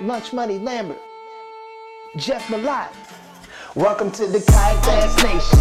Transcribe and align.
Lunch 0.00 0.32
Money 0.32 0.58
Lambert, 0.58 1.00
Jeff 2.16 2.46
Malott. 2.48 2.88
Welcome 3.74 4.10
to 4.12 4.26
the 4.26 4.40
Kayak 4.40 4.82
Bass 4.84 5.22
Nation. 5.22 5.58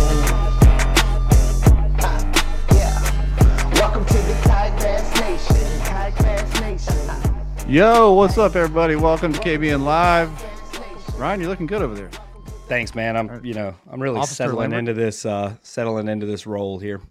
Ah, 2.02 2.66
yeah. 2.74 3.74
Welcome 3.80 4.06
to 4.06 4.14
the 4.14 4.40
Kayak 4.44 4.80
Bass 4.80 5.20
Nation. 5.20 5.82
Kayak 5.82 6.18
Bass 6.18 6.62
Nation. 6.62 7.72
Yo, 7.72 8.14
what's 8.14 8.38
up, 8.38 8.56
everybody? 8.56 8.96
Welcome 8.96 9.34
to 9.34 9.40
KBN 9.40 9.84
Live. 9.84 10.30
Ryan, 11.18 11.40
you're 11.40 11.50
looking 11.50 11.68
good 11.68 11.82
over 11.82 11.94
there. 11.96 12.10
Thanks, 12.68 12.96
man. 12.96 13.16
I'm 13.16 13.44
you 13.46 13.54
know 13.54 13.76
I'm 13.92 14.02
really 14.02 14.18
Officer 14.20 14.36
settling 14.36 14.72
Lambert? 14.72 14.80
into 14.80 14.94
this 14.94 15.26
uh 15.26 15.56
settling 15.62 16.08
into 16.08 16.26
this 16.26 16.48
role 16.48 16.80
here. 16.80 17.02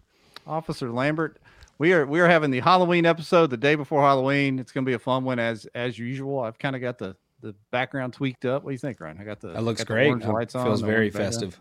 Officer 0.47 0.91
Lambert. 0.91 1.37
We 1.83 1.93
are 1.95 2.07
we 2.07 2.21
are 2.21 2.29
having 2.29 2.53
the 2.53 2.61
Halloween 2.61 3.05
episode 3.05 3.51
the 3.51 3.57
day 3.57 3.75
before 3.75 4.03
Halloween. 4.03 4.61
It's 4.61 4.71
going 4.71 4.85
to 4.85 4.89
be 4.89 4.95
a 4.95 5.01
fun 5.01 5.25
one 5.25 5.41
as 5.41 5.67
as 5.75 5.99
usual. 5.99 6.39
I've 6.39 6.57
kind 6.57 6.77
of 6.77 6.81
got 6.81 6.97
the 6.97 7.17
the 7.41 7.57
background 7.73 8.13
tweaked 8.13 8.45
up. 8.45 8.63
What 8.63 8.71
do 8.71 8.75
you 8.75 8.79
think, 8.79 9.01
Ryan? 9.01 9.19
I 9.21 9.25
got 9.25 9.41
the 9.41 9.49
That 9.49 9.65
looks 9.65 9.83
great. 9.83 10.07
orange 10.07 10.25
Uh, 10.25 10.33
lights 10.33 10.55
on. 10.55 10.65
Feels 10.65 10.81
very 10.81 11.11
festive. 11.11 11.59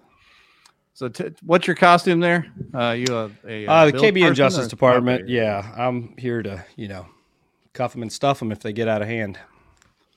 So, 0.94 1.08
t- 1.10 1.32
what's 1.44 1.66
your 1.66 1.76
costume 1.76 2.20
there? 2.20 2.46
Uh, 2.72 2.91
you 2.91 3.05
a, 3.12 3.32
a, 3.48 3.66
Uh, 3.66 3.86
the 3.88 3.94
build 3.94 4.04
KBN 4.13 4.36
Justice 4.36 4.68
Department. 4.68 5.27
Yeah, 5.27 5.73
I'm 5.76 6.16
here 6.20 6.44
to 6.44 6.63
you 6.76 6.88
know 6.88 7.08
cuff 7.74 7.94
them 7.94 8.04
and 8.04 8.13
stuff 8.13 8.38
them 8.38 8.52
if 8.52 8.60
they 8.60 8.74
get 8.74 8.88
out 8.88 9.02
of 9.02 9.08
hand. 9.08 9.40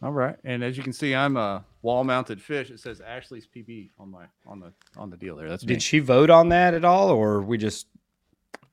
All 0.02 0.12
right. 0.12 0.36
And 0.44 0.62
as 0.62 0.76
you 0.76 0.82
can 0.82 0.92
see, 0.92 1.14
I'm 1.14 1.38
a 1.38 1.64
wall 1.80 2.04
mounted 2.04 2.42
fish. 2.42 2.68
It 2.70 2.78
says 2.78 3.00
Ashley's 3.00 3.46
PB 3.46 3.88
on 3.98 4.10
my 4.10 4.26
on 4.46 4.60
the 4.60 4.70
on 4.98 5.08
the 5.08 5.16
deal 5.16 5.34
there. 5.34 5.48
That's 5.48 5.64
me. 5.64 5.72
Did 5.72 5.82
she 5.82 6.00
vote 6.00 6.28
on 6.28 6.50
that 6.50 6.74
at 6.74 6.84
all, 6.84 7.08
or 7.08 7.36
are 7.36 7.42
we 7.42 7.56
just 7.56 7.86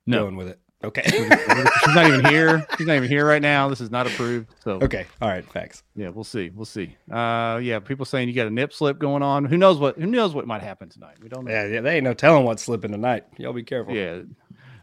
No. 0.06 0.24
going 0.26 0.36
with 0.36 0.50
it? 0.50 0.60
Okay. 0.84 1.04
She's 1.06 1.96
not 1.96 2.08
even 2.08 2.26
here. 2.26 2.66
She's 2.78 2.88
not 2.88 2.96
even 2.96 3.08
here 3.08 3.26
right 3.26 3.42
now. 3.42 3.70
This 3.70 3.82
is 3.82 3.92
not 3.92 4.08
approved. 4.08 4.54
So 4.64 4.80
okay. 4.82 5.06
All 5.22 5.30
right. 5.30 5.46
Facts. 5.52 5.84
Yeah, 5.96 6.10
we'll 6.10 6.24
see. 6.24 6.50
We'll 6.50 6.66
see. 6.66 6.96
Uh, 7.12 7.60
yeah, 7.62 7.80
people 7.80 8.06
saying 8.06 8.28
you 8.28 8.34
got 8.34 8.48
a 8.48 8.52
nip 8.52 8.74
slip 8.74 8.98
going 8.98 9.22
on. 9.22 9.46
Who 9.46 9.58
knows 9.58 9.78
what? 9.78 9.98
Who 9.98 10.08
knows 10.08 10.34
what 10.34 10.48
might 10.48 10.64
happen 10.64 10.90
tonight? 10.90 11.18
We 11.22 11.30
don't 11.30 11.46
know. 11.46 11.52
Yeah, 11.52 11.66
yeah. 11.68 11.82
They 11.82 11.98
ain't 11.98 12.04
no 12.04 12.14
telling 12.14 12.46
what's 12.46 12.64
slipping 12.64 12.92
tonight. 12.92 13.26
Y'all 13.38 13.54
be 13.54 13.64
careful. 13.64 13.94
Yeah. 13.94 14.22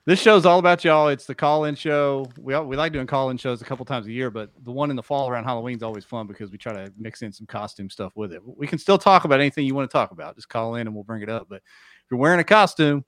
This 0.04 0.22
show's 0.22 0.46
all 0.46 0.58
about 0.58 0.84
y'all. 0.86 1.08
It's 1.08 1.26
the 1.26 1.34
call-in 1.34 1.74
show. 1.74 2.26
We 2.38 2.54
all, 2.54 2.64
we 2.64 2.76
like 2.76 2.94
doing 2.94 3.06
call-in 3.06 3.36
shows 3.36 3.60
a 3.60 3.64
couple 3.66 3.84
times 3.84 4.06
a 4.06 4.10
year, 4.10 4.30
but 4.30 4.50
the 4.64 4.72
one 4.72 4.88
in 4.88 4.96
the 4.96 5.02
fall 5.02 5.28
around 5.28 5.44
Halloween's 5.44 5.82
always 5.82 6.02
fun 6.02 6.26
because 6.26 6.50
we 6.50 6.56
try 6.56 6.72
to 6.72 6.90
mix 6.96 7.20
in 7.20 7.30
some 7.30 7.46
costume 7.46 7.90
stuff 7.90 8.12
with 8.16 8.32
it. 8.32 8.40
We 8.42 8.66
can 8.66 8.78
still 8.78 8.96
talk 8.96 9.24
about 9.24 9.38
anything 9.38 9.66
you 9.66 9.74
want 9.74 9.90
to 9.90 9.92
talk 9.92 10.10
about. 10.10 10.34
Just 10.34 10.48
call 10.48 10.76
in 10.76 10.86
and 10.86 10.94
we'll 10.94 11.04
bring 11.04 11.20
it 11.20 11.28
up. 11.28 11.48
But 11.50 11.56
if 11.56 12.10
you're 12.10 12.18
wearing 12.18 12.40
a 12.40 12.44
costume, 12.44 13.04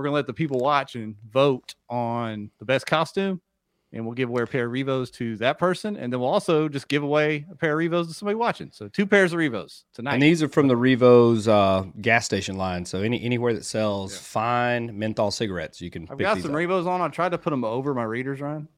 we're 0.00 0.04
gonna 0.04 0.14
let 0.14 0.26
the 0.26 0.32
people 0.32 0.58
watch 0.58 0.94
and 0.94 1.14
vote 1.30 1.74
on 1.90 2.50
the 2.58 2.64
best 2.64 2.86
costume, 2.86 3.42
and 3.92 4.06
we'll 4.06 4.14
give 4.14 4.30
away 4.30 4.42
a 4.44 4.46
pair 4.46 4.64
of 4.64 4.72
Revos 4.72 5.10
to 5.12 5.36
that 5.36 5.58
person, 5.58 5.94
and 5.94 6.10
then 6.10 6.20
we'll 6.20 6.30
also 6.30 6.70
just 6.70 6.88
give 6.88 7.02
away 7.02 7.44
a 7.50 7.54
pair 7.54 7.72
of 7.72 7.78
Revos 7.78 8.08
to 8.08 8.14
somebody 8.14 8.36
watching. 8.36 8.70
So 8.72 8.88
two 8.88 9.04
pairs 9.04 9.34
of 9.34 9.38
Revos 9.38 9.84
tonight. 9.92 10.14
And 10.14 10.22
these 10.22 10.42
are 10.42 10.48
from 10.48 10.68
the 10.68 10.74
Revo's 10.74 11.48
uh, 11.48 11.84
gas 12.00 12.24
station 12.24 12.56
line. 12.56 12.86
So 12.86 13.02
any 13.02 13.22
anywhere 13.22 13.52
that 13.52 13.66
sells 13.66 14.16
fine 14.16 14.98
menthol 14.98 15.30
cigarettes, 15.30 15.82
you 15.82 15.90
can. 15.90 16.08
I've 16.10 16.16
got 16.16 16.40
some 16.40 16.52
up. 16.52 16.56
Revos 16.56 16.86
on. 16.86 17.02
I 17.02 17.08
tried 17.08 17.32
to 17.32 17.38
put 17.38 17.50
them 17.50 17.62
over 17.62 17.92
my 17.92 18.04
readers, 18.04 18.40
Ryan, 18.40 18.68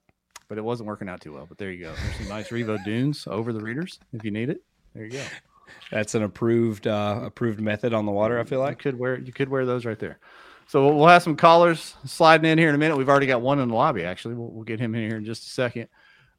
but 0.48 0.58
it 0.58 0.64
wasn't 0.64 0.88
working 0.88 1.08
out 1.08 1.20
too 1.20 1.32
well. 1.34 1.46
But 1.48 1.56
there 1.58 1.70
you 1.70 1.84
go. 1.84 1.94
There's 2.02 2.16
some 2.16 2.28
nice 2.28 2.48
Revo 2.48 2.82
dunes 2.84 3.28
over 3.30 3.52
the 3.52 3.60
readers 3.60 4.00
if 4.12 4.24
you 4.24 4.32
need 4.32 4.50
it. 4.50 4.60
There 4.92 5.04
you 5.04 5.12
go. 5.12 5.22
That's 5.92 6.16
an 6.16 6.24
approved 6.24 6.88
uh, 6.88 7.20
approved 7.22 7.60
method 7.60 7.94
on 7.94 8.06
the 8.06 8.12
water. 8.12 8.40
I 8.40 8.44
feel 8.44 8.58
like 8.58 8.84
You 8.84 8.90
could 8.90 8.98
wear 8.98 9.20
you 9.20 9.32
could 9.32 9.48
wear 9.48 9.64
those 9.64 9.84
right 9.84 10.00
there. 10.00 10.18
So 10.72 10.94
we'll- 10.96 11.06
have 11.08 11.22
some 11.22 11.36
callers 11.36 11.94
sliding 12.06 12.50
in 12.50 12.56
here 12.56 12.70
in 12.70 12.74
a 12.74 12.78
minute. 12.78 12.96
We've 12.96 13.08
already 13.10 13.26
got 13.26 13.42
one 13.42 13.58
in 13.58 13.68
the 13.68 13.74
lobby. 13.74 14.04
Actually, 14.04 14.36
we'll, 14.36 14.48
we'll 14.50 14.64
get 14.64 14.80
him 14.80 14.94
in 14.94 15.06
here 15.06 15.18
in 15.18 15.24
just 15.26 15.44
a 15.46 15.50
second. 15.50 15.88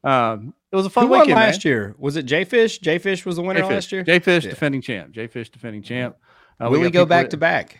Um, 0.02 0.54
it 0.72 0.76
was 0.76 0.86
a 0.86 0.90
fun 0.90 1.06
Who 1.06 1.12
weekend. 1.12 1.28
man. 1.36 1.46
last 1.46 1.64
year? 1.64 1.94
Was 1.98 2.16
it 2.16 2.24
J 2.24 2.42
Fish? 2.44 2.80
J 2.80 2.98
Fish 2.98 3.24
was 3.24 3.36
the 3.36 3.42
winner 3.42 3.64
last 3.64 3.92
year. 3.92 4.02
Jay 4.02 4.18
Fish 4.18 4.42
Yeah. 4.44 4.50
defending 4.50 4.82
champ. 4.82 5.12
Jay 5.12 5.28
Fish 5.28 5.50
defending 5.50 5.82
champ. 5.82 6.16
Uh, 6.60 6.64
Will 6.68 6.78
got 6.78 6.84
we 6.84 6.90
go 6.90 7.06
back 7.06 7.26
that- 7.26 7.30
to 7.30 7.36
back, 7.36 7.78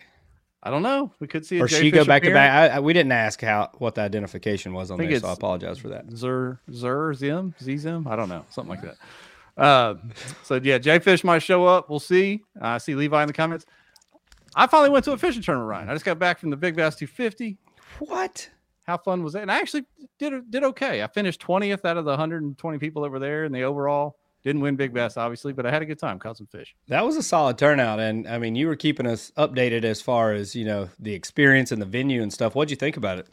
I 0.63 0.71
don't 0.71 0.83
know. 0.83 1.13
We 1.19 1.27
could 1.27 1.45
see 1.45 1.59
a 1.59 1.65
or 1.65 1.67
Jay 1.67 1.81
she 1.81 1.91
go 1.91 2.05
back 2.05 2.23
to 2.23 2.31
back? 2.33 2.71
I, 2.73 2.77
I, 2.77 2.81
we 2.81 2.93
didn't 2.93 3.11
ask 3.13 3.41
how 3.43 3.71
what 3.79 3.97
the 3.97 4.03
identification 4.03 4.73
was 4.73 4.93
on 4.93 4.99
there, 4.99 5.19
so 5.19 5.27
I 5.27 5.33
apologize 5.33 5.79
for 5.79 5.89
that. 5.89 6.05
Zer 6.17 6.61
Zer 6.73 7.15
Zim 7.15 7.53
Zim. 7.61 8.07
I 8.07 8.15
don't 8.15 8.29
know, 8.29 8.45
something 8.51 8.71
like 8.71 8.83
that. 8.83 8.97
Uh, 9.61 9.95
so 10.45 10.55
yeah, 10.63 10.79
Jay 10.79 11.01
Fish 11.01 11.25
might 11.25 11.41
show 11.41 11.67
up. 11.67 11.91
We'll 11.91 11.99
see. 11.99 12.45
Uh, 12.63 12.67
I 12.69 12.79
see 12.79 12.95
Levi 12.95 13.23
in 13.23 13.27
the 13.27 13.35
comments. 13.35 13.67
I 14.57 14.67
finally 14.67 14.91
went 14.91 15.05
to 15.07 15.13
a 15.13 15.19
fishing 15.19 15.43
tournament, 15.43 15.69
Ryan. 15.69 15.89
I 15.89 15.93
just 15.95 16.05
got 16.05 16.19
back 16.19 16.39
from 16.39 16.51
the 16.51 16.57
Big 16.57 16.77
Bass 16.77 16.97
250. 16.97 17.59
What? 18.01 18.49
How 18.87 18.99
fun 18.99 19.23
was 19.23 19.33
that? 19.33 19.43
And 19.43 19.51
I 19.51 19.59
actually 19.59 19.85
did 20.19 20.51
did 20.51 20.63
okay. 20.65 21.03
I 21.03 21.07
finished 21.07 21.41
20th 21.41 21.85
out 21.85 21.97
of 21.97 22.05
the 22.05 22.11
120 22.11 22.79
people 22.79 23.03
that 23.03 23.11
were 23.11 23.19
there 23.19 23.45
in 23.45 23.53
the 23.53 23.63
overall. 23.63 24.17
Didn't 24.43 24.61
win 24.61 24.77
Big 24.77 24.93
Bass, 24.93 25.17
obviously, 25.17 25.55
but 25.55 25.65
I 25.65 25.71
had 25.71 25.81
a 25.81 25.87
good 25.87 25.99
time. 25.99 26.19
Caught 26.19 26.37
some 26.37 26.47
fish. 26.47 26.77
That 26.89 27.05
was 27.07 27.17
a 27.17 27.23
solid 27.23 27.57
turnout, 27.57 27.99
and 27.99 28.29
I 28.29 28.37
mean, 28.37 28.55
you 28.55 28.67
were 28.67 28.77
keeping 28.77 29.07
us 29.07 29.33
updated 29.39 29.85
as 29.85 30.03
far 30.03 30.33
as 30.33 30.55
you 30.55 30.67
know 30.67 30.91
the 30.99 31.15
experience 31.15 31.73
and 31.73 31.81
the 31.81 31.87
venue 31.87 32.23
and 32.23 32.31
stuff. 32.31 32.55
What'd 32.55 32.71
you 32.71 32.77
think 32.77 32.99
about 32.99 33.19
it? 33.19 33.27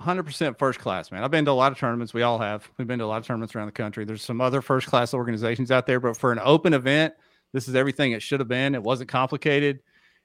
100% 0.00 0.56
first 0.56 0.78
class, 0.78 1.10
man. 1.10 1.24
I've 1.24 1.32
been 1.32 1.44
to 1.46 1.50
a 1.50 1.52
lot 1.52 1.72
of 1.72 1.78
tournaments. 1.78 2.14
We 2.14 2.22
all 2.22 2.38
have. 2.38 2.70
We've 2.78 2.86
been 2.86 3.00
to 3.00 3.04
a 3.04 3.06
lot 3.06 3.16
of 3.16 3.26
tournaments 3.26 3.56
around 3.56 3.66
the 3.66 3.72
country. 3.72 4.04
There's 4.04 4.22
some 4.22 4.40
other 4.40 4.62
first 4.62 4.86
class 4.86 5.12
organizations 5.12 5.72
out 5.72 5.86
there, 5.86 5.98
but 5.98 6.16
for 6.16 6.30
an 6.30 6.38
open 6.40 6.72
event, 6.72 7.14
this 7.52 7.66
is 7.66 7.74
everything 7.74 8.12
it 8.12 8.22
should 8.22 8.38
have 8.38 8.48
been. 8.48 8.76
It 8.76 8.82
wasn't 8.82 9.10
complicated. 9.10 9.80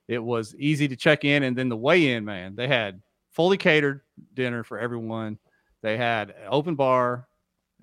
It 0.07 0.19
was 0.19 0.55
easy 0.57 0.87
to 0.87 0.95
check 0.95 1.23
in. 1.25 1.43
And 1.43 1.57
then 1.57 1.69
the 1.69 1.77
weigh 1.77 2.13
in, 2.13 2.25
man, 2.25 2.55
they 2.55 2.67
had 2.67 3.01
fully 3.31 3.57
catered 3.57 4.01
dinner 4.33 4.63
for 4.63 4.77
everyone. 4.79 5.37
They 5.81 5.97
had 5.97 6.29
an 6.29 6.47
open 6.49 6.75
bar, 6.75 7.27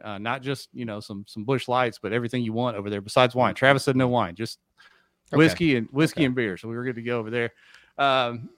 uh, 0.03 0.19
not 0.19 0.43
just, 0.43 0.69
you 0.73 0.85
know, 0.85 1.01
some 1.01 1.25
some 1.27 1.45
Busch 1.45 1.69
Lights, 1.69 1.99
but 2.01 2.13
everything 2.13 2.43
you 2.43 2.53
want 2.53 2.77
over 2.77 2.89
there 2.91 3.01
besides 3.01 3.35
wine. 3.35 3.55
Travis 3.55 3.85
said 3.85 3.97
no 3.97 4.09
wine, 4.09 4.35
just 4.35 4.59
Okay. 5.33 5.37
whiskey 5.37 5.77
and 5.77 5.87
whiskey 5.93 6.23
Okay. 6.23 6.27
and 6.27 6.35
beer. 6.35 6.57
So 6.57 6.69
we 6.69 6.75
were 6.77 6.85
good 6.85 6.97
to 6.97 7.03
go 7.03 7.19
over 7.19 7.31
there. 7.31 7.53
Um, 7.99 8.51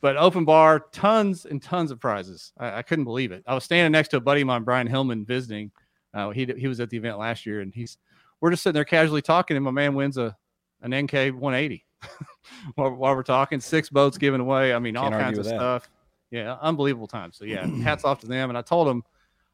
but 0.00 0.16
open 0.16 0.44
bar, 0.44 0.80
tons 0.92 1.46
and 1.46 1.62
tons 1.62 1.90
of 1.90 2.00
prizes. 2.00 2.52
I, 2.58 2.78
I 2.78 2.82
couldn't 2.82 3.04
believe 3.04 3.32
it. 3.32 3.44
I 3.46 3.54
was 3.54 3.64
standing 3.64 3.92
next 3.92 4.08
to 4.08 4.16
a 4.16 4.20
buddy 4.20 4.40
of 4.40 4.46
mine, 4.46 4.62
Brian 4.64 4.86
Hillman, 4.86 5.24
visiting. 5.24 5.70
Uh, 6.12 6.30
he 6.30 6.44
he 6.44 6.66
was 6.68 6.80
at 6.80 6.90
the 6.90 6.96
event 6.96 7.18
last 7.18 7.46
year, 7.46 7.60
and 7.60 7.72
he's 7.74 7.98
we're 8.40 8.50
just 8.50 8.62
sitting 8.62 8.74
there 8.74 8.84
casually 8.84 9.22
talking, 9.22 9.56
and 9.56 9.64
my 9.64 9.70
man 9.70 9.94
wins 9.94 10.18
a 10.18 10.36
an 10.82 10.92
NK 10.92 11.12
180 11.34 11.85
while, 12.74 12.90
while 12.94 13.14
we're 13.14 13.22
talking. 13.22 13.60
Six 13.60 13.88
boats 13.88 14.18
given 14.18 14.40
away. 14.40 14.74
I 14.74 14.78
mean, 14.78 14.96
all 14.96 15.04
Can't 15.04 15.14
argue 15.14 15.26
kinds 15.26 15.38
of 15.38 15.44
that. 15.44 15.58
stuff. 15.58 15.90
Yeah, 16.30 16.56
unbelievable 16.60 17.06
time. 17.06 17.32
So 17.32 17.44
yeah, 17.44 17.66
hats 17.82 18.04
off 18.04 18.20
to 18.20 18.26
them. 18.26 18.50
And 18.50 18.58
I 18.58 18.62
told 18.62 18.88
them, 18.88 19.02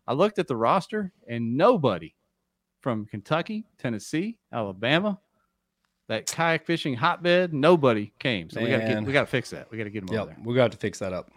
I 0.06 0.14
looked 0.14 0.38
at 0.38 0.48
the 0.48 0.56
roster, 0.56 1.12
and 1.28 1.56
nobody 1.56 2.14
from 2.80 3.06
Kentucky, 3.06 3.64
Tennessee, 3.78 4.38
Alabama, 4.52 5.20
that 6.08 6.26
kayak 6.26 6.66
fishing 6.66 6.94
hotbed, 6.94 7.54
nobody 7.54 8.12
came. 8.18 8.50
So 8.50 8.60
we 8.60 8.68
got 8.68 8.78
to 8.78 9.00
we 9.00 9.12
got 9.12 9.20
to 9.20 9.26
fix 9.26 9.50
that. 9.50 9.70
We 9.70 9.78
got 9.78 9.84
to 9.84 9.90
get 9.90 10.06
them 10.06 10.18
over 10.18 10.26
there. 10.26 10.36
we 10.44 10.54
got 10.54 10.72
to 10.72 10.78
fix 10.78 10.98
that 10.98 11.12
up. 11.12 11.30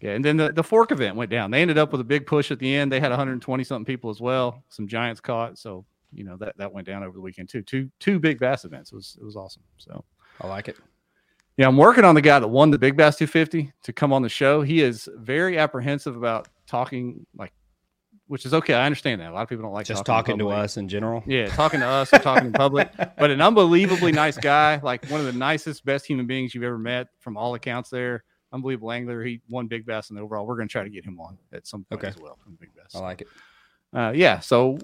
Yeah, 0.00 0.12
and 0.12 0.24
then 0.24 0.36
the, 0.36 0.52
the 0.52 0.62
fork 0.62 0.92
event 0.92 1.16
went 1.16 1.30
down. 1.30 1.50
They 1.50 1.62
ended 1.62 1.78
up 1.78 1.90
with 1.90 2.00
a 2.00 2.04
big 2.04 2.26
push 2.26 2.50
at 2.50 2.58
the 2.58 2.74
end. 2.74 2.92
They 2.92 3.00
had 3.00 3.10
120 3.10 3.64
something 3.64 3.84
people 3.84 4.10
as 4.10 4.20
well. 4.20 4.62
Some 4.68 4.86
giants 4.86 5.20
caught, 5.20 5.58
so 5.58 5.86
you 6.12 6.24
know 6.24 6.36
that 6.38 6.56
that 6.58 6.72
went 6.72 6.86
down 6.86 7.02
over 7.02 7.14
the 7.14 7.20
weekend 7.20 7.48
too. 7.48 7.62
Two 7.62 7.90
two 7.98 8.18
big 8.18 8.38
bass 8.38 8.64
events. 8.64 8.92
It 8.92 8.96
was 8.96 9.16
it 9.20 9.24
was 9.24 9.36
awesome. 9.36 9.62
So 9.78 10.04
I 10.40 10.46
like 10.46 10.68
it. 10.68 10.76
yeah, 11.56 11.66
I'm 11.66 11.76
working 11.76 12.04
on 12.04 12.14
the 12.14 12.20
guy 12.22 12.38
that 12.38 12.48
won 12.48 12.70
the 12.70 12.78
Big 12.78 12.96
Bass 12.96 13.16
250 13.16 13.72
to 13.84 13.92
come 13.92 14.12
on 14.12 14.22
the 14.22 14.28
show. 14.28 14.62
He 14.62 14.80
is 14.82 15.08
very 15.16 15.58
apprehensive 15.58 16.16
about 16.16 16.48
talking, 16.66 17.26
like, 17.36 17.52
which 18.28 18.44
is 18.44 18.52
okay. 18.52 18.74
I 18.74 18.84
understand 18.86 19.20
that. 19.20 19.30
A 19.30 19.34
lot 19.34 19.42
of 19.42 19.48
people 19.48 19.62
don't 19.64 19.72
like 19.72 19.86
Just 19.86 20.04
talking, 20.04 20.34
talking 20.34 20.38
to 20.40 20.50
us 20.50 20.76
in 20.76 20.88
general. 20.88 21.22
Yeah, 21.26 21.46
talking 21.46 21.80
to 21.80 21.86
us 21.86 22.12
or 22.12 22.18
talking 22.18 22.46
in 22.46 22.52
public. 22.52 22.90
But 23.18 23.30
an 23.30 23.40
unbelievably 23.40 24.12
nice 24.12 24.36
guy, 24.36 24.78
like 24.82 25.06
one 25.08 25.20
of 25.20 25.26
the 25.26 25.32
nicest, 25.32 25.84
best 25.84 26.04
human 26.06 26.26
beings 26.26 26.54
you've 26.54 26.64
ever 26.64 26.78
met 26.78 27.08
from 27.20 27.36
all 27.36 27.54
accounts 27.54 27.88
there. 27.88 28.24
Unbelievable 28.52 28.92
angler. 28.92 29.22
He 29.24 29.40
won 29.48 29.66
Big 29.68 29.86
Bass 29.86 30.10
in 30.10 30.16
the 30.16 30.22
overall. 30.22 30.46
We're 30.46 30.56
going 30.56 30.68
to 30.68 30.72
try 30.72 30.82
to 30.84 30.90
get 30.90 31.04
him 31.04 31.18
on 31.20 31.38
at 31.52 31.66
some 31.66 31.84
point 31.84 32.00
Okay. 32.02 32.08
as 32.08 32.18
well 32.18 32.36
from 32.42 32.56
Big 32.60 32.74
Bass. 32.74 32.94
I 32.94 32.98
like 32.98 33.20
it. 33.22 33.28
Uh, 33.94 34.12
yeah, 34.14 34.40
so 34.40 34.78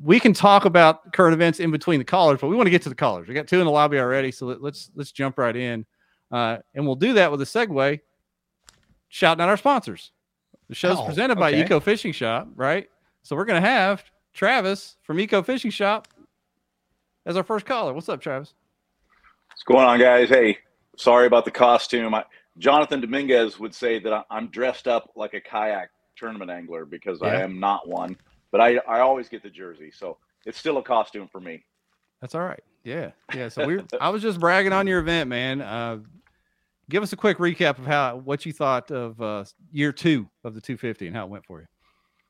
we 0.00 0.18
can 0.18 0.32
talk 0.32 0.64
about 0.64 1.12
current 1.12 1.34
events 1.34 1.60
in 1.60 1.70
between 1.70 1.98
the 1.98 2.04
callers, 2.04 2.40
but 2.40 2.48
we 2.48 2.56
want 2.56 2.66
to 2.66 2.70
get 2.70 2.82
to 2.82 2.88
the 2.88 2.94
callers. 2.94 3.28
We 3.28 3.34
got 3.34 3.46
two 3.46 3.58
in 3.58 3.66
the 3.66 3.70
lobby 3.70 3.98
already, 3.98 4.30
so 4.30 4.46
let, 4.46 4.62
let's 4.62 4.90
let's 4.94 5.12
jump 5.12 5.38
right 5.38 5.54
in, 5.54 5.84
uh, 6.30 6.58
and 6.74 6.86
we'll 6.86 6.96
do 6.96 7.14
that 7.14 7.30
with 7.30 7.42
a 7.42 7.44
segue, 7.44 8.00
shouting 9.08 9.42
out 9.42 9.48
our 9.48 9.56
sponsors. 9.56 10.12
The 10.68 10.74
show's 10.74 10.98
Oh, 10.98 11.04
presented 11.04 11.36
by 11.36 11.50
okay. 11.50 11.62
Eco 11.62 11.80
Fishing 11.80 12.12
Shop, 12.12 12.48
right? 12.54 12.88
So 13.22 13.36
we're 13.36 13.44
gonna 13.44 13.60
have 13.60 14.02
Travis 14.32 14.96
from 15.02 15.20
Eco 15.20 15.42
Fishing 15.42 15.70
Shop 15.70 16.08
as 17.26 17.36
our 17.36 17.42
first 17.44 17.66
caller. 17.66 17.92
What's 17.92 18.08
up, 18.08 18.20
Travis? 18.20 18.54
What's 19.50 19.64
going 19.64 19.84
on, 19.86 19.98
guys? 20.00 20.28
Hey, 20.28 20.58
sorry 20.96 21.26
about 21.26 21.44
the 21.44 21.50
costume. 21.50 22.14
I, 22.14 22.24
Jonathan 22.58 23.00
Dominguez 23.00 23.58
would 23.60 23.74
say 23.74 23.98
that 23.98 24.12
I, 24.12 24.24
I'm 24.30 24.48
dressed 24.48 24.88
up 24.88 25.10
like 25.16 25.34
a 25.34 25.40
kayak 25.40 25.90
tournament 26.16 26.50
angler 26.50 26.84
because 26.84 27.22
I 27.22 27.40
am 27.42 27.60
not 27.60 27.88
one, 27.88 28.16
but 28.52 28.60
I, 28.60 28.76
I 28.86 29.00
always 29.00 29.28
get 29.28 29.42
the 29.42 29.50
jersey. 29.50 29.90
So 29.92 30.18
it's 30.46 30.58
still 30.58 30.78
a 30.78 30.82
costume 30.82 31.26
for 31.26 31.40
me. 31.40 31.64
That's 32.20 32.36
all 32.36 32.42
right. 32.42 32.62
Yeah, 32.84 33.10
yeah. 33.34 33.48
So 33.48 33.66
we, 33.66 33.80
I 34.00 34.10
was 34.10 34.22
just 34.22 34.38
bragging 34.38 34.72
on 34.72 34.86
your 34.86 35.00
event, 35.00 35.28
man. 35.28 35.60
Uh, 35.60 35.98
give 36.88 37.02
us 37.02 37.12
a 37.12 37.16
quick 37.16 37.38
recap 37.38 37.78
of 37.78 37.86
how 37.86 38.16
what 38.16 38.46
you 38.46 38.52
thought 38.52 38.90
of 38.90 39.20
uh, 39.20 39.44
year 39.72 39.92
two 39.92 40.28
of 40.44 40.54
the 40.54 40.60
250 40.60 41.08
and 41.08 41.16
how 41.16 41.24
it 41.24 41.30
went 41.30 41.44
for 41.44 41.60
you. 41.60 41.66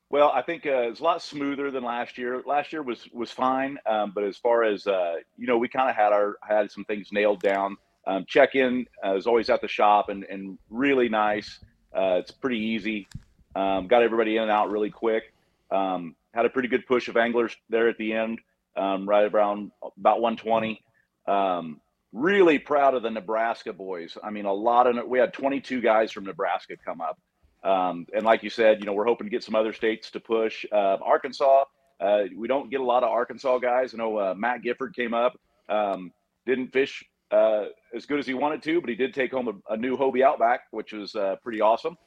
Well, 0.09 0.31
I 0.31 0.43
think 0.43 0.65
uh, 0.65 0.89
it's 0.89 0.99
a 0.99 1.03
lot 1.03 1.21
smoother 1.23 1.71
than 1.71 1.83
last 1.83 2.19
year. 2.19 2.41
Last 2.45 2.71
year 2.71 2.83
was 2.83 3.07
was 3.13 3.31
fine, 3.31 3.77
um, 3.87 4.11
but 4.13 4.23
as 4.23 4.37
far 4.37 4.63
as 4.63 4.85
uh, 4.85 5.15
you 5.37 5.47
know, 5.47 5.57
we 5.57 5.67
kind 5.67 5.89
of 5.89 5.95
had 5.95 6.13
our 6.13 6.37
had 6.47 6.71
some 6.71 6.85
things 6.85 7.09
nailed 7.11 7.41
down. 7.41 7.77
Um, 8.05 8.25
check 8.27 8.53
in 8.53 8.85
uh, 9.03 9.15
is 9.15 9.25
always 9.25 9.49
at 9.49 9.61
the 9.61 9.67
shop 9.67 10.09
and 10.09 10.23
and 10.25 10.57
really 10.69 11.09
nice. 11.09 11.59
Uh, 11.95 12.17
it's 12.19 12.31
pretty 12.31 12.59
easy. 12.59 13.07
Um, 13.55 13.87
got 13.87 14.03
everybody 14.03 14.37
in 14.37 14.43
and 14.43 14.51
out 14.51 14.71
really 14.71 14.89
quick. 14.89 15.32
Um, 15.73 16.15
had 16.33 16.45
a 16.45 16.49
pretty 16.49 16.67
good 16.67 16.85
push 16.87 17.07
of 17.07 17.17
anglers 17.17 17.55
there 17.69 17.89
at 17.89 17.97
the 17.97 18.13
end, 18.13 18.39
um, 18.77 19.07
right 19.07 19.31
around 19.31 19.71
about 19.97 20.21
120. 20.21 20.81
Um, 21.27 21.81
really 22.11 22.59
proud 22.59 22.93
of 22.93 23.03
the 23.03 23.09
Nebraska 23.09 23.73
boys. 23.73 24.17
I 24.23 24.29
mean, 24.29 24.45
a 24.45 24.53
lot 24.53 24.87
of 24.87 25.07
we 25.07 25.19
had 25.19 25.33
22 25.33 25.81
guys 25.81 26.11
from 26.11 26.25
Nebraska 26.25 26.75
come 26.83 27.01
up. 27.01 27.19
Um, 27.63 28.05
and 28.13 28.23
like 28.23 28.43
you 28.43 28.49
said, 28.49 28.79
you 28.79 28.85
know, 28.85 28.93
we're 28.93 29.05
hoping 29.05 29.25
to 29.25 29.31
get 29.31 29.43
some 29.43 29.55
other 29.55 29.73
states 29.73 30.11
to 30.11 30.19
push. 30.19 30.65
Uh, 30.71 30.97
Arkansas, 31.01 31.63
uh, 31.99 32.23
we 32.35 32.47
don't 32.47 32.69
get 32.69 32.81
a 32.81 32.83
lot 32.83 33.03
of 33.03 33.09
Arkansas 33.09 33.59
guys. 33.59 33.93
I 33.93 33.97
know 33.97 34.17
uh, 34.17 34.33
Matt 34.37 34.61
Gifford 34.63 34.95
came 34.95 35.13
up, 35.13 35.39
um, 35.69 36.11
didn't 36.45 36.73
fish 36.73 37.03
uh, 37.31 37.65
as 37.95 38.05
good 38.05 38.19
as 38.19 38.27
he 38.27 38.33
wanted 38.33 38.61
to, 38.63 38.81
but 38.81 38.89
he 38.89 38.95
did 38.95 39.13
take 39.13 39.31
home 39.31 39.47
a, 39.47 39.73
a 39.73 39.77
new 39.77 39.97
Hobie 39.97 40.23
Outback, 40.23 40.61
which 40.71 40.93
was 40.93 41.15
uh, 41.15 41.37
pretty 41.41 41.61
awesome. 41.61 41.97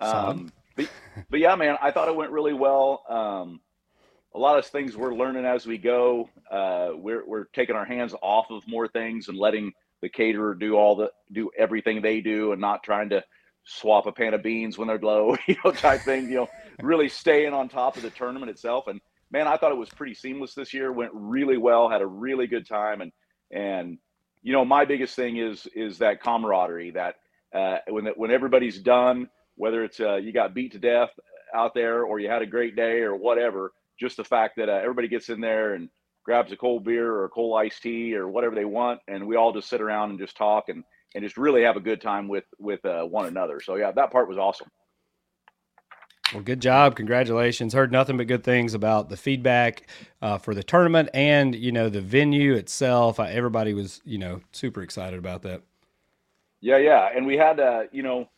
Um, 0.00 0.50
but, 0.76 0.88
but, 1.30 1.40
yeah, 1.40 1.54
man, 1.56 1.76
I 1.82 1.90
thought 1.90 2.08
it 2.08 2.16
went 2.16 2.30
really 2.30 2.54
well. 2.54 3.02
Um, 3.08 3.60
a 4.34 4.38
lot 4.38 4.58
of 4.58 4.66
things 4.66 4.96
we're 4.96 5.14
learning 5.14 5.46
as 5.46 5.66
we 5.66 5.78
go. 5.78 6.28
Uh, 6.50 6.90
we're, 6.94 7.26
we're 7.26 7.44
taking 7.54 7.74
our 7.74 7.86
hands 7.86 8.14
off 8.22 8.50
of 8.50 8.62
more 8.68 8.86
things 8.86 9.28
and 9.28 9.38
letting 9.38 9.72
the 10.02 10.08
caterer 10.08 10.54
do 10.54 10.74
all 10.74 10.94
the 10.94 11.10
do 11.32 11.50
everything 11.58 12.02
they 12.02 12.20
do 12.20 12.52
and 12.52 12.60
not 12.60 12.82
trying 12.82 13.08
to 13.08 13.24
swap 13.64 14.06
a 14.06 14.12
pan 14.12 14.34
of 14.34 14.42
beans 14.42 14.78
when 14.78 14.88
they're 14.88 14.98
low, 14.98 15.36
you 15.46 15.56
know, 15.64 15.72
type 15.72 16.00
thing, 16.02 16.28
you 16.28 16.36
know, 16.36 16.48
really 16.82 17.08
staying 17.08 17.52
on 17.52 17.68
top 17.68 17.96
of 17.96 18.02
the 18.02 18.10
tournament 18.10 18.50
itself. 18.50 18.86
And 18.86 19.00
man, 19.30 19.46
I 19.46 19.56
thought 19.56 19.72
it 19.72 19.78
was 19.78 19.90
pretty 19.90 20.14
seamless 20.14 20.54
this 20.54 20.72
year, 20.72 20.92
went 20.92 21.12
really 21.14 21.56
well, 21.56 21.88
had 21.88 22.02
a 22.02 22.06
really 22.06 22.46
good 22.46 22.66
time. 22.66 23.00
And, 23.00 23.12
and, 23.50 23.98
you 24.42 24.52
know, 24.52 24.64
my 24.64 24.84
biggest 24.84 25.16
thing 25.16 25.38
is, 25.38 25.66
is 25.74 25.98
that 25.98 26.22
camaraderie 26.22 26.92
that, 26.92 27.16
uh, 27.54 27.78
when, 27.88 28.06
when 28.16 28.30
everybody's 28.30 28.78
done, 28.78 29.28
whether 29.56 29.84
it's, 29.84 30.00
uh, 30.00 30.16
you 30.16 30.32
got 30.32 30.54
beat 30.54 30.72
to 30.72 30.78
death 30.78 31.10
out 31.54 31.74
there 31.74 32.04
or 32.04 32.20
you 32.20 32.28
had 32.28 32.42
a 32.42 32.46
great 32.46 32.76
day 32.76 33.00
or 33.00 33.16
whatever, 33.16 33.72
just 33.98 34.16
the 34.16 34.24
fact 34.24 34.56
that 34.56 34.68
uh, 34.68 34.72
everybody 34.72 35.08
gets 35.08 35.28
in 35.28 35.40
there 35.40 35.74
and 35.74 35.88
grabs 36.24 36.52
a 36.52 36.56
cold 36.56 36.84
beer 36.84 37.12
or 37.12 37.24
a 37.24 37.28
cold 37.28 37.58
iced 37.58 37.82
tea 37.82 38.14
or 38.14 38.28
whatever 38.28 38.54
they 38.54 38.64
want. 38.64 39.00
And 39.08 39.26
we 39.26 39.36
all 39.36 39.52
just 39.52 39.68
sit 39.68 39.80
around 39.80 40.10
and 40.10 40.18
just 40.18 40.36
talk 40.36 40.68
and, 40.68 40.84
and 41.14 41.24
just 41.24 41.36
really 41.36 41.62
have 41.62 41.76
a 41.76 41.80
good 41.80 42.00
time 42.00 42.28
with 42.28 42.44
with 42.58 42.84
uh, 42.84 43.04
one 43.04 43.26
another. 43.26 43.60
So 43.60 43.76
yeah, 43.76 43.92
that 43.92 44.10
part 44.10 44.28
was 44.28 44.36
awesome. 44.36 44.70
Well, 46.34 46.42
good 46.42 46.60
job. 46.60 46.96
Congratulations. 46.96 47.72
Heard 47.72 47.92
nothing 47.92 48.16
but 48.16 48.26
good 48.26 48.42
things 48.42 48.74
about 48.74 49.08
the 49.08 49.16
feedback 49.16 49.88
uh, 50.20 50.38
for 50.38 50.54
the 50.54 50.62
tournament 50.64 51.08
and, 51.14 51.54
you 51.54 51.70
know, 51.70 51.88
the 51.88 52.00
venue 52.00 52.54
itself. 52.54 53.20
Everybody 53.20 53.74
was, 53.74 54.00
you 54.04 54.18
know, 54.18 54.40
super 54.50 54.82
excited 54.82 55.20
about 55.20 55.42
that. 55.42 55.62
Yeah, 56.60 56.78
yeah. 56.78 57.10
And 57.14 57.26
we 57.26 57.36
had, 57.36 57.60
uh, 57.60 57.84
you 57.92 58.02
know, 58.02 58.28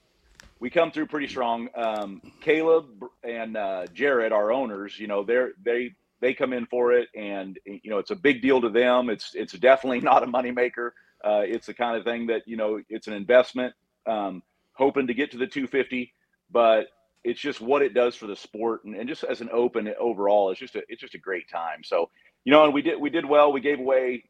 we 0.60 0.70
come 0.70 0.90
through 0.90 1.06
pretty 1.06 1.28
strong. 1.28 1.69
Um, 1.75 2.22
Caleb 2.40 3.05
and 3.22 3.56
uh, 3.56 3.87
Jared, 3.93 4.32
our 4.32 4.52
owners, 4.52 4.99
you 4.99 5.06
know, 5.06 5.25
they're, 5.25 5.52
they, 5.62 5.93
they 6.20 6.34
come 6.34 6.52
in 6.52 6.66
for 6.66 6.93
it 6.93 7.08
and, 7.14 7.58
you 7.64 7.90
know, 7.90 7.99
it's 7.99 8.10
a 8.10 8.16
big 8.16 8.43
deal 8.43 8.60
to 8.60 8.69
them. 8.69 9.10
It's, 9.10 9.34
it's 9.34 9.52
definitely 9.55 10.00
not 10.02 10.22
a 10.22 10.26
moneymaker. 10.26 10.90
Uh, 11.25 11.43
it's 11.44 11.66
the 11.66 11.75
kind 11.75 11.96
of 11.96 12.05
thing 12.05 12.26
that 12.28 12.43
you 12.46 12.56
know 12.56 12.81
it's 12.88 13.06
an 13.06 13.12
investment, 13.12 13.75
um, 14.06 14.43
hoping 14.72 15.06
to 15.06 15.14
get 15.14 15.31
to 15.32 15.38
the 15.38 15.46
250, 15.46 16.12
but 16.50 16.87
it's 17.25 17.40
just 17.40 17.60
what 17.60 17.82
it 17.82 17.93
does 17.94 18.14
for 18.14 18.26
the 18.26 18.37
sport 18.37 18.84
and, 18.84 18.94
and 18.94 19.08
just 19.08 19.25
as 19.25 19.40
an 19.40 19.49
open 19.52 19.93
overall, 19.99 20.50
it's 20.50 20.60
just 20.60 20.76
a 20.76 20.82
it's 20.88 21.00
just 21.00 21.14
a 21.14 21.19
great 21.19 21.49
time. 21.50 21.82
So 21.82 22.10
you 22.44 22.52
know, 22.52 22.64
and 22.64 22.72
we 22.72 22.82
did 22.82 23.00
we 23.00 23.10
did 23.10 23.26
well. 23.26 23.52
We 23.52 23.60
gave 23.60 23.81
away 23.81 24.25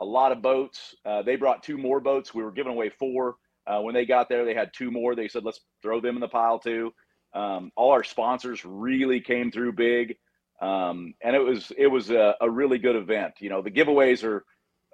a 0.00 0.04
lot 0.04 0.32
of 0.32 0.42
boats. 0.42 0.94
Uh, 1.04 1.22
they 1.22 1.36
brought 1.36 1.62
two 1.62 1.76
more 1.76 2.00
boats. 2.00 2.34
We 2.34 2.42
were 2.42 2.50
giving 2.50 2.72
away 2.72 2.88
four. 2.88 3.36
Uh, 3.66 3.80
when 3.80 3.94
they 3.94 4.04
got 4.04 4.28
there, 4.28 4.44
they 4.44 4.54
had 4.54 4.72
two 4.74 4.90
more. 4.90 5.14
They 5.14 5.28
said, 5.28 5.44
let's 5.44 5.60
throw 5.82 6.00
them 6.00 6.16
in 6.16 6.20
the 6.20 6.28
pile 6.28 6.58
too. 6.58 6.92
Um, 7.34 7.72
all 7.76 7.92
our 7.92 8.04
sponsors 8.04 8.64
really 8.64 9.20
came 9.20 9.50
through 9.50 9.72
big. 9.72 10.16
Um, 10.60 11.14
and 11.22 11.34
it 11.34 11.40
was, 11.40 11.72
it 11.76 11.86
was 11.86 12.10
a, 12.10 12.34
a, 12.40 12.48
really 12.48 12.78
good 12.78 12.94
event. 12.94 13.34
You 13.40 13.50
know, 13.50 13.62
the 13.62 13.70
giveaways 13.70 14.22
are, 14.22 14.44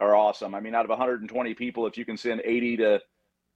are 0.00 0.14
awesome. 0.14 0.54
I 0.54 0.60
mean, 0.60 0.74
out 0.74 0.84
of 0.84 0.88
120 0.88 1.54
people, 1.54 1.86
if 1.86 1.98
you 1.98 2.04
can 2.06 2.16
send 2.16 2.40
80 2.44 2.76
to 2.78 3.00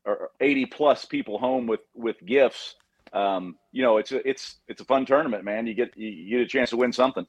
or 0.05 0.31
80 0.41 0.67
plus 0.67 1.05
people 1.05 1.39
home 1.39 1.67
with 1.67 1.81
with 1.95 2.17
gifts, 2.27 2.75
um, 3.13 3.57
you 3.73 3.83
know, 3.83 3.99
it's 3.99 4.13
a 4.13 4.27
it's 4.29 4.57
it's 4.69 4.81
a 4.81 4.85
fun 4.85 5.07
tournament, 5.07 5.45
man. 5.45 5.67
You 5.67 5.75
get 5.75 5.97
you 5.97 6.31
get 6.31 6.41
a 6.41 6.49
chance 6.49 6.71
to 6.71 6.77
win 6.77 6.93
something. 6.93 7.27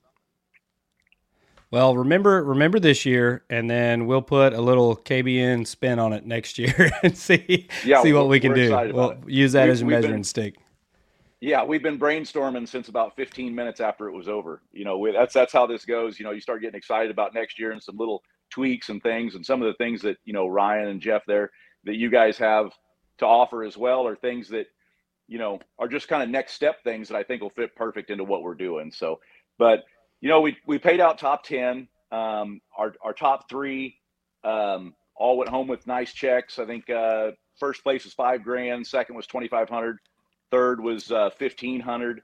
Well, 1.74 1.98
remember 1.98 2.44
remember 2.44 2.80
this 2.80 3.04
year, 3.04 3.46
and 3.50 3.68
then 3.68 4.06
we'll 4.06 4.22
put 4.22 4.54
a 4.54 4.62
little 4.62 4.96
KBN 4.96 5.66
spin 5.66 5.98
on 5.98 6.14
it 6.14 6.24
next 6.24 6.60
year 6.60 6.92
and 7.04 7.18
see 7.18 7.68
yeah, 7.84 8.04
see 8.04 8.14
what 8.14 8.30
we 8.30 8.40
can 8.40 8.54
do. 8.54 8.70
We'll 8.94 9.18
use 9.26 9.54
that 9.54 9.66
we, 9.66 9.72
as 9.72 9.82
a 9.82 9.86
measuring 9.86 10.14
been, 10.18 10.24
stick. 10.24 10.58
Yeah, 11.42 11.64
we've 11.64 11.82
been 11.82 11.98
brainstorming 11.98 12.68
since 12.68 12.90
about 12.90 13.16
15 13.16 13.56
minutes 13.56 13.80
after 13.80 14.08
it 14.08 14.12
was 14.12 14.28
over. 14.28 14.62
You 14.72 14.86
know, 14.86 15.00
we, 15.00 15.14
that's 15.14 15.34
that's 15.34 15.52
how 15.52 15.66
this 15.66 15.84
goes. 15.84 16.20
You 16.20 16.26
know, 16.26 16.32
you 16.32 16.42
start 16.42 16.62
getting 16.62 16.78
excited 16.78 17.10
about 17.10 17.34
next 17.34 17.58
year 17.58 17.72
and 17.72 17.82
some 17.82 17.98
little 17.98 18.22
tweaks 18.52 18.90
and 18.90 19.02
things 19.02 19.34
and 19.34 19.44
some 19.44 19.64
of 19.64 19.66
the 19.66 19.84
things 19.84 20.00
that 20.04 20.18
you 20.26 20.34
know 20.34 20.46
Ryan 20.46 20.90
and 20.90 21.02
Jeff 21.02 21.24
there 21.26 21.50
that 21.86 21.96
you 21.96 22.12
guys 22.12 22.38
have 22.38 22.72
to 23.18 23.26
offer 23.26 23.64
as 23.64 23.76
well 23.78 24.06
are 24.06 24.16
things 24.16 24.48
that 24.50 24.68
you 25.28 25.40
know 25.40 25.58
are 25.80 25.88
just 25.88 26.08
kind 26.08 26.22
of 26.22 26.30
next 26.30 26.54
step 26.54 26.84
things 26.84 27.10
that 27.10 27.18
I 27.18 27.24
think 27.24 27.42
will 27.42 27.50
fit 27.50 27.76
perfect 27.76 28.12
into 28.12 28.26
what 28.26 28.44
we're 28.44 28.54
doing. 28.54 28.92
So, 28.92 29.20
but 29.58 29.86
you 30.24 30.30
know 30.30 30.40
we 30.40 30.56
we 30.66 30.80
paid 30.80 31.02
out 31.02 31.18
top 31.18 31.44
ten. 31.44 31.90
Um, 32.10 32.62
our 32.78 32.96
our 33.04 33.12
top 33.12 33.50
three 33.50 33.98
um, 34.46 34.96
all 35.18 35.38
went 35.38 35.50
home 35.50 35.68
with 35.68 35.86
nice 35.86 36.14
checks. 36.14 36.60
I 36.60 36.66
think 36.66 36.90
uh, 36.90 37.32
first 37.60 37.84
place 37.84 38.06
was 38.06 38.14
five 38.14 38.42
grand, 38.42 38.88
second 38.88 39.18
was 39.18 39.28
twenty 39.28 39.50
five 39.50 39.68
hundred, 39.68 39.98
third 40.50 40.80
was 40.82 41.12
uh, 41.12 41.30
fifteen 41.32 41.82
hundred, 41.82 42.22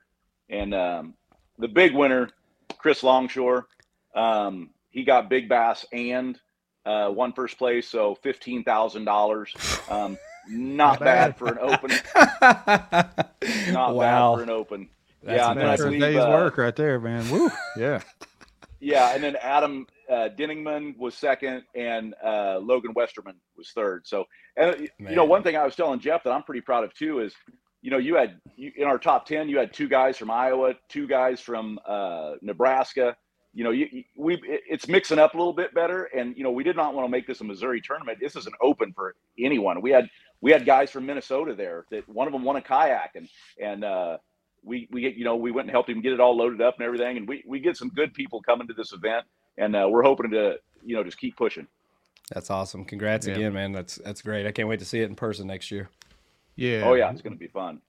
and 0.50 0.74
um, 0.74 1.13
the 1.57 1.68
big 1.68 1.94
winner, 1.94 2.30
Chris 2.78 3.04
Longshore. 3.04 3.68
Um, 4.16 4.69
he 4.92 5.04
got 5.04 5.30
big 5.30 5.50
bass 5.50 5.86
and 5.92 6.40
uh, 6.86 7.12
won 7.13 7.34
first 7.34 7.57
place, 7.57 7.86
so 7.90 8.16
fifteen 8.24 8.63
thousand 8.63 9.02
um, 9.02 9.06
dollars. 9.06 9.54
Not, 9.90 10.18
not 10.48 11.00
bad. 11.02 11.38
for 11.38 11.50
an 11.50 11.57
open. 11.60 11.92
not 13.74 13.94
wow. 13.94 14.36
bad 14.36 14.38
for 14.38 14.44
an 14.44 14.50
open. 14.50 14.90
That's 15.24 15.38
yeah, 15.38 15.51
and 15.51 15.60
then 15.60 15.68
I 15.68 15.75
believe, 15.75 16.00
day's 16.00 16.18
uh, 16.18 16.30
work 16.30 16.57
right 16.57 16.75
there, 16.75 17.00
man. 17.00 17.30
Woo. 17.30 17.51
Yeah. 17.77 18.01
yeah, 18.80 19.13
and 19.13 19.24
then 19.24 19.36
Adam 19.42 19.86
uh, 20.10 20.30
Denningman 20.38 20.98
was 20.98 21.16
second, 21.16 21.63
and 21.75 22.16
uh, 22.23 22.59
Logan 22.59 22.94
Westerman 22.95 23.35
was 23.57 23.71
third. 23.71 24.07
So, 24.07 24.26
and 24.56 24.90
man. 24.99 25.09
you 25.11 25.16
know, 25.16 25.26
one 25.26 25.44
thing 25.44 25.56
I 25.56 25.66
was 25.66 25.76
telling 25.76 25.99
Jeff 25.99 26.23
that 26.23 26.31
I'm 26.31 26.44
pretty 26.44 26.61
proud 26.61 26.83
of 26.83 26.94
too 26.94 27.19
is, 27.19 27.33
you 27.81 27.92
know, 27.92 27.97
you 27.97 28.16
had 28.16 28.40
you, 28.56 28.71
in 28.76 28.85
our 28.85 28.97
top 28.97 29.26
ten, 29.26 29.49
you 29.49 29.57
had 29.57 29.73
two 29.73 29.90
guys 29.90 30.18
from 30.18 30.31
Iowa, 30.31 30.76
two 30.88 31.07
guys 31.07 31.40
from 31.42 31.80
uh, 31.85 32.35
Nebraska, 32.42 33.16
you 33.54 33.64
know, 33.64 33.71
you, 33.71 34.04
we 34.16 34.40
it's 34.45 34.88
mixing 34.88 35.18
up 35.18 35.33
a 35.33 35.38
little 35.38 35.54
bit 35.54 35.73
better, 35.73 36.04
and 36.16 36.38
you 36.38 36.44
know, 36.44 36.52
we 36.52 36.64
did 36.64 36.76
not 36.76 36.94
want 36.94 37.06
to 37.06 37.09
make 37.09 37.26
this 37.26 37.42
a 37.42 37.44
Missouri 37.44 37.81
tournament. 37.81 38.19
This 38.21 38.35
is 38.35 38.45
an 38.45 38.54
open 38.61 38.94
for 38.94 39.16
anyone. 39.40 39.81
We 39.81 39.90
had 39.92 40.07
we 40.42 40.52
had 40.52 40.66
guys 40.66 40.92
from 40.92 41.06
Minnesota 41.06 41.56
there 41.56 41.85
that 41.90 42.07
one 42.07 42.28
of 42.28 42.33
them 42.33 42.44
won 42.44 42.57
a 42.57 42.61
kayak, 42.61 43.16
and 43.16 43.28
and 43.61 43.83
uh, 44.78 44.88
we 44.92 45.02
get 45.02 45.16
you 45.16 45.23
know 45.23 45.35
we 45.35 45.52
went 45.52 45.68
and 45.68 45.71
helped 45.71 45.90
him 45.90 46.02
get 46.02 46.14
it 46.14 46.19
all 46.19 46.35
loaded 46.35 46.61
up 46.61 46.76
and 46.78 46.85
everything, 46.85 47.18
and 47.18 47.28
we 47.28 47.44
we 47.45 47.59
get 47.59 47.78
some 47.78 47.90
good 47.90 48.14
people 48.14 48.42
coming 48.42 48.68
to 48.68 48.73
this 48.73 48.94
event, 48.94 49.26
and 49.57 49.76
uh, 49.76 49.88
we're 49.90 50.04
hoping 50.04 50.31
to 50.31 50.57
you 50.83 50.95
know 50.95 51.04
just 51.04 51.18
keep 51.18 51.35
pushing. 51.35 51.68
That's 52.33 52.49
awesome. 52.49 52.85
Congrats 52.85 53.28
yeah. 53.28 53.35
again, 53.35 53.54
man. 53.54 53.71
That's 53.71 53.95
that's 53.95 54.21
great. 54.21 54.45
I 54.45 54.52
can't 54.52 54.68
wait 54.68 54.80
to 54.80 54.85
see 54.85 55.02
it 55.02 55.09
in 55.09 55.16
person 55.16 55.47
next 55.47 55.71
year. 55.71 55.90
Yeah. 56.56 56.83
Oh 56.85 56.94
yeah, 56.94 57.11
it's 57.11 57.21
going 57.21 57.33
to 57.33 57.40
be 57.40 57.47
fun. 57.47 57.81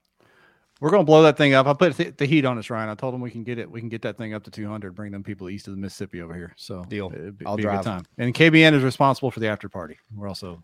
We're 0.80 0.90
gonna 0.90 1.04
blow 1.04 1.22
that 1.24 1.36
thing 1.36 1.52
up. 1.52 1.66
I 1.66 1.74
put 1.74 1.94
th- 1.94 2.16
the 2.16 2.24
heat 2.24 2.46
on 2.46 2.56
us, 2.56 2.70
Ryan. 2.70 2.88
I 2.88 2.94
told 2.94 3.14
him 3.14 3.20
we 3.20 3.30
can 3.30 3.44
get 3.44 3.58
it. 3.58 3.70
We 3.70 3.80
can 3.80 3.90
get 3.90 4.00
that 4.02 4.16
thing 4.16 4.32
up 4.32 4.44
to 4.44 4.50
200. 4.50 4.94
Bring 4.94 5.12
them 5.12 5.22
people 5.22 5.50
east 5.50 5.68
of 5.68 5.74
the 5.74 5.80
Mississippi 5.80 6.22
over 6.22 6.34
here. 6.34 6.54
So 6.56 6.84
deal. 6.84 7.10
Be, 7.10 7.44
I'll 7.44 7.56
be 7.56 7.64
drive. 7.64 7.80
A 7.80 7.82
good 7.82 7.84
time. 7.84 8.02
And 8.16 8.34
KBN 8.34 8.72
is 8.72 8.82
responsible 8.82 9.30
for 9.30 9.40
the 9.40 9.48
after 9.48 9.68
party. 9.68 9.98
We're 10.16 10.26
also 10.26 10.62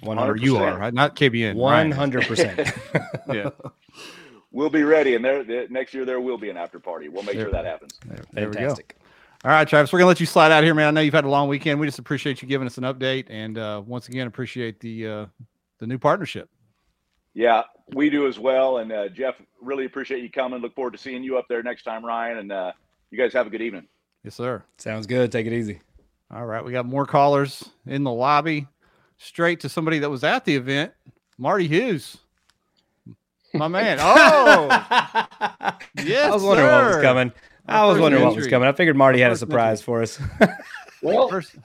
one 0.00 0.16
hundred. 0.16 0.40
You 0.42 0.56
are 0.56 0.78
right, 0.78 0.94
not 0.94 1.14
KBN. 1.14 1.56
One 1.56 1.90
hundred 1.90 2.26
percent. 2.26 2.58
Yeah. 3.32 3.50
We'll 4.52 4.70
be 4.70 4.82
ready, 4.82 5.14
and 5.14 5.24
there 5.24 5.68
next 5.68 5.94
year 5.94 6.04
there 6.04 6.20
will 6.20 6.38
be 6.38 6.50
an 6.50 6.56
after 6.56 6.78
party. 6.80 7.08
We'll 7.08 7.22
make 7.22 7.36
there, 7.36 7.44
sure 7.44 7.52
that 7.52 7.64
happens. 7.64 7.92
There, 8.04 8.24
there 8.32 8.52
Fantastic. 8.52 8.96
we 8.98 9.04
go. 9.04 9.48
All 9.48 9.56
right, 9.56 9.66
Travis, 9.66 9.92
we're 9.92 10.00
gonna 10.00 10.08
let 10.08 10.20
you 10.20 10.26
slide 10.26 10.52
out 10.52 10.64
here, 10.64 10.74
man. 10.74 10.88
I 10.88 10.90
know 10.90 11.00
you've 11.00 11.14
had 11.14 11.24
a 11.24 11.28
long 11.28 11.48
weekend. 11.48 11.80
We 11.80 11.86
just 11.86 11.98
appreciate 11.98 12.42
you 12.42 12.48
giving 12.48 12.66
us 12.66 12.76
an 12.76 12.84
update, 12.84 13.26
and 13.30 13.56
uh, 13.56 13.82
once 13.86 14.08
again, 14.08 14.26
appreciate 14.26 14.80
the 14.80 15.06
uh, 15.06 15.26
the 15.78 15.86
new 15.86 15.98
partnership. 15.98 16.50
Yeah, 17.32 17.62
we 17.94 18.10
do 18.10 18.26
as 18.26 18.38
well. 18.38 18.78
And 18.78 18.92
uh, 18.92 19.08
Jeff, 19.08 19.36
really 19.60 19.84
appreciate 19.86 20.22
you 20.22 20.30
coming. 20.30 20.60
Look 20.60 20.74
forward 20.74 20.92
to 20.92 20.98
seeing 20.98 21.22
you 21.22 21.38
up 21.38 21.46
there 21.48 21.62
next 21.62 21.84
time, 21.84 22.04
Ryan. 22.04 22.38
And 22.38 22.52
uh, 22.52 22.72
you 23.10 23.18
guys 23.18 23.32
have 23.32 23.46
a 23.46 23.50
good 23.50 23.62
evening. 23.62 23.86
Yes, 24.24 24.34
sir. 24.34 24.62
Sounds 24.78 25.06
good. 25.06 25.32
Take 25.32 25.46
it 25.46 25.52
easy. 25.52 25.80
All 26.32 26.46
right, 26.46 26.64
we 26.64 26.70
got 26.70 26.86
more 26.86 27.06
callers 27.06 27.64
in 27.86 28.04
the 28.04 28.12
lobby. 28.12 28.68
Straight 29.18 29.60
to 29.60 29.68
somebody 29.68 29.98
that 29.98 30.10
was 30.10 30.22
at 30.22 30.44
the 30.44 30.54
event, 30.54 30.92
Marty 31.38 31.66
Hughes. 31.66 32.18
My 33.54 33.68
man. 33.68 33.98
Oh, 34.00 34.66
yes. 35.96 36.30
I 36.30 36.34
was 36.34 36.42
wondering 36.42 36.68
what 36.70 36.84
was 36.84 36.94
sir. 36.94 37.02
coming. 37.02 37.32
I 37.66 37.84
was 37.86 37.94
first 37.94 38.02
wondering 38.02 38.24
what 38.24 38.36
was 38.36 38.46
coming. 38.46 38.68
I 38.68 38.72
figured 38.72 38.96
Marty 38.96 39.20
had 39.20 39.32
a 39.32 39.34
first 39.34 39.42
entry. 39.42 39.52
surprise 39.52 39.82
for 39.82 40.02
us. 40.02 40.20
Well, 41.02 41.28
First, 41.30 41.56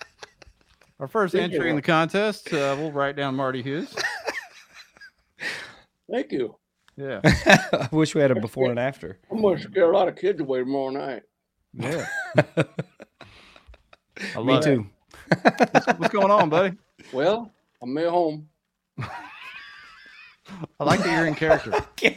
our 0.97 1.09
first 1.09 1.35
entry 1.35 1.57
you. 1.65 1.65
in 1.71 1.75
the 1.75 1.81
contest. 1.81 2.53
Uh, 2.53 2.73
we'll 2.79 2.93
write 2.93 3.17
down 3.17 3.35
Marty 3.35 3.61
Hughes. 3.61 3.93
thank 6.09 6.31
you. 6.31 6.55
Yeah. 6.95 7.19
I 7.23 7.89
wish 7.91 8.15
we 8.15 8.21
had 8.21 8.31
a 8.31 8.35
before 8.39 8.69
and 8.69 8.79
after. 8.79 9.19
I'm 9.29 9.41
going 9.41 9.57
to 9.57 9.63
scare 9.63 9.91
a 9.91 9.93
lot 9.93 10.07
of 10.07 10.15
kids 10.15 10.39
away 10.39 10.59
tomorrow 10.59 10.91
night. 10.91 11.23
Yeah. 11.73 12.05
I 12.55 12.63
Me 14.37 14.53
love 14.53 14.65
it. 14.65 14.75
too. 14.75 14.87
What's 15.97 16.13
going 16.13 16.31
on, 16.31 16.47
buddy? 16.49 16.77
Well, 17.11 17.51
I'm 17.81 17.97
at 17.97 18.07
home. 18.07 18.47
I 20.79 20.83
like 20.83 20.99
that 21.01 21.15
you're 21.17 21.25
in 21.27 21.35
character. 21.35 21.71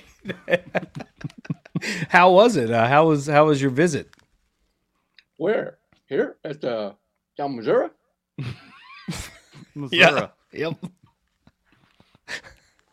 how 2.08 2.30
was 2.32 2.56
it? 2.56 2.70
Uh, 2.70 2.86
how 2.86 3.08
was 3.08 3.26
how 3.26 3.46
was 3.46 3.60
your 3.62 3.70
visit? 3.70 4.10
Where? 5.36 5.78
Here 6.06 6.36
at 6.44 6.60
the 6.60 6.94
down 7.36 7.56
Missouri. 7.56 7.90
Missouri. 9.74 10.28
Yep. 10.52 10.74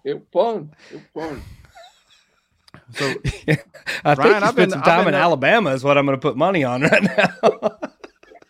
It 0.04 0.14
was 0.16 0.24
fun. 0.32 0.72
It 0.92 1.02
was 1.16 1.24
fun. 1.30 1.42
So 2.94 3.06
I 3.08 3.14
think 3.16 3.60
Ryan, 4.06 4.16
you 4.16 4.36
I've 4.36 4.44
spent 4.44 4.56
been- 4.56 4.70
some 4.70 4.80
I've 4.80 4.86
time 4.86 5.00
been 5.06 5.08
in 5.10 5.16
up- 5.16 5.24
Alabama 5.24 5.72
is 5.72 5.84
what 5.84 5.98
I'm 5.98 6.06
going 6.06 6.18
to 6.18 6.22
put 6.22 6.38
money 6.38 6.64
on 6.64 6.82
right 6.84 7.04
now. 7.04 7.80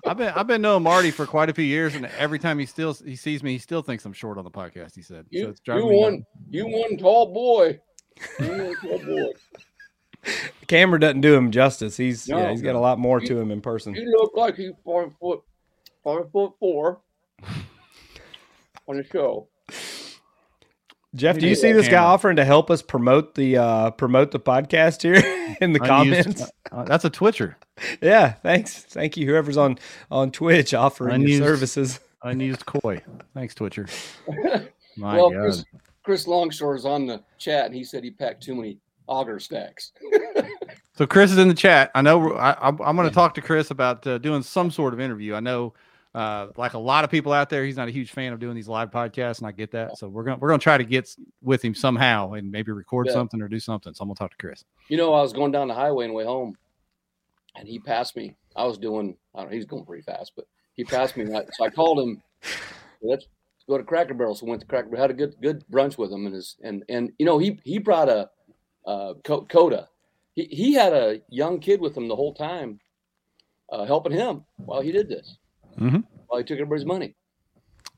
I've 0.06 0.18
been 0.18 0.30
I've 0.36 0.48
been 0.48 0.62
knowing 0.62 0.84
Marty 0.84 1.12
for 1.12 1.26
quite 1.26 1.50
a 1.50 1.54
few 1.54 1.66
years, 1.66 1.96
and 1.96 2.06
every 2.18 2.40
time 2.40 2.60
he 2.60 2.66
still 2.66 2.94
he 2.94 3.16
sees 3.16 3.42
me, 3.44 3.54
he 3.54 3.58
still 3.58 3.82
thinks 3.82 4.06
I'm 4.06 4.14
short 4.14 4.38
on 4.38 4.44
the 4.44 4.52
podcast. 4.52 4.96
He 4.96 5.02
said, 5.02 5.26
so 5.26 5.28
You, 5.32 5.48
it's 5.50 5.60
you 5.60 5.74
driving 5.74 5.90
me 5.90 6.10
nuts. 6.12 6.24
you 6.50 6.68
one 6.68 6.98
tall 6.98 7.34
boy. 7.34 7.80
You 8.40 8.48
one 8.48 8.76
tall 8.82 9.00
boy. 9.00 9.32
Camera 10.68 11.00
doesn't 11.00 11.22
do 11.22 11.36
him 11.36 11.52
justice. 11.52 11.98
He's 11.98 12.28
yeah, 12.28 12.52
he's 12.52 12.62
got 12.62 12.76
a 12.76 12.80
lot 12.80 13.00
more 13.00 13.20
to 13.20 13.40
him 13.40 13.52
in 13.52 13.62
person. 13.62 13.94
You 13.96 14.10
look 14.12 14.36
like 14.36 14.56
he's 14.56 14.72
five 14.86 15.12
foot, 15.20 15.42
five 16.04 16.32
foot 16.32 16.54
four 16.60 17.02
on 18.88 18.98
the 18.98 19.04
show. 19.04 19.48
Jeff, 21.16 21.40
do 21.40 21.48
you 21.48 21.56
see 21.56 21.72
a 21.72 21.74
this 21.74 21.88
guy 21.88 22.04
offering 22.04 22.36
to 22.36 22.46
help 22.46 22.70
us 22.70 22.82
promote 22.82 23.36
the 23.36 23.58
uh 23.58 23.92
promote 23.92 24.32
the 24.32 24.40
podcast 24.40 25.02
here 25.02 25.16
in 25.62 25.74
the 25.74 25.80
Unused- 25.84 25.88
comments? 25.88 26.52
uh, 26.72 26.84
that's 26.84 27.06
a 27.06 27.10
Twitcher. 27.10 27.58
Yeah, 28.02 28.34
thanks. 28.34 28.84
Thank 28.84 29.18
you 29.18 29.26
whoever's 29.26 29.58
on 29.58 29.78
on 30.12 30.32
Twitch 30.32 30.74
offering 30.74 31.22
your 31.22 31.30
Unused- 31.30 31.44
services. 31.44 32.00
Unused 32.24 32.66
koi. 32.66 33.02
Thanks, 33.34 33.54
Twitcher. 33.56 33.88
My 34.98 35.16
well, 35.16 35.30
God. 35.30 35.42
Chris, 35.42 35.66
Chris 36.04 36.28
Longshore 36.28 36.76
is 36.76 36.86
on 36.86 37.06
the 37.06 37.22
chat, 37.38 37.66
and 37.68 37.76
he 37.76 37.84
said 37.84 38.04
he 38.04 38.12
packed 38.12 38.42
too 38.44 38.56
many 38.56 38.78
auger 39.08 39.40
stacks. 39.40 39.92
So 40.98 41.06
Chris 41.06 41.32
is 41.32 41.38
in 41.38 41.50
the 41.50 41.54
chat. 41.54 41.92
I 41.94 42.02
know 42.02 42.34
I, 42.34 42.56
I'm, 42.68 42.80
I'm 42.82 42.96
going 42.96 43.08
to 43.08 43.14
talk 43.14 43.34
to 43.36 43.42
Chris 43.42 43.70
about 43.70 44.08
uh, 44.08 44.18
doing 44.18 44.42
some 44.42 44.72
sort 44.72 44.94
of 44.94 45.00
interview. 45.02 45.36
I 45.36 45.42
know, 45.42 45.74
uh, 46.16 46.48
like 46.56 46.74
a 46.74 46.80
lot 46.80 47.04
of 47.04 47.12
people 47.12 47.34
out 47.34 47.50
there, 47.50 47.66
he's 47.66 47.76
not 47.76 47.88
a 47.90 47.92
huge 47.92 48.12
fan 48.12 48.32
of 48.34 48.40
doing 48.40 48.56
these 48.56 48.68
live 48.70 48.90
podcasts, 48.90 49.40
and 49.40 49.48
I 49.48 49.52
get 49.52 49.72
that. 49.72 49.98
So 49.98 50.08
we're 50.08 50.24
gonna 50.24 50.38
we're 50.38 50.48
gonna 50.50 50.60
try 50.60 50.78
to 50.78 50.84
get 50.86 51.10
with 51.42 51.62
him 51.64 51.76
somehow 51.76 52.34
and 52.34 52.50
maybe 52.52 52.72
record 52.72 53.08
Yeah. 53.08 53.14
something 53.14 53.42
or 53.42 53.48
do 53.50 53.60
something. 53.60 53.94
So 53.94 54.02
I'm 54.02 54.08
gonna 54.08 54.16
talk 54.16 54.32
to 54.32 54.38
Chris. 54.38 54.64
You 54.88 54.98
know, 54.98 55.14
I 55.14 55.22
was 55.22 55.34
going 55.34 55.52
down 55.52 55.68
the 55.68 55.74
highway 55.74 56.06
on 56.06 56.12
the 56.12 56.16
way 56.16 56.24
home, 56.26 56.56
and 57.56 57.68
he 57.68 57.80
passed 57.80 58.16
me. 58.16 58.34
I 58.56 58.66
was 58.66 58.78
doing, 58.78 59.18
I 59.36 59.40
don't 59.42 59.50
know, 59.50 59.56
he's 59.56 59.66
going 59.66 59.86
pretty 59.86 60.04
fast, 60.04 60.32
but 60.36 60.46
he 60.76 60.86
passed 60.86 61.18
me. 61.18 61.26
and 61.26 61.36
I- 61.38 61.46
So 61.52 61.66
I 61.66 61.70
called 61.70 62.00
him. 62.00 62.22
Let's 63.02 63.28
go 63.68 63.78
to 63.78 63.84
Cracker 63.84 64.14
Barrel. 64.14 64.36
So 64.36 64.46
went 64.46 64.62
to 64.62 64.68
Cracker 64.68 64.88
Barrel, 64.88 65.02
had 65.02 65.12
a 65.12 65.14
good 65.14 65.36
good 65.42 65.66
brunch 65.70 65.98
with 65.98 66.12
him, 66.12 66.26
and 66.26 66.34
his 66.36 66.56
and 66.64 66.84
and 66.88 67.12
you 67.20 67.26
know 67.26 67.38
he 67.38 67.60
he 67.66 67.78
brought 67.78 68.08
a 68.10 68.30
uh, 68.88 69.16
Coda. 69.24 69.90
He 70.34 70.46
he 70.46 70.74
had 70.74 70.94
a 70.94 71.22
young 71.30 71.60
kid 71.60 71.82
with 71.82 71.98
him 71.98 72.08
the 72.08 72.16
whole 72.16 72.34
time, 72.34 72.80
uh, 73.70 73.84
helping 73.86 74.14
him 74.14 74.46
while 74.58 74.82
he 74.82 74.92
did 74.94 75.10
this. 75.10 75.38
Mhm. 75.80 76.04
While 76.28 76.40
he 76.40 76.44
took 76.46 76.60
everybody's 76.60 76.86
money. 76.86 77.16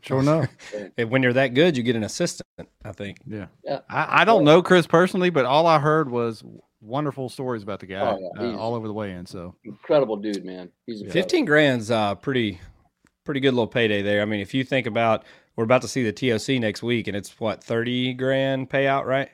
Sure 0.01 0.19
enough. 0.19 0.47
And 0.97 1.09
when 1.09 1.23
you're 1.23 1.33
that 1.33 1.53
good, 1.53 1.75
you 1.77 1.83
get 1.83 1.95
an 1.95 2.03
assistant, 2.03 2.47
I 2.83 2.91
think. 2.91 3.17
Yeah. 3.25 3.47
Yeah. 3.63 3.79
I, 3.89 4.21
I 4.21 4.25
don't 4.25 4.43
know 4.43 4.61
Chris 4.61 4.87
personally, 4.87 5.29
but 5.29 5.45
all 5.45 5.65
I 5.67 5.79
heard 5.79 6.09
was 6.09 6.43
wonderful 6.81 7.29
stories 7.29 7.63
about 7.63 7.79
the 7.79 7.87
guy 7.87 7.99
Oh, 8.01 8.31
yeah, 8.39 8.53
uh, 8.53 8.57
all 8.57 8.75
over 8.75 8.87
the 8.87 8.93
way 8.93 9.11
in. 9.11 9.25
So 9.25 9.55
Incredible 9.63 10.15
dude, 10.17 10.45
man. 10.45 10.69
He's 10.85 11.01
incredible. 11.01 11.21
15 11.23 11.45
grand's 11.45 11.91
uh 11.91 12.15
pretty 12.15 12.59
pretty 13.25 13.39
good 13.39 13.53
little 13.53 13.67
payday 13.67 14.01
there. 14.01 14.21
I 14.21 14.25
mean, 14.25 14.39
if 14.39 14.53
you 14.53 14.63
think 14.63 14.85
about 14.87 15.23
we're 15.55 15.63
about 15.63 15.81
to 15.81 15.87
see 15.87 16.03
the 16.09 16.13
TOC 16.13 16.59
next 16.59 16.83
week 16.83 17.07
and 17.07 17.17
it's 17.17 17.39
what 17.39 17.63
30 17.63 18.13
grand 18.13 18.69
payout, 18.69 19.05
right? 19.05 19.29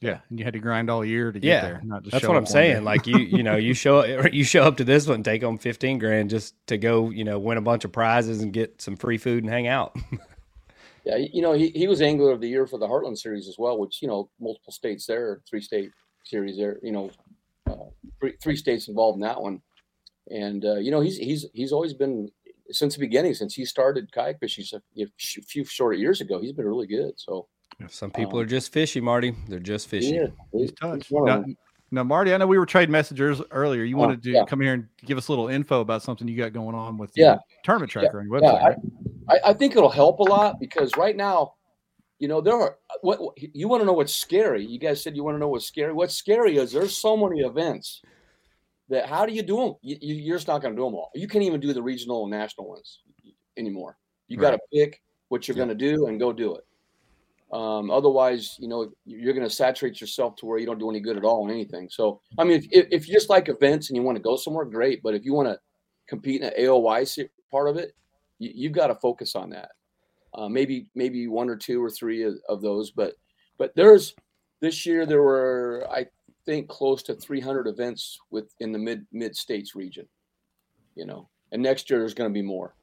Yeah, 0.00 0.20
and 0.28 0.38
you 0.38 0.44
had 0.44 0.54
to 0.54 0.58
grind 0.60 0.90
all 0.90 1.04
year 1.04 1.32
to 1.32 1.38
get 1.38 1.48
Yeah, 1.48 1.60
there. 1.62 1.80
Not 1.84 2.02
just 2.02 2.12
That's 2.12 2.28
what 2.28 2.36
I'm 2.36 2.46
saying. 2.46 2.84
Like 2.84 3.06
you, 3.06 3.18
you 3.18 3.42
know, 3.42 3.56
you 3.56 3.74
show 3.84 4.04
you 4.32 4.44
show 4.44 4.62
up 4.62 4.76
to 4.78 4.84
this 4.84 5.06
one, 5.06 5.22
take 5.22 5.42
home 5.42 5.58
15 5.58 5.98
grand 5.98 6.30
just 6.30 6.54
to 6.66 6.76
go, 6.76 7.10
you 7.10 7.24
know, 7.24 7.38
win 7.38 7.58
a 7.58 7.62
bunch 7.62 7.84
of 7.84 7.92
prizes 7.92 8.42
and 8.42 8.52
get 8.52 8.80
some 8.82 8.96
free 8.96 9.18
food 9.18 9.44
and 9.44 9.52
hang 9.52 9.66
out. 9.66 9.96
Yeah, 11.06 11.18
you 11.18 11.40
know, 11.40 11.52
he, 11.52 11.68
he 11.70 11.86
was 11.86 12.02
Angler 12.02 12.32
of 12.32 12.40
the 12.40 12.48
Year 12.48 12.66
for 12.66 12.78
the 12.78 12.88
Heartland 12.88 13.16
Series 13.16 13.46
as 13.46 13.54
well, 13.56 13.78
which, 13.78 14.02
you 14.02 14.08
know, 14.08 14.28
multiple 14.40 14.72
states 14.72 15.06
there, 15.06 15.40
three 15.48 15.60
state 15.60 15.92
series 16.24 16.56
there, 16.56 16.80
you 16.82 16.90
know, 16.90 17.12
uh, 17.70 17.76
three, 18.18 18.34
three 18.42 18.56
states 18.56 18.88
involved 18.88 19.14
in 19.14 19.20
that 19.20 19.40
one. 19.40 19.62
And, 20.32 20.64
uh, 20.64 20.78
you 20.78 20.90
know, 20.90 21.00
he's, 21.00 21.16
he's, 21.16 21.46
he's 21.54 21.70
always 21.70 21.94
been, 21.94 22.28
since 22.70 22.94
the 22.94 23.00
beginning, 23.00 23.34
since 23.34 23.54
he 23.54 23.64
started 23.64 24.10
kayak 24.10 24.40
fishing 24.40 24.64
a 24.74 25.06
few- 25.16 25.42
few 25.42 25.64
short 25.64 25.96
years 25.98 26.20
ago, 26.20 26.40
he's 26.40 26.52
been 26.52 26.66
really 26.66 26.88
good. 26.88 27.12
So, 27.18 27.46
Some 27.88 28.10
people 28.10 28.38
Um, 28.38 28.42
are 28.42 28.46
just 28.46 28.72
fishy, 28.72 29.00
Marty. 29.00 29.34
They're 29.48 29.58
just 29.58 29.88
fishy. 29.88 30.14
yeah, 30.14 30.26
He's 30.52 30.70
he's, 30.70 30.72
touched. 30.72 31.04
he's 31.04 31.10
one 31.10 31.28
of 31.28 31.46
Now, 31.46 31.54
now, 31.92 32.02
Marty, 32.04 32.32
I 32.34 32.36
know 32.38 32.46
we 32.46 32.58
were 32.58 32.66
trading 32.66 32.90
messengers 32.92 33.40
earlier. 33.50 33.84
You 33.84 33.96
Oh, 33.96 34.00
wanted 34.00 34.22
to 34.24 34.30
yeah. 34.32 34.44
come 34.46 34.60
here 34.60 34.72
and 34.72 34.88
give 35.04 35.18
us 35.18 35.28
a 35.28 35.32
little 35.32 35.48
info 35.48 35.80
about 35.82 36.02
something 36.02 36.26
you 36.26 36.36
got 36.36 36.52
going 36.52 36.74
on 36.74 36.96
with 36.98 37.12
Yeah. 37.14 37.34
the 37.34 37.40
tournament 37.64 37.92
tracker 37.92 38.18
on 38.20 38.26
your 38.26 38.40
Yeah, 38.40 38.50
website. 38.50 38.62
I- 38.62 38.68
right? 38.68 38.78
I, 39.44 39.50
I 39.50 39.52
think 39.52 39.76
it'll 39.76 39.88
help 39.90 40.18
a 40.20 40.24
lot 40.24 40.58
because 40.58 40.96
right 40.96 41.14
now, 41.16 41.54
you 42.18 42.28
know, 42.28 42.40
there 42.40 42.54
are 42.54 42.78
what 43.02 43.20
what- 43.20 43.34
you 43.38 43.68
want 43.68 43.82
to 43.82 43.84
know 43.84 43.92
what's 43.92 44.14
scary. 44.14 44.64
You 44.64 44.78
guys 44.78 45.02
said 45.02 45.14
you 45.14 45.22
want 45.22 45.34
to 45.36 45.38
know 45.38 45.48
what's 45.48 45.66
scary. 45.66 45.92
What's 45.92 46.14
scary 46.14 46.56
is 46.56 46.72
there's 46.72 46.96
so 46.96 47.16
many 47.16 47.40
events 47.42 48.00
that 48.88 49.06
how 49.06 49.26
do 49.26 49.32
you 49.34 49.42
do 49.42 49.56
them? 49.58 49.74
You, 49.82 49.96
you- 50.00 50.14
you're 50.14 50.36
just 50.38 50.48
not 50.48 50.62
going 50.62 50.74
to 50.74 50.80
do 50.80 50.84
them 50.86 50.94
all. 50.94 51.10
You 51.14 51.28
can't 51.28 51.44
even 51.44 51.60
do 51.60 51.72
the 51.72 51.82
regional 51.82 52.22
and 52.22 52.30
national 52.30 52.68
ones 52.68 53.00
anymore. 53.56 53.98
You 54.28 54.38
got 54.38 54.52
to 54.52 54.58
pick 54.72 55.02
what 55.28 55.46
you're 55.46 55.56
Yeah. 55.56 55.66
going 55.66 55.78
to 55.78 55.94
do 55.94 56.06
and 56.06 56.18
go 56.18 56.32
do 56.32 56.54
it. 56.56 56.64
Um, 57.52 57.90
otherwise, 57.90 58.56
you 58.58 58.68
know, 58.68 58.90
you're 59.04 59.32
going 59.32 59.46
to 59.46 59.54
saturate 59.54 60.00
yourself 60.00 60.34
to 60.36 60.46
where 60.46 60.58
you 60.58 60.66
don't 60.66 60.80
do 60.80 60.90
any 60.90 61.00
good 61.00 61.16
at 61.16 61.24
all 61.24 61.46
in 61.46 61.52
anything. 61.52 61.88
So, 61.88 62.20
I 62.38 62.44
mean, 62.44 62.66
if, 62.72 62.86
if, 62.90 63.08
you 63.08 63.14
just 63.14 63.30
like 63.30 63.48
events 63.48 63.88
and 63.88 63.96
you 63.96 64.02
want 64.02 64.16
to 64.16 64.22
go 64.22 64.36
somewhere, 64.36 64.64
great. 64.64 65.00
But 65.02 65.14
if 65.14 65.24
you 65.24 65.32
want 65.32 65.48
to 65.48 65.58
compete 66.08 66.40
in 66.42 66.48
an 66.48 66.54
AOY 66.58 67.28
part 67.50 67.68
of 67.68 67.76
it, 67.76 67.94
you, 68.38 68.50
you've 68.52 68.72
got 68.72 68.88
to 68.88 68.96
focus 68.96 69.36
on 69.36 69.50
that. 69.50 69.70
Uh, 70.34 70.48
maybe 70.48 70.88
maybe 70.94 71.28
one 71.28 71.48
or 71.48 71.56
two 71.56 71.82
or 71.82 71.90
three 71.90 72.22
of, 72.22 72.34
of 72.48 72.60
those, 72.60 72.90
but 72.90 73.14
but 73.58 73.74
there's 73.74 74.14
this 74.60 74.84
year 74.84 75.06
there 75.06 75.22
were 75.22 75.86
I 75.90 76.06
think 76.44 76.68
close 76.68 77.02
to 77.04 77.14
300 77.14 77.66
events 77.66 78.18
within 78.30 78.72
the 78.72 78.78
mid 78.78 79.06
mid 79.12 79.34
states 79.34 79.74
region, 79.74 80.06
you 80.94 81.06
know, 81.06 81.28
and 81.52 81.62
next 81.62 81.88
year 81.88 82.00
there's 82.00 82.12
going 82.12 82.28
to 82.28 82.34
be 82.34 82.42
more. 82.42 82.74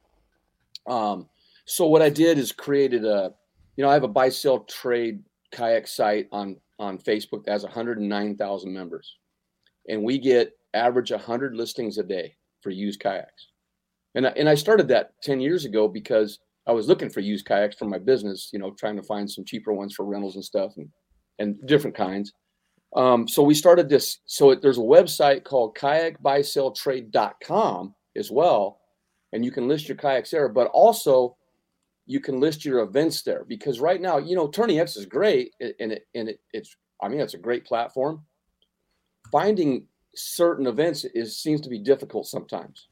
Um, 0.86 1.28
so 1.64 1.86
what 1.86 2.02
I 2.02 2.10
did 2.10 2.38
is 2.38 2.52
created 2.52 3.04
a, 3.04 3.32
you 3.76 3.84
know, 3.84 3.90
I 3.90 3.94
have 3.94 4.04
a 4.04 4.08
buy 4.08 4.28
sell 4.28 4.60
trade 4.60 5.22
kayak 5.52 5.86
site 5.86 6.28
on 6.32 6.56
on 6.78 6.98
Facebook 6.98 7.44
that 7.44 7.52
has 7.52 7.62
109,000 7.62 8.72
members, 8.72 9.16
and 9.88 10.02
we 10.02 10.18
get 10.18 10.52
average 10.74 11.12
100 11.12 11.54
listings 11.54 11.98
a 11.98 12.02
day 12.02 12.34
for 12.62 12.70
used 12.70 13.00
kayaks. 13.00 13.48
And 14.14 14.26
I, 14.26 14.30
and 14.30 14.48
I 14.48 14.54
started 14.54 14.88
that 14.88 15.12
10 15.22 15.40
years 15.40 15.64
ago 15.64 15.88
because 15.88 16.38
I 16.66 16.72
was 16.72 16.88
looking 16.88 17.10
for 17.10 17.20
used 17.20 17.46
kayaks 17.46 17.76
for 17.76 17.84
my 17.84 17.98
business, 17.98 18.50
you 18.52 18.58
know, 18.58 18.72
trying 18.72 18.96
to 18.96 19.02
find 19.02 19.30
some 19.30 19.44
cheaper 19.44 19.72
ones 19.72 19.94
for 19.94 20.04
rentals 20.04 20.34
and 20.36 20.44
stuff 20.44 20.72
and, 20.76 20.88
and 21.38 21.56
different 21.66 21.96
kinds. 21.96 22.32
Um, 22.96 23.28
so 23.28 23.42
we 23.42 23.54
started 23.54 23.88
this. 23.88 24.18
So 24.26 24.50
it, 24.50 24.60
there's 24.62 24.78
a 24.78 24.82
website 24.82 25.44
called 25.44 25.76
kayakbuyselltrade.com 25.76 27.94
as 28.16 28.30
well. 28.30 28.80
And 29.32 29.44
you 29.44 29.50
can 29.50 29.66
list 29.66 29.88
your 29.88 29.96
kayaks 29.96 30.30
there, 30.30 30.48
but 30.48 30.68
also 30.68 31.36
you 32.06 32.20
can 32.20 32.40
list 32.40 32.64
your 32.64 32.80
events 32.80 33.22
there 33.22 33.44
because 33.44 33.80
right 33.80 34.00
now, 34.00 34.18
you 34.18 34.36
know, 34.36 34.48
Tourney 34.48 34.78
X 34.78 34.96
is 34.96 35.06
great 35.06 35.54
and 35.60 35.92
it, 35.92 36.06
and 36.14 36.28
it, 36.28 36.40
it's, 36.52 36.76
I 37.02 37.08
mean, 37.08 37.20
it's 37.20 37.34
a 37.34 37.38
great 37.38 37.64
platform. 37.64 38.22
Finding 39.32 39.86
certain 40.14 40.66
events 40.66 41.04
is 41.04 41.38
seems 41.38 41.60
to 41.62 41.68
be 41.68 41.78
difficult 41.78 42.26
sometimes. 42.26 42.88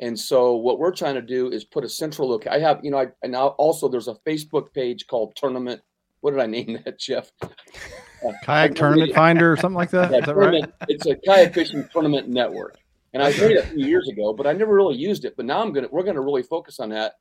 And 0.00 0.18
so 0.18 0.56
what 0.56 0.78
we're 0.78 0.94
trying 0.94 1.16
to 1.16 1.22
do 1.22 1.50
is 1.50 1.64
put 1.64 1.84
a 1.84 1.88
central 1.88 2.28
look. 2.28 2.46
I 2.46 2.58
have, 2.58 2.80
you 2.82 2.90
know, 2.90 2.98
I 2.98 3.08
and 3.22 3.32
now 3.32 3.48
also 3.48 3.88
there's 3.88 4.08
a 4.08 4.14
Facebook 4.26 4.72
page 4.72 5.06
called 5.06 5.34
Tournament. 5.36 5.82
What 6.20 6.32
did 6.32 6.40
I 6.40 6.46
name 6.46 6.78
that, 6.84 6.98
Jeff? 6.98 7.30
Kayak 8.44 8.74
tournament 8.74 9.14
finder 9.14 9.50
or 9.50 9.56
something 9.56 9.76
like 9.76 9.90
that. 9.90 10.10
Yeah, 10.10 10.18
Is 10.18 10.26
that 10.26 10.36
right? 10.36 10.64
It's 10.88 11.06
a 11.06 11.16
kayak 11.16 11.54
fishing 11.54 11.88
tournament 11.90 12.28
network. 12.28 12.76
And 13.14 13.22
I 13.22 13.30
made 13.30 13.52
it 13.52 13.64
a 13.64 13.66
few 13.68 13.86
years 13.86 14.08
ago, 14.08 14.34
but 14.34 14.46
I 14.46 14.52
never 14.52 14.74
really 14.74 14.96
used 14.96 15.24
it. 15.24 15.36
But 15.36 15.46
now 15.46 15.62
I'm 15.62 15.72
gonna 15.72 15.88
we're 15.90 16.02
gonna 16.02 16.20
really 16.20 16.42
focus 16.42 16.80
on 16.80 16.90
that. 16.90 17.14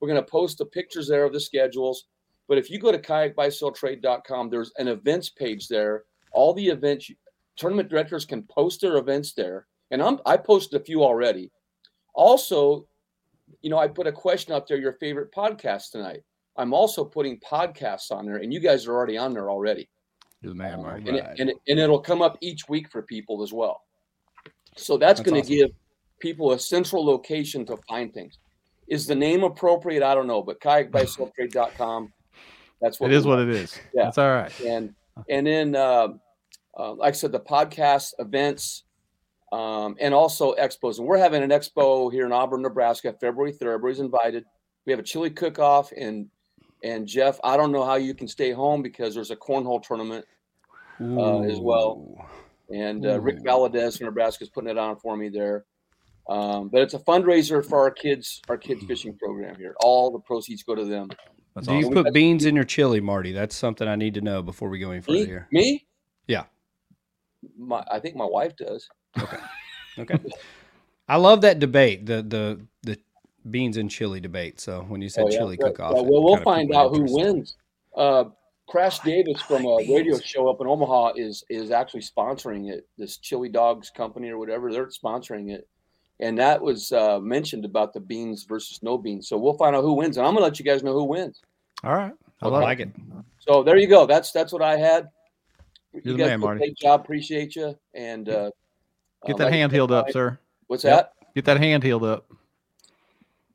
We're 0.00 0.08
gonna 0.08 0.22
post 0.22 0.58
the 0.58 0.66
pictures 0.66 1.08
there 1.08 1.24
of 1.24 1.32
the 1.32 1.40
schedules. 1.40 2.06
But 2.48 2.58
if 2.58 2.70
you 2.70 2.78
go 2.78 2.92
to 2.92 2.98
kayakbuyselltrade.com, 2.98 4.50
there's 4.50 4.72
an 4.78 4.88
events 4.88 5.30
page 5.30 5.68
there 5.68 6.04
all 6.32 6.52
the 6.54 6.66
events. 6.68 7.10
Tournament 7.56 7.88
directors 7.88 8.24
can 8.26 8.42
post 8.44 8.82
their 8.82 8.98
events 8.98 9.32
there, 9.32 9.66
and 9.90 10.02
I'm 10.02 10.20
I 10.26 10.36
posted 10.36 10.80
a 10.80 10.84
few 10.84 11.02
already. 11.02 11.50
Also, 12.14 12.86
you 13.62 13.70
know, 13.70 13.78
I 13.78 13.88
put 13.88 14.06
a 14.06 14.12
question 14.12 14.52
up 14.52 14.66
there. 14.68 14.76
Your 14.76 14.92
favorite 14.94 15.32
podcast 15.32 15.90
tonight. 15.90 16.22
I'm 16.58 16.72
also 16.72 17.04
putting 17.04 17.38
podcasts 17.40 18.10
on 18.10 18.26
there, 18.26 18.36
and 18.36 18.52
you 18.52 18.60
guys 18.60 18.86
are 18.86 18.94
already 18.94 19.16
on 19.18 19.32
there 19.34 19.50
already. 19.50 19.88
You're 20.42 20.52
the 20.52 20.58
man, 20.58 20.78
oh, 20.80 20.82
Marty. 20.82 21.08
And, 21.08 21.16
it, 21.18 21.24
Right. 21.24 21.40
and, 21.40 21.50
it, 21.50 21.56
and 21.68 21.78
it'll 21.78 22.00
come 22.00 22.22
up 22.22 22.38
each 22.40 22.68
week 22.68 22.90
for 22.90 23.02
people 23.02 23.42
as 23.42 23.52
well. 23.52 23.82
So 24.76 24.96
that's, 24.96 25.20
That's 25.20 25.30
going 25.30 25.42
to 25.42 25.46
awesome. 25.46 25.68
give 25.68 25.70
people 26.20 26.52
a 26.52 26.58
central 26.58 27.04
location 27.04 27.64
to 27.66 27.76
find 27.88 28.12
things. 28.12 28.38
Is 28.88 29.06
the 29.06 29.14
name 29.14 29.42
appropriate? 29.42 30.02
I 30.02 30.14
don't 30.14 30.26
know, 30.26 30.42
but 30.42 30.60
kayakbuyselltrade.com. 30.60 32.12
That's 32.80 33.00
what 33.00 33.10
It 33.10 33.16
is 33.16 33.26
what 33.26 33.38
it 33.40 33.48
is. 33.48 33.78
Yeah. 33.94 34.04
That's 34.04 34.18
all 34.18 34.30
right. 34.30 34.60
And 34.60 34.94
and 35.28 35.46
then, 35.46 35.74
uh, 35.74 36.08
uh, 36.78 36.92
like 36.92 37.14
I 37.14 37.16
said, 37.16 37.32
the 37.32 37.40
podcast 37.40 38.12
events, 38.18 38.84
um, 39.50 39.96
and 39.98 40.12
also 40.12 40.54
expos. 40.54 40.98
And 40.98 41.06
we're 41.06 41.18
having 41.18 41.42
an 41.42 41.50
expo 41.50 42.12
here 42.12 42.26
in 42.26 42.32
Auburn, 42.32 42.62
Nebraska, 42.62 43.14
February 43.18 43.52
third. 43.52 43.74
Everybody's 43.74 44.00
invited. 44.00 44.44
We 44.84 44.92
have 44.92 45.00
a 45.00 45.04
chili 45.04 45.30
cook-off, 45.30 45.90
and 45.92 46.28
and 46.82 47.06
Jeff, 47.06 47.40
I 47.42 47.56
don't 47.56 47.72
know 47.72 47.84
how 47.84 47.94
you 47.94 48.14
can 48.14 48.28
stay 48.28 48.52
home 48.52 48.82
because 48.82 49.14
there's 49.14 49.30
a 49.30 49.36
cornhole 49.36 49.82
tournament 49.82 50.26
uh, 51.00 51.40
as 51.40 51.58
well. 51.58 52.28
and 52.72 53.06
uh, 53.06 53.18
Rick 53.20 53.38
Ooh. 53.38 53.44
Valadez 53.44 53.98
from 53.98 54.06
Nebraska 54.06 54.44
is 54.44 54.50
putting 54.50 54.70
it 54.70 54.78
on 54.78 54.96
for 54.96 55.16
me 55.16 55.28
there. 55.28 55.64
Um, 56.28 56.68
but 56.68 56.82
it's 56.82 56.94
a 56.94 56.98
fundraiser 56.98 57.64
for 57.64 57.80
our 57.80 57.90
kids, 57.90 58.42
our 58.48 58.56
kids 58.56 58.84
fishing 58.84 59.16
program 59.16 59.56
here. 59.56 59.74
All 59.80 60.10
the 60.10 60.18
proceeds 60.18 60.62
go 60.62 60.74
to 60.74 60.84
them. 60.84 61.08
That's 61.54 61.68
Do 61.68 61.74
you 61.74 61.90
put 61.90 62.12
beans 62.12 62.44
in 62.44 62.54
your 62.54 62.64
chili, 62.64 63.00
Marty? 63.00 63.32
That's 63.32 63.56
something 63.56 63.86
I 63.86 63.96
need 63.96 64.14
to 64.14 64.20
know 64.20 64.42
before 64.42 64.68
we 64.68 64.78
go 64.78 64.90
any 64.90 65.00
further 65.00 65.18
Me? 65.18 65.24
here. 65.24 65.48
Me? 65.52 65.86
Yeah. 66.26 66.44
My, 67.56 67.84
I 67.90 68.00
think 68.00 68.16
my 68.16 68.24
wife 68.24 68.56
does. 68.56 68.88
Okay. 69.18 69.38
Okay. 69.98 70.18
I 71.08 71.16
love 71.16 71.40
that 71.42 71.58
debate, 71.58 72.04
the 72.04 72.22
the 72.22 72.60
the 72.82 72.98
beans 73.50 73.76
and 73.76 73.90
chili 73.90 74.20
debate. 74.20 74.60
So 74.60 74.84
when 74.88 75.00
you 75.00 75.08
said 75.08 75.24
Oh, 75.24 75.30
yeah. 75.30 75.38
chili 75.38 75.56
Yeah, 75.58 75.66
cook 75.68 75.80
off, 75.80 75.92
yeah, 75.96 76.02
well, 76.02 76.24
we'll 76.24 76.42
find 76.42 76.74
out 76.74 76.90
who 76.94 77.06
wins. 77.08 77.56
Uh, 77.96 78.24
Crash 78.68 78.98
Davis 79.00 79.40
from 79.42 79.64
a 79.64 79.76
radio 79.76 80.18
show 80.18 80.48
up 80.48 80.60
in 80.60 80.66
Omaha 80.66 81.12
is 81.14 81.44
is 81.48 81.70
actually 81.70 82.02
sponsoring 82.02 82.70
it. 82.70 82.88
This 82.98 83.16
Chili 83.18 83.48
Dogs 83.48 83.90
company 83.90 84.28
or 84.28 84.38
whatever 84.38 84.72
they're 84.72 84.88
sponsoring 84.88 85.50
it, 85.54 85.68
and 86.20 86.38
that 86.38 86.60
was 86.60 86.92
uh, 86.92 87.18
mentioned 87.20 87.64
about 87.64 87.92
the 87.92 88.00
beans 88.00 88.44
versus 88.44 88.82
no 88.82 88.96
beans. 88.98 89.28
So 89.28 89.36
we'll 89.38 89.54
find 89.58 89.74
out 89.76 89.82
who 89.82 89.92
wins, 89.94 90.16
and 90.16 90.26
I'm 90.26 90.34
gonna 90.34 90.44
let 90.44 90.58
you 90.58 90.64
guys 90.64 90.82
know 90.82 90.92
who 90.92 91.04
wins. 91.04 91.40
All 91.84 91.94
right. 91.94 92.12
I 92.42 92.46
I 92.46 92.48
love 92.48 92.62
like 92.62 92.80
it. 92.80 92.88
it. 92.88 93.24
So 93.40 93.62
there 93.62 93.76
you 93.78 93.86
go. 93.86 94.06
That's 94.06 94.30
that's 94.32 94.52
what 94.52 94.62
I 94.62 94.76
had. 94.76 95.08
You're 95.92 96.02
you 96.04 96.12
the 96.12 96.18
guys 96.18 96.26
man, 96.28 96.34
a 96.34 96.38
Marty. 96.38 96.58
great 96.58 96.76
job. 96.76 97.00
Appreciate 97.00 97.56
you. 97.56 97.74
And 97.94 98.28
uh, 98.28 98.50
Get 99.26 99.36
that 99.38 99.44
like- 99.44 99.52
hand 99.54 99.72
healed 99.72 99.92
up, 99.92 100.10
sir. 100.10 100.38
What's 100.66 100.84
Yep. 100.84 101.12
that? 101.20 101.34
Get 101.34 101.44
that 101.46 101.58
hand 101.58 101.82
healed 101.82 102.04
up. 102.04 102.26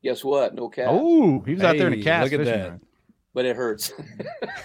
Guess 0.02 0.24
what? 0.24 0.54
No 0.54 0.68
cat, 0.68 0.88
Oh, 0.90 1.40
he 1.46 1.54
was 1.54 1.62
out 1.62 1.76
there 1.78 1.86
in 1.86 1.92
a 1.92 1.96
Hey, 1.96 2.02
cast 2.02 2.32
look 2.32 2.40
at 2.40 2.46
that. 2.46 2.70
ring. 2.70 2.80
but 3.34 3.44
it 3.44 3.54
hurts. 3.54 3.92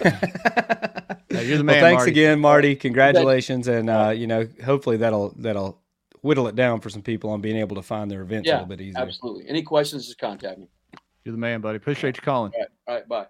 Hey, 1.30 1.46
you're 1.46 1.58
the 1.58 1.64
well, 1.64 1.74
man, 1.74 1.80
thanks 1.82 2.00
Marty. 2.00 2.10
again, 2.10 2.40
Marty. 2.40 2.74
Congratulations, 2.74 3.68
and 3.68 3.90
uh, 3.90 4.12
you 4.16 4.26
know, 4.26 4.48
hopefully 4.64 4.96
that'll 4.96 5.34
that'll 5.36 5.78
whittle 6.22 6.48
it 6.48 6.54
down 6.54 6.80
for 6.80 6.90
some 6.90 7.02
people 7.02 7.30
on 7.30 7.40
being 7.40 7.56
able 7.56 7.76
to 7.76 7.82
find 7.82 8.10
their 8.10 8.22
events 8.22 8.48
a 8.48 8.52
little 8.52 8.66
bit 8.66 8.80
easier. 8.80 9.00
Absolutely. 9.00 9.48
Any 9.48 9.62
questions? 9.62 10.06
Just 10.06 10.18
contact 10.18 10.58
me. 10.58 10.68
You're 11.24 11.32
the 11.32 11.38
man, 11.38 11.60
buddy. 11.60 11.76
Appreciate 11.76 12.16
you 12.16 12.22
calling. 12.22 12.52
All 12.54 12.60
right. 12.60 12.68
All 12.86 12.94
right. 12.94 13.08
Bye. 13.08 13.26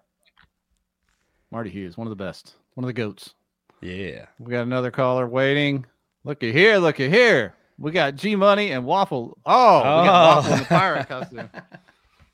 Marty 1.51 1.69
Hughes, 1.69 1.97
one 1.97 2.07
of 2.07 2.09
the 2.11 2.23
best, 2.23 2.55
one 2.75 2.83
of 2.83 2.87
the 2.87 2.93
goats. 2.93 3.33
Yeah. 3.81 4.25
We 4.39 4.51
got 4.51 4.61
another 4.61 4.91
caller 4.91 5.27
waiting. 5.27 5.85
Looky 6.23 6.51
here, 6.51 6.77
looky 6.77 7.09
here. 7.09 7.55
We 7.77 7.91
got 7.91 8.15
G 8.15 8.35
Money 8.35 8.71
and 8.71 8.85
Waffle. 8.85 9.37
Oh, 9.45 9.77
we 9.79 9.83
got 9.83 10.35
Waffle 10.35 10.53
in 10.53 10.59
the 10.59 10.65
pirate 10.65 11.07
costume. 11.09 11.49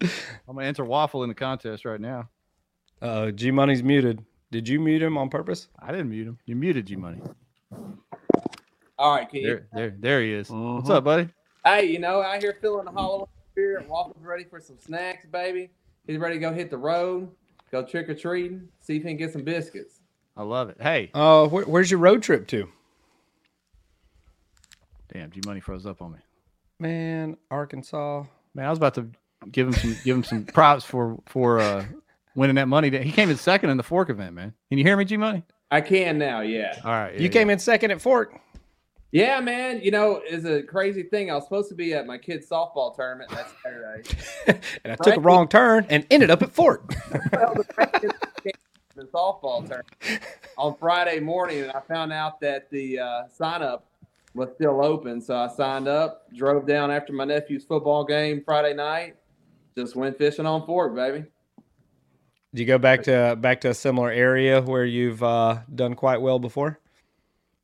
I'm 0.02 0.56
gonna 0.56 0.66
enter 0.66 0.84
Waffle 0.84 1.24
in 1.24 1.30
the 1.30 1.36
contest 1.36 1.86
right 1.86 2.02
now. 2.02 2.30
Uh, 3.02 3.32
G 3.32 3.52
Money's 3.52 3.84
muted. 3.84 4.24
Did 4.52 4.68
you 4.68 4.80
mute 4.80 5.02
him 5.02 5.18
on 5.18 5.30
purpose? 5.30 5.68
I 5.80 5.92
didn't 5.92 6.10
mute 6.10 6.28
him. 6.28 6.40
You 6.46 6.56
muted 6.56 6.88
G 6.88 6.96
Money. 6.96 7.22
All 8.98 9.14
right, 9.16 9.28
can 9.30 9.42
you? 9.42 9.48
There, 9.48 9.68
there, 9.74 9.94
there 10.00 10.22
he 10.22 10.34
is. 10.34 10.50
What's 10.50 10.90
Mhm. 10.90 10.96
up, 10.96 11.04
buddy? 11.04 11.30
Hey, 11.66 11.86
you 11.86 12.00
know, 12.00 12.22
out 12.22 12.42
here 12.42 12.58
feeling 12.62 12.86
the 12.86 12.92
Halloween 12.92 13.28
spirit. 13.52 13.88
Waffle's 13.90 14.22
ready 14.24 14.44
for 14.46 14.60
some 14.60 14.78
snacks, 14.78 15.26
baby. 15.26 15.70
He's 16.08 16.18
ready 16.18 16.36
to 16.36 16.40
go 16.40 16.54
hit 16.54 16.70
the 16.70 16.78
road, 16.78 17.30
go 17.72 17.84
trick 17.84 18.08
or 18.10 18.14
treating, 18.14 18.70
see 18.80 18.98
if 18.98 19.04
he 19.04 19.10
can 19.10 19.18
get 19.18 19.34
some 19.34 19.44
biscuits. 19.44 20.00
I 20.38 20.44
love 20.44 20.70
it. 20.70 20.78
Hey, 20.80 21.12
Oh, 21.14 21.48
where, 21.50 21.64
where's 21.66 21.90
your 21.90 22.00
road 22.00 22.22
trip 22.22 22.48
to? 22.50 22.70
damn, 25.12 25.32
G 25.32 25.42
Money 25.46 25.60
froze 25.60 25.86
up 25.86 26.02
on 26.02 26.12
me. 26.14 26.20
Man, 26.80 27.38
Arkansas. 27.50 28.26
Man, 28.54 28.66
I 28.66 28.70
was 28.70 28.78
about 28.78 28.96
to 28.96 29.08
give 29.52 29.68
him 29.68 29.74
some 29.74 29.96
give 30.04 30.16
him 30.18 30.24
some 30.24 30.44
props 30.54 30.84
for 30.84 31.18
for 31.28 31.60
uh 31.60 31.86
winning 32.36 32.56
that 32.58 32.68
money. 32.68 32.90
He 33.04 33.12
came 33.12 33.30
in 33.30 33.38
second 33.38 33.70
in 33.70 33.78
the 33.78 33.84
fork 33.84 34.10
event, 34.10 34.34
man. 34.34 34.54
Can 34.70 34.78
you 34.78 34.84
hear 34.84 34.98
me, 34.98 35.06
G 35.06 35.18
Money? 35.18 35.44
I 35.72 35.82
can 35.82 36.18
now, 36.18 36.42
yeah. 36.42 36.80
All 36.84 36.92
right. 36.92 37.20
you 37.20 37.28
came 37.30 37.50
in 37.50 37.58
second 37.60 37.92
at 37.92 38.00
Fork. 38.02 38.40
Yeah, 39.16 39.40
man. 39.40 39.80
You 39.82 39.92
know, 39.92 40.22
it's 40.26 40.44
a 40.44 40.62
crazy 40.62 41.04
thing. 41.04 41.32
I 41.32 41.36
was 41.36 41.46
supposed 41.46 41.70
to 41.70 41.74
be 41.74 41.94
at 41.94 42.06
my 42.06 42.18
kid's 42.18 42.50
softball 42.50 42.94
tournament 42.94 43.32
that 43.32 43.48
Saturday. 43.64 44.10
and 44.84 44.92
I 44.92 44.98
took 44.98 45.16
a 45.16 45.22
wrong 45.22 45.48
turn 45.48 45.88
and 45.90 46.06
ended 46.12 46.30
up 46.30 46.42
at 46.42 46.52
Fork. 46.52 46.94
well, 47.32 47.54
the 47.54 47.66
Redskins 47.78 48.12
came 48.44 48.52
to 48.52 48.96
the 48.98 49.04
softball 49.04 49.60
tournament 49.60 50.22
on 50.58 50.76
Friday 50.76 51.22
morning, 51.22 51.62
and 51.62 51.72
I 51.72 51.80
found 51.80 52.12
out 52.12 52.42
that 52.42 52.70
the 52.72 53.00
uh, 53.00 53.28
sign 53.30 53.62
up 53.62 53.88
was 54.34 54.50
still 54.56 54.84
open. 54.84 55.22
So 55.22 55.38
I 55.38 55.48
signed 55.48 55.88
up, 55.88 56.30
drove 56.36 56.68
down 56.68 56.92
after 56.92 57.14
my 57.14 57.24
nephew's 57.24 57.64
football 57.64 58.04
game 58.04 58.44
Friday 58.44 58.74
night, 58.74 59.16
just 59.78 59.96
went 59.96 60.18
fishing 60.18 60.46
on 60.46 60.66
Fork, 60.66 60.94
baby. 60.94 61.24
Do 62.54 62.62
you 62.62 62.68
go 62.68 62.78
back 62.78 63.04
to 63.04 63.38
back 63.40 63.62
to 63.62 63.70
a 63.70 63.74
similar 63.74 64.12
area 64.12 64.62
where 64.62 64.84
you've 64.84 65.24
uh, 65.24 65.60
done 65.74 65.94
quite 65.94 66.20
well 66.20 66.38
before? 66.38 66.82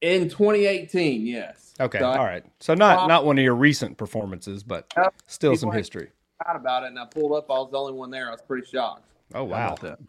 In 0.01 0.29
2018, 0.29 1.25
yes. 1.25 1.73
Okay, 1.79 1.99
So 1.99 2.05
I 2.09 2.17
all 2.17 2.25
right. 2.25 2.43
So 2.59 2.73
not 2.73 2.99
Um, 2.99 3.07
not 3.07 3.25
one 3.25 3.37
of 3.37 3.43
your 3.43 3.55
recent 3.55 3.97
performances, 3.97 4.63
but 4.63 4.91
still 5.27 5.55
some 5.55 5.71
history. 5.71 6.09
forgot 6.39 6.55
about 6.55 6.83
it, 6.83 6.87
and 6.87 6.99
I 6.99 7.05
pulled 7.05 7.33
up. 7.33 7.49
I 7.49 7.53
was 7.53 7.71
the 7.71 7.77
only 7.77 7.93
one 7.93 8.09
there. 8.11 8.27
I 8.27 8.31
was 8.31 8.41
pretty 8.41 8.67
shocked. 8.67 9.05
Oh 9.33 9.43
wow, 9.43 9.75
that? 9.81 9.99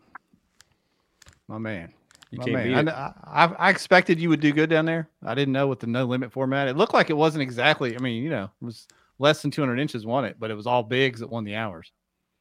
My 1.48 1.58
man. 1.58 1.92
you 2.30 2.38
My 2.38 2.44
can't 2.44 2.54
man. 2.54 2.88
I, 2.88 2.92
I, 3.24 3.44
I- 3.44 3.54
I 3.66 3.70
expected 3.70 4.18
you 4.18 4.28
would 4.30 4.40
do 4.40 4.52
good 4.52 4.70
down 4.70 4.86
there. 4.86 5.08
I 5.24 5.34
didn't 5.34 5.52
know 5.52 5.66
with 5.68 5.80
the 5.80 5.86
no 5.86 6.04
limit 6.06 6.32
format. 6.32 6.68
It 6.68 6.76
looked 6.76 6.94
like 6.94 7.10
it 7.10 7.16
wasn't 7.16 7.42
exactly. 7.42 7.94
I 7.94 7.98
mean, 8.00 8.22
you 8.22 8.30
know, 8.30 8.44
it 8.44 8.64
was 8.64 8.86
less 9.18 9.42
than 9.42 9.50
200 9.50 9.78
inches 9.78 10.06
won 10.06 10.24
it, 10.24 10.36
but 10.38 10.50
it 10.50 10.54
was 10.54 10.66
all 10.66 10.82
bigs 10.82 11.20
that 11.20 11.28
won 11.30 11.44
the 11.44 11.54
hours. 11.56 11.92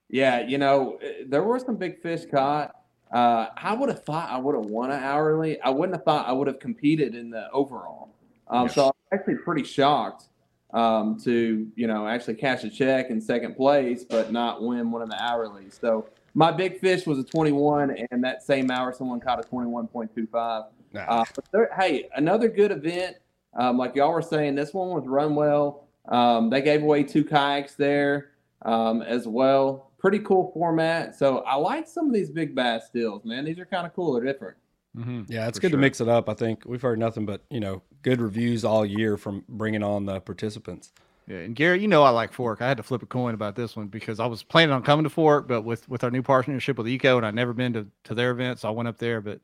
Yeah, 0.09 0.41
you 0.47 0.57
know, 0.57 0.97
eh, 1.01 1.23
there 1.27 1.43
were 1.43 1.59
some 1.59 1.75
big 1.77 2.01
fish 2.01 2.21
caught. 2.29 2.75
Uh, 3.11 3.47
I 3.57 3.73
would 3.73 3.89
have 3.89 4.03
thought 4.03 4.29
I 4.29 4.37
would 4.37 4.55
have 4.55 4.65
won 4.65 4.91
an 4.91 5.03
hourly. 5.03 5.59
I 5.61 5.69
wouldn't 5.69 5.95
have 5.95 6.05
thought 6.05 6.27
I 6.27 6.31
would 6.31 6.47
have 6.47 6.59
competed 6.59 7.13
in 7.13 7.29
the 7.29 7.49
overall. 7.51 8.09
Um, 8.47 8.69
So 8.69 8.87
I'm 8.87 9.19
actually 9.19 9.35
pretty 9.35 9.63
shocked 9.63 10.25
um, 10.73 11.19
to, 11.23 11.67
you 11.75 11.87
know, 11.87 12.07
actually 12.07 12.35
cash 12.35 12.63
a 12.63 12.69
check 12.69 13.09
in 13.09 13.19
second 13.19 13.55
place, 13.55 14.05
but 14.05 14.31
not 14.31 14.61
win 14.61 14.91
one 14.91 15.01
of 15.01 15.09
the 15.09 15.15
hourlies. 15.15 15.79
So 15.79 16.07
my 16.33 16.51
big 16.51 16.79
fish 16.79 17.05
was 17.05 17.19
a 17.19 17.23
21, 17.23 18.07
and 18.11 18.23
that 18.23 18.43
same 18.43 18.71
hour 18.71 18.93
someone 18.93 19.19
caught 19.19 19.39
a 19.39 19.47
21.25. 19.47 20.65
Nah. 20.93 21.01
Uh, 21.01 21.25
but 21.35 21.45
there, 21.51 21.69
hey, 21.77 22.09
another 22.15 22.47
good 22.47 22.71
event. 22.71 23.17
Um, 23.53 23.77
like 23.77 23.95
y'all 23.95 24.13
were 24.13 24.21
saying, 24.21 24.55
this 24.55 24.73
one 24.73 24.89
was 24.89 25.05
run 25.05 25.35
well. 25.35 25.87
Um, 26.07 26.49
they 26.49 26.61
gave 26.61 26.83
away 26.83 27.03
two 27.03 27.25
kayaks 27.25 27.75
there 27.75 28.31
um, 28.61 29.01
as 29.01 29.27
well. 29.27 29.90
Pretty 30.01 30.19
cool 30.19 30.51
format. 30.51 31.15
So 31.15 31.39
I 31.39 31.55
like 31.55 31.87
some 31.87 32.07
of 32.07 32.13
these 32.13 32.31
big 32.31 32.55
bass 32.55 32.87
stills, 32.87 33.23
man. 33.23 33.45
These 33.45 33.59
are 33.59 33.65
kind 33.65 33.85
of 33.85 33.93
cool. 33.93 34.13
They're 34.13 34.25
different. 34.25 34.57
Mm-hmm. 34.97 35.31
Yeah, 35.31 35.47
it's 35.47 35.59
good 35.59 35.69
sure. 35.69 35.77
to 35.77 35.81
mix 35.81 36.01
it 36.01 36.09
up. 36.09 36.27
I 36.27 36.33
think 36.33 36.63
we've 36.65 36.81
heard 36.81 36.99
nothing 36.99 37.25
but 37.25 37.41
you 37.49 37.59
know 37.59 37.81
good 38.01 38.19
reviews 38.19 38.65
all 38.65 38.85
year 38.85 39.15
from 39.15 39.45
bringing 39.47 39.83
on 39.83 40.05
the 40.05 40.19
participants. 40.19 40.91
Yeah, 41.27 41.37
and 41.37 41.55
Gary, 41.55 41.79
you 41.79 41.87
know 41.87 42.03
I 42.03 42.09
like 42.09 42.33
Fork. 42.33 42.61
I 42.61 42.67
had 42.67 42.77
to 42.77 42.83
flip 42.83 43.03
a 43.03 43.05
coin 43.05 43.33
about 43.33 43.55
this 43.55 43.75
one 43.75 43.87
because 43.87 44.19
I 44.19 44.25
was 44.25 44.43
planning 44.43 44.73
on 44.73 44.81
coming 44.81 45.03
to 45.03 45.09
Fork, 45.09 45.47
but 45.47 45.61
with 45.61 45.87
with 45.87 46.03
our 46.03 46.11
new 46.11 46.23
partnership 46.23 46.77
with 46.77 46.89
Eco, 46.89 47.17
and 47.17 47.25
I'd 47.25 47.35
never 47.35 47.53
been 47.53 47.71
to, 47.73 47.87
to 48.05 48.15
their 48.15 48.31
event, 48.31 48.59
so 48.59 48.67
I 48.67 48.71
went 48.71 48.89
up 48.89 48.97
there. 48.97 49.21
But 49.21 49.39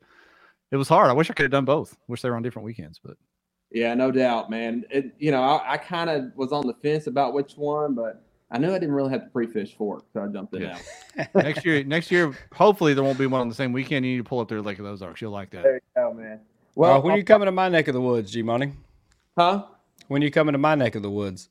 it 0.70 0.76
was 0.76 0.88
hard. 0.88 1.08
I 1.08 1.14
wish 1.14 1.30
I 1.30 1.34
could 1.34 1.44
have 1.44 1.52
done 1.52 1.64
both. 1.64 1.96
Wish 2.08 2.20
they 2.20 2.28
were 2.28 2.36
on 2.36 2.42
different 2.42 2.66
weekends, 2.66 3.00
but 3.02 3.16
Yeah, 3.70 3.94
no 3.94 4.10
doubt, 4.10 4.50
man. 4.50 4.84
It, 4.90 5.14
you 5.18 5.30
know, 5.30 5.42
I, 5.42 5.74
I 5.74 5.76
kind 5.78 6.10
of 6.10 6.32
was 6.36 6.52
on 6.52 6.66
the 6.66 6.74
fence 6.74 7.06
about 7.06 7.32
which 7.32 7.54
one, 7.54 7.94
but 7.94 8.27
I 8.50 8.58
knew 8.58 8.70
I 8.70 8.78
didn't 8.78 8.94
really 8.94 9.10
have 9.10 9.24
to 9.24 9.28
pre-fish 9.28 9.72
it, 9.72 9.76
so 9.78 10.02
I 10.16 10.26
jumped 10.28 10.54
in. 10.54 10.62
Yeah. 10.62 10.78
that 11.16 11.34
next 11.44 11.64
year, 11.66 11.84
next 11.84 12.10
year, 12.10 12.32
hopefully 12.54 12.94
there 12.94 13.04
won't 13.04 13.18
be 13.18 13.26
one 13.26 13.42
on 13.42 13.48
the 13.48 13.54
same 13.54 13.72
weekend. 13.72 14.06
You 14.06 14.12
need 14.12 14.18
to 14.18 14.24
pull 14.24 14.40
up 14.40 14.48
there 14.48 14.62
Lake 14.62 14.78
of 14.78 14.84
the 14.86 14.90
Ozarks. 14.90 15.20
You'll 15.20 15.32
like 15.32 15.50
that. 15.50 15.62
There 15.64 15.74
you 15.74 15.80
go, 15.94 16.14
man. 16.14 16.40
Well, 16.74 16.92
Well, 16.94 17.02
when 17.02 17.14
are 17.14 17.18
you 17.18 17.24
coming 17.24 17.46
to 17.46 17.52
my 17.52 17.68
neck 17.68 17.88
of 17.88 17.94
the 17.94 18.00
woods, 18.00 18.30
G 18.32 18.42
Money? 18.42 18.72
huh? 19.36 19.64
When 20.08 20.22
are 20.22 20.24
you 20.24 20.30
coming 20.30 20.52
to 20.52 20.58
my 20.58 20.74
neck 20.74 20.94
of 20.94 21.02
the 21.02 21.10
woods? 21.10 21.50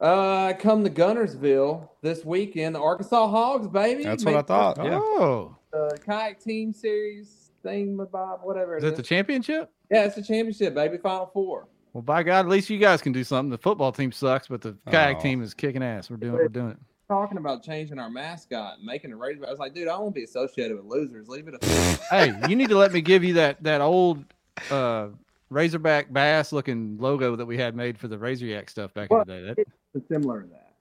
Uh, 0.00 0.44
I 0.46 0.52
come 0.54 0.82
to 0.84 0.88
Guntersville 0.90 1.86
this 2.00 2.24
weekend. 2.24 2.74
The 2.74 2.80
Arkansas 2.80 3.28
Hogs, 3.28 3.68
baby. 3.68 4.04
That's 4.04 4.24
what 4.24 4.32
I 4.34 4.38
Make 4.38 4.46
thought. 4.46 4.78
Yeah. 4.82 4.98
Oh, 4.98 5.56
The 5.72 5.98
kayak 6.06 6.40
team 6.40 6.72
series 6.72 7.50
thing, 7.62 7.98
Bob, 8.10 8.40
whatever. 8.42 8.78
is 8.78 8.84
it 8.84 8.86
that 8.86 8.96
the 8.96 9.02
championship? 9.02 9.70
Yeah, 9.90 10.04
it's 10.04 10.14
the 10.14 10.22
championship, 10.22 10.74
baby. 10.74 10.96
Final 10.96 11.26
four. 11.34 11.68
Well, 11.92 12.02
by 12.02 12.22
God, 12.22 12.40
at 12.40 12.48
least 12.48 12.70
you 12.70 12.78
guys 12.78 13.02
can 13.02 13.12
do 13.12 13.24
something. 13.24 13.50
The 13.50 13.58
football 13.58 13.90
team 13.92 14.12
sucks, 14.12 14.46
but 14.48 14.60
the 14.60 14.76
kayak 14.90 15.16
Oh. 15.18 15.20
team 15.20 15.42
is 15.42 15.54
kicking 15.54 15.82
ass. 15.82 16.08
We're 16.10 16.16
doing, 16.18 16.32
we're 16.34 16.48
doing 16.48 16.70
it. 16.70 16.76
Talking 17.08 17.38
about 17.38 17.64
changing 17.64 17.98
our 17.98 18.08
mascot 18.08 18.76
and 18.78 18.86
making 18.86 19.12
a 19.12 19.16
Razorback. 19.16 19.48
I 19.48 19.50
was 19.50 19.58
like, 19.58 19.74
dude, 19.74 19.88
I 19.88 19.98
won't 19.98 20.14
be 20.14 20.22
associated 20.22 20.76
with 20.76 20.86
losers. 20.86 21.28
Leave 21.28 21.48
it. 21.48 21.54
A- 21.60 21.66
hey, 22.10 22.32
you 22.48 22.54
need 22.54 22.68
to 22.68 22.76
let 22.78 22.92
me 22.92 23.00
give 23.00 23.24
you 23.24 23.34
that 23.34 23.60
that 23.64 23.80
old 23.80 24.24
uh 24.70 25.08
Razorback 25.50 26.12
bass 26.12 26.52
looking 26.52 26.96
logo 27.00 27.34
that 27.34 27.44
we 27.46 27.58
had 27.58 27.74
made 27.74 27.98
for 27.98 28.06
the 28.06 28.16
Razor 28.16 28.46
Yak 28.46 28.70
stuff 28.70 28.94
back 28.94 29.10
Well, 29.10 29.22
in 29.22 29.26
the 29.28 29.34
day. 29.34 29.46
That, 29.56 29.66
it's 29.94 30.08
similar 30.08 30.42
to 30.42 30.48
that. 30.50 30.72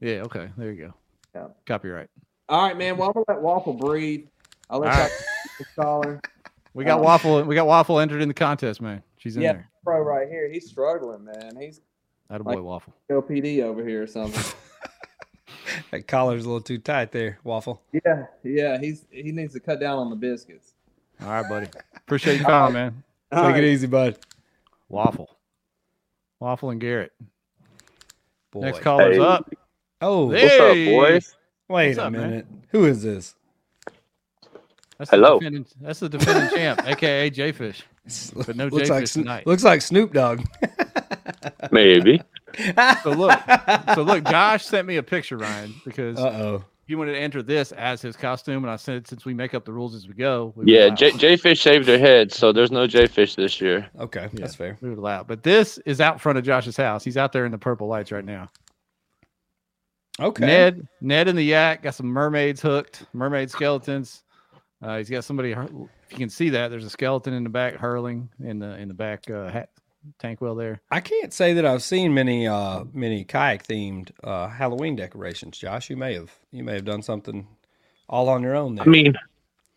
yeah, 0.00 0.22
okay, 0.22 0.48
there 0.56 0.72
you 0.72 0.86
go. 0.86 0.94
Yeah. 1.36 1.46
Copyright. 1.66 2.08
All 2.48 2.66
right, 2.66 2.76
man. 2.76 2.96
Well, 2.96 3.08
I'm 3.08 3.12
gonna 3.12 3.24
let 3.28 3.40
Waffle 3.40 3.74
breathe. 3.74 4.26
I'll 4.68 4.80
let 4.80 4.90
All 4.90 4.96
y'all 4.98 5.04
right. 5.04 5.12
the 5.60 5.64
caller. 5.80 6.20
We 6.74 6.82
got 6.84 6.98
Um, 6.98 7.04
waffle. 7.04 7.42
We 7.44 7.54
got 7.54 7.68
waffle 7.68 8.00
entered 8.00 8.20
in 8.20 8.26
the 8.26 8.34
contest, 8.34 8.80
man. 8.80 9.02
She's 9.26 9.36
in 9.36 9.42
Yeah. 9.42 9.52
there. 9.54 9.68
Pro 9.82 10.00
right 10.02 10.28
here. 10.28 10.48
He's 10.48 10.68
struggling, 10.68 11.24
man. 11.24 11.56
He's 11.60 11.80
That 12.30 12.42
boy 12.44 12.54
Like- 12.54 12.62
waffle. 12.62 12.94
LPD 13.10 13.60
over 13.62 13.84
here 13.84 14.02
or 14.02 14.06
something. 14.06 14.42
That 15.90 16.06
collar's 16.06 16.44
a 16.44 16.46
little 16.48 16.60
too 16.60 16.78
tight 16.78 17.10
there, 17.12 17.38
Waffle. 17.44 17.82
yeah, 17.92 18.26
yeah. 18.44 18.78
He's 18.78 19.04
he 19.10 19.32
needs 19.32 19.52
to 19.54 19.60
cut 19.60 19.80
down 19.80 19.98
on 19.98 20.10
the 20.10 20.16
biscuits. 20.16 20.74
All 21.20 21.28
right, 21.28 21.48
buddy. 21.48 21.66
Appreciate 21.96 22.38
you 22.38 22.44
calling, 22.44 22.72
man. 22.74 23.02
All 23.32 23.44
Take 23.44 23.54
right. 23.54 23.64
it 23.64 23.68
easy, 23.72 23.86
bud. 23.88 24.16
Waffle. 24.88 25.28
Waffle 26.40 26.70
and 26.70 26.80
Garrett. 26.80 27.12
Boy. 28.52 28.60
Next 28.60 28.80
caller's 28.80 29.16
Hey. 29.16 29.22
up. 29.22 29.50
Oh, 30.00 30.30
Hey. 30.30 30.44
What's 30.44 30.54
up, 30.54 31.10
boys? 31.12 31.36
wait 31.68 31.86
What's 31.88 31.98
a 31.98 32.02
up, 32.04 32.12
man? 32.12 32.30
minute. 32.30 32.46
Who 32.70 32.84
is 32.86 33.02
this? 33.02 33.34
That's 34.98 35.10
Hello. 35.10 35.40
The 35.40 35.64
that's 35.80 36.00
the 36.00 36.08
defending 36.08 36.48
champ, 36.56 36.86
aka 36.86 37.28
J 37.30 37.52
Fish. 37.52 37.84
But 38.46 38.56
no 38.56 38.66
looks 38.68 38.88
like 38.90 39.00
J-Fish 39.00 39.10
Sno- 39.12 39.22
tonight. 39.22 39.46
looks 39.46 39.64
like 39.64 39.82
Snoop 39.82 40.12
Dogg. 40.12 40.42
Maybe. 41.72 42.20
So 43.02 43.10
look, 43.10 43.38
so 43.94 44.02
look, 44.02 44.24
Josh 44.24 44.64
sent 44.64 44.86
me 44.86 44.96
a 44.96 45.02
picture, 45.02 45.36
Ryan, 45.36 45.74
because 45.84 46.18
Uh 46.18 46.28
oh. 46.28 46.64
he 46.86 46.94
wanted 46.94 47.12
to 47.12 47.18
enter 47.18 47.42
this 47.42 47.72
as 47.72 48.00
his 48.00 48.16
costume, 48.16 48.64
and 48.64 48.70
I 48.70 48.76
said 48.76 49.06
since 49.06 49.24
we 49.24 49.34
make 49.34 49.52
up 49.54 49.64
the 49.64 49.72
rules 49.72 49.94
as 49.94 50.06
we 50.08 50.14
go, 50.14 50.52
we 50.56 50.72
Yeah, 50.72 50.86
allow- 50.86 50.94
J- 50.94 51.10
J-Fish 51.16 51.58
shaved 51.60 51.86
their 51.86 51.98
head, 51.98 52.32
so 52.32 52.52
there's 52.52 52.70
no 52.70 52.86
J-Fish 52.86 53.34
this 53.34 53.60
year. 53.60 53.88
Okay, 54.00 54.22
Yeah. 54.32 54.40
that's 54.40 54.54
fair. 54.54 54.78
we 54.80 54.88
would 54.88 54.98
allow. 54.98 55.22
But 55.24 55.42
this 55.42 55.78
is 55.84 56.00
out 56.00 56.20
front 56.20 56.38
of 56.38 56.44
Josh's 56.44 56.76
house. 56.76 57.04
He's 57.04 57.16
out 57.16 57.32
there 57.32 57.44
in 57.44 57.52
the 57.52 57.58
purple 57.58 57.88
lights 57.88 58.12
right 58.12 58.24
now. 58.24 58.48
Okay. 60.18 60.46
Ned, 60.46 60.88
Ned 61.02 61.28
and 61.28 61.36
the 61.36 61.42
Yak 61.42 61.82
got 61.82 61.94
some 61.94 62.06
mermaids 62.06 62.62
hooked, 62.62 63.04
mermaid 63.12 63.50
skeletons. 63.50 64.22
Uh, 64.82 64.98
he's 64.98 65.10
got 65.10 65.24
somebody. 65.24 65.52
If 65.52 66.12
you 66.12 66.18
can 66.18 66.28
see 66.28 66.50
that, 66.50 66.68
there's 66.68 66.84
a 66.84 66.90
skeleton 66.90 67.32
in 67.32 67.44
the 67.44 67.50
back 67.50 67.74
hurling 67.74 68.28
in 68.40 68.58
the 68.58 68.76
in 68.76 68.88
the 68.88 68.94
back 68.94 69.30
uh, 69.30 69.48
hat, 69.48 69.70
tank 70.18 70.40
well 70.40 70.54
there. 70.54 70.80
I 70.90 71.00
can't 71.00 71.32
say 71.32 71.54
that 71.54 71.64
I've 71.64 71.82
seen 71.82 72.12
many 72.14 72.46
uh 72.46 72.84
many 72.92 73.24
kayak 73.24 73.66
themed 73.66 74.10
uh 74.22 74.48
Halloween 74.48 74.94
decorations. 74.96 75.58
Josh, 75.58 75.88
you 75.88 75.96
may 75.96 76.14
have 76.14 76.30
you 76.52 76.62
may 76.62 76.74
have 76.74 76.84
done 76.84 77.02
something 77.02 77.46
all 78.08 78.28
on 78.28 78.42
your 78.42 78.54
own 78.54 78.74
there. 78.76 78.84
I 78.84 78.88
mean, 78.88 79.14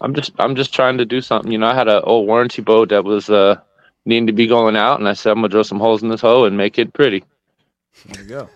I'm 0.01 0.13
just 0.13 0.33
I'm 0.38 0.55
just 0.55 0.73
trying 0.73 0.97
to 0.97 1.05
do 1.05 1.21
something. 1.21 1.51
You 1.51 1.57
know, 1.57 1.67
I 1.67 1.75
had 1.75 1.88
an 1.88 2.01
old 2.03 2.27
warranty 2.27 2.62
boat 2.62 2.89
that 2.89 3.05
was 3.05 3.29
uh 3.29 3.59
needing 4.05 4.27
to 4.27 4.33
be 4.33 4.47
going 4.47 4.75
out, 4.75 4.99
and 4.99 5.07
I 5.07 5.13
said 5.13 5.31
I'm 5.31 5.38
gonna 5.38 5.49
drill 5.49 5.63
some 5.63 5.79
holes 5.79 6.03
in 6.03 6.09
this 6.09 6.21
hole 6.21 6.45
and 6.45 6.57
make 6.57 6.77
it 6.77 6.93
pretty. 6.93 7.23
There 8.05 8.23
you 8.23 8.29
go. 8.29 8.49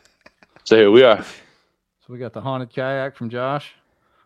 So 0.65 0.75
here 0.75 0.91
we 0.91 1.03
are. 1.03 1.23
So 2.05 2.11
we 2.11 2.19
got 2.19 2.33
the 2.33 2.41
haunted 2.41 2.73
kayak 2.73 3.15
from 3.15 3.29
Josh. 3.29 3.73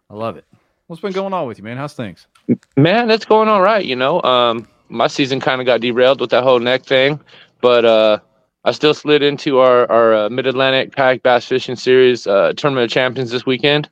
I 0.10 0.15
love 0.15 0.38
it. 0.38 0.45
What's 0.88 1.02
been 1.02 1.12
going 1.12 1.34
on 1.34 1.47
with 1.47 1.58
you, 1.58 1.65
man? 1.65 1.76
How's 1.76 1.93
things? 1.93 2.28
Man, 2.78 3.10
it's 3.12 3.26
going 3.26 3.50
all 3.50 3.62
right. 3.62 3.84
You 3.84 3.95
know, 3.95 4.21
um, 4.23 4.65
my 4.88 5.08
season 5.08 5.41
kind 5.41 5.60
of 5.60 5.65
got 5.67 5.82
derailed 5.82 6.21
with 6.21 6.30
that 6.30 6.43
whole 6.43 6.60
neck 6.60 6.84
thing, 6.86 7.19
but 7.62 7.84
uh, 7.84 8.19
I 8.63 8.71
still 8.71 8.93
slid 8.93 9.21
into 9.21 9.60
our 9.60 9.89
our 9.91 10.13
uh, 10.13 10.30
Mid 10.30 10.47
Atlantic 10.47 10.95
Kayak 10.95 11.23
Bass 11.23 11.45
Fishing 11.45 11.76
Series 11.76 12.26
uh, 12.26 12.54
Tournament 12.56 12.86
of 12.86 12.91
Champions 12.91 13.32
this 13.32 13.45
weekend. 13.45 13.89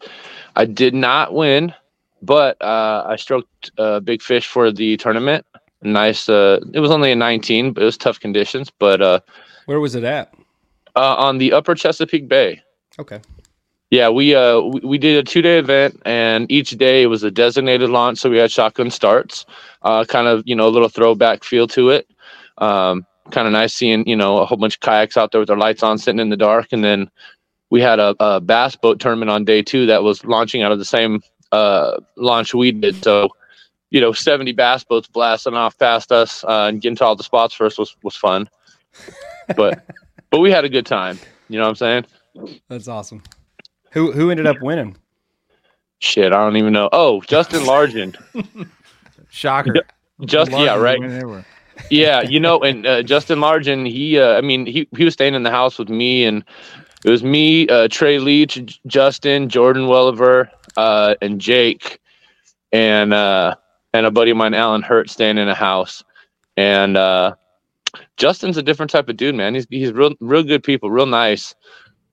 I 0.56 0.64
did 0.64 0.94
not 0.94 1.34
win, 1.34 1.74
but 2.22 2.62
uh, 2.62 3.04
I 3.06 3.18
stroked 3.18 3.72
a 3.78 4.00
big 4.00 4.22
fish 4.22 4.48
for 4.48 4.72
the 4.72 4.96
tournament. 4.96 5.46
Nice. 5.82 6.30
Uh, 6.30 6.62
it 6.74 6.80
was 6.80 6.92
only 6.92 7.12
a 7.12 7.16
19, 7.16 7.74
but 7.74 7.84
it 7.84 7.86
was 7.86 7.98
tough 7.98 8.22
conditions. 8.22 8.72
But 8.80 9.02
uh, 9.02 9.20
Where 9.66 9.82
was 9.82 9.96
it 9.96 10.06
at? 10.06 10.34
uh, 10.96 11.16
on 11.16 11.40
the 11.40 11.52
Upper 11.52 11.76
Chesapeake 11.76 12.30
Bay. 12.30 12.62
Okay. 12.98 13.20
Yeah, 13.96 14.10
we 14.10 14.36
uh 14.36 14.60
we, 14.60 14.82
we 14.82 14.98
did 14.98 15.16
a 15.16 15.24
two 15.24 15.42
day 15.42 15.58
event, 15.58 16.02
and 16.04 16.52
each 16.52 16.72
day 16.72 17.04
it 17.04 17.06
was 17.06 17.24
a 17.24 17.32
designated 17.32 17.90
launch, 17.90 18.18
so 18.18 18.30
we 18.30 18.38
had 18.38 18.52
shotgun 18.52 18.92
starts. 18.92 19.46
Uh, 19.84 20.04
kind 20.04 20.28
of 20.28 20.44
you 20.46 20.54
know 20.54 20.68
a 20.68 20.74
little 20.76 20.90
throwback 20.90 21.46
feel 21.46 21.66
to 21.70 21.92
it. 21.92 22.06
Um, 22.58 23.06
kind 23.32 23.48
of 23.48 23.54
nice 23.54 23.74
seeing 23.74 24.06
you 24.06 24.18
know 24.18 24.40
a 24.40 24.46
whole 24.46 24.58
bunch 24.58 24.76
of 24.76 24.82
kayaks 24.82 25.16
out 25.16 25.32
there 25.32 25.40
with 25.40 25.48
their 25.48 25.56
lights 25.56 25.82
on, 25.82 25.98
sitting 25.98 26.20
in 26.20 26.28
the 26.28 26.36
dark, 26.36 26.74
and 26.74 26.84
then 26.84 27.10
we 27.70 27.80
had 27.80 28.00
a, 28.00 28.14
a 28.20 28.42
bass 28.42 28.76
boat 28.76 29.00
tournament 29.00 29.32
on 29.32 29.46
day 29.46 29.62
two 29.62 29.86
that 29.86 30.04
was 30.04 30.26
launching 30.26 30.62
out 30.62 30.74
of 30.74 30.80
the 30.80 30.84
same 30.84 31.22
uh 31.54 31.96
launch 32.18 32.54
we 32.54 32.74
did. 32.74 33.02
So 33.02 33.30
you 33.92 34.02
know, 34.02 34.12
seventy 34.12 34.52
bass 34.52 34.84
boats 34.84 35.08
blasting 35.08 35.54
off 35.54 35.78
past 35.78 36.12
us 36.12 36.44
uh, 36.44 36.66
and 36.68 36.82
getting 36.82 36.98
to 36.98 37.06
all 37.06 37.16
the 37.16 37.24
spots 37.24 37.54
first 37.54 37.80
was 37.80 37.96
was 38.04 38.18
fun, 38.18 38.50
but 39.56 39.86
but 40.32 40.42
we 40.42 40.52
had 40.52 40.66
a 40.66 40.70
good 40.70 40.86
time. 40.86 41.18
You 41.48 41.60
know 41.60 41.64
what 41.64 41.82
I'm 41.82 42.04
saying? 42.36 42.60
That's 42.68 42.90
awesome. 42.90 43.24
Who 43.96 44.12
who 44.12 44.30
ended 44.30 44.46
up 44.46 44.62
winning? 44.62 44.98
Shit, 46.00 46.34
I 46.34 46.38
don't 46.38 46.58
even 46.58 46.74
know. 46.74 46.90
Oh, 46.92 47.22
Justin 47.22 47.62
Largent. 47.62 48.18
Shocker. 49.30 49.74
Just 50.26 50.52
yeah, 50.52 50.76
right. 50.76 51.00
Yeah, 51.90 52.22
you 52.22 52.40
know, 52.40 52.60
and 52.60 52.86
uh, 52.86 53.04
Justin 53.04 53.40
Largent, 53.40 53.90
he, 53.90 54.20
uh, 54.20 54.38
I 54.38 54.42
mean, 54.42 54.66
he 54.66 54.88
he 54.98 55.06
was 55.06 55.14
staying 55.14 55.34
in 55.34 55.44
the 55.44 55.50
house 55.50 55.80
with 55.80 55.88
me, 55.88 56.26
and 56.26 56.44
it 57.06 57.10
was 57.10 57.24
me, 57.24 57.70
uh, 57.70 57.88
Trey 57.90 58.20
Leach, 58.20 58.56
J- 58.56 58.80
Justin, 58.86 59.48
Jordan 59.48 59.88
Welliver, 59.88 60.50
uh, 60.76 61.16
and 61.22 61.40
Jake, 61.40 62.00
and 62.74 63.14
uh, 63.14 63.56
and 63.94 64.06
a 64.06 64.12
buddy 64.12 64.32
of 64.32 64.38
mine, 64.38 64.54
Alan 64.54 64.82
Hurt, 64.82 65.10
staying 65.10 65.38
in 65.38 65.48
a 65.48 65.56
house, 65.56 66.04
and 66.58 66.98
uh, 66.98 67.34
Justin's 68.18 68.58
a 68.58 68.64
different 68.64 68.92
type 68.92 69.08
of 69.08 69.16
dude, 69.16 69.36
man. 69.36 69.56
He's 69.56 69.68
he's 69.70 69.94
real 69.94 70.16
real 70.20 70.44
good 70.44 70.64
people, 70.64 70.92
real 70.92 71.06
nice, 71.06 71.56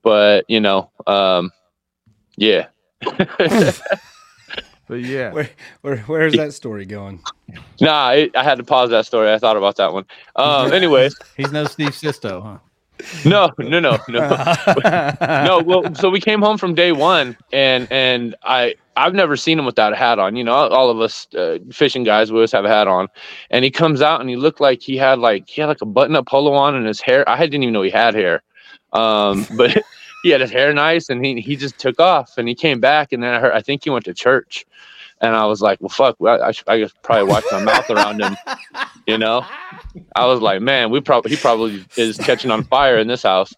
but 0.01 0.45
you 0.47 0.61
know, 0.61 0.89
um, 1.07 1.51
yeah. 2.37 2.67
But 4.87 4.99
yeah, 4.99 5.31
Where 5.31 5.49
where 5.81 5.97
where's 5.99 6.33
that 6.33 6.53
story 6.53 6.85
going? 6.85 7.21
Nah, 7.79 8.11
it, 8.11 8.35
I 8.35 8.43
had 8.43 8.57
to 8.57 8.63
pause 8.63 8.89
that 8.89 9.05
story. 9.05 9.31
I 9.31 9.39
thought 9.39 9.55
about 9.55 9.77
that 9.77 9.93
one. 9.93 10.05
Um, 10.35 10.73
anyways, 10.73 11.15
he's 11.37 11.51
no 11.53 11.65
Steve 11.65 11.95
Sisto, 11.95 12.41
huh? 12.41 12.57
no, 13.25 13.49
no, 13.57 13.79
no, 13.79 13.97
no. 14.07 14.29
no 15.21 15.63
well 15.65 15.95
so 15.95 16.09
we 16.09 16.21
came 16.21 16.41
home 16.41 16.57
from 16.59 16.75
day 16.75 16.91
one 16.91 17.35
and 17.51 17.87
and 17.91 18.35
i 18.43 18.73
i've 18.95 19.15
never 19.15 19.35
seen 19.35 19.57
him 19.57 19.65
without 19.65 19.91
a 19.91 19.95
hat 19.95 20.19
on 20.19 20.35
you 20.35 20.43
know 20.43 20.53
all 20.53 20.91
of 20.91 21.01
us 21.01 21.27
uh, 21.33 21.57
fishing 21.71 22.03
guys 22.03 22.31
we 22.31 22.37
always 22.37 22.51
have 22.51 22.63
a 22.65 22.69
hat 22.69 22.87
on 22.87 23.07
and 23.49 23.65
he 23.65 23.71
comes 23.71 24.01
out 24.01 24.21
and 24.21 24.29
he 24.29 24.35
looked 24.35 24.61
like 24.61 24.79
he 24.79 24.95
had 24.95 25.17
like 25.17 25.49
he 25.49 25.59
had 25.59 25.67
like 25.67 25.81
a 25.81 25.87
button 25.87 26.15
up 26.15 26.27
polo 26.27 26.53
on 26.53 26.75
and 26.75 26.85
his 26.85 27.01
hair 27.01 27.27
i 27.27 27.39
didn't 27.39 27.63
even 27.63 27.73
know 27.73 27.81
he 27.81 27.89
had 27.89 28.13
hair 28.13 28.43
um 28.93 29.45
but 29.57 29.75
he 30.23 30.29
had 30.29 30.41
his 30.41 30.49
hair 30.49 30.73
nice 30.73 31.09
and 31.09 31.23
he, 31.23 31.39
he 31.41 31.55
just 31.55 31.77
took 31.77 31.99
off 31.99 32.37
and 32.37 32.47
he 32.47 32.55
came 32.55 32.79
back 32.79 33.11
and 33.11 33.21
then 33.21 33.33
i 33.33 33.39
heard 33.39 33.53
i 33.53 33.61
think 33.61 33.83
he 33.83 33.89
went 33.89 34.05
to 34.05 34.13
church. 34.13 34.65
And 35.21 35.35
i 35.35 35.45
was 35.45 35.61
like 35.61 35.79
well 35.79 35.89
fuck 35.89 36.15
well, 36.19 36.41
i, 36.41 36.51
should, 36.51 36.67
I 36.67 36.79
guess 36.79 36.91
probably 37.01 37.29
watch 37.29 37.45
my 37.51 37.63
mouth 37.63 37.89
around 37.89 38.21
him 38.21 38.35
you 39.05 39.17
know? 39.17 39.45
I 40.15 40.25
was 40.25 40.41
like 40.41 40.61
man 40.61 40.89
we 40.89 40.99
probably 41.01 41.31
he 41.31 41.37
probably 41.37 41.85
is 41.95 42.17
catching 42.17 42.51
on 42.51 42.63
fire 42.63 42.97
in 42.97 43.07
this 43.07 43.23
house. 43.23 43.53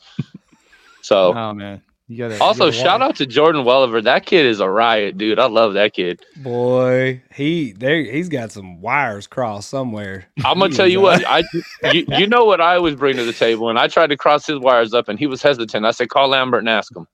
So 1.02 1.34
Oh 1.34 1.54
man, 1.54 1.82
you 2.08 2.18
got 2.18 2.28
to 2.30 2.40
also, 2.44 2.70
shout 2.70 3.02
out 3.02 3.16
to 3.16 3.26
Jordan 3.26 3.64
Welliver. 3.66 4.02
That 4.04 4.26
kid 4.26 4.46
is 4.46 4.60
a 4.60 4.70
riot, 4.70 5.18
dude. 5.18 5.40
I 5.40 5.48
love 5.48 5.74
that 5.74 5.94
kid. 5.94 6.22
Boy, 6.38 7.24
he 7.34 7.72
there 7.72 8.04
he's 8.04 8.30
got 8.30 8.52
some 8.52 8.80
wires 8.82 9.26
crossed 9.28 9.70
somewhere. 9.70 10.26
I'm 10.44 10.60
gonna 10.60 10.74
tell 10.76 10.88
you 10.88 11.02
what. 11.02 11.26
I 11.28 11.44
you, 11.92 12.06
you 12.18 12.28
know 12.28 12.46
what 12.46 12.62
I 12.62 12.76
always 12.76 12.96
bring 12.96 13.16
to 13.18 13.24
the 13.26 13.34
table, 13.34 13.70
and 13.70 13.80
I 13.80 13.88
tried 13.88 14.08
to 14.12 14.18
cross 14.18 14.46
his 14.46 14.60
wires 14.60 14.94
up, 14.94 15.10
and 15.10 15.18
he 15.18 15.26
was 15.28 15.42
hesitant. 15.42 15.86
I 15.86 15.92
said, 15.92 16.10
call 16.10 16.28
Lambert 16.30 16.60
and 16.60 16.70
ask 16.70 16.96
him. 16.96 17.08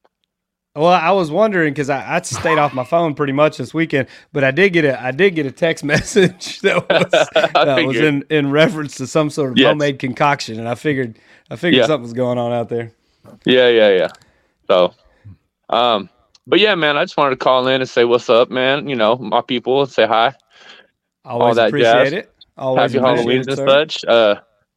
Well, 0.73 0.87
I 0.87 1.11
was 1.11 1.29
wondering 1.29 1.73
because 1.73 1.89
I, 1.89 2.15
I 2.15 2.21
stayed 2.21 2.57
off 2.57 2.73
my 2.73 2.85
phone 2.85 3.13
pretty 3.13 3.33
much 3.33 3.57
this 3.57 3.73
weekend, 3.73 4.07
but 4.31 4.45
I 4.45 4.51
did 4.51 4.71
get 4.71 4.85
a 4.85 5.01
I 5.01 5.11
did 5.11 5.35
get 5.35 5.45
a 5.45 5.51
text 5.51 5.83
message 5.85 6.61
that 6.61 6.77
was 6.89 7.11
that 7.53 7.85
was 7.85 7.97
in, 7.97 8.23
in 8.29 8.51
reference 8.51 8.95
to 8.95 9.07
some 9.07 9.29
sort 9.29 9.51
of 9.51 9.57
Yes. 9.57 9.67
homemade 9.67 9.99
concoction, 9.99 10.59
and 10.59 10.67
I 10.69 10.75
figured 10.75 11.17
I 11.49 11.55
figured 11.57 11.79
Yeah. 11.81 11.87
something 11.87 12.03
was 12.03 12.13
going 12.13 12.37
on 12.37 12.51
out 12.53 12.69
there. 12.69 12.91
Yeah, 13.45 13.67
yeah, 13.67 13.89
yeah. 13.89 14.07
So, 14.71 14.93
um, 15.69 16.09
but 16.47 16.59
yeah, 16.61 16.75
man, 16.75 16.95
I 16.95 17.03
just 17.03 17.17
wanted 17.17 17.31
to 17.31 17.35
call 17.43 17.67
in 17.67 17.81
and 17.81 17.89
say 17.89 18.05
what's 18.05 18.29
up, 18.29 18.49
man. 18.49 18.87
You 18.87 18.95
know, 18.95 19.17
my 19.17 19.41
people, 19.41 19.85
say 19.85 20.07
hi. 20.07 20.33
Always 21.25 21.57
that 21.57 21.67
appreciate 21.67 21.91
jazz. 22.05 22.13
it. 22.13 22.33
Always 22.57 22.93
Happy 22.93 23.03
Halloween 23.05 23.41
it, 23.41 23.47
and 23.49 23.57
sir. 23.57 23.67
such. 23.67 24.05
Uh, 24.05 24.35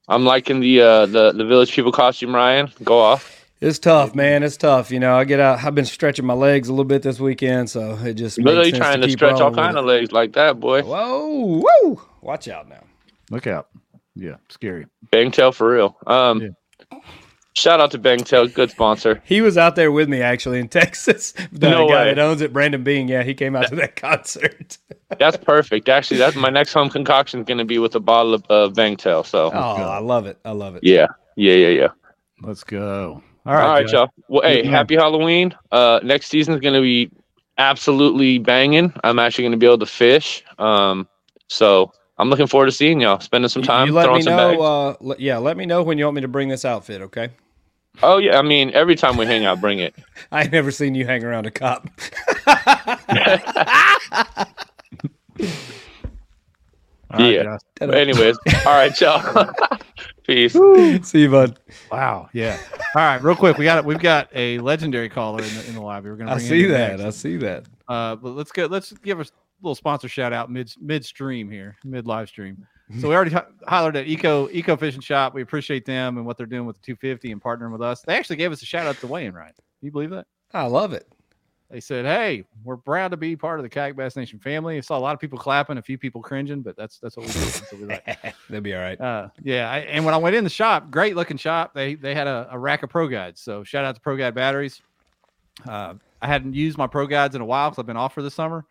I'm 0.09 0.24
liking 0.24 0.59
the 0.59 0.80
uh 0.80 1.07
the 1.07 1.30
the 1.33 1.44
village 1.44 1.72
people 1.72 1.92
costume, 1.92 2.35
Ryan. 2.35 2.72
Go 2.83 2.98
off. 2.98 3.30
It's 3.61 3.78
tough, 3.78 4.16
man. 4.16 4.42
It's 4.42 4.57
tough. 4.57 4.90
You 4.90 4.98
know, 4.98 5.16
I 5.16 5.22
get 5.24 5.38
out. 5.38 5.62
I've 5.64 5.74
been 5.76 5.85
stretching 5.87 6.26
my 6.26 6.35
legs 6.35 6.68
a 6.68 6.72
little 6.72 6.85
bit 6.85 7.02
this 7.02 7.20
weekend, 7.20 7.70
so 7.70 7.96
it 8.04 8.14
just 8.14 8.37
made 8.38 8.50
Really 8.50 8.70
sense 8.70 8.78
trying 8.78 9.00
to 9.00 9.07
keep 9.07 9.18
stretch 9.18 9.35
all 9.35 9.50
rolling 9.52 9.52
with 9.52 9.64
kind 9.64 9.76
it. 9.76 9.80
of 9.80 9.87
legs 9.87 10.11
like 10.12 10.33
that, 10.33 10.59
boy. 10.59 10.83
Whoa, 10.83 11.62
whoa! 11.64 12.02
Watch 12.20 12.48
out 12.48 12.68
now. 12.68 12.83
Look 13.30 13.46
out. 13.46 13.68
Yeah, 14.16 14.37
scary. 14.48 14.87
Bangtail 15.12 15.54
for 15.54 15.70
real. 15.70 15.96
Um, 16.07 16.40
Yeah. 16.42 16.98
Shout 17.55 17.81
out 17.81 17.90
to 17.93 17.99
Bangtail, 17.99 18.53
good 18.53 18.71
sponsor. 18.71 19.23
He 19.27 19.40
was 19.40 19.57
out 19.57 19.77
there 19.77 19.90
with 19.93 20.09
me 20.09 20.21
actually 20.23 20.61
in 20.61 20.69
Texas. 20.81 21.33
The 21.53 21.71
No 21.71 21.88
guy 21.88 22.05
way. 22.07 22.14
that 22.14 22.19
owns 22.19 22.40
it, 22.40 22.53
Brandon 22.53 22.83
Bean. 22.85 23.09
Yeah, 23.09 23.23
he 23.23 23.35
came 23.35 23.57
out 23.57 23.69
to 23.69 23.77
that 23.77 23.97
concert. 24.09 24.79
That's 25.19 25.37
perfect. 25.37 25.88
Actually, 25.88 26.19
that's 26.19 26.37
my 26.37 26.51
next 26.51 26.73
home 26.73 26.90
concoction 26.90 27.40
is 27.40 27.47
going 27.47 27.59
to 27.59 27.64
be 27.64 27.79
with 27.79 27.95
a 27.95 28.01
bottle 28.01 28.35
of 28.35 28.43
uh, 28.51 28.69
Bangtail. 28.75 29.25
So 29.25 29.51
Oh, 29.53 29.59
I 29.59 29.99
love 30.01 30.27
it. 30.27 30.38
I 30.45 30.51
love 30.51 30.77
it. 30.77 30.83
yeah, 30.85 31.07
yeah, 31.37 31.55
yeah, 31.55 31.69
yeah. 31.69 31.88
Let's 32.43 32.64
go. 32.64 33.23
All 33.47 33.53
All 33.53 33.59
right, 33.59 33.83
right, 33.85 33.88
y'all. 33.93 34.09
Well, 34.29 34.43
hey, 34.43 34.64
Yeah. 34.64 34.71
happy 34.71 34.97
Halloween. 34.97 35.55
Uh, 35.71 36.01
next 36.03 36.29
season 36.29 36.55
is 36.55 36.61
going 36.61 36.75
to 36.75 36.81
be 36.81 37.11
absolutely 37.59 38.38
banging. 38.38 38.93
I'm 39.05 39.19
actually 39.19 39.45
going 39.45 39.53
to 39.53 39.59
be 39.59 39.67
able 39.67 39.79
to 39.79 39.87
fish. 39.87 40.43
Um, 40.59 41.07
so 41.49 41.93
I'm 42.19 42.31
looking 42.31 42.47
forward 42.47 42.67
to 42.67 42.73
seeing 42.73 43.01
y'all, 43.01 43.21
spending 43.21 43.49
some 43.49 43.62
time 43.62 43.87
you 43.88 43.93
let 43.93 44.05
throwing 44.05 44.17
me 44.19 44.23
some 44.23 44.37
know. 44.37 44.61
Uh, 44.62 45.14
yeah, 45.19 45.38
let 45.38 45.57
me 45.57 45.67
know 45.67 45.83
when 45.83 45.99
you 45.99 46.05
want 46.07 46.17
me 46.17 46.23
to 46.23 46.29
bring 46.29 46.49
this 46.49 46.64
outfit. 46.64 47.03
Okay. 47.03 47.31
Oh 48.02 48.18
yeah, 48.18 48.38
I 48.38 48.42
mean 48.42 48.70
every 48.72 48.96
time 48.96 49.16
we 49.16 49.26
hang 49.26 49.44
out, 49.44 49.61
bring 49.61 49.78
it. 49.78 49.94
I 50.33 50.42
ain't 50.42 50.52
never 50.52 50.70
seen 50.70 50.94
you 50.94 51.07
hang 51.07 51.24
around 51.24 51.46
a 51.46 51.50
cop. 51.50 51.88
All 57.11 57.20
right, 57.20 57.33
Yeah. 57.33 57.42
Josh. 57.78 57.94
Anyways, 57.94 58.38
all 58.66 58.72
right, 58.72 59.00
y'all. 59.00 59.52
Peace. 60.24 60.52
See 61.07 61.20
you, 61.20 61.30
bud. 61.30 61.59
Wow. 61.92 62.28
Yeah. 62.33 62.59
All 62.96 63.02
right. 63.02 63.22
Real 63.22 63.37
quick, 63.37 63.59
we 63.59 63.64
got 63.64 63.78
it. 63.78 63.85
We've 63.85 63.98
got 64.00 64.28
a 64.35 64.59
legendary 64.59 65.09
caller 65.09 65.42
in 65.42 65.54
the 65.54 65.66
in 65.68 65.74
the 65.74 65.83
lobby. 65.83 66.09
We're 66.09 66.16
gonna. 66.16 66.33
I 66.33 66.38
see 66.38 66.64
that. 66.66 66.98
next. 66.98 67.02
I 67.02 67.11
see 67.11 67.37
that. 67.38 67.66
Uh, 67.87 68.16
but 68.16 68.30
let's 68.30 68.50
go. 68.50 68.66
Let's 68.66 68.92
give 68.92 69.20
a 69.20 69.26
little 69.62 69.74
sponsor 69.74 70.09
shout 70.09 70.33
out 70.33 70.50
mid 70.50 70.72
midstream 70.80 71.50
here, 71.50 71.76
mid 71.85 72.07
live 72.07 72.28
stream. 72.28 72.66
So 73.01 73.09
we 73.09 73.14
already 73.14 73.31
ho- 73.31 73.47
hollered 73.66 73.97
at 73.97 74.07
Eco 74.07 74.49
Eco 74.51 74.77
Fishing 74.77 75.01
Shop. 75.01 75.33
We 75.35 75.40
appreciate 75.40 75.87
them 75.87 76.18
and 76.18 76.27
what 76.27 76.37
they're 76.37 76.47
doing 76.47 76.66
with 76.66 76.77
the 76.77 76.83
250 76.83 77.33
and 77.33 77.42
partnering 77.42 77.73
with 77.73 77.81
us. 77.81 78.03
They 78.03 78.14
actually 78.14 78.37
gave 78.37 78.53
us 78.53 78.62
a 78.62 78.66
shout 78.66 78.87
out 78.87 78.97
to 78.99 79.07
Wayne, 79.07 79.33
right? 79.33 79.55
Can 79.57 79.87
you 79.87 79.90
believe 79.90 80.11
that? 80.11 80.27
I 80.53 80.66
love 80.66 80.92
it. 80.92 81.11
They 81.70 81.81
said, 81.81 82.05
"Hey, 82.05 82.44
we're 82.62 82.77
proud 82.77 83.11
to 83.12 83.16
be 83.16 83.37
part 83.37 83.59
of 83.59 83.64
the 83.64 83.70
Kayak 83.70 83.97
Bass 83.97 84.16
Nation 84.16 84.38
family." 84.38 84.77
I 84.77 84.81
saw 84.81 84.99
a 84.99 85.01
lot 85.01 85.14
of 85.14 85.20
people 85.20 85.38
clapping, 85.38 85.79
a 85.79 85.83
few 85.83 85.97
people 85.97 86.20
cringing, 86.20 86.61
but 86.61 86.77
that's 86.77 86.99
that's 86.99 87.16
what 87.16 87.27
we 87.27 87.33
do. 87.33 87.40
That's 87.40 87.73
what 87.73 87.81
we 87.81 87.87
like. 87.87 88.35
They'll 88.51 88.61
be 88.61 88.75
all 88.75 88.83
right. 88.83 89.01
Uh, 89.01 89.29
yeah, 89.42 89.70
I, 89.70 89.79
and 89.79 90.05
when 90.05 90.14
I 90.14 90.18
went 90.18 90.37
in 90.37 90.44
the 90.44 90.51
shop, 90.51 90.90
great 90.90 91.16
looking 91.16 91.38
shop. 91.38 91.75
They 91.75 91.94
they 91.94 92.14
had 92.14 92.27
a, 92.27 92.47
a 92.51 92.59
rack 92.59 92.83
of 92.83 92.90
Pro 92.90 93.09
Guides. 93.09 93.40
So 93.40 93.64
shout 93.64 93.85
out 93.85 93.94
to 93.94 94.01
Pro 94.01 94.16
Guide 94.16 94.35
batteries. 94.35 94.83
Uh, 95.66 95.94
I 96.20 96.27
hadn't 96.27 96.55
used 96.55 96.77
my 96.77 96.87
Pro 96.87 97.07
Guides 97.07 97.35
in 97.35 97.40
a 97.40 97.44
while 97.47 97.70
because 97.70 97.81
I've 97.81 97.87
been 97.87 97.97
off 97.97 98.14
for 98.14 98.23
the 98.23 98.31
summer. 98.31 98.66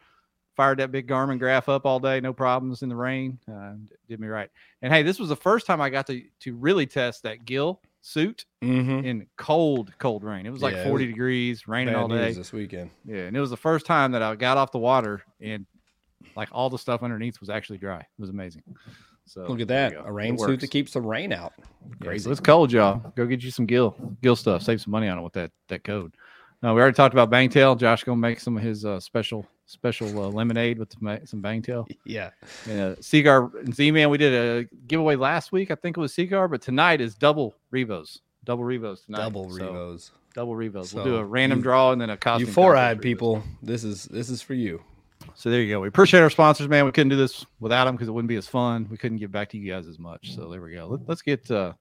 Fired 0.56 0.80
that 0.80 0.92
big 0.92 1.08
Garmin 1.08 1.40
graph 1.40 1.68
up 1.70 1.86
all 1.86 2.00
day, 2.00 2.20
no 2.22 2.32
problems 2.34 2.84
in 2.84 2.90
the 2.90 2.96
rain. 2.96 3.40
Uh, 3.52 3.74
did 4.08 4.20
me 4.20 4.28
right. 4.28 4.50
And 4.82 4.94
hey, 4.94 5.02
this 5.04 5.18
was 5.20 5.30
the 5.30 5.36
first 5.36 5.66
time 5.66 5.82
I 5.82 5.90
got 5.90 6.06
to 6.08 6.22
to 6.42 6.56
really 6.56 6.86
test 6.86 7.24
that 7.24 7.46
gill 7.46 7.82
suit 8.02 8.46
Mm-hmm. 8.64 9.06
in 9.06 9.28
cold, 9.38 9.92
cold 9.98 10.24
rain. 10.24 10.46
It 10.46 10.52
was 10.52 10.62
like 10.62 10.76
Yeah, 10.76 10.84
40 10.86 11.06
was 11.06 11.14
degrees, 11.14 11.68
raining 11.68 11.96
all 11.96 12.08
day. 12.08 12.34
this 12.34 12.54
weekend. 12.54 12.92
Yeah, 13.06 13.22
and 13.24 13.36
it 13.36 13.40
was 13.40 13.50
the 13.50 13.58
first 13.58 13.86
time 13.86 14.12
that 14.12 14.22
I 14.22 14.36
got 14.36 14.58
off 14.58 14.72
the 14.72 14.78
water 14.80 15.22
and 15.42 15.66
like 16.36 16.50
all 16.52 16.70
the 16.70 16.78
stuff 16.78 17.04
underneath 17.04 17.40
was 17.40 17.50
actually 17.50 17.78
dry. 17.80 18.00
It 18.00 18.08
was 18.20 18.30
amazing. 18.30 18.64
So 19.26 19.46
Look 19.48 19.62
at 19.62 19.68
that. 19.70 19.94
A 20.06 20.12
rain 20.12 20.38
suit 20.38 20.60
that 20.60 20.70
keeps 20.70 20.94
the 20.94 21.02
rain 21.02 21.32
out. 21.34 21.54
Crazy. 22.02 22.30
It's 22.30 22.40
cold, 22.42 22.72
y'all. 22.72 23.12
Go 23.16 23.26
get 23.26 23.42
you 23.44 23.52
some 23.52 23.66
gill 23.66 23.96
gill 24.22 24.36
stuff. 24.36 24.62
Save 24.64 24.82
some 24.82 24.92
money 24.92 25.08
on 25.08 25.18
it 25.18 25.22
with 25.22 25.34
that 25.34 25.52
that 25.70 25.84
code. 25.84 26.14
No, 26.62 26.74
we 26.74 26.80
already 26.82 26.96
talked 26.96 27.14
about 27.14 27.30
Bangtail. 27.30 27.78
Josh 27.78 28.04
gonna 28.06 28.18
make 28.18 28.40
some 28.40 28.56
of 28.58 28.64
his 28.64 28.86
uh, 28.86 29.00
special 29.00 29.46
special 29.66 30.08
uh, 30.20 30.28
lemonade 30.30 30.78
with 30.80 30.92
some 31.26 31.42
Bangtail. 31.42 31.88
Yeah. 32.06 32.32
And 32.70 32.80
uh, 32.80 32.96
Seaguar 33.02 33.52
and 33.60 33.74
Z 33.74 33.92
Man, 33.92 34.10
we 34.10 34.18
did 34.18 34.34
a 34.34 34.68
giveaway 34.88 35.16
last 35.16 35.52
week. 35.52 35.72
I 35.72 35.76
think 35.76 35.98
it 35.98 36.00
was 36.00 36.14
Seaguar, 36.14 36.48
but 36.48 36.62
tonight 36.62 37.02
is 37.02 37.16
double 37.16 37.56
Revos. 37.72 38.20
Double 38.44 38.64
Revos 38.64 39.02
tonight. 39.06 39.20
Double 39.20 39.50
So, 39.50 39.56
Revos. 39.66 40.12
double 40.34 40.56
Revos. 40.56 40.94
we'll 40.94 41.06
do 41.06 41.16
a 41.16 41.24
random 41.24 41.60
you- 41.60 41.64
draw 41.64 41.92
and 41.92 42.02
then 42.02 42.10
a 42.10 42.18
costume. 42.18 42.48
You 42.48 42.54
four-eyed 42.54 43.02
people, 43.02 43.42
this 43.62 43.84
is 43.84 44.06
this 44.06 44.30
is 44.30 44.42
for 44.42 44.54
you. 44.54 44.84
So 45.36 45.50
there 45.50 45.62
you 45.62 45.74
go. 45.74 45.80
We 45.80 45.88
appreciate 45.88 46.20
our 46.20 46.30
sponsors, 46.30 46.68
man. 46.68 46.84
We 46.86 46.92
couldn't 46.92 47.10
do 47.10 47.16
this 47.16 47.46
without 47.62 47.86
them 47.86 47.96
because 47.96 48.10
it 48.10 48.12
wouldn't 48.12 48.28
be 48.28 48.36
as 48.36 48.48
fun. 48.48 48.88
We 48.92 48.98
couldn't 48.98 49.18
give 49.20 49.32
back 49.32 49.50
to 49.52 49.58
you 49.58 49.72
guys 49.72 49.88
as 49.88 49.98
much. 49.98 50.36
So 50.36 50.50
there 50.50 50.62
we 50.62 50.74
go. 50.74 50.86
Let, 50.88 51.10
us 51.10 51.22
get 51.22 51.50
uh, 51.50 51.74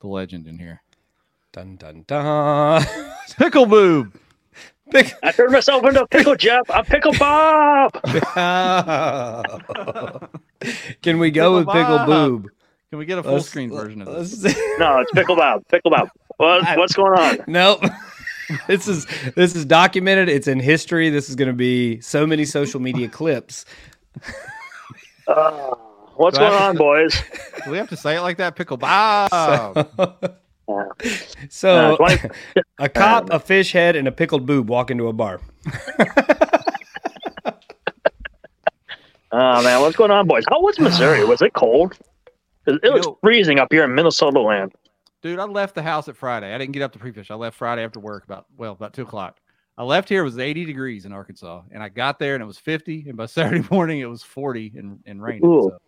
the 0.00 0.06
legend 0.06 0.46
in 0.46 0.56
here. 0.56 0.80
Dun 1.52 1.74
dun 1.76 2.04
dun. 2.06 2.84
Pickle 3.36 3.66
boob. 3.66 4.14
Pick- 4.90 5.14
I 5.22 5.32
turned 5.32 5.52
myself 5.52 5.84
into 5.84 6.02
a 6.02 6.06
pickle 6.06 6.36
Jeff. 6.36 6.68
I'm 6.70 6.84
pickle 6.84 7.12
Bob. 7.18 7.92
Can 11.02 11.18
we 11.18 11.30
go 11.30 11.56
with 11.56 11.66
Pickle 11.66 11.82
pickle 11.82 11.96
Bob. 11.98 12.06
boob? 12.06 12.48
Can 12.90 12.98
we 12.98 13.06
get 13.06 13.18
a 13.18 13.22
full 13.22 13.34
Let's- 13.34 13.48
screen 13.48 13.70
version 13.70 14.02
of 14.02 14.08
this? 14.14 14.42
No, 14.78 14.98
it's 15.00 15.10
pickle 15.12 15.36
Bob. 15.36 15.66
Pickle 15.68 15.90
Bob. 15.90 16.10
What, 16.38 16.76
what's 16.78 16.94
going 16.94 17.18
on? 17.18 17.38
Nope. 17.46 17.82
This 18.66 18.88
is 18.88 19.06
this 19.36 19.54
is 19.54 19.64
documented. 19.64 20.28
It's 20.28 20.48
in 20.48 20.58
history. 20.58 21.08
This 21.08 21.28
is 21.30 21.36
going 21.36 21.46
to 21.46 21.54
be 21.54 22.00
so 22.00 22.26
many 22.26 22.44
social 22.44 22.80
media 22.80 23.08
clips. 23.08 23.64
Uh, 25.28 25.76
what's 26.16 26.36
Do 26.36 26.42
going 26.44 26.60
on, 26.60 26.72
to- 26.74 26.78
boys? 26.78 27.22
Do 27.64 27.70
we 27.70 27.76
have 27.76 27.88
to 27.90 27.96
say 27.96 28.16
it 28.16 28.22
like 28.22 28.38
that? 28.38 28.56
Pickle 28.56 28.76
Bob. 28.76 29.30
So 29.30 30.16
Uh, 30.70 31.96
20 31.96 32.30
a 32.78 32.88
cop, 32.88 33.30
a 33.30 33.38
fish 33.38 33.72
head, 33.72 33.96
and 33.96 34.06
a 34.06 34.12
pickled 34.12 34.46
boob 34.46 34.68
walk 34.68 34.90
into 34.90 35.08
a 35.08 35.12
bar. 35.12 35.40
Oh 39.32 39.62
man, 39.62 39.80
what's 39.80 39.96
going 39.96 40.10
on, 40.10 40.26
boys? 40.26 40.44
How 40.48 40.60
was 40.60 40.78
Missouri? 40.80 41.24
Was 41.24 41.40
it 41.40 41.52
cold? 41.52 41.96
It 42.66 42.92
was 42.92 43.06
Yo. 43.06 43.18
freezing 43.22 43.58
up 43.58 43.68
here 43.70 43.84
in 43.84 43.94
Minnesota 43.94 44.40
land. 44.40 44.72
Dude, 45.22 45.38
I 45.38 45.44
left 45.44 45.74
the 45.74 45.82
house 45.82 46.08
at 46.08 46.16
Friday. 46.16 46.52
I 46.52 46.58
didn't 46.58 46.72
get 46.72 46.82
up 46.82 46.92
to 46.92 46.98
pre-fish. 46.98 47.30
I 47.30 47.34
left 47.34 47.56
Friday 47.56 47.84
after 47.84 48.00
work 48.00 48.24
about 48.24 48.46
well, 48.56 48.72
about 48.72 48.92
two 48.92 49.02
o'clock. 49.02 49.38
I 49.78 49.84
left 49.84 50.08
here 50.08 50.22
it 50.22 50.24
was 50.24 50.38
80 50.38 50.64
degrees 50.64 51.04
in 51.04 51.12
Arkansas, 51.12 51.62
and 51.70 51.82
I 51.82 51.88
got 51.88 52.18
there 52.18 52.34
and 52.34 52.42
it 52.42 52.46
was 52.46 52.58
50, 52.58 53.06
and 53.08 53.16
by 53.16 53.26
Saturday 53.26 53.66
morning 53.70 54.00
it 54.00 54.10
was 54.10 54.22
40 54.22 54.72
and, 54.76 54.98
and 55.06 55.22
raining. 55.22 55.46
Ooh. 55.46 55.70
So, 55.70 55.78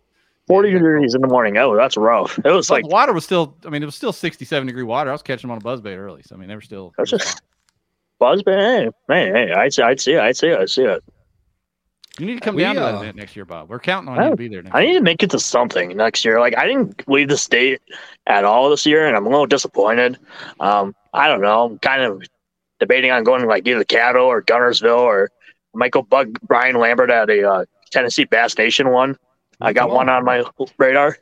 Forty 0.47 0.71
degrees 0.71 1.15
in 1.15 1.21
the 1.21 1.27
morning. 1.27 1.57
Oh, 1.57 1.75
that's 1.75 1.95
rough. 1.95 2.37
It 2.39 2.49
was 2.49 2.67
but 2.67 2.73
like 2.75 2.83
the 2.83 2.89
water 2.89 3.13
was 3.13 3.23
still. 3.23 3.55
I 3.65 3.69
mean, 3.69 3.81
it 3.81 3.85
was 3.85 3.95
still 3.95 4.11
67 4.11 4.67
degree 4.67 4.83
water. 4.83 5.09
I 5.09 5.13
was 5.13 5.21
catching 5.21 5.47
them 5.49 5.51
on 5.51 5.57
a 5.59 5.61
buzzbait 5.61 5.97
early, 5.97 6.21
so 6.23 6.35
I 6.35 6.39
mean, 6.39 6.49
they 6.49 6.55
were 6.55 6.61
still. 6.61 6.93
That's 6.97 7.13
it 7.13 7.19
just- 7.19 7.41
fine. 8.19 8.37
buzz. 8.37 8.43
Hey, 8.45 8.89
hey, 9.07 9.31
hey! 9.31 9.51
I'd 9.53 9.73
see, 9.73 9.81
I'd 9.83 9.99
see 10.01 10.13
it. 10.13 10.19
I'd 10.19 10.35
see 10.37 10.47
it. 10.47 10.59
I'd 10.59 10.69
see 10.69 10.83
it. 10.83 11.03
You 12.19 12.27
need 12.27 12.35
to 12.35 12.41
come 12.41 12.55
We, 12.55 12.61
down 12.61 12.75
to 12.75 12.81
that 12.81 12.93
uh, 12.95 12.99
event 12.99 13.15
next 13.15 13.35
year, 13.35 13.43
Bob. 13.45 13.69
We're 13.69 13.79
counting 13.79 14.09
on 14.09 14.17
you 14.17 14.23
Oh, 14.23 14.29
to 14.31 14.35
be 14.35 14.47
there 14.47 14.61
next 14.61 14.75
I 14.75 14.81
year. 14.81 14.89
need 14.91 14.97
to 14.99 15.03
make 15.03 15.23
it 15.23 15.31
to 15.31 15.39
something 15.39 15.97
next 15.97 16.23
year. 16.23 16.39
Like 16.39 16.55
I 16.57 16.67
didn't 16.67 17.07
leave 17.07 17.27
the 17.29 17.37
state 17.37 17.81
at 18.27 18.43
all 18.45 18.69
this 18.69 18.85
year, 18.85 19.07
and 19.07 19.17
I'm 19.17 19.25
a 19.25 19.29
little 19.29 19.47
disappointed. 19.47 20.19
Um, 20.59 20.93
I 21.13 21.27
don't 21.27 21.41
know. 21.41 21.65
I'm 21.65 21.79
kind 21.79 22.03
of 22.03 22.21
debating 22.79 23.09
on 23.11 23.23
going 23.23 23.41
to 23.41 23.47
like 23.47 23.67
either 23.67 23.79
the 23.79 23.85
Caddo 23.85 24.25
or 24.25 24.43
Guntersville, 24.43 24.99
or 24.99 25.31
I 25.73 25.77
might 25.77 25.91
go 25.91 26.01
bug 26.03 26.37
Brian 26.43 26.75
Lambert 26.75 27.09
at 27.09 27.29
a 27.31 27.49
uh, 27.49 27.65
Tennessee 27.91 28.25
Bass 28.25 28.57
Nation 28.57 28.91
one. 28.91 29.17
I 29.61 29.73
got 29.73 29.89
one 29.89 30.09
on 30.09 30.25
my 30.25 30.43
radar. 30.77 31.17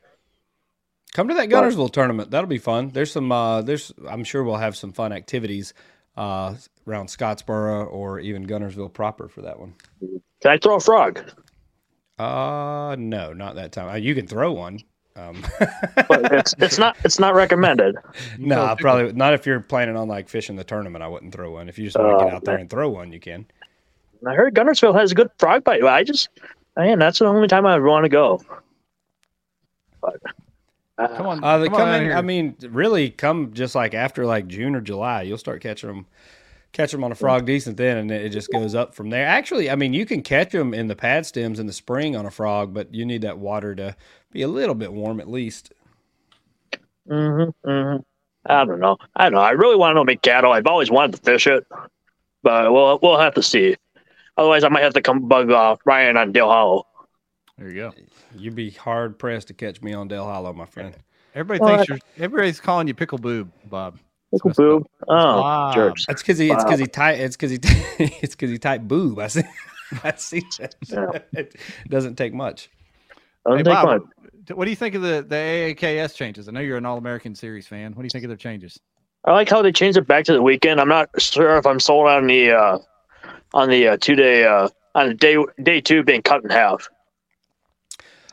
Come 1.13 1.27
to 1.27 1.33
that 1.33 1.49
Guntersville 1.49 1.91
tournament. 1.91 2.31
That'll 2.31 2.47
be 2.47 2.57
fun. 2.57 2.89
There's 2.89 3.11
some. 3.11 3.31
Uh, 3.31 3.61
there's. 3.61 3.91
I'm 4.09 4.23
sure 4.23 4.43
we'll 4.43 4.55
have 4.55 4.77
some 4.77 4.93
fun 4.93 5.11
activities 5.11 5.73
uh, 6.15 6.55
around 6.87 7.07
Scottsboro 7.07 7.91
or 7.91 8.19
even 8.19 8.47
Guntersville 8.47 8.93
proper 8.93 9.27
for 9.27 9.41
that 9.41 9.59
one. 9.59 9.75
Can 9.99 10.51
I 10.51 10.57
throw 10.57 10.75
a 10.75 10.79
frog? 10.79 11.19
Uh, 12.17 12.95
no, 12.97 13.33
not 13.33 13.55
that 13.55 13.71
time. 13.71 13.89
Uh, 13.89 13.95
you 13.95 14.15
can 14.15 14.27
throw 14.27 14.53
one. 14.53 14.79
Um, 15.17 15.43
But 16.07 16.31
it's 16.31 16.55
it's 16.59 16.77
not 16.77 16.95
it's 17.03 17.19
not 17.19 17.35
recommended. 17.35 17.95
no, 18.39 18.73
probably 18.79 19.11
not 19.11 19.33
if 19.33 19.45
you're 19.45 19.59
planning 19.59 19.97
on 19.97 20.07
like 20.07 20.29
fishing 20.29 20.55
the 20.55 20.63
tournament. 20.63 21.03
I 21.03 21.07
wouldn't 21.09 21.33
throw 21.33 21.51
one. 21.51 21.67
If 21.67 21.77
you 21.77 21.85
just 21.85 21.97
want 21.97 22.09
to 22.19 22.23
Oh, 22.23 22.27
get 22.27 22.33
out 22.35 22.43
there 22.45 22.57
and 22.57 22.69
throw 22.69 22.89
one, 22.89 23.11
you 23.11 23.19
can. 23.19 23.45
I 24.25 24.33
heard 24.35 24.53
Guntersville 24.55 24.97
has 24.97 25.11
a 25.11 25.15
good 25.15 25.29
frog 25.39 25.63
bite. 25.65 25.83
I 25.83 26.03
just 26.03 26.29
man, 26.77 26.99
that's 26.99 27.19
the 27.19 27.25
only 27.25 27.47
time 27.47 27.65
I 27.65 27.77
would 27.77 27.87
want 27.87 28.05
to 28.05 28.09
go. 28.09 28.41
But 30.01 30.17
uh, 30.97 31.07
Come 31.17 31.27
on, 31.27 31.43
Uh, 31.43 31.57
they 31.59 31.67
come, 31.67 31.77
come, 31.77 31.89
on 31.89 32.01
in. 32.01 32.11
I 32.11 32.21
mean, 32.21 32.55
really, 32.69 33.09
come 33.09 33.53
just 33.53 33.75
like 33.75 33.93
after 33.93 34.25
like 34.25 34.47
June 34.47 34.75
or 34.75 34.81
July, 34.81 35.23
you'll 35.23 35.37
start 35.37 35.61
catching 35.61 35.89
them, 35.89 36.05
catch 36.71 36.91
them 36.91 37.03
on 37.03 37.11
a 37.11 37.15
frog 37.15 37.45
decent 37.45 37.77
then, 37.77 37.97
and 37.97 38.11
it 38.11 38.29
just 38.29 38.51
goes 38.51 38.75
up 38.75 38.93
from 38.93 39.09
there. 39.09 39.25
Actually, 39.25 39.69
I 39.69 39.75
mean, 39.75 39.93
you 39.93 40.05
can 40.05 40.21
catch 40.21 40.51
them 40.51 40.73
in 40.73 40.87
the 40.87 40.95
pad 40.95 41.25
stems 41.25 41.59
in 41.59 41.67
the 41.67 41.73
spring 41.73 42.15
on 42.15 42.25
a 42.25 42.31
frog, 42.31 42.73
but 42.73 42.93
you 42.93 43.05
need 43.05 43.21
that 43.23 43.37
water 43.37 43.75
to 43.75 43.95
be 44.31 44.41
a 44.41 44.47
little 44.47 44.75
bit 44.75 44.93
warm 44.93 45.19
at 45.19 45.29
least. 45.29 45.73
hmm 47.07 47.45
hmm 47.63 47.97
I 48.43 48.65
don't 48.65 48.79
know. 48.79 48.97
I 49.15 49.25
don't 49.25 49.33
know. 49.33 49.41
I 49.41 49.51
really 49.51 49.75
want 49.75 49.91
to 49.91 49.95
know 49.95 50.05
big 50.05 50.21
Caddo. 50.21 50.51
I've 50.51 50.65
always 50.65 50.89
wanted 50.89 51.15
to 51.15 51.21
fish 51.21 51.45
it, 51.45 51.65
but 52.41 52.73
we'll 52.73 52.99
we'll 53.01 53.19
have 53.19 53.35
to 53.35 53.43
see. 53.43 53.75
Otherwise, 54.37 54.63
I 54.63 54.69
might 54.69 54.83
have 54.83 54.93
to 54.93 55.01
come 55.01 55.27
bug 55.27 55.51
uh, 55.51 55.75
Ryan 55.85 56.17
on 56.17 56.31
Dale 56.31 56.47
Hollow. 56.47 56.87
there 57.57 57.69
you 57.69 57.75
go. 57.75 57.93
You'd 58.35 58.55
be 58.55 58.71
hard 58.71 59.19
pressed 59.19 59.47
to 59.49 59.53
catch 59.53 59.81
me 59.81 59.93
on 59.93 60.07
Dale 60.07 60.25
Hollow, 60.25 60.53
my 60.53 60.65
friend. 60.65 60.95
Everybody 61.35 61.59
Well, 61.59 61.77
thinks 61.77 61.89
you're. 61.89 61.99
Everybody's 62.25 62.59
calling 62.59 62.87
you 62.87 62.93
pickle 62.93 63.17
boob, 63.17 63.51
Bob. 63.65 63.99
Pickle 64.33 64.49
messed 64.49 64.59
up. 64.59 64.65
boob. 64.65 64.87
Oh, 65.07 65.41
Bob. 65.41 65.75
jerks. 65.75 66.05
That's 66.05 66.21
because 66.21 66.37
he. 66.37 66.49
It's 66.51 66.63
because 66.63 66.79
he 66.79 66.87
tight. 66.87 67.19
It's 67.19 67.35
because 67.37 67.51
he. 67.51 67.59
it's 68.21 68.35
because 68.35 68.49
he 68.49 68.57
typed 68.57 68.87
boob. 68.87 69.19
I 69.19 69.27
see. 69.27 69.43
I 70.03 70.13
see. 70.15 70.41
Yeah. 70.87 71.19
it 71.33 71.55
doesn't 71.89 72.15
take 72.15 72.33
much. 72.33 72.69
Doesn't 73.45 73.57
Hey, 73.59 73.63
take 73.63 73.73
Bob, 73.73 74.01
much. 74.01 74.55
what 74.57 74.65
do 74.65 74.69
you 74.71 74.75
think 74.77 74.95
of 74.95 75.01
the 75.01 75.25
the 75.27 75.35
AAKS 75.35 76.15
changes? 76.15 76.47
I 76.47 76.51
know 76.51 76.59
you're 76.61 76.77
an 76.77 76.85
All 76.85 76.97
American 76.97 77.35
Series 77.35 77.67
fan. 77.67 77.91
What 77.93 78.01
do 78.01 78.05
you 78.05 78.09
think 78.09 78.23
of 78.23 78.29
their 78.29 78.37
changes? 78.37 78.79
I 79.25 79.33
like 79.33 79.49
how 79.49 79.61
they 79.61 79.71
changed 79.71 79.97
it 79.97 80.07
back 80.07 80.25
to 80.25 80.33
the 80.33 80.41
weekend. 80.41 80.79
I'm 80.81 80.87
not 80.89 81.09
sure 81.21 81.57
if 81.57 81.65
I'm 81.67 81.79
sold 81.79 82.07
on 82.07 82.27
the 82.27 82.51
uh, 82.51 82.79
on 83.53 83.69
the 83.69 83.87
uh, 83.89 83.97
two 83.99 84.15
day 84.15 84.45
uh, 84.45 84.69
on 84.95 85.15
day 85.17 85.37
day 85.61 85.81
two 85.81 86.03
being 86.03 86.21
cut 86.21 86.43
in 86.43 86.49
half. 86.49 86.89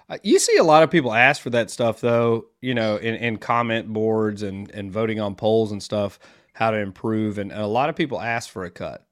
Uh, 0.08 0.18
You 0.22 0.38
see 0.38 0.56
a 0.56 0.64
lot 0.64 0.82
of 0.82 0.90
people 0.90 1.12
ask 1.12 1.42
for 1.42 1.50
that 1.50 1.70
stuff, 1.70 2.00
though. 2.00 2.46
You 2.60 2.74
know, 2.74 2.96
in, 2.96 3.14
in 3.16 3.36
comment 3.38 3.88
boards 3.92 4.42
and 4.42 4.70
and 4.70 4.90
voting 4.92 5.20
on 5.20 5.34
polls 5.34 5.72
and 5.72 5.82
stuff, 5.82 6.18
how 6.54 6.70
to 6.70 6.78
improve, 6.78 7.38
and, 7.38 7.52
and 7.52 7.60
a 7.60 7.66
lot 7.66 7.88
of 7.88 7.96
people 7.96 8.20
ask 8.20 8.50
for 8.50 8.64
a 8.64 8.70
cut. 8.70 9.04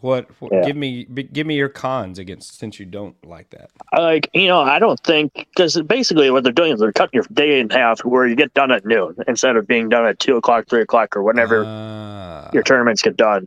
What, 0.00 0.28
what 0.40 0.52
Yeah. 0.52 0.62
give 0.62 0.76
me 0.76 1.04
give 1.04 1.46
me 1.46 1.54
your 1.54 1.68
cons 1.68 2.18
against 2.18 2.58
since 2.58 2.80
you 2.80 2.86
don't 2.86 3.14
like 3.24 3.50
that. 3.50 3.70
Like 3.96 4.28
you 4.34 4.48
know 4.48 4.60
I 4.60 4.80
don't 4.80 4.98
think 5.00 5.32
because 5.34 5.80
basically 5.82 6.32
what 6.32 6.42
they're 6.42 6.52
doing 6.52 6.72
is 6.72 6.80
they're 6.80 6.92
cutting 6.92 7.12
your 7.18 7.24
day 7.32 7.60
in 7.60 7.70
half 7.70 8.04
where 8.04 8.26
you 8.26 8.34
get 8.34 8.52
done 8.54 8.72
at 8.72 8.84
noon 8.84 9.14
instead 9.28 9.54
of 9.54 9.68
being 9.68 9.88
done 9.88 10.04
at 10.04 10.18
two 10.18 10.36
o'clock, 10.36 10.66
three 10.68 10.82
o'clock, 10.82 11.16
or 11.16 11.22
whenever 11.22 11.64
Ah, 11.64 12.50
your 12.52 12.64
tournaments 12.64 13.02
get 13.02 13.16
done. 13.16 13.46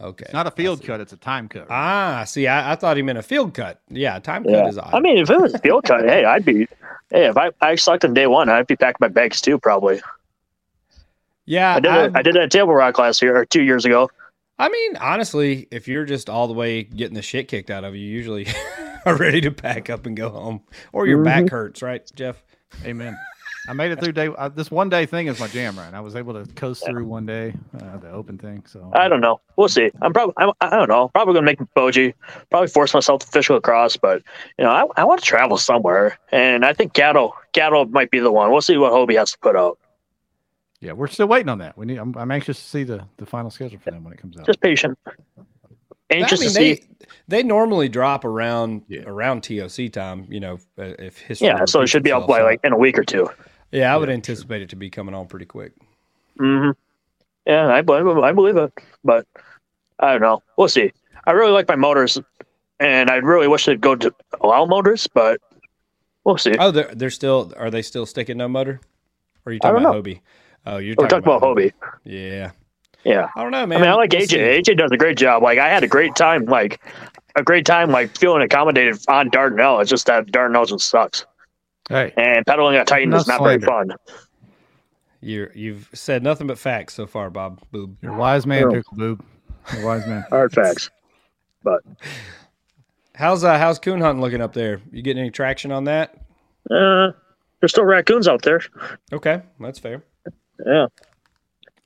Okay, 0.00 0.24
It's 0.24 0.32
not 0.34 0.46
a 0.46 0.50
field 0.50 0.82
cut; 0.84 1.00
it's 1.00 1.12
a 1.12 1.16
time 1.16 1.48
cut. 1.48 1.66
Ah, 1.70 2.24
see, 2.26 2.46
I, 2.46 2.72
I 2.72 2.74
thought 2.76 2.96
he 2.96 3.02
meant 3.02 3.18
a 3.18 3.22
field 3.22 3.54
cut. 3.54 3.80
Yeah, 3.88 4.18
time 4.18 4.44
cut 4.44 4.68
is 4.68 4.78
odd. 4.78 4.94
I 4.94 5.00
mean, 5.00 5.18
if 5.18 5.30
it 5.30 5.40
was 5.40 5.54
a 5.54 5.58
field 5.58 5.84
cut, 5.84 6.04
hey, 6.04 6.24
I'd 6.24 6.44
be. 6.44 6.66
Hey, 7.10 7.26
if 7.26 7.36
I 7.36 7.50
I 7.60 7.74
selected 7.74 8.08
on 8.08 8.14
day 8.14 8.26
one, 8.26 8.48
I'd 8.48 8.66
be 8.66 8.76
packing 8.76 8.98
my 9.00 9.08
bags 9.08 9.40
too. 9.40 9.58
Probably. 9.58 10.00
yeah, 11.46 11.74
I 11.76 11.80
did. 11.80 11.90
I, 11.90 12.04
it 12.04 12.12
I 12.16 12.22
did 12.22 12.36
it 12.36 12.42
at 12.42 12.50
Table 12.50 12.72
Rock 12.74 12.98
last 12.98 13.20
year 13.22 13.36
or 13.36 13.44
two 13.44 13.62
years 13.62 13.84
ago. 13.84 14.10
I 14.58 14.68
mean, 14.68 14.96
honestly, 14.98 15.66
if 15.70 15.88
you're 15.88 16.04
just 16.04 16.28
all 16.28 16.46
the 16.46 16.52
way 16.52 16.82
getting 16.82 17.14
the 17.14 17.22
shit 17.22 17.48
kicked 17.48 17.70
out 17.70 17.82
of 17.82 17.96
you, 17.96 18.02
you 18.02 18.10
usually 18.12 18.46
are 19.06 19.16
ready 19.16 19.40
to 19.40 19.50
pack 19.50 19.88
up 19.88 20.04
and 20.06 20.16
go 20.16 20.28
home, 20.28 20.60
or 20.92 21.06
your 21.06 21.24
back 21.24 21.44
Mm-hmm. 21.44 21.54
hurts, 21.54 21.82
right, 21.82 22.08
Jeff? 22.14 22.42
Amen. 22.84 23.16
I 23.68 23.72
made 23.74 23.92
it 23.92 24.00
through 24.00 24.12
day. 24.12 24.28
Uh, 24.28 24.48
this 24.48 24.70
one 24.70 24.88
day 24.88 25.04
thing 25.06 25.26
is 25.26 25.38
my 25.38 25.46
jam 25.48 25.78
right. 25.78 25.92
I 25.92 26.00
was 26.00 26.16
able 26.16 26.32
to 26.32 26.50
coast 26.54 26.84
through 26.86 27.04
one 27.04 27.26
day, 27.26 27.54
uh, 27.80 27.98
the 27.98 28.10
open 28.10 28.38
thing. 28.38 28.64
So 28.66 28.90
I 28.94 29.06
don't 29.08 29.20
know. 29.20 29.40
We'll 29.56 29.68
see. 29.68 29.90
I'm 30.00 30.12
probably. 30.12 30.34
I'm, 30.38 30.50
I 30.60 30.70
don't 30.70 30.88
know. 30.88 31.08
Probably 31.08 31.34
gonna 31.34 31.46
make 31.46 31.58
Boji. 31.76 32.14
Probably 32.50 32.68
force 32.68 32.94
myself 32.94 33.20
to 33.20 33.26
fish 33.26 33.50
across, 33.50 33.96
but 33.96 34.22
you 34.58 34.64
know, 34.64 34.70
I, 34.70 34.84
I 34.96 35.04
want 35.04 35.20
to 35.20 35.26
travel 35.26 35.58
somewhere, 35.58 36.18
and 36.32 36.64
I 36.64 36.72
think 36.72 36.94
Caddo 36.94 37.32
Caddo 37.52 37.90
might 37.90 38.10
be 38.10 38.18
the 38.18 38.32
one. 38.32 38.50
We'll 38.50 38.62
see 38.62 38.76
what 38.78 38.92
Hobie 38.92 39.18
has 39.18 39.32
to 39.32 39.38
put 39.38 39.56
out. 39.56 39.78
yeah, 40.80 40.92
we're 40.92 41.08
still 41.08 41.28
waiting 41.28 41.50
on 41.50 41.58
that. 41.58 41.76
We 41.76 41.84
need. 41.86 41.98
I'm, 41.98 42.16
I'm 42.16 42.30
anxious 42.30 42.58
to 42.60 42.64
see 42.68 42.84
the 42.84 43.04
the 43.18 43.26
final 43.26 43.50
schedule 43.50 43.78
for 43.78 43.90
them 43.90 44.04
when 44.04 44.12
it 44.14 44.18
comes 44.18 44.38
out. 44.38 44.46
Just 44.46 44.60
patient. 44.62 44.98
Anxious 46.12 46.40
I 46.40 46.42
mean, 46.42 46.48
to 46.48 46.54
see. 46.54 46.74
they 46.74 47.06
they 47.28 47.42
normally 47.42 47.88
drop 47.88 48.24
around 48.24 48.82
Yeah. 48.88 49.02
around 49.06 49.42
TOC 49.42 49.92
time. 49.92 50.26
You 50.30 50.40
know, 50.40 50.54
uh, 50.78 50.94
if 50.98 51.18
history. 51.18 51.48
Yeah, 51.48 51.64
so 51.66 51.78
it 51.78 51.82
repeats 51.82 51.90
should 51.92 52.02
be 52.02 52.10
up 52.10 52.26
by 52.26 52.38
so- 52.38 52.44
like 52.44 52.60
in 52.64 52.72
a 52.72 52.78
week 52.78 52.98
or 52.98 53.04
two. 53.04 53.28
Yeah, 53.72 53.94
I 53.94 53.96
would 53.96 54.08
Yeah, 54.08 54.14
anticipate 54.14 54.62
it 54.62 54.70
to 54.70 54.76
be 54.76 54.90
coming 54.90 55.14
on 55.14 55.26
pretty 55.26 55.46
quick. 55.46 55.72
hmm 56.38 56.70
Yeah, 57.46 57.68
I 57.68 57.82
believe 57.82 58.18
I 58.18 58.32
believe 58.32 58.56
it, 58.56 58.72
but 59.04 59.26
I 59.98 60.12
don't 60.12 60.22
know. 60.22 60.42
We'll 60.56 60.68
see. 60.68 60.92
I 61.26 61.32
really 61.32 61.52
like 61.52 61.68
my 61.68 61.76
motors, 61.76 62.18
and 62.78 63.10
I 63.10 63.16
really 63.16 63.48
wish 63.48 63.66
they'd 63.66 63.80
go 63.80 63.94
to 63.94 64.14
allow 64.40 64.64
motors, 64.64 65.06
but 65.06 65.40
we'll 66.24 66.38
see. 66.38 66.54
Oh, 66.58 66.70
they're 66.70 66.94
they're 66.94 67.10
still 67.10 67.52
are 67.56 67.70
they 67.70 67.82
still 67.82 68.06
sticking 68.06 68.38
no 68.38 68.48
motor? 68.48 68.80
Or 69.44 69.50
are 69.50 69.52
you 69.52 69.60
talking 69.60 69.78
about 69.78 70.04
Hobie? 70.04 70.20
Oh, 70.66 70.76
you're 70.78 70.94
We're 70.98 71.08
talking, 71.08 71.22
talking 71.24 71.38
about 71.38 71.42
Hobie. 71.42 71.72
Yeah, 72.04 72.50
Yeah. 73.04 73.28
I 73.34 73.42
don't 73.42 73.52
know, 73.52 73.66
man. 73.66 73.78
I 73.78 73.82
mean, 73.82 73.90
I 73.90 73.94
like 73.94 74.12
We'll 74.12 74.20
AJ. 74.22 74.28
see. 74.28 74.36
AJ 74.72 74.76
does 74.76 74.90
a 74.92 74.96
great 74.98 75.16
job. 75.16 75.42
Like, 75.42 75.58
I 75.58 75.68
had 75.68 75.82
a 75.84 75.88
great 75.88 76.14
time, 76.16 76.44
like, 76.44 76.80
a 77.36 77.42
great 77.42 77.64
time, 77.64 77.90
like, 77.90 78.16
feeling 78.18 78.42
accommodated 78.42 78.98
on 79.08 79.30
Dardanelle. 79.30 79.80
It's 79.80 79.88
just 79.90 80.06
that 80.06 80.26
Dardanelle 80.26 80.66
just 80.68 80.88
sucks. 80.88 81.24
Hey, 81.90 82.12
And 82.16 82.46
pedaling 82.46 82.76
a 82.76 82.84
Titan 82.84 83.10
No 83.10 83.16
is 83.16 83.26
not 83.26 83.42
very 83.42 83.58
fun. 83.58 83.92
You're 85.20 85.52
you've 85.54 85.90
said 85.92 86.22
nothing 86.22 86.46
but 86.46 86.56
facts 86.56 86.94
so 86.94 87.06
far, 87.06 87.30
Bob. 87.30 87.60
Boob. 87.72 87.98
you're 88.00 88.14
a 88.14 88.16
wise 88.16 88.46
man, 88.46 88.62
Girl. 88.62 88.72
Pickle 88.72 88.96
Boob. 88.96 89.24
You're 89.72 89.82
a 89.82 89.86
wise 89.86 90.06
man. 90.06 90.24
Hard 90.30 90.52
facts. 90.52 90.88
But 91.64 91.82
how's 93.14 93.42
uh 93.44 93.58
how's 93.58 93.78
coon 93.80 94.00
hunting 94.00 94.22
looking 94.22 94.40
up 94.40 94.54
there? 94.54 94.80
You 94.92 95.02
getting 95.02 95.20
any 95.20 95.30
traction 95.30 95.72
on 95.72 95.84
that? 95.84 96.14
Uh, 96.70 97.10
there's 97.58 97.72
still 97.72 97.84
raccoons 97.84 98.28
out 98.28 98.42
there. 98.42 98.60
Okay, 99.12 99.42
that's 99.58 99.80
fair. 99.80 100.04
Yeah. 100.64 100.86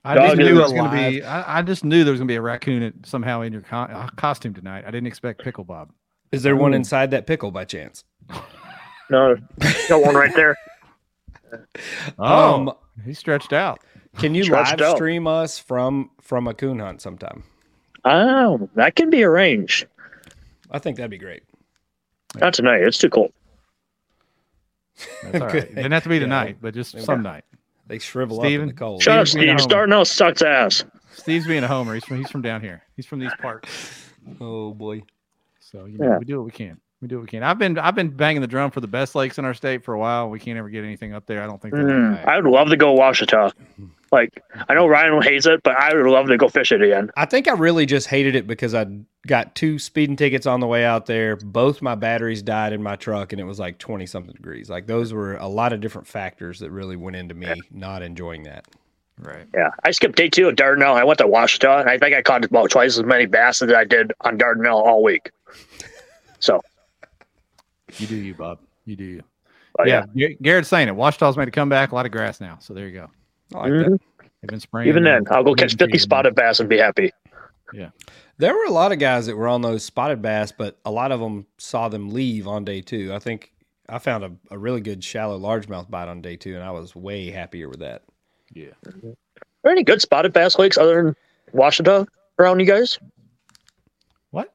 I 0.04 0.16
Dog 0.16 0.26
just 0.26 0.36
knew 0.36 0.60
is 0.60 0.60
was 0.60 0.72
going 0.72 0.90
to 0.90 1.10
be. 1.10 1.24
I, 1.24 1.58
I 1.58 1.62
just 1.62 1.82
knew 1.82 2.04
there 2.04 2.12
was 2.12 2.20
going 2.20 2.28
to 2.28 2.32
be 2.32 2.36
a 2.36 2.42
raccoon 2.42 2.82
at, 2.82 2.92
somehow 3.04 3.40
in 3.40 3.54
your 3.54 3.62
con- 3.62 3.90
uh, 3.90 4.08
costume 4.16 4.52
tonight. 4.52 4.84
I 4.86 4.90
didn't 4.90 5.06
expect 5.06 5.42
Pickle 5.42 5.64
Bob. 5.64 5.92
Is 6.30 6.42
there 6.42 6.56
one 6.56 6.74
inside 6.74 7.12
that 7.12 7.26
pickle 7.26 7.50
by 7.50 7.64
chance? 7.64 8.04
No, 9.10 9.36
got 9.88 10.02
one 10.02 10.14
right 10.14 10.34
there. 10.34 10.56
Oh, 12.18 12.54
Um, 12.54 12.72
he 13.04 13.14
stretched 13.14 13.52
out. 13.52 13.78
Can 14.18 14.34
you 14.34 14.42
Stretched 14.42 14.80
live 14.80 14.90
out. 14.90 14.96
stream 14.96 15.26
us 15.28 15.56
from 15.58 16.10
from 16.20 16.48
a 16.48 16.54
coon 16.54 16.80
hunt 16.80 17.00
sometime? 17.00 17.44
Oh, 18.04 18.68
that 18.74 18.96
can 18.96 19.08
be 19.08 19.22
arranged. 19.22 19.86
I 20.72 20.80
think 20.80 20.96
that'd 20.96 21.12
be 21.12 21.18
great. 21.18 21.44
Not 22.40 22.54
tonight. 22.54 22.82
It's 22.82 22.98
too 22.98 23.08
cold. 23.08 23.32
That's 25.22 25.40
all 25.40 25.46
right. 25.46 25.54
It 25.56 25.74
didn't 25.76 25.92
have 25.92 26.02
to 26.04 26.08
be 26.08 26.16
Yeah. 26.16 26.20
tonight, 26.22 26.56
but 26.60 26.74
just 26.74 26.94
Okay. 26.96 27.04
some 27.04 27.22
night. 27.22 27.44
They 27.86 27.98
shrivel 28.00 28.40
up 28.40 28.46
in 28.46 28.50
Steven? 28.50 28.66
the 28.68 28.74
cold. 28.74 29.02
Shut 29.02 29.18
up, 29.18 29.28
Steve's 29.28 29.44
being 29.44 29.56
a 29.56 29.58
Steve. 29.60 29.76
homer. 29.76 29.86
Dardanelle 29.86 30.06
sucks 30.06 30.42
ass. 30.42 30.84
Steve's 31.12 31.46
being 31.46 31.62
a 31.62 31.68
homer. 31.68 31.94
He's 31.94 32.04
from 32.04 32.16
he's 32.18 32.30
from 32.30 32.42
down 32.42 32.62
here. 32.62 32.82
He's 32.96 33.06
from 33.06 33.20
these 33.20 33.34
parts. 33.40 34.10
Oh 34.40 34.72
boy. 34.72 35.02
So 35.60 35.84
you 35.84 35.98
know, 35.98 36.06
Yeah. 36.12 36.18
we 36.18 36.24
do 36.24 36.38
what 36.38 36.46
we 36.46 36.50
can. 36.50 36.80
We 37.04 37.08
do 37.08 37.16
what 37.16 37.24
we 37.24 37.28
can. 37.28 37.42
I've 37.42 37.58
been 37.58 37.76
I've 37.76 37.94
been 37.94 38.08
banging 38.08 38.40
the 38.40 38.46
drum 38.46 38.70
for 38.70 38.80
the 38.80 38.88
best 38.88 39.14
lakes 39.14 39.36
in 39.36 39.44
our 39.44 39.52
state 39.52 39.84
for 39.84 39.92
a 39.92 39.98
while. 39.98 40.30
We 40.30 40.38
can't 40.38 40.56
ever 40.56 40.70
get 40.70 40.84
anything 40.84 41.12
up 41.12 41.26
there. 41.26 41.42
I 41.42 41.46
don't 41.46 41.60
think. 41.60 41.74
Mm. 41.74 42.26
I 42.26 42.40
would 42.40 42.50
love 42.50 42.70
to 42.70 42.78
go 42.78 42.94
Ouachita. 42.94 43.52
Like, 44.10 44.42
I 44.70 44.72
know 44.72 44.86
Ryan 44.86 45.20
hates 45.20 45.44
it, 45.44 45.62
but 45.62 45.76
I 45.76 45.94
would 45.94 46.06
love 46.06 46.28
to 46.28 46.38
go 46.38 46.48
fish 46.48 46.72
it 46.72 46.80
again. 46.80 47.10
I 47.14 47.26
think 47.26 47.46
I 47.46 47.52
really 47.52 47.84
just 47.84 48.06
hated 48.06 48.36
it 48.36 48.46
because 48.46 48.74
I 48.74 48.86
got 49.26 49.54
two 49.54 49.78
speeding 49.78 50.16
tickets 50.16 50.46
on 50.46 50.60
the 50.60 50.66
way 50.66 50.82
out 50.86 51.04
there. 51.04 51.36
Both 51.36 51.82
my 51.82 51.94
batteries 51.94 52.40
died 52.40 52.72
in 52.72 52.82
my 52.82 52.96
truck, 52.96 53.34
and 53.34 53.40
it 53.40 53.44
was 53.44 53.58
like 53.58 53.76
twenty 53.76 54.06
something 54.06 54.32
degrees. 54.32 54.70
Like 54.70 54.86
those 54.86 55.12
were 55.12 55.36
a 55.36 55.48
lot 55.48 55.74
of 55.74 55.82
different 55.82 56.08
factors 56.08 56.58
that 56.60 56.70
really 56.70 56.96
went 56.96 57.16
into 57.16 57.34
me 57.34 57.52
not 57.70 58.00
enjoying 58.00 58.44
that. 58.44 58.64
Right. 59.18 59.46
Yeah, 59.52 59.72
I 59.84 59.90
skipped 59.90 60.16
day 60.16 60.30
two 60.30 60.48
at 60.48 60.56
Dardanelle. 60.56 60.94
I 60.94 61.04
went 61.04 61.18
to 61.18 61.26
Ouachita, 61.26 61.80
and 61.80 61.90
I 61.90 61.98
think 61.98 62.16
I 62.16 62.22
caught 62.22 62.46
about 62.46 62.70
twice 62.70 62.96
as 62.96 63.04
many 63.04 63.26
bass 63.26 63.60
as 63.60 63.70
I 63.70 63.84
did 63.84 64.14
on 64.22 64.38
Dardanelle 64.38 64.86
all 64.86 65.02
week. 65.02 65.30
So, 66.40 66.60
You 67.98 68.06
do 68.06 68.16
you, 68.16 68.34
Bob. 68.34 68.58
You 68.84 68.96
do 68.96 69.04
you. 69.04 69.22
but 69.76 69.86
yeah. 69.88 70.04
yeah, 70.14 70.28
Garrett's 70.42 70.68
saying 70.68 70.88
it. 70.88 70.94
Ouachita's 70.94 71.36
made 71.36 71.48
a 71.48 71.50
comeback. 71.50 71.92
A 71.92 71.94
lot 71.94 72.06
of 72.06 72.12
grass 72.12 72.40
now. 72.40 72.58
So 72.60 72.74
there 72.74 72.86
you 72.88 72.92
go. 72.94 73.10
I 73.54 73.58
like 73.58 73.70
Mhm. 73.72 73.90
that. 73.90 74.00
They've 74.42 74.48
been 74.48 74.60
spraying. 74.60 74.88
Even 74.88 75.04
then, 75.04 75.24
I'll 75.30 75.44
go 75.44 75.54
catch 75.54 75.72
50 75.76 75.86
them. 75.86 75.98
spotted 75.98 76.34
bass 76.34 76.60
and 76.60 76.68
be 76.68 76.78
happy. 76.78 77.12
Yeah. 77.72 77.90
There 78.38 78.54
were 78.54 78.64
a 78.66 78.70
lot 78.70 78.92
of 78.92 78.98
guys 78.98 79.26
that 79.26 79.36
were 79.36 79.48
on 79.48 79.62
those 79.62 79.84
spotted 79.84 80.20
bass, 80.20 80.52
but 80.52 80.78
a 80.84 80.90
lot 80.90 81.12
of 81.12 81.20
them 81.20 81.46
saw 81.58 81.88
them 81.88 82.10
leave 82.10 82.46
on 82.46 82.64
day 82.64 82.80
two. 82.82 83.12
I 83.14 83.18
think 83.20 83.52
I 83.88 83.98
found 83.98 84.24
a, 84.24 84.32
a 84.50 84.58
really 84.58 84.80
good 84.80 85.02
shallow 85.02 85.38
largemouth 85.38 85.88
bite 85.90 86.08
on 86.08 86.20
day 86.20 86.36
two, 86.36 86.54
and 86.54 86.62
I 86.64 86.70
was 86.72 86.94
way 86.94 87.30
happier 87.30 87.68
with 87.68 87.80
that. 87.80 88.02
Yeah. 88.52 88.70
Are 88.86 88.92
there 89.62 89.72
any 89.72 89.82
good 89.82 90.00
spotted 90.02 90.32
bass 90.32 90.58
lakes 90.58 90.76
other 90.76 91.02
than 91.02 91.16
Washita 91.54 92.06
around 92.38 92.60
you 92.60 92.66
guys? 92.66 92.98
What? 94.30 94.52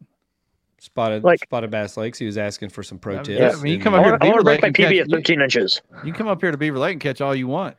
Spotted 0.81 1.23
Like- 1.23 1.39
spotted 1.43 1.69
bass 1.71 1.97
lakes. 1.97 2.17
He 2.19 2.25
was 2.25 2.37
asking 2.37 2.69
for 2.69 2.83
some 2.83 2.97
pro 2.99 3.15
Yeah, 3.15 3.23
tips. 3.23 3.39
yeah, 3.39 3.49
I 3.51 3.55
mean, 3.61 3.65
you 3.67 3.73
and- 3.75 3.83
come 3.83 3.93
I 3.95 3.97
up 3.99 4.03
here 4.03 4.11
want 4.13 4.21
to 4.21 4.27
to 4.27 4.31
Beaver 4.33 4.43
break 4.43 4.61
Lake 4.61 4.77
my 4.79 4.83
PB 4.85 4.89
catch- 4.97 5.05
at 5.05 5.09
13 5.09 5.41
inches. 5.41 5.81
You 6.03 6.11
can 6.11 6.13
come 6.13 6.27
up 6.27 6.41
here 6.41 6.51
to 6.51 6.57
Beaver 6.57 6.79
Lake 6.79 6.93
and 6.93 7.01
catch 7.01 7.21
all 7.21 7.35
you 7.35 7.47
want. 7.47 7.75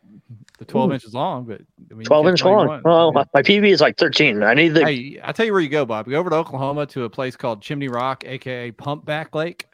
The 0.58 0.64
12 0.66 0.92
inches 0.92 1.14
long, 1.14 1.44
but 1.44 1.62
I 1.90 1.94
mean, 1.94 2.04
12 2.04 2.24
catch 2.26 2.30
inch 2.32 2.44
long. 2.44 2.82
Well, 2.84 3.12
Yeah. 3.14 3.22
my, 3.22 3.24
my 3.34 3.42
PB 3.42 3.70
is 3.70 3.80
like 3.80 3.96
13. 3.96 4.42
I 4.42 4.52
need 4.52 4.68
the. 4.74 4.84
Hey, 4.84 5.18
I 5.22 5.32
tell 5.32 5.46
you 5.46 5.52
where 5.52 5.60
you 5.62 5.70
go, 5.70 5.86
Bob. 5.86 6.06
You 6.06 6.12
go 6.12 6.18
over 6.20 6.28
to 6.30 6.36
Oklahoma 6.36 6.84
to 6.86 7.04
a 7.04 7.10
place 7.10 7.34
called 7.34 7.62
Chimney 7.62 7.88
Rock, 7.88 8.24
aka 8.26 8.70
Pumpback 8.72 9.34
Lake. 9.34 9.66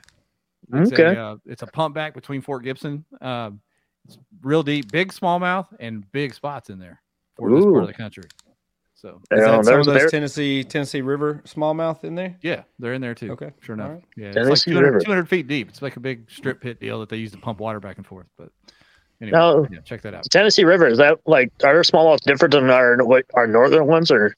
It's 0.73 0.93
Okay. 0.93 1.17
A, 1.17 1.25
uh, 1.33 1.37
it's 1.45 1.63
a 1.63 1.67
pump 1.67 1.95
back 1.95 2.15
between 2.15 2.41
Fort 2.41 2.63
Gibson. 2.63 3.05
Um, 3.21 3.61
it's 4.05 4.17
real 4.43 4.63
deep, 4.63 4.91
big 4.93 5.13
smallmouth, 5.13 5.67
and 5.81 6.11
big 6.13 6.35
spots 6.35 6.71
in 6.71 6.79
there 6.79 7.03
for 7.37 7.51
this 7.51 7.65
part 7.65 7.75
Ooh. 7.75 7.79
of 7.81 7.87
the 7.89 7.93
country. 7.93 8.25
So 8.97 9.21
Is 9.31 9.39
You 9.41 9.47
know, 9.47 9.57
that 9.59 9.65
some 9.67 9.81
of 9.81 9.87
those 9.87 9.95
there- 9.95 10.09
Tennessee 10.09 10.65
Tennessee 10.65 11.03
River 11.03 11.43
smallmouth 11.45 12.03
in 12.03 12.15
there? 12.15 12.37
yeah, 12.43 12.63
they're 12.79 12.95
in 12.95 13.01
there 13.03 13.15
too. 13.15 13.31
Okay. 13.33 13.51
sure 13.61 13.75
enough. 13.75 13.89
Alright. 13.89 14.05
Yeah, 14.17 14.27
it's 14.29 14.35
Tennessee 14.37 14.51
like 14.51 14.63
200, 14.65 14.87
River. 14.87 15.01
200 15.01 15.29
feet 15.29 15.47
deep. 15.49 15.69
It's 15.69 15.83
like 15.83 15.97
a 15.97 16.01
big 16.01 16.31
strip 16.31 16.61
pit 16.63 16.81
deal 16.81 16.99
that 17.01 17.11
they 17.11 17.19
use 17.19 17.31
to 17.33 17.39
pump 17.39 17.61
water 17.61 17.79
back 17.79 17.99
and 17.99 18.07
forth. 18.07 18.27
But 18.39 18.49
anyway, 19.21 19.37
Now- 19.37 19.67
yeah, 19.71 19.81
check 19.85 20.01
that 20.03 20.15
out. 20.15 20.25
Tennessee 20.31 20.65
River, 20.65 20.87
is 20.87 20.97
that 20.99 21.19
like, 21.27 21.53
are 21.63 21.77
our 21.77 21.83
smallmouths 21.83 22.21
different 22.21 22.53
than 22.53 22.71
our 22.71 22.97
what, 23.05 23.27
our 23.35 23.47
northern 23.47 23.87
ones? 23.87 24.11
Or 24.11 24.35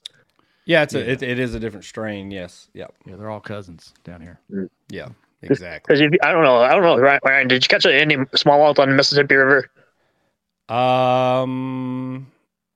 Yeah, 0.65 0.83
it's 0.83 0.93
a, 0.93 1.09
It, 1.09 1.23
it 1.23 1.39
is 1.39 1.55
a 1.55 1.59
different 1.59 1.85
strain. 1.85 2.29
Yes. 2.29 2.69
Yep. 2.73 2.93
Yeah, 3.05 3.15
they're 3.15 3.29
all 3.29 3.39
cousins 3.39 3.93
down 4.03 4.19
here. 4.21 4.41
Yeah. 4.89 5.07
Exactly. 5.41 5.95
Because 5.95 6.19
I 6.21 6.33
don't 6.33 6.43
know. 6.43 6.57
I 6.57 6.71
don't 6.71 6.83
know. 6.83 6.97
Ryan, 6.97 7.19
Ryan, 7.23 7.47
did 7.47 7.63
you 7.63 7.69
catch 7.69 7.85
any 7.85 8.17
smallmouth 8.17 8.77
on 8.77 8.89
the 8.89 8.95
Mississippi 8.95 9.35
River? 9.35 9.69
Um. 10.67 12.27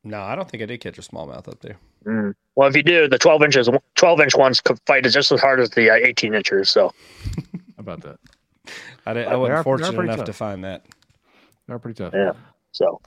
No, 0.03 0.21
I 0.21 0.35
don't 0.35 0.49
think 0.49 0.61
I 0.61 0.65
did 0.65 0.81
catch 0.81 0.97
a 0.97 1.01
smallmouth 1.01 1.47
up 1.47 1.59
there. 1.61 1.77
Mm. 2.05 2.33
Well, 2.55 2.67
if 2.67 2.75
you 2.75 2.83
do, 2.83 3.07
the 3.07 3.17
12 3.17 3.41
inches, 3.43 3.69
12 3.95 4.19
inch 4.19 4.35
ones 4.35 4.59
could 4.59 4.77
fight 4.85 5.03
just 5.05 5.31
as 5.31 5.39
hard 5.39 5.59
as 5.61 5.69
the 5.71 5.89
uh, 5.89 5.95
18 5.95 6.33
inchers. 6.33 6.69
So, 6.69 6.91
How 7.35 7.59
about 7.79 8.01
that? 8.01 8.17
I, 9.05 9.13
didn't, 9.13 9.31
I 9.31 9.35
wasn't 9.37 9.57
are 9.59 9.63
fortunate 9.63 9.99
enough 10.01 10.17
tough. 10.17 10.25
to 10.25 10.33
find 10.33 10.63
that. 10.65 10.85
They're 11.67 11.79
pretty 11.79 12.03
tough. 12.03 12.13
Yeah. 12.13 12.33
So 12.73 12.99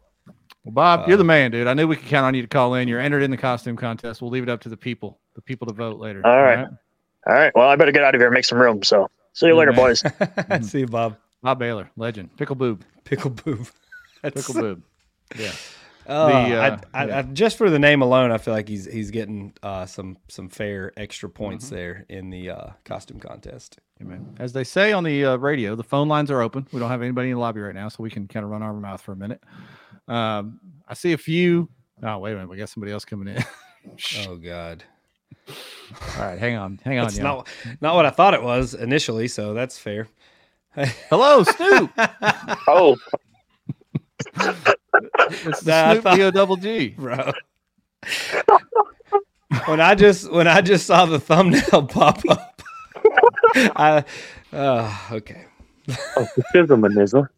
Well, 0.65 0.73
Bob, 0.73 1.01
Uh, 1.01 1.05
you're 1.09 1.17
the 1.19 1.25
man, 1.25 1.51
dude. 1.51 1.67
I 1.67 1.75
knew 1.75 1.87
we 1.87 1.97
could 1.97 2.09
count 2.09 2.25
on 2.25 2.35
you 2.35 2.43
to 2.43 2.49
call 2.49 2.75
in. 2.75 2.89
You're 2.89 3.01
entered 3.01 3.23
in 3.23 3.31
the 3.31 3.37
costume 3.37 3.77
contest. 3.77 4.23
We'll 4.23 4.31
leave 4.31 4.43
it 4.43 4.49
up 4.49 4.61
to 4.63 4.69
the 4.71 4.77
people, 4.77 5.19
the 5.35 5.43
people 5.43 5.67
to 5.67 5.75
vote 5.75 5.99
later. 6.01 6.27
All 6.27 6.43
right. 6.43 6.67
all 7.27 7.35
right. 7.35 7.53
Well, 7.55 7.69
I 7.69 7.77
better 7.77 7.93
get 7.93 8.03
out 8.05 8.15
of 8.15 8.21
here 8.21 8.29
and 8.29 8.35
make 8.35 8.47
some 8.47 8.59
room. 8.59 8.83
So 8.83 9.11
see 9.35 9.47
you 9.47 9.53
Yeah, 9.53 9.59
later, 9.59 9.73
man. 9.73 9.81
boys. 9.81 10.03
See 10.71 10.81
you, 10.81 10.87
Bob. 10.87 11.17
Bob 11.43 11.59
Baylor, 11.59 11.91
legend. 11.97 12.35
Pickle 12.39 12.57
boob. 12.57 12.83
Pickle 13.05 13.31
boob. 13.31 13.69
Pickle 14.23 14.55
boob. 14.55 14.83
Yeah. 15.39 15.53
Uh, 16.07 16.27
The, 16.49 16.55
uh, 16.57 16.79
I, 16.95 17.03
I, 17.03 17.07
yeah. 17.07 17.19
I, 17.19 17.23
just 17.23 17.59
for 17.59 17.69
the 17.71 17.79
name 17.79 18.03
alone, 18.03 18.31
I 18.31 18.39
feel 18.39 18.55
like 18.55 18.69
he's 18.69 18.85
he's 18.91 19.11
getting 19.11 19.53
uh, 19.63 19.87
some 19.87 20.17
some 20.29 20.49
fair 20.49 20.93
extra 20.97 21.29
points 21.29 21.67
Mm-hmm. 21.67 21.75
there 21.75 22.07
in 22.09 22.31
the 22.31 22.51
uh, 22.51 22.67
costume 22.85 23.19
contest. 23.21 23.79
Amen. 24.01 24.37
As 24.39 24.53
they 24.53 24.65
say 24.65 24.93
on 24.93 25.05
the 25.05 25.25
uh, 25.25 25.37
radio, 25.37 25.75
the 25.75 25.83
phone 25.83 26.07
lines 26.09 26.31
are 26.31 26.43
open. 26.43 26.67
We 26.73 26.81
don't 26.81 26.91
have 26.91 27.03
anybody 27.03 27.29
in 27.31 27.35
the 27.35 27.41
lobby 27.41 27.61
right 27.61 27.75
now, 27.75 27.89
so 27.89 28.03
we 28.03 28.11
can 28.11 28.29
kind 28.29 28.45
of 28.45 28.51
run 28.51 28.63
our 28.63 28.73
mouth 28.75 29.01
for 29.01 29.13
a 29.13 29.17
minute. 29.17 29.43
Um, 30.07 30.61
I 30.87 30.95
see 30.95 31.13
a 31.15 31.19
few. 31.19 31.69
Oh, 32.03 32.19
wait 32.19 32.33
a 32.33 32.35
minute. 32.35 32.51
We 32.51 32.57
got 32.59 32.69
somebody 32.69 32.93
else 32.93 33.05
coming 33.05 33.29
in. 33.35 33.45
Oh 34.27 34.35
God, 34.37 34.83
All 35.49 35.55
right, 36.19 36.39
hang 36.41 36.57
on, 36.57 36.81
hang 36.85 36.99
on. 36.99 37.05
that's 37.05 37.17
y'all. 37.19 37.25
not 37.25 37.49
not 37.81 37.95
what 37.95 38.05
I 38.05 38.11
thought 38.11 38.35
it 38.35 38.43
was 38.43 38.75
initially. 38.75 39.29
So 39.29 39.55
that's 39.55 39.79
fair. 39.79 40.09
Hello, 41.09 41.45
Snoop. 41.45 41.91
oh, 42.69 42.97
It's 45.31 45.61
the 45.61 45.71
Nah, 45.71 45.85
I 45.89 45.93
Snoop 45.95 46.03
thought- 46.05 46.17
D-O 46.17 46.31
double 46.31 46.57
G. 46.57 46.89
bro. 46.99 47.33
when 49.67 49.81
I 49.81 49.95
just 49.95 50.31
when 50.31 50.47
I 50.49 50.61
just 50.61 50.87
saw 50.87 51.07
the 51.07 51.19
thumbnail 51.19 51.87
pop 51.89 52.21
up, 52.29 52.63
I 53.77 54.05
uh, 54.53 54.97
okay. 55.13 55.45
oh 56.17 56.27
schism 56.51 56.85
and 56.85 56.95
nizzle. 56.97 57.29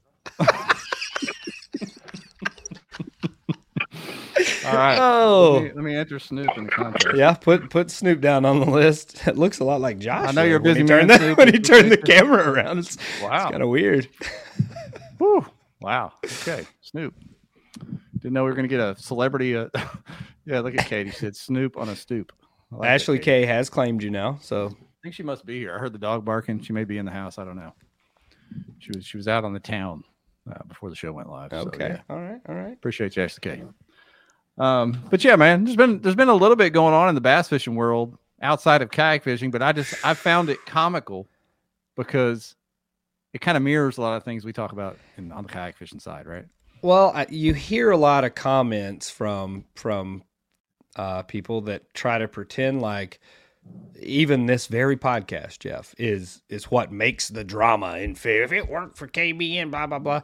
All 4.65 4.75
right. 4.75 4.93
Let 4.93 5.01
Oh 5.01 5.61
me, 5.63 5.73
let 5.73 5.85
me 5.85 5.97
enter 5.97 6.19
Snoop 6.19 6.51
in 6.57 6.65
the 6.65 6.71
contest. 6.71 7.17
yeah, 7.17 7.33
put 7.35 7.71
put 7.71 7.91
Snoop 7.91 8.21
down 8.21 8.45
on 8.45 8.61
the 8.61 8.67
list. 8.71 9.27
It 9.27 9.37
looks 9.39 9.61
a 9.61 9.65
lot 9.65 9.81
like 9.81 9.99
Josh. 9.99 10.29
I 10.29 10.33
know 10.33 10.43
you're 10.45 10.59
a 10.59 10.63
there 10.63 10.75
when 10.75 10.77
he 10.77 10.83
busy 10.83 10.89
turned 10.89 11.09
man, 11.09 11.21
the- 11.31 11.35
when 11.35 11.53
he 11.53 11.59
turned 11.59 11.91
the 11.91 11.97
camera 11.97 12.51
around. 12.51 12.79
It's, 12.79 12.99
Wow. 13.23 13.51
kind 13.51 13.63
of 13.63 13.69
weird. 13.71 14.09
Whew. 15.19 15.47
Wow. 15.81 16.13
Okay. 16.25 16.67
Snoop. 16.83 17.15
Didn't 18.21 18.33
know 18.33 18.45
we 18.45 18.51
were 18.51 18.57
going 18.57 18.69
to 18.69 18.75
get 18.75 18.81
a 18.81 18.97
celebrity. 19.01 19.57
Uh, 19.57 19.69
yeah, 20.45 20.61
look 20.61 20.75
at 20.75 20.87
Katie. 20.87 21.11
She 21.11 21.17
said 21.17 21.37
Snoop 21.37 21.77
on 21.77 21.89
a 21.89 21.97
stoop. 21.97 22.33
Like 22.71 22.91
Ashley 22.91 23.19
Katie. 23.19 23.45
K 23.45 23.47
has 23.47 23.71
claimed 23.71 24.03
you 24.03 24.11
now, 24.11 24.39
so 24.43 24.67
I 24.67 25.03
think 25.03 25.15
she 25.15 25.23
must 25.23 25.47
be 25.47 25.59
here. 25.59 25.75
I 25.75 25.79
heard 25.79 25.93
the 25.93 25.99
dog 25.99 26.25
barking. 26.25 26.61
She 26.61 26.73
may 26.73 26.85
be 26.85 26.99
in 26.99 27.07
the 27.07 27.13
house. 27.13 27.39
I 27.39 27.45
don't 27.45 27.57
know. 27.57 27.73
She 28.79 28.91
was 28.95 29.07
she 29.07 29.17
was 29.17 29.29
out 29.29 29.45
on 29.45 29.53
the 29.53 29.61
town 29.61 30.05
uh, 30.51 30.63
before 30.67 30.91
the 30.91 30.97
show 30.97 31.13
went 31.13 31.31
live. 31.31 31.51
so, 31.51 31.59
okay. 31.59 31.89
yeah. 31.89 32.01
All 32.11 32.21
right, 32.21 32.41
all 32.49 32.55
right. 32.55 32.73
Appreciate 32.73 33.17
you, 33.17 33.23
Ashley 33.23 33.41
K. 33.41 33.63
Um, 34.59 35.05
but 35.11 35.23
yeah, 35.25 35.37
man, 35.37 35.65
there's 35.65 35.77
been 35.77 36.01
there's 36.01 36.17
been 36.17 36.29
a 36.29 36.35
little 36.35 36.57
bit 36.57 36.71
going 36.71 36.95
on 36.95 37.09
in 37.09 37.15
the 37.15 37.21
bass 37.21 37.49
fishing 37.49 37.75
world 37.75 38.19
outside 38.43 38.83
of 38.83 38.91
kayak 38.91 39.23
fishing, 39.23 39.51
but 39.51 39.63
I 39.63 39.73
just 39.73 39.95
I 40.05 40.15
found 40.15 40.51
it 40.51 40.59
comical 40.67 41.29
because 41.97 42.57
it 43.33 43.41
kind 43.41 43.57
of 43.57 43.63
mirrors 43.63 43.99
a 43.99 44.01
lot 44.01 44.17
of 44.17 44.25
things 44.25 44.45
we 44.45 44.53
talk 44.53 44.73
about 44.73 44.97
in, 45.17 45.33
on 45.33 45.45
the 45.45 45.49
kayak 45.49 45.77
fishing 45.77 46.01
side, 46.01 46.27
right? 46.27 46.47
Well, 46.83 47.13
I, 47.15 47.27
you 47.31 47.55
hear 47.55 47.91
a 47.91 47.97
lot 47.97 48.25
of 48.25 48.35
comments 48.35 49.11
from 49.11 49.65
from 49.75 50.23
uh, 50.97 51.23
people 51.23 51.63
that 51.63 51.93
try 51.95 52.19
to 52.19 52.29
pretend 52.29 52.81
like 52.81 53.21
even 54.01 54.47
this 54.47 54.67
very 54.67 54.97
podcast, 54.97 55.59
Jeff, 55.59 55.95
is 55.99 56.43
is 56.49 56.71
what 56.71 56.93
makes 56.93 57.29
the 57.29 57.45
drama 57.45 57.99
in 57.99 58.15
fair. 58.15 58.43
If 58.43 58.53
it 58.53 58.69
worked 58.69 58.97
for 58.97 59.09
KBN, 59.09 59.71
blah 59.71 59.87
blah 59.87 59.99
blah, 59.99 60.23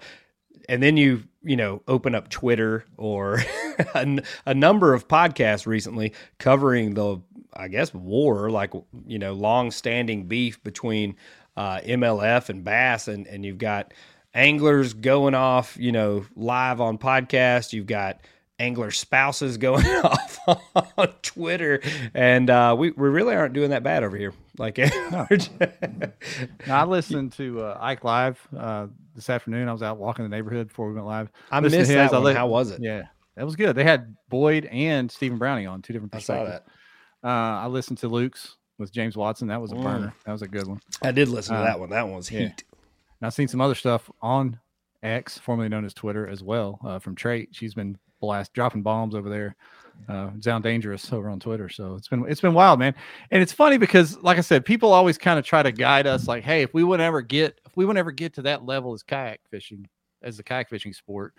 and 0.68 0.82
then 0.82 0.96
you 0.96 1.24
you 1.42 1.57
know 1.57 1.82
open 1.88 2.14
up 2.14 2.28
Twitter 2.28 2.84
or 2.96 3.42
a 3.94 4.55
number 4.55 4.94
of 4.94 5.09
podcasts 5.09 5.66
recently 5.66 6.12
covering 6.38 6.94
the 6.94 7.20
I 7.57 7.68
guess 7.68 7.92
war, 7.94 8.50
like 8.50 8.72
you 9.07 9.18
know, 9.18 9.32
long 9.32 9.70
standing 9.70 10.26
beef 10.26 10.62
between 10.62 11.16
uh, 11.57 11.80
MLF 11.80 12.48
and 12.48 12.64
Bass, 12.64 13.09
and 13.09 13.26
and 13.26 13.44
you've 13.44 13.59
got 13.59 13.92
anglers 14.35 14.93
going 14.95 15.35
off, 15.35 15.76
you 15.78 15.93
know, 15.93 16.24
live 16.37 16.80
on 16.80 16.99
podcast. 16.99 17.72
You've 17.72 17.87
got 17.87 18.20
angler 18.59 18.91
spouses 18.91 19.57
going 19.59 19.85
off 20.05 20.39
on 20.97 21.09
Twitter, 21.22 21.80
and 22.14 22.49
uh, 22.51 22.74
we 22.78 22.91
we 22.91 23.09
really 23.09 23.35
aren't 23.35 23.55
doing 23.55 23.70
that 23.70 23.82
bad 23.82 24.03
over 24.05 24.16
here. 24.16 24.32
Like, 24.59 24.78
Now, 24.78 25.26
I 26.82 26.85
listened 26.85 27.32
to 27.32 27.61
uh, 27.62 27.78
Ike 27.80 28.05
live 28.05 28.41
uh, 28.57 28.87
this 29.14 29.28
afternoon. 29.30 29.68
I 29.68 29.72
was 29.72 29.82
out 29.82 29.99
walking 29.99 30.24
the 30.24 30.28
neighborhood 30.28 30.68
before 30.68 30.89
we 30.89 30.95
went 30.95 31.07
live. 31.07 31.28
I 31.51 31.61
Listened 31.61 31.80
missed 31.80 31.91
his. 31.91 32.11
that 32.11 32.16
I 32.16 32.18
one. 32.20 32.37
How 32.37 32.47
was 32.47 32.70
it? 32.70 32.80
Yeah, 32.82 33.05
that 33.37 33.45
was 33.45 33.57
good. 33.57 33.74
They 33.76 33.85
had 33.85 34.14
Boyd 34.28 34.66
and 34.66 35.11
Stephen 35.11 35.39
Browning 35.39 35.66
on 35.66 35.82
two 35.82 35.93
different 35.93 36.14
I 36.14 36.18
saw 36.20 36.45
that. 36.45 36.64
Uh, 37.22 37.28
I 37.28 37.66
listened 37.66 37.99
to 37.99 38.09
Luke's 38.09 38.57
with 38.78 38.93
James 38.93 39.16
Watson. 39.16 39.49
That 39.49 39.61
was 39.61 39.72
a 39.72 39.76
Mm. 39.76 39.82
burner. 39.82 40.14
That 40.26 40.32
was 40.32 40.43
a 40.43 40.49
good 40.49 40.66
one. 40.66 40.80
I 41.03 41.11
did 41.11 41.28
listen 41.28 41.55
to 41.55 41.61
Uh, 41.61 41.64
that 41.64 41.80
one. 41.80 41.91
That 41.91 42.07
one 42.07 42.16
was 42.16 42.30
yeah. 42.30 42.51
And 43.20 43.26
I've 43.26 43.34
seen 43.34 43.48
some 43.48 43.60
other 43.60 43.74
stuff 43.74 44.10
on 44.20 44.58
X, 45.02 45.38
formerly 45.38 45.68
known 45.68 45.84
as 45.84 45.94
Twitter, 45.94 46.26
as 46.26 46.42
well 46.42 46.78
uh, 46.84 46.98
from 46.98 47.14
Trait. 47.14 47.50
She's 47.52 47.74
been 47.74 47.98
blast 48.20 48.52
dropping 48.52 48.82
bombs 48.82 49.14
over 49.14 49.28
there. 49.28 49.56
Uh, 50.08 50.30
sound 50.40 50.64
dangerous 50.64 51.12
over 51.12 51.28
on 51.28 51.38
Twitter. 51.38 51.68
So 51.68 51.94
it's 51.94 52.08
been 52.08 52.24
it's 52.28 52.40
been 52.40 52.54
wild, 52.54 52.80
man. 52.80 52.94
And 53.30 53.40
it's 53.40 53.52
funny 53.52 53.78
because, 53.78 54.18
like 54.22 54.38
I 54.38 54.40
said, 54.40 54.64
people 54.64 54.92
always 54.92 55.16
kind 55.16 55.38
of 55.38 55.44
try 55.44 55.62
to 55.62 55.70
guide 55.70 56.06
us, 56.06 56.26
like, 56.26 56.42
hey, 56.42 56.62
if 56.62 56.74
we 56.74 56.82
would 56.82 57.00
ever 57.00 57.22
get 57.22 57.60
if 57.64 57.76
we 57.76 57.86
would 57.86 57.96
ever 57.96 58.10
get 58.10 58.34
to 58.34 58.42
that 58.42 58.66
level 58.66 58.92
as 58.92 59.02
kayak 59.02 59.40
fishing, 59.50 59.88
as 60.22 60.36
the 60.36 60.42
kayak 60.42 60.68
fishing 60.68 60.92
sport, 60.92 61.34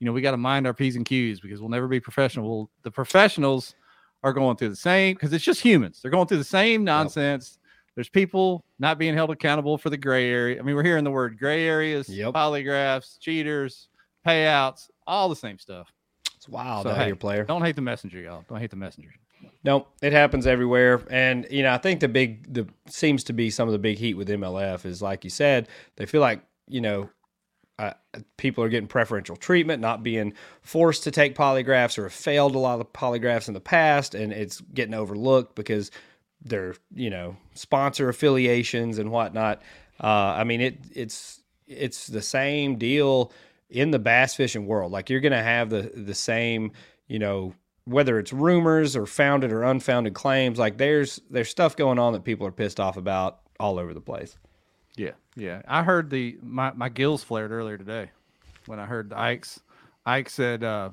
you 0.00 0.06
know, 0.06 0.12
we 0.12 0.22
got 0.22 0.32
to 0.32 0.36
mind 0.36 0.66
our 0.66 0.74
p's 0.74 0.96
and 0.96 1.06
q's 1.06 1.40
because 1.40 1.60
we'll 1.60 1.70
never 1.70 1.86
be 1.86 2.00
professional. 2.00 2.50
Well, 2.50 2.70
the 2.82 2.90
professionals 2.90 3.74
are 4.22 4.32
going 4.32 4.56
through 4.56 4.70
the 4.70 4.76
same 4.76 5.14
because 5.14 5.32
it's 5.32 5.44
just 5.44 5.60
humans. 5.60 6.00
They're 6.02 6.10
going 6.10 6.26
through 6.26 6.38
the 6.38 6.44
same 6.44 6.84
nonsense. 6.84 7.58
There's 7.94 8.08
people 8.08 8.64
not 8.78 8.98
being 8.98 9.14
held 9.14 9.30
accountable 9.30 9.76
for 9.78 9.90
the 9.90 9.96
gray 9.96 10.30
area. 10.30 10.58
I 10.58 10.62
mean, 10.62 10.74
we're 10.74 10.84
hearing 10.84 11.04
the 11.04 11.10
word 11.10 11.38
gray 11.38 11.66
areas, 11.66 12.08
Yep. 12.08 12.34
polygraphs, 12.34 13.18
cheaters, 13.20 13.88
payouts, 14.26 14.88
all 15.06 15.28
the 15.28 15.36
same 15.36 15.58
stuff. 15.58 15.92
It's 16.36 16.48
wild 16.48 16.84
So, 16.84 16.94
hey, 16.94 17.08
your 17.08 17.16
player. 17.16 17.44
Don't 17.44 17.62
hate 17.62 17.76
the 17.76 17.82
messenger, 17.82 18.20
y'all. 18.20 18.44
Don't 18.48 18.58
hate 18.60 18.70
the 18.70 18.76
messenger. 18.76 19.10
No, 19.64 19.86
it 20.00 20.12
happens 20.12 20.46
everywhere, 20.46 21.02
and 21.10 21.46
you 21.50 21.62
know 21.62 21.72
I 21.72 21.78
think 21.78 22.00
the 22.00 22.08
big 22.08 22.52
the 22.52 22.66
seems 22.88 23.24
to 23.24 23.32
be 23.34 23.50
some 23.50 23.68
of 23.68 23.72
the 23.72 23.78
big 23.78 23.98
heat 23.98 24.14
with 24.14 24.28
MLF 24.28 24.86
is 24.86 25.02
like 25.02 25.24
you 25.24 25.30
said 25.30 25.68
they 25.96 26.06
feel 26.06 26.20
like 26.22 26.42
you 26.66 26.80
know 26.80 27.10
uh, 27.78 27.92
people 28.36 28.62
are 28.64 28.68
getting 28.68 28.86
preferential 28.88 29.36
treatment, 29.36 29.80
not 29.80 30.02
being 30.02 30.32
forced 30.62 31.04
to 31.04 31.10
take 31.10 31.34
polygraphs 31.34 31.98
or 31.98 32.04
have 32.04 32.12
failed 32.12 32.54
a 32.54 32.58
lot 32.58 32.80
of 32.80 32.92
polygraphs 32.92 33.48
in 33.48 33.54
the 33.54 33.60
past, 33.60 34.14
and 34.14 34.32
it's 34.32 34.60
getting 34.60 34.94
overlooked 34.94 35.54
because 35.54 35.90
they're 36.42 36.74
you 36.94 37.10
know 37.10 37.36
sponsor 37.54 38.08
affiliations 38.08 38.98
and 38.98 39.10
whatnot. 39.10 39.62
Uh, 40.02 40.34
I 40.36 40.44
mean 40.44 40.60
it 40.60 40.78
it's 40.94 41.42
it's 41.66 42.06
the 42.06 42.22
same 42.22 42.76
deal 42.76 43.32
in 43.68 43.90
the 43.90 43.98
bass 43.98 44.34
fishing 44.34 44.66
world. 44.66 44.92
Like 44.92 45.10
you're 45.10 45.20
gonna 45.20 45.42
have 45.42 45.70
the 45.70 45.92
the 45.94 46.14
same 46.14 46.72
you 47.06 47.18
know 47.18 47.54
whether 47.84 48.18
it's 48.18 48.32
rumors 48.32 48.96
or 48.96 49.06
founded 49.06 49.52
or 49.52 49.64
unfounded 49.64 50.14
claims, 50.14 50.58
like 50.58 50.78
there's 50.78 51.20
there's 51.30 51.48
stuff 51.48 51.76
going 51.76 51.98
on 51.98 52.12
that 52.12 52.24
people 52.24 52.46
are 52.46 52.52
pissed 52.52 52.78
off 52.78 52.96
about 52.96 53.40
all 53.58 53.78
over 53.78 53.92
the 53.92 54.00
place. 54.00 54.36
Yeah, 54.96 55.12
yeah. 55.36 55.62
I 55.66 55.82
heard 55.82 56.10
the 56.10 56.38
my 56.42 56.72
my 56.72 56.88
gills 56.88 57.24
flared 57.24 57.50
earlier 57.50 57.78
today 57.78 58.10
when 58.66 58.78
I 58.78 58.86
heard 58.86 59.12
Ike's. 59.12 59.60
Ike 60.06 60.30
said 60.30 60.64
uh, 60.64 60.90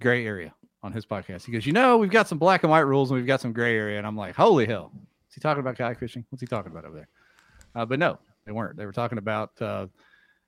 gray 0.00 0.26
area 0.26 0.52
on 0.82 0.92
his 0.92 1.04
podcast. 1.04 1.44
He 1.44 1.52
goes, 1.52 1.66
you 1.66 1.72
know, 1.72 1.98
we've 1.98 2.10
got 2.10 2.28
some 2.28 2.38
black 2.38 2.62
and 2.62 2.70
white 2.70 2.80
rules 2.80 3.10
and 3.10 3.18
we've 3.18 3.26
got 3.26 3.40
some 3.40 3.52
gray 3.52 3.76
area, 3.76 3.98
and 3.98 4.06
I'm 4.06 4.16
like, 4.16 4.34
holy 4.34 4.66
hell, 4.66 4.92
is 5.28 5.34
he 5.34 5.40
talking 5.40 5.60
about 5.60 5.76
kayak 5.76 5.98
fishing? 5.98 6.24
What's 6.30 6.40
he 6.40 6.46
talking 6.46 6.72
about 6.72 6.84
over 6.84 6.96
there? 6.96 7.08
Uh, 7.74 7.86
but 7.86 7.98
no, 7.98 8.18
they 8.46 8.52
weren't. 8.52 8.76
They 8.76 8.86
were 8.86 8.92
talking 8.92 9.18
about 9.18 9.50
uh, 9.60 9.86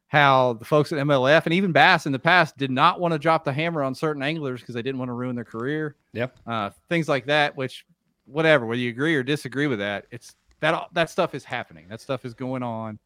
how 0.09 0.55
the 0.55 0.65
folks 0.65 0.93
at 0.93 0.99
MLF 0.99 1.45
and 1.45 1.55
even 1.55 1.73
Bass 1.73 2.07
in 2.07 2.13
the 2.13 2.19
past 2.19 2.57
did 2.57 2.71
not 2.71 3.01
want 3.01 3.13
to 3.13 3.19
drop 3.19 3.45
the 3.45 3.53
hammer 3.53 3.83
on 3.83 3.95
certain 3.95 4.23
anglers 4.23 4.61
because 4.61 4.75
they 4.75 4.83
didn't 4.83 4.99
want 4.99 5.09
to 5.09 5.15
ruin 5.15 5.37
their 5.37 5.45
career. 5.45 5.97
Yep. 6.13 6.39
Uh, 6.47 6.71
things 6.89 7.09
like 7.09 7.27
that, 7.27 7.57
which 7.57 7.87
whatever, 8.27 8.67
whether 8.67 8.81
you 8.81 8.91
agree 8.91 9.15
or 9.15 9.23
disagree 9.23 9.67
with 9.67 9.79
that, 9.79 10.07
it's 10.11 10.35
that 10.61 10.89
that 10.93 11.11
stuff 11.11 11.35
is 11.35 11.45
happening. 11.45 11.87
That 11.89 12.01
stuff 12.01 12.25
is 12.25 12.35
going 12.35 12.63
on. 12.63 12.99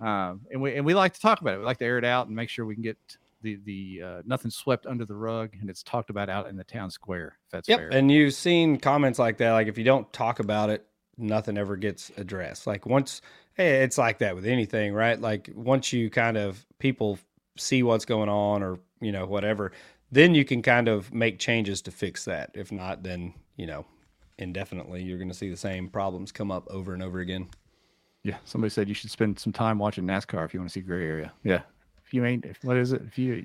Um, 0.00 0.40
and 0.50 0.60
we 0.60 0.76
and 0.76 0.84
we 0.84 0.94
like 0.94 1.12
to 1.14 1.20
talk 1.20 1.40
about 1.40 1.54
it. 1.54 1.58
We 1.58 1.64
like 1.64 1.78
to 1.78 1.84
air 1.84 1.98
it 1.98 2.04
out 2.04 2.26
and 2.26 2.34
make 2.34 2.48
sure 2.48 2.64
we 2.64 2.74
can 2.74 2.82
get 2.82 2.98
the 3.42 3.58
the 3.64 4.02
uh, 4.04 4.22
nothing 4.24 4.50
swept 4.50 4.86
under 4.86 5.04
the 5.04 5.16
rug 5.16 5.50
and 5.60 5.68
it's 5.70 5.82
talked 5.82 6.10
about 6.10 6.28
out 6.28 6.48
in 6.48 6.56
the 6.56 6.64
town 6.64 6.90
square. 6.90 7.36
If 7.46 7.50
that's 7.52 7.68
Yep. 7.68 7.78
fair. 7.78 7.88
And 7.92 8.10
you've 8.10 8.34
seen 8.34 8.78
comments 8.78 9.18
like 9.18 9.38
that. 9.38 9.52
Like 9.52 9.66
if 9.66 9.78
you 9.78 9.84
don't 9.84 10.10
talk 10.12 10.40
about 10.40 10.70
it, 10.70 10.86
nothing 11.16 11.56
ever 11.58 11.76
gets 11.76 12.10
addressed. 12.16 12.66
Like 12.66 12.86
once, 12.86 13.20
hey, 13.54 13.82
it's 13.82 13.98
like 13.98 14.18
that 14.18 14.34
with 14.34 14.46
anything, 14.46 14.92
right? 14.94 15.20
Like 15.20 15.50
once 15.54 15.92
you 15.92 16.10
kind 16.10 16.36
of 16.36 16.64
people 16.78 17.18
see 17.56 17.82
what's 17.82 18.04
going 18.04 18.28
on 18.28 18.62
or 18.62 18.78
you 19.00 19.12
know 19.12 19.26
whatever, 19.26 19.72
then 20.12 20.34
you 20.34 20.44
can 20.44 20.62
kind 20.62 20.88
of 20.88 21.12
make 21.12 21.38
changes 21.38 21.82
to 21.82 21.90
fix 21.90 22.24
that. 22.24 22.50
If 22.54 22.72
not, 22.72 23.02
then 23.02 23.34
you 23.56 23.66
know 23.66 23.84
indefinitely 24.38 25.02
you're 25.02 25.18
going 25.18 25.28
to 25.28 25.34
see 25.34 25.50
the 25.50 25.56
same 25.56 25.88
problems 25.88 26.32
come 26.32 26.50
up 26.50 26.66
over 26.70 26.94
and 26.94 27.02
over 27.02 27.20
again. 27.20 27.48
Yeah, 28.22 28.36
somebody 28.44 28.70
said 28.70 28.88
you 28.88 28.94
should 28.94 29.10
spend 29.10 29.38
some 29.38 29.52
time 29.52 29.78
watching 29.78 30.04
NASCAR 30.04 30.44
if 30.44 30.52
you 30.52 30.60
want 30.60 30.70
to 30.70 30.72
see 30.74 30.80
gray 30.80 31.06
area. 31.06 31.32
Yeah, 31.42 31.62
if 32.10 32.14
you 32.14 32.24
ain't, 32.24 32.44
if, 32.44 32.58
what 32.64 32.76
is 32.76 32.92
it? 32.92 33.02
If 33.06 33.16
you 33.18 33.44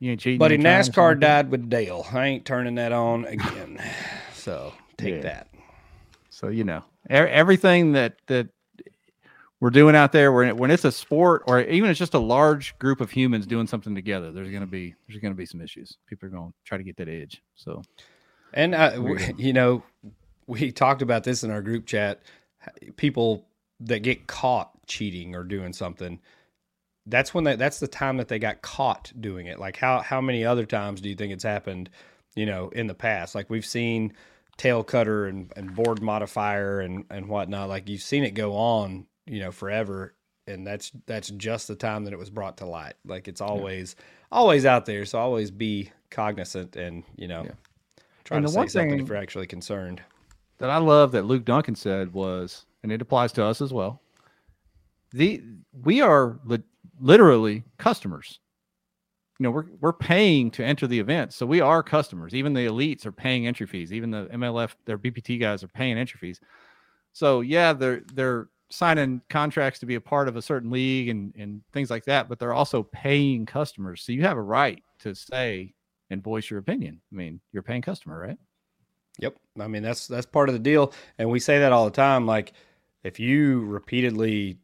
you 0.00 0.10
ain't 0.10 0.20
cheating, 0.20 0.40
Buddy, 0.40 0.54
you 0.54 0.56
ain't 0.58 0.64
trying 0.64 0.80
or 0.80 1.14
NASCAR 1.14 1.20
died 1.20 1.50
with 1.52 1.70
Dale. 1.70 2.04
I 2.12 2.26
ain't 2.26 2.44
turning 2.44 2.74
that 2.74 2.90
on 2.92 3.24
again. 3.26 3.80
So 4.34 4.72
take 4.98 5.14
Yeah. 5.16 5.20
that. 5.22 5.48
So 6.30 6.48
you 6.48 6.64
know 6.64 6.82
everything 7.08 7.92
that 7.92 8.16
that 8.26 8.48
we're 9.60 9.70
doing 9.70 9.94
out 9.94 10.10
there, 10.10 10.32
when 10.32 10.56
when 10.56 10.72
it's 10.72 10.84
a 10.84 10.90
sport 10.90 11.44
or 11.46 11.60
even 11.60 11.88
it's 11.88 11.98
just 12.00 12.14
a 12.14 12.18
large 12.18 12.76
group 12.80 13.00
of 13.00 13.12
humans 13.12 13.46
doing 13.46 13.68
something 13.68 13.94
together, 13.94 14.32
there's 14.32 14.50
gonna 14.50 14.66
be 14.66 14.96
there's 15.06 15.20
gonna 15.20 15.36
be 15.36 15.46
some 15.46 15.60
issues. 15.60 15.96
People 16.08 16.26
are 16.26 16.30
going 16.30 16.50
to 16.50 16.54
try 16.64 16.76
to 16.76 16.82
get 16.82 16.96
that 16.96 17.08
edge. 17.08 17.40
So 17.54 17.80
And 18.52 18.74
uh, 18.74 18.98
you 19.36 19.52
know, 19.52 19.84
we 20.48 20.72
talked 20.72 21.02
about 21.02 21.22
this 21.22 21.44
in 21.44 21.52
our 21.52 21.62
group 21.62 21.86
chat. 21.86 22.20
People 22.96 23.46
that 23.78 24.00
get 24.00 24.26
caught 24.26 24.70
cheating 24.88 25.36
or 25.36 25.44
doing 25.44 25.72
something, 25.72 26.18
that's 27.06 27.34
when 27.34 27.44
they, 27.44 27.56
that's 27.56 27.80
the 27.80 27.88
time 27.88 28.16
that 28.18 28.28
they 28.28 28.38
got 28.38 28.62
caught 28.62 29.12
doing 29.20 29.46
it. 29.46 29.58
Like 29.58 29.76
how 29.76 30.00
how 30.00 30.20
many 30.20 30.44
other 30.44 30.64
times 30.66 31.00
do 31.00 31.08
you 31.08 31.14
think 31.16 31.32
it's 31.32 31.44
happened? 31.44 31.90
You 32.34 32.46
know, 32.46 32.68
in 32.70 32.86
the 32.86 32.94
past, 32.94 33.34
like 33.34 33.50
we've 33.50 33.66
seen 33.66 34.14
tail 34.56 34.84
cutter 34.84 35.26
and, 35.26 35.52
and 35.56 35.74
board 35.74 36.00
modifier 36.02 36.80
and 36.80 37.04
and 37.10 37.28
whatnot. 37.28 37.68
Like 37.68 37.88
you've 37.88 38.02
seen 38.02 38.24
it 38.24 38.32
go 38.34 38.54
on, 38.54 39.06
you 39.26 39.40
know, 39.40 39.50
forever. 39.50 40.14
And 40.46 40.66
that's 40.66 40.90
that's 41.06 41.28
just 41.30 41.68
the 41.68 41.76
time 41.76 42.04
that 42.04 42.12
it 42.12 42.18
was 42.18 42.30
brought 42.30 42.56
to 42.58 42.66
light. 42.66 42.94
Like 43.04 43.28
it's 43.28 43.40
always 43.40 43.96
always 44.30 44.64
out 44.66 44.86
there. 44.86 45.04
So 45.04 45.18
always 45.18 45.50
be 45.50 45.90
cognizant 46.10 46.74
and 46.76 47.04
you 47.16 47.28
know 47.28 47.44
Yeah. 47.44 47.52
try 48.24 48.36
And 48.38 48.44
to 48.46 48.48
the 48.48 48.52
say 48.52 48.58
one 48.58 48.68
something 48.68 48.90
thing- 48.90 49.00
if 49.00 49.08
you're 49.08 49.16
actually 49.16 49.46
concerned. 49.46 50.02
that 50.58 50.70
I 50.70 50.78
love 50.78 51.12
that 51.12 51.24
Luke 51.26 51.44
Duncan 51.44 51.74
said 51.74 52.12
was, 52.12 52.64
and 52.82 52.90
it 52.92 53.00
applies 53.02 53.32
to 53.32 53.44
us 53.44 53.60
as 53.60 53.72
well. 53.72 54.00
The 55.12 55.42
we 55.84 56.00
are 56.00 56.38
li- 56.44 56.62
literally 57.02 57.64
customers. 57.78 58.38
You 59.38 59.44
know, 59.44 59.50
we're 59.50 59.66
we're 59.80 59.92
paying 59.92 60.50
to 60.52 60.64
enter 60.64 60.86
the 60.86 61.00
event, 61.00 61.32
so 61.32 61.44
we 61.44 61.60
are 61.60 61.82
customers. 61.82 62.34
Even 62.34 62.52
the 62.52 62.66
elites 62.66 63.04
are 63.04 63.12
paying 63.12 63.46
entry 63.46 63.66
fees. 63.66 63.92
Even 63.92 64.10
the 64.10 64.26
MLF, 64.26 64.74
their 64.84 64.98
BPT 64.98 65.40
guys 65.40 65.64
are 65.64 65.68
paying 65.68 65.98
entry 65.98 66.18
fees. 66.18 66.40
So 67.12 67.40
yeah, 67.40 67.72
they're 67.72 68.02
they're 68.14 68.48
signing 68.70 69.20
contracts 69.28 69.80
to 69.80 69.86
be 69.86 69.96
a 69.96 70.00
part 70.00 70.28
of 70.28 70.36
a 70.36 70.42
certain 70.42 70.70
league 70.70 71.08
and 71.08 71.34
and 71.36 71.62
things 71.72 71.90
like 71.90 72.04
that, 72.04 72.28
but 72.28 72.38
they're 72.38 72.54
also 72.54 72.84
paying 72.84 73.44
customers. 73.44 74.02
So 74.02 74.12
you 74.12 74.22
have 74.22 74.36
a 74.36 74.42
right 74.42 74.82
to 75.00 75.14
say 75.14 75.74
and 76.10 76.22
voice 76.22 76.48
your 76.48 76.60
opinion. 76.60 77.00
I 77.12 77.16
mean, 77.16 77.40
you're 77.52 77.62
paying 77.62 77.82
customer, 77.82 78.18
right? 78.18 78.38
Yep. 79.18 79.36
I 79.58 79.66
mean 79.66 79.82
that's 79.82 80.06
that's 80.06 80.26
part 80.26 80.48
of 80.48 80.54
the 80.54 80.58
deal, 80.58 80.92
and 81.18 81.28
we 81.28 81.40
say 81.40 81.58
that 81.58 81.72
all 81.72 81.84
the 81.84 81.90
time. 81.90 82.26
Like 82.26 82.52
if 83.02 83.18
you 83.18 83.64
repeatedly 83.64 84.58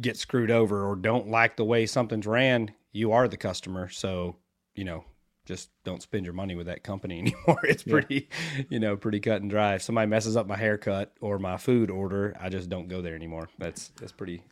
get 0.00 0.16
screwed 0.16 0.50
over 0.50 0.86
or 0.86 0.96
don't 0.96 1.28
like 1.28 1.56
the 1.56 1.64
way 1.64 1.86
something's 1.86 2.26
ran, 2.26 2.70
you 2.92 3.12
are 3.12 3.28
the 3.28 3.36
customer. 3.36 3.88
So 3.88 4.36
you 4.74 4.84
know, 4.84 5.04
just 5.44 5.70
don't 5.84 6.02
spend 6.02 6.24
your 6.24 6.34
money 6.34 6.54
with 6.54 6.66
that 6.66 6.82
company 6.84 7.18
anymore. 7.20 7.60
It's 7.64 7.84
Yeah. 7.86 7.92
pretty, 7.92 8.28
you 8.68 8.78
know, 8.78 8.96
pretty 8.96 9.18
cut 9.20 9.40
and 9.42 9.50
dry. 9.50 9.74
If 9.74 9.82
somebody 9.82 10.06
messes 10.08 10.36
up 10.36 10.46
my 10.46 10.56
haircut 10.56 11.12
or 11.20 11.38
my 11.38 11.56
food 11.56 11.90
order, 11.90 12.36
I 12.40 12.48
just 12.48 12.68
don't 12.68 12.88
go 12.88 13.02
there 13.02 13.14
anymore. 13.14 13.48
That's 13.58 13.88
that's 14.00 14.12
pretty 14.12 14.42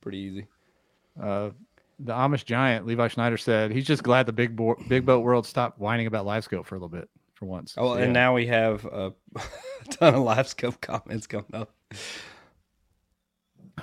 pretty 0.00 0.18
easy. 0.18 0.46
Uh, 1.20 1.50
the 2.00 2.12
Amish 2.12 2.44
giant 2.44 2.86
Levi 2.86 3.08
Schneider 3.08 3.36
said 3.36 3.72
he's 3.72 3.86
just 3.86 4.02
glad 4.04 4.26
the 4.26 4.32
big 4.32 4.54
bo- 4.54 4.76
big 4.88 5.04
boat 5.04 5.20
world 5.24 5.46
stopped 5.46 5.78
whining 5.80 6.06
about 6.06 6.24
live 6.24 6.44
scope 6.44 6.64
for 6.66 6.76
a 6.76 6.78
little 6.78 6.88
bit 6.88 7.08
for 7.34 7.46
once. 7.46 7.74
Oh, 7.76 7.92
and 7.94 8.06
yeah. 8.06 8.12
now 8.12 8.34
we 8.34 8.46
have 8.46 8.84
a 8.84 9.12
ton 9.90 10.14
of 10.14 10.22
live 10.22 10.46
scope 10.48 10.80
comments 10.80 11.26
coming 11.26 11.54
up. 11.54 11.72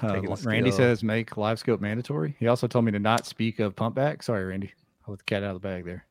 Uh, 0.01 0.21
Randy 0.43 0.71
says 0.71 1.03
make 1.03 1.37
live 1.37 1.59
scope 1.59 1.81
mandatory. 1.81 2.35
He 2.39 2.47
also 2.47 2.67
told 2.67 2.85
me 2.85 2.91
to 2.91 2.99
not 2.99 3.25
speak 3.25 3.59
of 3.59 3.75
pump 3.75 3.95
back. 3.95 4.23
Sorry, 4.23 4.43
Randy. 4.45 4.73
I 5.07 5.11
let 5.11 5.19
the 5.19 5.25
cat 5.25 5.43
out 5.43 5.55
of 5.55 5.61
the 5.61 5.67
bag 5.67 5.85
there. 5.85 6.05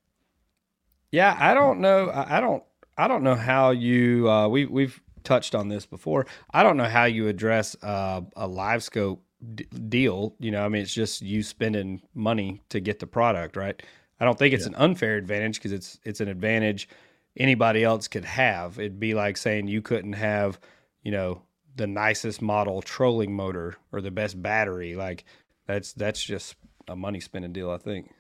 Yeah, 1.11 1.37
I 1.39 1.55
don't 1.55 1.80
know. 1.80 2.11
I 2.12 2.41
don't. 2.41 2.62
I 2.97 3.09
don't 3.09 3.22
know 3.22 3.35
how 3.35 3.70
you. 3.70 4.30
Uh, 4.30 4.49
we 4.49 4.66
we've 4.66 5.01
touched 5.22 5.55
on 5.55 5.68
this 5.68 5.87
before. 5.87 6.26
I 6.53 6.62
don't 6.62 6.76
know 6.76 6.89
how 6.89 7.05
you 7.05 7.28
address 7.28 7.76
uh, 7.82 8.22
a 8.37 8.47
live 8.47 8.82
scope 8.82 9.22
d- 9.55 9.66
deal. 9.89 10.35
You 10.39 10.51
know, 10.51 10.64
I 10.64 10.68
mean, 10.68 10.82
it's 10.82 10.95
just 10.95 11.22
you 11.22 11.43
spending 11.43 12.03
money 12.14 12.62
to 12.68 12.80
get 12.80 12.99
the 12.99 13.07
product, 13.07 13.57
right? 13.57 13.80
I 14.20 14.24
don't 14.24 14.39
think 14.39 14.55
it's 14.55 14.66
an 14.66 14.74
unfair 14.76 15.16
advantage 15.16 15.57
because 15.57 15.72
it's 15.72 15.99
it's 16.05 16.20
an 16.20 16.28
advantage 16.28 16.89
anybody 17.37 17.85
else 17.85 18.09
could 18.09 18.24
have. 18.24 18.78
It'd 18.78 19.01
be 19.01 19.14
like 19.14 19.37
saying 19.37 19.68
you 19.68 19.82
couldn't 19.82 20.12
have, 20.14 20.59
you 21.03 21.11
know, 21.12 21.43
the 21.76 21.86
nicest 21.86 22.40
model 22.42 22.82
trolling 22.82 23.34
motor 23.34 23.76
or 23.92 24.00
the 24.00 24.10
best 24.10 24.40
battery. 24.42 24.94
Like 24.94 25.24
that's 25.66 25.92
that's 25.92 26.22
just 26.22 26.56
a 26.88 26.96
money 26.96 27.20
spending 27.20 27.52
deal. 27.52 27.70
I 27.70 27.78
think. 27.78 28.12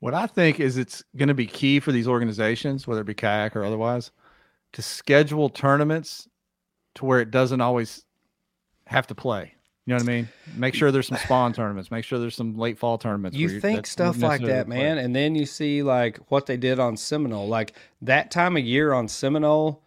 What 0.00 0.14
I 0.14 0.26
think 0.26 0.60
is 0.60 0.78
it's 0.78 1.04
going 1.16 1.28
to 1.28 1.34
be 1.34 1.46
key 1.46 1.78
for 1.78 1.92
these 1.92 2.08
organizations, 2.08 2.86
whether 2.86 3.02
it 3.02 3.06
be 3.06 3.14
kayak 3.14 3.54
or 3.54 3.64
otherwise, 3.64 4.10
to 4.72 4.80
schedule 4.80 5.50
tournaments 5.50 6.26
to 6.94 7.04
where 7.04 7.20
it 7.20 7.30
doesn't 7.30 7.60
always 7.60 8.04
have 8.86 9.06
to 9.08 9.14
play. 9.14 9.54
You 9.86 9.92
know 9.92 10.04
what 10.04 10.10
I 10.10 10.14
mean? 10.14 10.28
Make 10.56 10.74
sure 10.74 10.92
there's 10.92 11.08
some 11.08 11.18
spawn 11.18 11.52
tournaments. 11.52 11.90
Make 11.90 12.04
sure 12.04 12.18
there's 12.18 12.36
some 12.36 12.56
late 12.56 12.78
fall 12.78 12.96
tournaments. 12.96 13.36
You 13.36 13.60
think 13.60 13.86
stuff 13.86 14.18
like 14.18 14.42
that, 14.42 14.68
man, 14.68 14.98
and 14.98 15.14
then 15.14 15.34
you 15.34 15.46
see 15.46 15.82
like 15.82 16.18
what 16.28 16.46
they 16.46 16.56
did 16.56 16.78
on 16.78 16.96
Seminole. 16.96 17.48
Like 17.48 17.74
that 18.02 18.30
time 18.30 18.56
of 18.56 18.64
year 18.64 18.92
on 18.92 19.08
Seminole, 19.08 19.82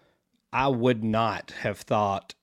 I 0.51 0.67
would 0.67 1.03
not 1.03 1.51
have 1.61 1.79
thought 1.79 2.35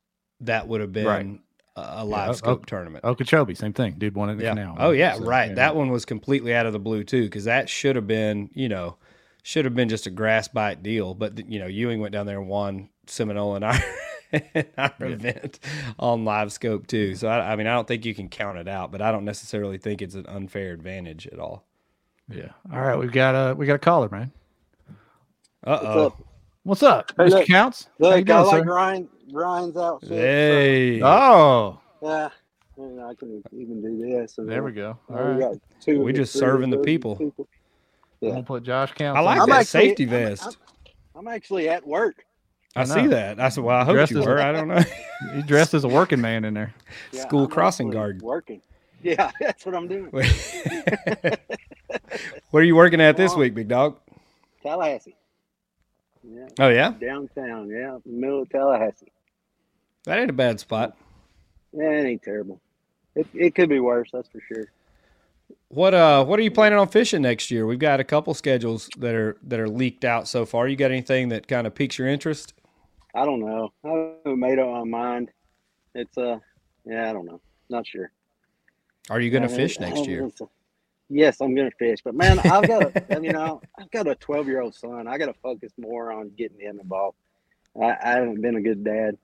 that 0.43 0.69
would 0.69 0.81
have 0.81 0.93
been 0.93 1.07
Right. 1.07 1.41
a 1.77 2.03
a 2.03 2.05
live 2.05 2.31
oh, 2.31 2.33
scope 2.35 2.61
oh, 2.63 2.65
tournament. 2.67 3.05
Okeechobee, 3.05 3.55
same 3.55 3.73
thing. 3.73 3.95
Dude 3.99 4.15
won 4.15 4.29
it 4.29 4.33
in 4.33 4.39
the 4.39 4.45
yeah. 4.45 4.51
canal. 4.51 4.77
Oh 4.79 4.91
yeah, 4.91 5.15
So, 5.15 5.25
right. 5.25 5.49
yeah. 5.51 5.55
That 5.55 5.77
one 5.77 5.91
was 5.91 6.05
completely 6.05 6.55
out 6.55 6.67
of 6.67 6.73
the 6.73 6.79
blue 6.79 7.05
too, 7.05 7.25
because 7.25 7.45
that 7.45 7.69
should 7.69 7.97
have 7.97 8.07
been, 8.07 8.51
you 8.55 8.69
know, 8.69 8.97
should 9.43 9.65
have 9.65 9.75
been 9.75 9.89
just 9.89 10.07
a 10.07 10.11
grass 10.11 10.49
bite 10.49 10.83
deal. 10.83 11.15
But 11.15 11.49
you 11.49 11.59
know, 11.59 11.67
Ewing 11.67 12.01
went 12.01 12.13
down 12.13 12.27
there 12.27 12.39
and 12.39 12.49
won 12.49 12.89
Seminole 13.07 13.57
and 13.57 13.65
our, 13.65 13.79
our 14.79 14.95
event 15.01 15.59
on 15.99 16.25
live 16.25 16.53
scope 16.53 16.87
too. 16.87 17.15
So 17.15 17.29
I, 17.29 17.53
I 17.53 17.57
mean, 17.57 17.67
I 17.67 17.73
don't 17.75 17.89
think 17.89 18.05
you 18.05 18.15
can 18.15 18.29
count 18.29 18.59
it 18.59 18.69
out, 18.69 18.93
but 18.93 19.01
I 19.01 19.11
don't 19.11 19.25
necessarily 19.25 19.79
think 19.79 20.03
it's 20.03 20.15
an 20.15 20.27
unfair 20.27 20.73
advantage 20.73 21.27
at 21.29 21.39
all. 21.39 21.65
Yeah. 22.29 22.51
All 22.73 22.81
right, 22.81 22.97
we've 22.97 23.11
got 23.13 23.33
a 23.35 23.55
we 23.55 23.67
got 23.67 23.75
a 23.75 23.79
caller, 23.79 24.09
man. 24.09 24.33
Uh 25.67 25.79
oh. 25.83 26.17
Up? 26.61 26.67
What's 26.69 26.83
up, 26.83 27.13
Hey, 27.17 27.25
Mr. 27.25 27.31
look, 27.31 27.47
Counts? 27.47 27.89
How 28.01 28.09
you 28.09 28.09
Look, 28.11 28.15
I 28.15 28.23
doing, 28.23 28.47
like 28.47 28.65
sir? 28.65 28.75
Ryan, 28.75 29.09
Ryan's 29.33 29.77
outfit. 29.77 30.09
so, 30.09 30.15
Hey. 30.15 31.03
Oh, 31.03 31.81
yeah, 32.03 32.29
and 32.77 33.01
I 33.01 33.15
can 33.15 33.43
even 33.53 33.83
do 33.83 33.99
this. 34.11 34.39
And 34.39 34.49
there 34.49 34.63
we 34.63 34.73
go. 34.73 34.99
All 35.09 35.17
uh, 35.19 35.23
we 35.23 35.31
right. 35.31 35.41
got 35.41 35.57
two 35.81 36.03
We 36.03 36.13
or 36.13 36.15
just 36.15 36.33
serving 36.35 36.71
the 36.71 36.77
of 36.77 36.83
those 36.83 36.87
people. 36.87 37.17
I'm 37.21 37.33
Yeah. 38.21 38.31
gonna 38.31 38.43
put 38.43 38.63
Josh 38.63 38.93
Counts. 38.93 39.19
I 39.19 39.23
like 39.23 39.41
on. 39.41 39.49
that 39.49 39.61
actually- 39.61 39.89
safety 39.89 40.05
I'm- 40.05 40.11
vest. 40.11 40.59
I'm, 41.15 41.27
I'm 41.27 41.35
actually 41.35 41.69
at 41.69 41.87
work. 41.87 42.25
I, 42.77 42.83
I 42.83 42.85
see 42.85 43.09
that. 43.09 43.41
I 43.41 43.49
said, 43.49 43.65
well, 43.65 43.77
I 43.77 43.85
hope 43.85 43.95
Dressed 43.97 44.13
you 44.13 44.21
as 44.21 44.27
were. 44.27 44.41
I 44.41 44.53
don't 44.53 44.69
know. 44.69 44.83
He 45.35 45.43
dressed 45.43 45.75
as 45.75 45.85
a 45.85 45.89
working 45.89 46.19
man 46.21 46.45
in 46.47 46.55
there. 46.55 46.73
Yeah, 47.13 47.23
School 47.23 47.45
I'm 47.45 47.51
crossing 47.51 47.91
guard. 47.91 48.23
Working. 48.23 48.63
Yeah, 49.03 49.31
that's 49.41 49.67
what 49.67 49.75
I'm 49.75 49.87
doing. 49.89 50.11
Where 52.51 52.63
are 52.63 52.65
you 52.65 52.75
working 52.77 53.01
at 53.03 53.17
this 53.19 53.35
week, 53.35 53.55
big 53.55 53.69
dog? 53.69 53.99
Tallahassee. 54.63 55.15
Yeah, 56.23 56.47
Oh 56.59 56.69
yeah, 56.69 56.93
downtown. 57.01 57.69
Yeah, 57.69 57.99
middle 58.05 58.43
of 58.43 58.51
Tallahassee. 58.51 59.11
that 60.05 60.19
ain't 60.19 60.31
a 60.31 60.35
bad 60.35 60.61
spot. 60.61 60.97
Yeah, 61.73 61.91
it 61.91 62.05
ain't 62.07 62.23
terrible. 62.23 62.61
It, 63.15 63.27
it 63.35 63.55
could 63.55 63.69
be 63.69 63.81
worse, 63.81 64.11
that's 64.13 64.29
for 64.29 64.41
sure. 64.41 64.67
What 65.69 65.95
uh, 65.95 66.25
what 66.25 66.39
are 66.39 66.43
you 66.43 66.51
planning 66.51 66.79
on 66.79 66.89
fishing 66.89 67.23
next 67.23 67.51
year? 67.51 67.67
We've 67.67 67.79
got 67.79 68.01
a 68.01 68.05
couple 68.05 68.35
schedules 68.35 68.89
that 68.99 69.15
are 69.15 69.37
that 69.45 69.59
are 69.61 69.69
leaked 69.69 70.05
out 70.05 70.29
so 70.29 70.45
far. 70.45 70.69
You 70.69 70.77
got 70.77 70.91
anything 70.91 71.29
that 71.31 71.49
kind 71.49 71.67
of 71.67 71.75
piques 71.75 71.99
your 71.99 72.09
interest? 72.09 72.55
I 73.15 73.25
don't 73.25 73.41
know. 73.41 73.73
I 73.85 73.89
haven't 74.25 74.39
made 74.41 74.59
up 74.59 74.69
my 74.69 74.85
mind. 74.85 75.31
It's 75.95 76.17
uh, 76.19 76.39
yeah, 76.85 77.09
I 77.09 77.13
don't 77.13 77.27
know. 77.27 77.41
Not 77.69 77.87
sure. 77.87 78.11
Are 79.11 79.21
you 79.21 79.31
going 79.31 79.43
to 79.47 79.53
Uh, 79.53 79.57
fish 79.57 79.81
next 79.81 80.07
year? 80.07 80.29
It's 81.11 81.13
a- 81.13 81.15
Yes, 81.15 81.41
I'm 81.41 81.55
gonna 81.55 81.71
fish, 81.79 81.99
but 82.05 82.15
man, 82.15 82.39
I've 82.41 82.67
got 82.67 82.83
a, 82.85 83.21
you 83.23 83.33
know 83.33 83.61
I've 83.79 83.91
got 83.91 84.07
a 84.07 84.15
12 84.15 84.47
year 84.47 84.61
old 84.61 84.75
son. 84.75 85.07
I 85.07 85.19
got 85.19 85.27
to 85.27 85.35
focus 85.35 85.73
more 85.79 86.13
on 86.13 86.31
getting 86.37 86.61
him 86.61 86.81
involved. 86.81 87.17
I, 87.81 87.97
I 88.03 88.11
haven't 88.13 88.41
been 88.41 88.57
a 88.57 88.61
good 88.61 88.85
dad, 88.85 89.17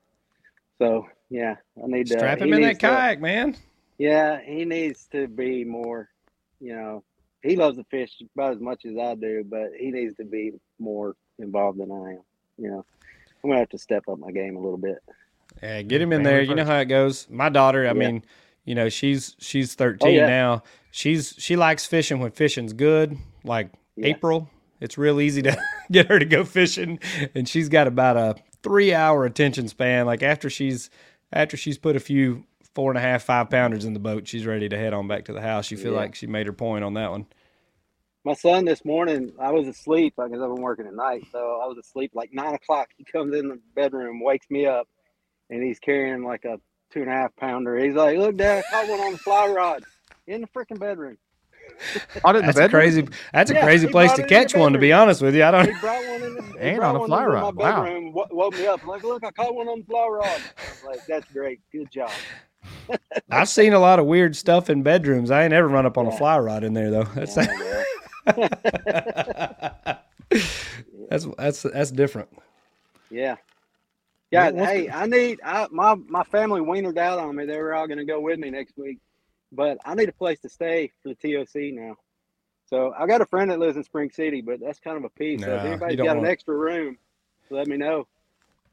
so 0.77 1.07
yeah, 1.29 1.55
I 1.83 1.87
need 1.87 2.07
to 2.07 2.13
Strap 2.17 2.37
he 2.39 2.43
him 2.45 2.53
in 2.53 2.61
that 2.61 2.67
needs 2.67 2.79
to- 2.79 2.87
kayak, 2.87 3.21
man. 3.21 3.55
yeah, 3.97 4.39
he 4.43 4.65
needs 4.65 5.07
to 5.11 5.27
be 5.27 5.63
more. 5.63 6.09
You 6.59 6.75
know, 6.75 7.03
he 7.43 7.55
loves 7.55 7.77
to 7.77 7.83
fish 7.85 8.11
about 8.35 8.53
as 8.55 8.59
much 8.61 8.85
as 8.85 8.97
I 8.97 9.15
do, 9.15 9.43
but 9.47 9.69
he 9.77 9.91
needs 9.91 10.15
to 10.17 10.25
be 10.25 10.53
more 10.79 11.15
involved 11.39 11.79
than 11.79 11.91
I 11.91 12.11
am. 12.13 12.21
You 12.57 12.71
know, 12.71 12.85
I'm 13.43 13.49
gonna 13.49 13.59
have 13.59 13.69
to 13.69 13.77
step 13.77 14.03
up 14.09 14.17
my 14.19 14.31
game 14.31 14.55
a 14.55 14.59
little 14.59 14.77
bit. 14.77 14.97
Yeah, 15.61 15.81
get 15.83 16.01
him 16.01 16.11
in 16.13 16.23
there. 16.23 16.41
You 16.41 16.55
know 16.55 16.65
how 16.65 16.77
it 16.79 16.85
goes. 16.85 17.27
My 17.29 17.49
daughter, 17.49 17.83
I 17.83 17.87
Yeah. 17.87 17.93
mean, 17.93 18.23
you 18.67 18.75
know, 18.75 18.89
she's 18.89 19.35
she's 19.39 19.73
13 19.73 20.13
yeah. 20.13 20.27
now. 20.27 20.63
She's 20.91 21.33
she 21.37 21.55
likes 21.55 21.85
fishing 21.85 22.19
when 22.19 22.31
fishing's 22.31 22.73
good, 22.73 23.17
like 23.43 23.71
Yeah. 23.95 24.07
April. 24.09 24.49
It's 24.79 24.97
real 24.97 25.19
easy 25.19 25.41
to 25.41 25.57
get 25.91 26.07
her 26.07 26.19
to 26.19 26.25
go 26.25 26.43
fishing, 26.43 26.99
and 27.33 27.49
she's 27.49 27.69
got 27.69 27.87
about 27.87 28.17
a 28.17 28.35
three 28.61 28.93
hour 28.93 29.25
attention 29.25 29.67
span. 29.67 30.05
Like 30.05 30.21
after 30.21 30.49
she's 30.49 30.89
after 31.33 31.57
she's 31.57 31.77
put 31.79 31.95
a 31.95 31.99
few 31.99 32.43
four 32.75 32.91
and 32.91 32.97
a 32.97 33.01
half, 33.01 33.23
five 33.23 33.49
pounders 33.49 33.85
in 33.85 33.93
the 33.93 33.99
boat. 33.99 34.27
She's 34.27 34.45
ready 34.45 34.69
to 34.69 34.77
head 34.77 34.93
on 34.93 35.07
back 35.07 35.25
to 35.25 35.33
the 35.33 35.41
house. 35.41 35.71
You 35.71 35.77
feel 35.77 35.93
Yeah. 35.93 35.99
like 35.99 36.13
she 36.13 36.27
made 36.27 36.45
her 36.45 36.53
point 36.53 36.83
on 36.83 36.93
that 36.93 37.09
one. 37.09 37.25
My 38.23 38.33
son 38.33 38.65
this 38.65 38.83
morning, 38.83 39.31
I 39.39 39.51
was 39.51 39.67
asleep 39.67 40.13
because 40.17 40.33
I've 40.41 40.53
been 40.53 40.61
working 40.61 40.85
at 40.85 40.93
night. 40.93 41.23
So 41.31 41.59
I 41.63 41.65
was 41.67 41.77
asleep 41.77 42.11
like 42.13 42.31
nine 42.33 42.53
o'clock. 42.53 42.89
He 42.97 43.05
comes 43.05 43.33
in 43.35 43.47
the 43.47 43.59
bedroom, 43.75 44.21
wakes 44.21 44.45
me 44.49 44.65
up, 44.65 44.87
and 45.49 45.63
he's 45.63 45.79
carrying 45.79 46.23
like 46.23 46.43
a 46.45 46.59
two 46.91 47.01
and 47.01 47.09
a 47.09 47.13
half 47.13 47.35
pounder. 47.35 47.77
He's 47.77 47.95
like, 47.95 48.17
"Look, 48.17 48.37
Dad, 48.37 48.59
I 48.59 48.61
caught 48.71 48.87
one 48.87 48.99
on 48.99 49.11
the 49.13 49.17
fly 49.19 49.47
rod 49.47 49.83
in 50.27 50.41
the 50.41 50.47
freaking 50.47 50.79
bedroom." 50.79 51.17
Caught 52.23 52.35
it 52.35 52.39
in 52.39 52.45
That's 52.45 52.57
a 52.57 52.61
bedroom? 52.61 52.81
crazy. 52.81 53.07
That's 53.33 53.51
a 53.51 53.55
crazy 53.59 53.87
place 53.87 54.11
to 54.13 54.21
it 54.21 54.23
in 54.23 54.27
the 54.27 54.35
catch 54.35 54.55
one. 54.55 54.73
To 54.73 54.79
be 54.79 54.93
honest 54.93 55.21
with 55.21 55.35
you, 55.35 55.43
I 55.43 55.51
don't. 55.51 55.65
He 55.67 55.73
brought 55.73 56.05
one 56.05 56.23
in. 56.23 56.33
The, 56.33 56.41
he 56.61 56.69
And 56.69 56.83
on 56.83 56.95
a 56.95 57.05
fly 57.05 57.25
rod. 57.25 57.55
My 57.55 57.63
Wow. 57.63 57.83
bedroom, 57.83 58.13
wo- 58.13 58.27
woke 58.31 58.53
me 58.55 58.65
up. 58.65 58.81
Like, 58.85 59.03
look, 59.03 59.23
I 59.23 59.31
caught 59.31 59.53
one 59.55 59.67
on 59.67 59.79
the 59.79 59.85
fly 59.85 60.07
rod. 60.07 60.41
I 60.59 60.69
was 60.69 60.79
like, 60.83 61.01
that's 61.07 61.27
great. 61.31 61.59
Good 61.71 61.91
job. 61.91 62.21
I've 63.31 63.49
seen 63.49 63.73
a 63.73 63.79
lot 63.79 63.99
of 63.99 64.05
weird 64.05 64.35
stuff 64.35 64.69
in 64.69 64.83
bedrooms. 64.83 65.31
I 65.31 65.43
ain't 65.43 65.53
ever 65.53 65.67
run 65.67 65.85
up 65.85 65.97
on 65.97 66.07
a 66.07 66.11
fly 66.11 66.39
rod 66.39 66.63
in 66.63 66.73
there 66.73 66.89
though. 66.89 67.03
That's 67.15 67.35
Yeah, 67.37 67.83
well, 68.35 68.49
that's 71.09 71.25
that's 71.37 71.61
that's 71.63 71.91
different. 71.91 72.29
yeah. 73.09 73.35
Yeah, 74.31 74.49
what's 74.49 74.71
hey, 74.71 74.89
I 74.89 75.05
need 75.05 75.39
I 75.43 75.67
my 75.71 75.95
my 75.95 76.23
family 76.23 76.61
wienered 76.61 76.97
out 76.97 77.19
on 77.19 77.35
me. 77.35 77.45
They 77.45 77.57
were 77.57 77.73
all 77.73 77.87
going 77.87 77.99
to 77.99 78.05
go 78.05 78.19
with 78.19 78.39
me 78.39 78.49
next 78.49 78.77
week, 78.77 78.99
but 79.51 79.77
I 79.85 79.95
need 79.95 80.09
a 80.09 80.13
place 80.13 80.39
to 80.41 80.49
stay 80.49 80.91
for 81.01 81.09
the 81.09 81.15
TOC 81.15 81.73
now. 81.73 81.95
So 82.65 82.93
I 82.97 83.07
got 83.07 83.21
a 83.21 83.25
friend 83.25 83.49
that 83.51 83.59
lives 83.59 83.77
in 83.77 83.83
Spring 83.83 84.09
City, 84.11 84.41
but 84.41 84.59
that's 84.59 84.79
kind 84.79 84.97
of 84.97 85.05
a 85.05 85.09
piece. 85.09 85.41
so 85.41 85.55
if 85.55 85.63
anybody's 85.63 85.97
don't 85.97 86.05
got 86.05 86.17
an 86.17 86.25
extra 86.25 86.55
room, 86.55 86.97
let 87.49 87.67
me 87.67 87.77
know. 87.77 88.05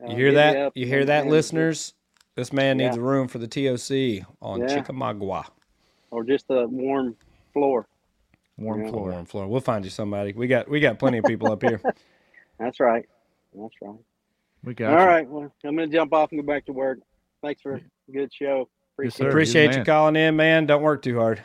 Uh, 0.02 0.10
You 0.10 0.16
hear 0.16 0.32
that? 0.32 0.72
You 0.74 0.86
hear 0.86 1.04
that, 1.04 1.26
listeners? 1.28 1.94
This 2.34 2.52
man 2.52 2.78
needs 2.78 2.96
a 2.96 3.00
room 3.00 3.28
for 3.28 3.38
the 3.38 3.46
TOC 3.46 4.26
on 4.42 4.60
Yeah. 4.60 4.66
Chickamauga. 4.74 5.44
or 6.10 6.24
just 6.24 6.46
a 6.50 6.66
warm 6.66 7.16
floor. 7.52 7.86
Warm 8.56 8.82
Yeah. 8.82 8.90
floor. 8.90 9.10
Warm 9.10 9.24
floor. 9.24 9.46
We'll 9.46 9.60
find 9.60 9.84
you 9.84 9.90
somebody. 9.90 10.32
We 10.32 10.48
got 10.48 10.68
we 10.68 10.80
got 10.80 10.98
plenty 10.98 11.18
of 11.18 11.24
people 11.24 11.48
up 11.50 11.62
here. 11.62 11.80
That's 12.58 12.80
right. 12.80 13.08
That's 13.52 13.74
right. 13.80 13.98
We 14.64 14.74
got 14.74 14.92
All 14.94 15.00
you. 15.00 15.06
right. 15.06 15.28
Well, 15.28 15.52
I'm 15.64 15.76
going 15.76 15.90
to 15.90 15.96
jump 15.96 16.12
off 16.12 16.32
and 16.32 16.40
go 16.40 16.46
back 16.46 16.64
to 16.66 16.72
work. 16.72 16.98
Thanks 17.42 17.60
for 17.60 17.74
a 17.74 18.12
good 18.12 18.32
show. 18.32 18.68
Appreciate 18.94 19.16
sir. 19.18 19.26
it. 19.26 19.28
Appreciate 19.28 19.70
you 19.72 19.76
man. 19.78 19.84
calling 19.84 20.16
in, 20.16 20.36
man. 20.36 20.66
Don't 20.66 20.82
work 20.82 21.02
too 21.02 21.18
hard. 21.18 21.42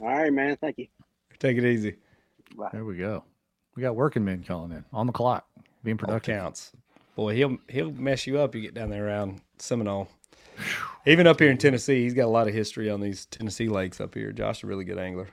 All 0.00 0.06
right, 0.06 0.32
man. 0.32 0.56
Thank 0.60 0.78
you. 0.78 0.86
Take 1.38 1.58
it 1.58 1.64
easy. 1.64 1.96
Bye. 2.56 2.70
There 2.72 2.84
we 2.84 2.96
go. 2.96 3.24
We 3.76 3.82
got 3.82 3.96
working 3.96 4.24
men 4.24 4.44
calling 4.46 4.70
in 4.70 4.84
on 4.92 5.06
the 5.06 5.12
clock, 5.12 5.46
being 5.82 5.96
All 5.96 5.98
productive. 6.06 6.36
counts. 6.36 6.72
Boy, 7.16 7.34
he'll 7.34 7.58
he'll 7.68 7.90
mess 7.92 8.26
you 8.26 8.38
up. 8.38 8.54
You 8.54 8.60
get 8.60 8.74
down 8.74 8.90
there 8.90 9.06
around 9.06 9.40
Seminole. 9.58 10.08
Even 11.06 11.26
up 11.26 11.40
here 11.40 11.50
in 11.50 11.58
Tennessee, 11.58 12.02
he's 12.04 12.14
got 12.14 12.26
a 12.26 12.30
lot 12.30 12.46
of 12.48 12.54
history 12.54 12.88
on 12.88 13.00
these 13.00 13.26
Tennessee 13.26 13.68
lakes 13.68 14.00
up 14.00 14.14
here. 14.14 14.32
Josh 14.32 14.62
a 14.62 14.66
really 14.66 14.84
good 14.84 14.98
angler. 14.98 15.28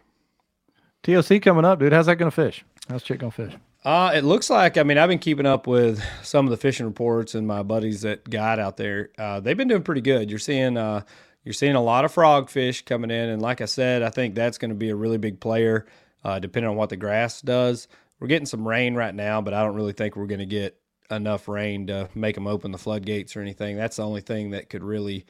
TOC 1.04 1.42
coming 1.42 1.66
up, 1.66 1.80
dude. 1.80 1.94
How's 1.94 2.08
that 2.08 2.16
gonna 2.18 2.32
fish? 2.32 2.64
How's 2.90 3.04
Chick 3.04 3.20
gonna 3.20 3.32
fish? 3.32 3.54
Uh, 3.84 4.12
it 4.14 4.24
looks 4.24 4.50
like 4.50 4.78
I 4.78 4.84
mean 4.84 4.98
I've 4.98 5.10
been 5.10 5.18
keeping 5.20 5.46
up 5.48 5.66
with 5.66 6.04
some 6.22 6.46
of 6.46 6.52
the 6.52 6.58
fishing 6.58 6.86
reports 6.86 7.34
and 7.34 7.48
my 7.48 7.64
buddies 7.64 8.02
that 8.02 8.30
guide 8.30 8.60
out 8.60 8.78
there. 8.78 9.10
Uh, 9.18 9.40
they've 9.40 9.58
been 9.58 9.68
doing 9.68 9.82
pretty 9.82 10.02
good. 10.02 10.30
You're 10.30 10.40
seeing 10.40 10.78
uh, 10.78 11.02
you're 11.44 11.54
seeing 11.54 11.76
a 11.76 11.82
lot 11.82 12.06
of 12.06 12.14
frogfish 12.14 12.86
coming 12.86 13.10
in, 13.10 13.30
and 13.30 13.42
like 13.42 13.62
I 13.62 13.66
said, 13.66 14.04
I 14.04 14.10
think 14.10 14.36
that's 14.36 14.60
going 14.60 14.70
to 14.70 14.76
be 14.76 14.90
a 14.90 14.96
really 14.96 15.18
big 15.18 15.40
player, 15.40 15.88
uh, 16.24 16.38
depending 16.38 16.70
on 16.70 16.76
what 16.76 16.90
the 16.90 16.98
grass 16.98 17.42
does. 17.42 17.88
We're 18.20 18.28
getting 18.28 18.46
some 18.46 18.68
rain 18.68 18.94
right 18.94 19.16
now, 19.16 19.42
but 19.42 19.56
I 19.56 19.64
don't 19.64 19.74
really 19.74 19.94
think 19.94 20.16
we're 20.16 20.28
going 20.28 20.40
to 20.40 20.46
get 20.46 20.80
enough 21.10 21.48
rain 21.48 21.88
to 21.88 22.08
make 22.14 22.36
them 22.36 22.46
open 22.46 22.72
the 22.72 22.78
floodgates 22.78 23.36
or 23.36 23.42
anything. 23.42 23.76
That's 23.78 23.96
the 23.96 24.06
only 24.06 24.22
thing 24.22 24.52
that 24.52 24.70
could 24.70 24.84
really 24.84 25.26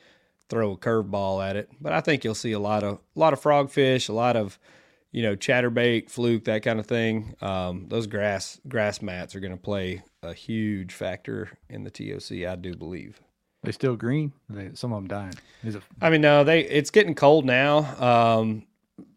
throw 0.50 0.74
a 0.74 0.78
curveball 0.78 1.42
at 1.48 1.56
it. 1.56 1.70
But 1.80 1.94
I 1.94 2.02
think 2.02 2.26
you'll 2.26 2.36
see 2.36 2.52
a 2.52 2.60
lot 2.60 2.84
of 2.84 3.00
a 3.16 3.20
lot 3.20 3.32
of 3.32 3.42
frogfish, 3.42 4.10
a 4.10 4.14
lot 4.14 4.36
of 4.36 4.60
you 5.12 5.22
know, 5.22 5.36
chatterbait, 5.36 6.10
fluke, 6.10 6.46
that 6.46 6.64
kind 6.64 6.80
of 6.80 6.86
thing. 6.86 7.36
Um, 7.42 7.86
those 7.90 8.08
grass 8.08 8.60
grass 8.68 9.02
mats 9.02 9.36
are 9.36 9.40
going 9.40 9.52
to 9.52 9.62
play 9.62 10.04
a 10.24 10.34
huge 10.34 10.94
factor 10.94 11.50
in 11.70 11.84
the 11.84 11.92
TOC, 11.92 12.48
I 12.48 12.56
do 12.56 12.76
believe. 12.76 13.22
They 13.64 13.72
still 13.72 13.96
green? 13.96 14.34
They, 14.50 14.72
some 14.74 14.92
of 14.92 14.98
them 14.98 15.08
dying. 15.08 15.36
Is 15.64 15.76
it? 15.76 15.84
I 16.02 16.10
mean, 16.10 16.22
no, 16.22 16.44
they 16.44 16.62
it's 16.62 16.90
getting 16.90 17.14
cold 17.14 17.46
now. 17.46 17.80
Um, 18.04 18.66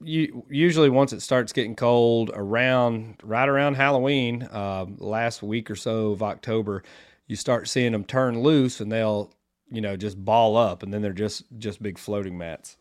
you, 0.03 0.45
usually 0.51 0.91
once 0.91 1.13
it 1.13 1.21
starts 1.21 1.53
getting 1.53 1.77
cold 1.77 2.31
around 2.35 3.17
right 3.23 3.49
around 3.49 3.75
Halloween, 3.75 4.49
um, 4.51 4.97
last 4.99 5.43
week 5.43 5.71
or 5.71 5.77
so 5.77 6.13
of 6.13 6.23
October, 6.23 6.83
you 7.27 7.37
start 7.37 7.69
seeing 7.69 7.93
them 7.93 8.05
turn 8.05 8.43
loose 8.43 8.81
and 8.81 8.91
they'll 8.91 9.33
you 9.71 9.81
know 9.81 9.97
just 9.97 10.23
ball 10.23 10.57
up 10.57 10.83
and 10.83 10.93
then 10.93 11.01
they're 11.01 11.13
just 11.13 11.45
just 11.59 11.83
big 11.83 11.99
floating 11.99 12.37
mats. 12.37 12.77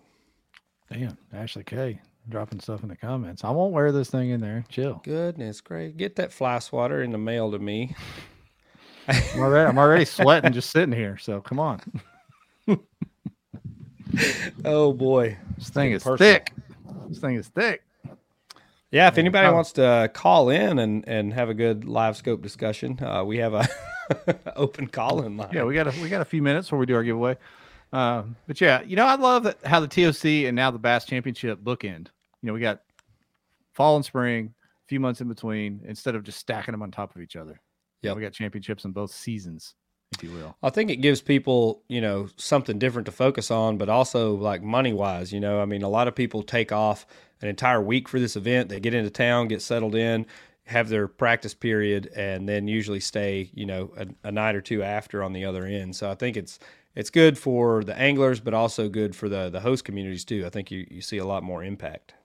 Damn, 0.91 1.18
Ashley 1.32 1.64
K 1.64 1.99
dropping 2.30 2.59
stuff 2.59 2.84
in 2.84 2.89
the 2.89 2.95
comments. 2.95 3.43
I 3.43 3.49
won't 3.51 3.74
wear 3.74 3.91
this 3.91 4.09
thing 4.09 4.30
in 4.30 4.41
there. 4.41 4.63
Chill. 4.69 5.01
Goodness 5.03 5.61
great, 5.61 5.97
get 5.97 6.15
that 6.17 6.32
fly 6.32 6.59
swatter 6.59 7.01
in 7.03 7.11
the 7.11 7.17
mail 7.17 7.51
to 7.51 7.59
me. 7.59 7.95
I'm 9.07 9.39
already, 9.39 9.69
I'm 9.69 9.78
already 9.78 10.05
sweating 10.05 10.53
just 10.53 10.69
sitting 10.71 10.93
here. 10.95 11.17
So 11.17 11.41
come 11.41 11.59
on. 11.59 11.82
Oh 14.63 14.93
boy, 14.93 15.38
This 15.57 15.69
thing 15.69 15.91
is 15.91 16.03
personal. 16.03 16.34
thick. 16.34 16.51
This 17.09 17.17
thing 17.19 17.36
is 17.36 17.47
thick. 17.47 17.84
Yeah, 18.91 19.07
if 19.07 19.17
anybody 19.17 19.51
wants 19.51 19.71
to 19.74 20.11
call 20.13 20.49
in 20.49 20.78
and, 20.78 21.03
and 21.07 21.34
have 21.34 21.49
a 21.49 21.53
good 21.55 21.86
live 21.86 22.15
scope 22.15 22.43
discussion, 22.43 22.99
uh, 23.03 23.24
we 23.26 23.38
have 23.38 23.55
a 23.55 23.67
open 24.55 24.86
call 24.88 25.24
in 25.24 25.36
line. 25.36 25.49
Yeah, 25.51 25.63
we 25.63 25.74
got 25.74 25.88
a 25.88 26.01
we 26.01 26.09
got 26.09 26.21
a 26.21 26.26
few 26.26 26.43
minutes 26.43 26.67
before 26.67 26.78
we 26.80 26.86
do 26.86 26.93
our 26.95 27.03
giveaway. 27.03 27.38
Uh, 27.91 28.24
but 28.45 28.61
yeah, 28.61 28.84
you 28.84 28.95
know, 28.95 29.05
I 29.05 29.15
love 29.15 29.43
that 29.43 29.57
how 29.65 29.80
the 29.80 29.88
TOC 29.88 30.26
and 30.47 30.55
now 30.55 30.69
the 30.69 30.78
Bass 30.80 31.05
Championship 31.05 31.59
bookend. 31.63 32.09
You 32.43 32.47
know, 32.47 32.53
we 32.53 32.59
got 32.59 32.81
fall 33.73 33.95
and 33.95 34.05
spring, 34.05 34.53
a 34.85 34.87
few 34.87 34.99
months 34.99 35.21
in 35.21 35.29
between, 35.29 35.81
instead 35.85 36.13
of 36.13 36.23
just 36.23 36.37
stacking 36.37 36.73
them 36.73 36.81
on 36.81 36.91
top 36.91 37.15
of 37.15 37.21
each 37.21 37.35
other. 37.35 37.59
Yeah, 38.01 38.13
we 38.13 38.21
got 38.21 38.33
championships 38.33 38.83
in 38.83 38.91
both 38.91 39.11
seasons, 39.11 39.75
if 40.11 40.21
you 40.21 40.31
will. 40.31 40.57
I 40.61 40.69
think 40.69 40.91
it 40.91 40.97
gives 40.97 41.21
people, 41.21 41.83
you 41.87 42.01
know, 42.01 42.27
something 42.35 42.77
different 42.77 43.05
to 43.05 43.13
focus 43.13 43.49
on, 43.49 43.77
but 43.77 43.87
also 43.87 44.35
like 44.35 44.61
money 44.61 44.91
wise, 44.91 45.31
you 45.31 45.39
know, 45.39 45.61
I 45.61 45.65
mean, 45.65 45.83
a 45.83 45.89
lot 45.89 46.09
of 46.09 46.15
people 46.15 46.43
take 46.43 46.73
off 46.73 47.05
an 47.41 47.47
entire 47.47 47.81
week 47.81 48.09
for 48.09 48.19
this 48.19 48.35
event. 48.35 48.67
They 48.67 48.81
get 48.81 48.93
into 48.93 49.09
town, 49.09 49.47
get 49.47 49.61
settled 49.61 49.95
in, 49.95 50.25
have 50.65 50.89
their 50.89 51.07
practice 51.07 51.53
period, 51.53 52.11
and 52.13 52.47
then 52.47 52.67
usually 52.67 52.99
stay, 52.99 53.51
you 53.53 53.65
know, 53.65 53.93
a, 53.95 54.07
a 54.27 54.31
night 54.31 54.55
or 54.55 54.61
two 54.61 54.83
after 54.83 55.23
on 55.23 55.31
the 55.31 55.45
other 55.45 55.65
end. 55.65 55.95
So 55.95 56.11
I 56.11 56.15
think 56.15 56.35
it's 56.35 56.59
it's 56.95 57.09
good 57.09 57.37
for 57.37 57.83
the 57.83 57.97
anglers, 57.97 58.39
but 58.41 58.53
also 58.53 58.89
good 58.89 59.15
for 59.15 59.29
the 59.29 59.49
the 59.49 59.61
host 59.61 59.85
communities 59.85 60.25
too. 60.25 60.45
I 60.45 60.49
think 60.49 60.71
you 60.71 60.85
you 60.91 61.01
see 61.01 61.17
a 61.17 61.25
lot 61.25 61.43
more 61.43 61.63
impact. 61.63 62.15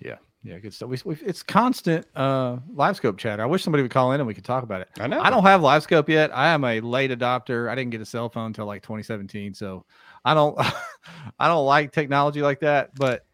Yeah, 0.00 0.16
yeah, 0.42 0.58
good 0.58 0.72
stuff. 0.72 0.88
We, 0.88 0.98
we, 1.04 1.16
it's 1.16 1.42
constant 1.42 2.06
uh, 2.16 2.58
live 2.72 2.96
scope 2.96 3.18
chatter. 3.18 3.42
I 3.42 3.46
wish 3.46 3.62
somebody 3.62 3.82
would 3.82 3.90
call 3.90 4.12
in 4.12 4.20
and 4.20 4.26
we 4.26 4.34
could 4.34 4.44
talk 4.44 4.62
about 4.62 4.80
it. 4.80 4.88
I 4.98 5.06
know. 5.06 5.20
I 5.20 5.30
don't 5.30 5.42
have 5.42 5.62
live 5.62 5.82
scope 5.82 6.08
yet. 6.08 6.34
I 6.34 6.48
am 6.48 6.64
a 6.64 6.80
late 6.80 7.10
adopter. 7.10 7.68
I 7.68 7.74
didn't 7.74 7.90
get 7.90 8.00
a 8.00 8.06
cell 8.06 8.28
phone 8.28 8.46
until 8.46 8.66
like 8.66 8.82
2017, 8.82 9.52
so 9.54 9.84
I 10.24 10.34
don't 10.34 10.58
I 11.38 11.48
don't 11.48 11.66
like 11.66 11.92
technology 11.92 12.40
like 12.42 12.60
that. 12.60 12.94
But 12.94 13.26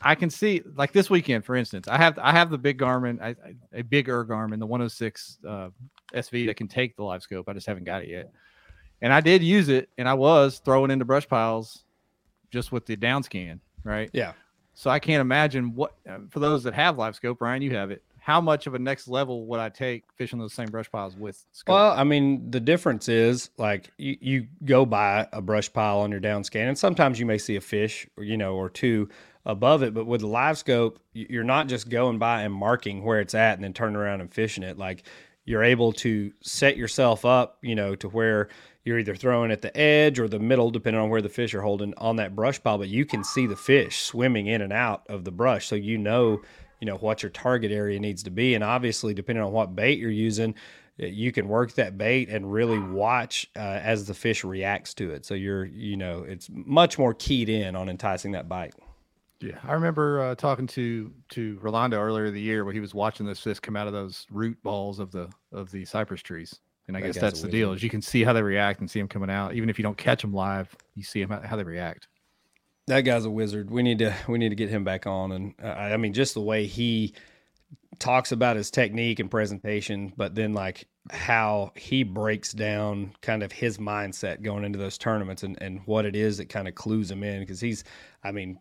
I 0.00 0.14
can 0.14 0.30
see 0.30 0.62
like 0.74 0.92
this 0.92 1.10
weekend, 1.10 1.44
for 1.44 1.56
instance, 1.56 1.88
I 1.88 1.96
have 1.96 2.18
I 2.18 2.32
have 2.32 2.50
the 2.50 2.58
big 2.58 2.78
Garmin, 2.78 3.20
I, 3.20 3.28
I, 3.28 3.54
a 3.74 3.82
bigger 3.82 4.24
Garmin, 4.24 4.58
the 4.58 4.66
106 4.66 5.38
uh, 5.46 5.68
SV 6.14 6.46
that 6.46 6.56
can 6.56 6.68
take 6.68 6.96
the 6.96 7.02
live 7.02 7.22
scope. 7.22 7.48
I 7.48 7.52
just 7.52 7.66
haven't 7.66 7.84
got 7.84 8.02
it 8.02 8.08
yet, 8.08 8.30
and 9.02 9.12
I 9.12 9.20
did 9.20 9.42
use 9.42 9.68
it, 9.68 9.88
and 9.98 10.08
I 10.08 10.14
was 10.14 10.60
throwing 10.64 10.90
into 10.90 11.04
brush 11.04 11.28
piles 11.28 11.84
just 12.50 12.72
with 12.72 12.86
the 12.86 12.96
down 12.96 13.22
scan, 13.22 13.60
right? 13.82 14.08
Yeah. 14.12 14.32
So 14.78 14.90
I 14.90 15.00
can't 15.00 15.20
imagine 15.20 15.74
what 15.74 15.94
uh, 16.08 16.18
for 16.30 16.38
those 16.38 16.62
that 16.62 16.72
have 16.72 16.96
live 16.96 17.16
scope, 17.16 17.40
Ryan, 17.40 17.62
you 17.62 17.74
have 17.74 17.90
it. 17.90 18.00
How 18.20 18.40
much 18.40 18.68
of 18.68 18.74
a 18.74 18.78
next 18.78 19.08
level 19.08 19.44
would 19.46 19.58
I 19.58 19.70
take 19.70 20.04
fishing 20.14 20.38
those 20.38 20.52
same 20.52 20.68
brush 20.68 20.88
piles 20.88 21.16
with 21.16 21.44
scope? 21.50 21.74
Well, 21.74 21.90
I 21.90 22.04
mean, 22.04 22.48
the 22.52 22.60
difference 22.60 23.08
is 23.08 23.50
like 23.58 23.90
you, 23.98 24.16
you 24.20 24.46
go 24.64 24.86
by 24.86 25.26
a 25.32 25.42
brush 25.42 25.72
pile 25.72 25.98
on 25.98 26.12
your 26.12 26.20
down 26.20 26.44
scan, 26.44 26.68
and 26.68 26.78
sometimes 26.78 27.18
you 27.18 27.26
may 27.26 27.38
see 27.38 27.56
a 27.56 27.60
fish, 27.60 28.06
or, 28.16 28.22
you 28.22 28.36
know, 28.36 28.54
or 28.54 28.70
two 28.70 29.08
above 29.44 29.82
it. 29.82 29.94
But 29.94 30.04
with 30.04 30.20
the 30.20 30.28
live 30.28 30.56
scope, 30.56 31.00
you're 31.12 31.42
not 31.42 31.66
just 31.66 31.88
going 31.88 32.20
by 32.20 32.42
and 32.42 32.54
marking 32.54 33.02
where 33.02 33.18
it's 33.18 33.34
at 33.34 33.54
and 33.54 33.64
then 33.64 33.72
turning 33.72 33.96
around 33.96 34.20
and 34.20 34.32
fishing 34.32 34.62
it. 34.62 34.78
Like 34.78 35.02
you're 35.48 35.64
able 35.64 35.94
to 35.94 36.30
set 36.42 36.76
yourself 36.76 37.24
up, 37.24 37.56
you 37.62 37.74
know, 37.74 37.94
to 37.96 38.08
where 38.08 38.48
you're 38.84 38.98
either 38.98 39.16
throwing 39.16 39.50
at 39.50 39.62
the 39.62 39.74
edge 39.76 40.18
or 40.20 40.28
the 40.28 40.38
middle, 40.38 40.70
depending 40.70 41.00
on 41.00 41.08
where 41.08 41.22
the 41.22 41.28
fish 41.30 41.54
are 41.54 41.62
holding 41.62 41.94
on 41.96 42.16
that 42.16 42.36
brush 42.36 42.62
pile. 42.62 42.76
But 42.76 42.88
you 42.88 43.06
can 43.06 43.24
see 43.24 43.46
the 43.46 43.56
fish 43.56 44.02
swimming 44.02 44.46
in 44.46 44.60
and 44.60 44.74
out 44.74 45.04
of 45.08 45.24
the 45.24 45.30
brush, 45.30 45.66
so 45.66 45.74
you 45.74 45.96
know, 45.96 46.42
you 46.80 46.86
know 46.86 46.96
what 46.96 47.22
your 47.22 47.30
target 47.30 47.72
area 47.72 47.98
needs 47.98 48.22
to 48.24 48.30
be. 48.30 48.54
And 48.54 48.62
obviously, 48.62 49.14
depending 49.14 49.42
on 49.42 49.52
what 49.52 49.74
bait 49.74 49.98
you're 49.98 50.10
using, 50.10 50.54
you 50.98 51.32
can 51.32 51.48
work 51.48 51.72
that 51.74 51.96
bait 51.96 52.28
and 52.28 52.52
really 52.52 52.78
watch 52.78 53.48
uh, 53.56 53.60
as 53.60 54.04
the 54.04 54.14
fish 54.14 54.44
reacts 54.44 54.92
to 54.94 55.10
it. 55.12 55.24
So 55.24 55.32
you're, 55.32 55.64
you 55.64 55.96
know, 55.96 56.24
it's 56.24 56.50
much 56.52 56.98
more 56.98 57.14
keyed 57.14 57.48
in 57.48 57.74
on 57.74 57.88
enticing 57.88 58.32
that 58.32 58.50
bite. 58.50 58.74
Yeah, 59.40 59.58
I 59.62 59.72
remember 59.74 60.20
uh, 60.20 60.34
talking 60.34 60.66
to 60.68 61.12
to 61.30 61.58
Rolando 61.60 61.98
earlier 61.98 62.30
the 62.30 62.40
year 62.40 62.64
where 62.64 62.74
he 62.74 62.80
was 62.80 62.92
watching 62.92 63.24
those 63.24 63.38
fish 63.38 63.60
come 63.60 63.76
out 63.76 63.86
of 63.86 63.92
those 63.92 64.26
root 64.30 64.60
balls 64.62 64.98
of 64.98 65.12
the 65.12 65.30
of 65.52 65.70
the 65.70 65.84
cypress 65.84 66.22
trees, 66.22 66.58
and 66.88 66.96
I 66.96 67.00
That 67.00 67.06
guess 67.06 67.18
that's 67.18 67.42
the 67.42 67.48
deal 67.48 67.72
is 67.72 67.82
you 67.82 67.90
can 67.90 68.02
see 68.02 68.24
how 68.24 68.32
they 68.32 68.42
react 68.42 68.80
and 68.80 68.90
see 68.90 68.98
them 68.98 69.08
coming 69.08 69.30
out, 69.30 69.54
even 69.54 69.70
if 69.70 69.78
you 69.78 69.84
don't 69.84 69.96
catch 69.96 70.22
them 70.22 70.32
live, 70.32 70.74
you 70.96 71.04
see 71.04 71.22
how, 71.22 71.40
how 71.40 71.56
they 71.56 71.62
react. 71.62 72.08
That 72.88 73.02
guy's 73.02 73.26
a 73.26 73.30
wizard. 73.30 73.70
We 73.70 73.82
need 73.82 74.00
to 74.00 74.12
we 74.26 74.38
need 74.38 74.48
to 74.48 74.56
get 74.56 74.70
him 74.70 74.82
back 74.82 75.06
on, 75.06 75.30
and 75.30 75.54
uh, 75.62 75.68
I 75.68 75.96
mean, 75.98 76.14
just 76.14 76.34
the 76.34 76.40
way 76.40 76.66
he 76.66 77.14
talks 77.98 78.32
about 78.32 78.56
his 78.56 78.70
technique 78.70 79.20
and 79.20 79.30
presentation, 79.30 80.12
but 80.16 80.34
then 80.34 80.52
like 80.52 80.86
how 81.10 81.72
he 81.76 82.02
breaks 82.02 82.52
down 82.52 83.12
kind 83.22 83.42
of 83.42 83.52
his 83.52 83.78
mindset 83.78 84.42
going 84.42 84.64
into 84.64 84.78
those 84.78 84.98
tournaments 84.98 85.42
and, 85.42 85.60
and 85.62 85.80
what 85.86 86.04
it 86.04 86.14
is 86.14 86.38
that 86.38 86.48
kind 86.48 86.68
of 86.68 86.74
clues 86.74 87.10
him 87.10 87.22
in. 87.22 87.40
Because 87.40 87.60
he's, 87.60 87.84
I 88.22 88.30
mean, 88.32 88.58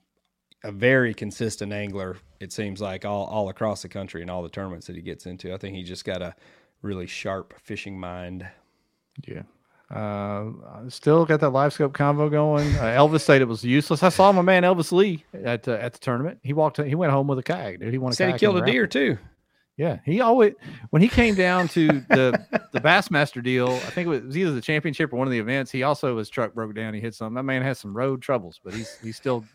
a 0.68 0.72
very 0.72 1.14
consistent 1.14 1.72
angler. 1.72 2.18
It 2.40 2.52
seems 2.52 2.82
like 2.82 3.06
all 3.06 3.26
all 3.26 3.50
across 3.50 3.82
the 3.82 3.90
country 3.90 4.22
and 4.22 4.30
all 4.30 4.44
the 4.44 4.50
tournaments 4.50 4.86
that 4.88 4.96
he 4.96 5.02
gets 5.02 5.26
into. 5.26 5.54
I 5.54 5.58
think 5.58 5.76
he 5.76 5.84
just 5.84 6.06
got 6.06 6.22
a 6.22 6.36
really 6.82 7.08
sharp 7.08 7.54
fishing 7.64 8.00
mind. 8.00 8.46
Yeah. 9.26 9.44
Uh, 9.90 10.52
still 10.90 11.26
got 11.26 11.40
that 11.40 11.52
live 11.52 11.72
scope 11.72 11.94
convo 11.94 12.30
going. 12.30 12.68
Uh, 12.76 12.82
Elvis 12.98 13.22
said 13.22 13.42
it 13.42 13.48
was 13.48 13.64
useless. 13.64 14.04
I 14.04 14.10
saw 14.10 14.34
my 14.34 14.42
man 14.42 14.64
Elvis 14.64 14.92
Lee 14.92 15.24
at 15.34 15.66
uh, 15.68 15.72
at 15.72 15.94
the 15.94 16.00
tournament. 16.00 16.40
He 16.44 16.52
walked. 16.52 16.78
He 16.78 16.96
went 16.96 17.14
home 17.14 17.28
with 17.28 17.40
a 17.40 17.44
kayak. 17.44 17.80
Dude, 17.80 17.94
he 17.94 17.98
won 17.98 18.12
a 18.12 18.16
Said 18.16 18.34
he 18.34 18.38
killed 18.38 18.58
a 18.58 18.66
deer 18.66 18.86
too. 18.86 19.18
Yeah, 19.78 20.00
he 20.04 20.22
always 20.22 20.56
when 20.90 21.02
he 21.04 21.08
came 21.08 21.36
down 21.36 21.68
to 21.70 21.88
the 22.10 22.46
the 22.74 22.82
Bassmaster 22.82 23.42
deal. 23.42 23.70
I 23.70 23.92
think 23.92 24.08
it 24.08 24.26
was 24.26 24.36
either 24.36 24.52
the 24.52 24.62
championship 24.62 25.14
or 25.14 25.18
one 25.18 25.28
of 25.28 25.32
the 25.32 25.40
events. 25.40 25.72
He 25.72 25.84
also 25.84 26.18
his 26.18 26.30
truck 26.30 26.54
broke 26.54 26.76
down. 26.76 26.94
He 26.94 27.00
hit 27.00 27.16
something. 27.16 27.36
That 27.36 27.44
man 27.44 27.62
has 27.62 27.80
some 27.80 27.96
road 27.96 28.22
troubles, 28.22 28.60
but 28.62 28.74
he's 28.74 28.98
he's 29.00 29.16
still 29.16 29.46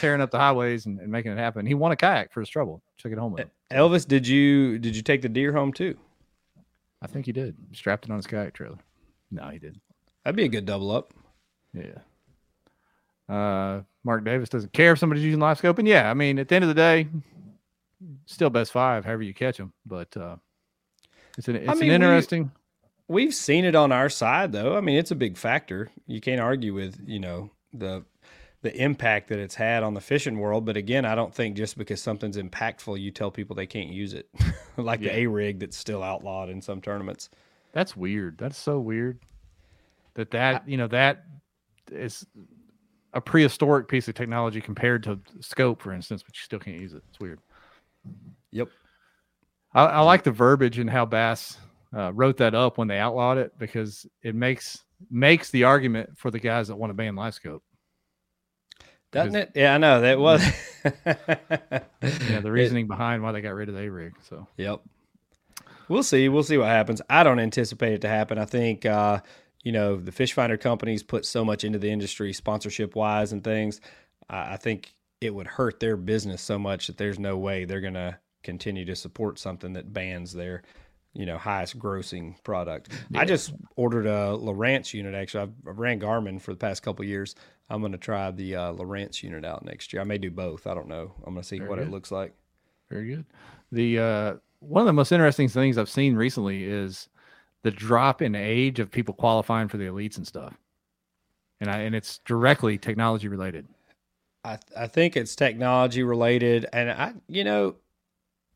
tearing 0.00 0.20
up 0.20 0.30
the 0.30 0.38
highways 0.38 0.86
and, 0.86 1.00
and 1.00 1.10
making 1.10 1.32
it 1.32 1.38
happen. 1.38 1.66
He 1.66 1.74
won 1.74 1.92
a 1.92 1.96
kayak 1.96 2.32
for 2.32 2.40
his 2.40 2.48
trouble. 2.48 2.82
Took 2.98 3.12
it 3.12 3.18
home 3.18 3.32
with 3.32 3.42
him. 3.42 3.50
Elvis, 3.70 4.06
did 4.06 4.26
you 4.26 4.78
did 4.78 4.94
you 4.96 5.02
take 5.02 5.22
the 5.22 5.28
deer 5.28 5.52
home 5.52 5.72
too? 5.72 5.96
I 7.02 7.06
think 7.06 7.26
he 7.26 7.32
did. 7.32 7.56
Strapped 7.72 8.04
it 8.04 8.10
on 8.10 8.16
his 8.16 8.26
kayak 8.26 8.52
trailer. 8.54 8.78
No, 9.30 9.48
he 9.48 9.58
didn't. 9.58 9.80
That'd 10.24 10.36
be 10.36 10.44
a 10.44 10.48
good 10.48 10.66
double 10.66 10.90
up. 10.90 11.14
Yeah. 11.72 12.00
Uh, 13.28 13.82
Mark 14.04 14.24
Davis 14.24 14.48
doesn't 14.48 14.72
care 14.72 14.92
if 14.92 14.98
somebody's 14.98 15.24
using 15.24 15.40
live 15.40 15.58
scope, 15.58 15.78
and 15.78 15.86
yeah, 15.86 16.10
I 16.10 16.14
mean, 16.14 16.38
at 16.38 16.48
the 16.48 16.54
end 16.56 16.64
of 16.64 16.68
the 16.68 16.74
day, 16.74 17.06
still 18.26 18.50
best 18.50 18.72
five, 18.72 19.04
however 19.04 19.22
you 19.22 19.32
catch 19.32 19.56
them. 19.58 19.72
But 19.86 20.16
uh, 20.16 20.36
it's 21.38 21.48
an 21.48 21.56
it's 21.56 21.80
mean, 21.80 21.90
an 21.92 22.00
we- 22.00 22.06
interesting. 22.06 22.50
We've 23.08 23.34
seen 23.34 23.64
it 23.64 23.74
on 23.74 23.90
our 23.90 24.08
side 24.08 24.52
though. 24.52 24.76
I 24.76 24.80
mean, 24.80 24.96
it's 24.96 25.10
a 25.10 25.16
big 25.16 25.36
factor. 25.36 25.90
You 26.06 26.20
can't 26.20 26.40
argue 26.40 26.72
with, 26.74 26.96
you 27.06 27.18
know, 27.18 27.50
the 27.72 28.04
the 28.62 28.74
impact 28.76 29.28
that 29.28 29.38
it's 29.38 29.54
had 29.54 29.82
on 29.82 29.94
the 29.94 30.00
fishing 30.00 30.38
world, 30.38 30.66
but 30.66 30.76
again, 30.76 31.04
I 31.06 31.14
don't 31.14 31.34
think 31.34 31.56
just 31.56 31.78
because 31.78 32.02
something's 32.02 32.36
impactful 32.36 33.00
you 33.00 33.10
tell 33.10 33.30
people 33.30 33.56
they 33.56 33.66
can't 33.66 33.88
use 33.90 34.12
it. 34.12 34.28
like 34.76 35.00
Yeah. 35.00 35.12
the 35.12 35.20
A-rig 35.20 35.60
that's 35.60 35.76
still 35.76 36.02
outlawed 36.02 36.50
in 36.50 36.60
some 36.60 36.80
tournaments. 36.80 37.30
That's 37.72 37.96
weird. 37.96 38.36
That's 38.36 38.58
so 38.58 38.78
weird. 38.80 39.18
That 40.14 40.30
that 40.32 40.68
you 40.68 40.76
know 40.76 40.88
that 40.88 41.24
is 41.90 42.26
a 43.14 43.20
prehistoric 43.20 43.88
piece 43.88 44.08
of 44.08 44.14
technology 44.14 44.60
compared 44.60 45.02
to 45.04 45.18
scope, 45.40 45.80
for 45.80 45.92
instance, 45.92 46.22
but 46.22 46.34
you 46.36 46.42
still 46.42 46.58
can't 46.58 46.78
use 46.80 46.92
it. 46.94 47.02
It's 47.08 47.20
weird. 47.20 47.40
Yep. 48.50 48.68
I, 49.72 49.84
I 49.84 50.00
like 50.00 50.22
the 50.24 50.32
verbiage 50.32 50.78
and 50.78 50.90
how 50.90 51.06
Bass 51.06 51.58
uh, 51.96 52.12
wrote 52.12 52.36
that 52.38 52.54
up 52.54 52.76
when 52.76 52.88
they 52.88 52.98
outlawed 52.98 53.38
it 53.38 53.52
because 53.58 54.06
it 54.22 54.34
makes 54.34 54.84
makes 55.10 55.50
the 55.50 55.64
argument 55.64 56.10
for 56.18 56.30
the 56.30 56.38
guys 56.38 56.68
that 56.68 56.76
want 56.76 56.90
to 56.90 56.94
ban 56.94 57.16
live 57.16 57.34
scope. 57.34 57.62
Doesn't 59.12 59.34
it? 59.34 59.52
Yeah, 59.54 59.74
I 59.74 59.78
know 59.78 60.00
that 60.00 60.18
was 60.18 60.42
Yeah, 60.84 62.40
the 62.40 62.50
reasoning 62.50 62.86
behind 62.86 63.22
why 63.22 63.32
they 63.32 63.40
got 63.40 63.54
rid 63.54 63.68
of 63.68 63.74
the 63.74 63.82
A 63.82 63.90
rig. 63.90 64.14
So 64.28 64.46
Yep. 64.56 64.80
We'll 65.88 66.04
see. 66.04 66.28
We'll 66.28 66.44
see 66.44 66.56
what 66.56 66.68
happens. 66.68 67.02
I 67.10 67.24
don't 67.24 67.40
anticipate 67.40 67.94
it 67.94 68.00
to 68.02 68.08
happen. 68.08 68.38
I 68.38 68.44
think, 68.44 68.86
uh, 68.86 69.20
you 69.64 69.72
know, 69.72 69.96
the 69.96 70.12
fish 70.12 70.32
finder 70.32 70.56
companies 70.56 71.02
put 71.02 71.26
so 71.26 71.44
much 71.44 71.64
into 71.64 71.80
the 71.80 71.90
industry, 71.90 72.32
sponsorship 72.32 72.94
wise 72.94 73.32
and 73.32 73.42
things. 73.42 73.80
I 74.28 74.52
I 74.52 74.56
think 74.56 74.94
it 75.20 75.34
would 75.34 75.48
hurt 75.48 75.80
their 75.80 75.96
business 75.96 76.40
so 76.40 76.58
much 76.58 76.86
that 76.86 76.96
there's 76.96 77.18
no 77.18 77.36
way 77.36 77.64
they're 77.64 77.80
going 77.80 77.94
to 77.94 78.18
continue 78.42 78.84
to 78.86 78.96
support 78.96 79.38
something 79.38 79.74
that 79.74 79.92
bans 79.92 80.32
their, 80.32 80.62
you 81.12 81.26
know, 81.26 81.36
highest 81.36 81.78
grossing 81.78 82.42
product. 82.42 82.88
I 83.14 83.24
just 83.26 83.52
ordered 83.76 84.06
a 84.06 84.38
Lowrance 84.38 84.94
unit. 84.94 85.14
Actually, 85.14 85.42
I've, 85.42 85.52
I've 85.68 85.78
ran 85.78 86.00
Garmin 86.00 86.40
for 86.40 86.52
the 86.52 86.56
past 86.58 86.82
couple 86.82 87.04
years. 87.04 87.34
I'm 87.70 87.80
going 87.80 87.92
to 87.92 87.98
try 87.98 88.30
the 88.32 88.56
uh, 88.56 88.72
Lowrance 88.72 89.22
unit 89.22 89.44
out 89.44 89.64
next 89.64 89.92
year. 89.92 90.02
I 90.02 90.04
may 90.04 90.18
do 90.18 90.30
both. 90.30 90.66
I 90.66 90.74
don't 90.74 90.88
know. 90.88 91.12
I'm 91.24 91.34
going 91.34 91.42
to 91.42 91.48
see 91.48 91.58
Very 91.58 91.70
what 91.70 91.78
it 91.78 91.90
looks 91.90 92.10
like. 92.10 92.34
Very 92.90 93.14
good. 93.14 93.24
The 93.70 93.98
uh, 93.98 94.34
one 94.58 94.82
of 94.82 94.86
the 94.86 94.92
most 94.92 95.12
interesting 95.12 95.48
things 95.48 95.78
I've 95.78 95.88
seen 95.88 96.16
recently 96.16 96.64
is 96.64 97.08
the 97.62 97.70
drop 97.70 98.20
in 98.20 98.34
age 98.34 98.80
of 98.80 98.90
people 98.90 99.14
qualifying 99.14 99.68
for 99.68 99.76
the 99.76 99.86
elites 99.86 100.16
and 100.16 100.26
stuff, 100.26 100.54
and 101.60 101.70
I 101.70 101.78
and 101.78 101.94
it's 101.94 102.18
directly 102.24 102.76
technology 102.76 103.28
related. 103.28 103.68
I 104.44 104.58
I 104.76 104.88
think 104.88 105.16
it's 105.16 105.36
technology 105.36 106.02
related, 106.02 106.66
and 106.72 106.90
I 106.90 107.14
you 107.28 107.44
know 107.44 107.76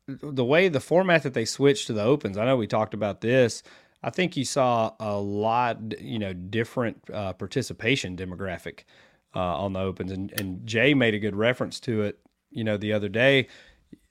the 0.07 0.45
way 0.45 0.67
the 0.67 0.81
format 0.81 1.23
that 1.23 1.33
they 1.33 1.45
switched 1.45 1.87
to 1.87 1.93
the 1.93 2.03
opens. 2.03 2.37
I 2.37 2.45
know 2.45 2.57
we 2.57 2.67
talked 2.67 2.93
about 2.93 3.21
this. 3.21 3.63
I 4.03 4.11
think 4.11 4.37
you 4.37 4.45
saw 4.45 4.91
a 4.99 5.17
lot, 5.17 5.99
you 5.99 6.19
know, 6.19 6.31
different 6.31 7.01
uh, 7.11 7.33
participation 7.33 8.15
demographic 8.15 8.81
uh, 9.35 9.39
on 9.39 9.73
the 9.73 9.79
opens, 9.79 10.11
and 10.11 10.31
and 10.39 10.65
Jay 10.65 10.93
made 10.93 11.13
a 11.13 11.19
good 11.19 11.35
reference 11.35 11.79
to 11.81 12.01
it. 12.03 12.19
You 12.51 12.63
know, 12.63 12.77
the 12.77 12.93
other 12.93 13.09
day. 13.09 13.47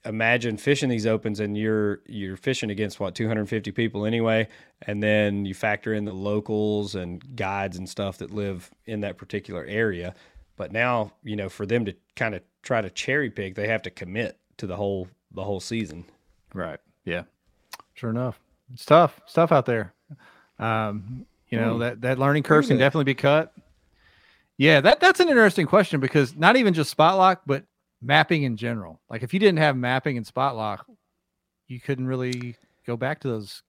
Imagine 0.03 0.57
fishing 0.57 0.87
these 0.89 1.07
opens, 1.07 1.39
and 1.39 1.57
you're 1.57 2.01
you're 2.05 2.37
fishing 2.37 2.69
against 2.69 2.99
what 2.99 3.15
250 3.15 3.71
people 3.71 4.05
anyway, 4.05 4.47
and 4.83 5.01
then 5.01 5.45
you 5.45 5.55
factor 5.55 5.95
in 5.95 6.05
the 6.05 6.13
locals 6.13 6.93
and 6.93 7.35
guides 7.35 7.75
and 7.75 7.89
stuff 7.89 8.19
that 8.19 8.29
live 8.29 8.69
in 8.85 9.01
that 9.01 9.17
particular 9.17 9.65
area. 9.65 10.13
But 10.57 10.71
now, 10.71 11.11
you 11.23 11.35
know, 11.35 11.49
for 11.49 11.65
them 11.65 11.85
to 11.85 11.95
kind 12.15 12.35
of 12.35 12.43
try 12.61 12.81
to 12.81 12.89
cherry 12.91 13.31
pick, 13.31 13.55
they 13.55 13.67
have 13.67 13.81
to 13.81 13.89
commit 13.89 14.37
to 14.57 14.67
the 14.67 14.75
whole 14.75 15.07
the 15.31 15.43
whole 15.43 15.59
season. 15.59 16.05
Right. 16.53 16.79
Yeah. 17.03 17.23
Sure 17.95 18.11
enough, 18.11 18.39
it's 18.73 18.85
tough. 18.85 19.19
It's 19.23 19.33
tough 19.33 19.51
out 19.51 19.65
there. 19.65 19.93
Um, 20.59 21.25
you 21.49 21.59
know 21.59 21.73
Hmm. 21.73 21.79
that 21.79 22.01
that 22.01 22.19
learning 22.19 22.43
curve 22.43 22.67
can 22.67 22.77
definitely 22.77 23.05
be 23.05 23.15
cut. 23.15 23.53
Yeah, 24.57 24.81
that 24.81 24.99
that's 24.99 25.19
an 25.19 25.29
interesting 25.29 25.65
question 25.65 25.99
because 25.99 26.35
not 26.35 26.55
even 26.55 26.73
just 26.73 26.89
spot 26.89 27.17
lock, 27.17 27.41
but 27.45 27.65
mapping 28.01 28.43
in 28.43 28.57
general. 28.57 29.01
Like 29.09 29.23
if 29.23 29.33
you 29.33 29.39
didn't 29.39 29.59
have 29.59 29.75
mapping 29.75 30.17
and 30.17 30.25
spot 30.25 30.55
lock, 30.55 30.85
you 31.67 31.79
couldn't 31.79 32.07
really 32.07 32.55
go 32.85 32.95
back 32.95 33.21
to 33.21 33.27
those 33.27 33.63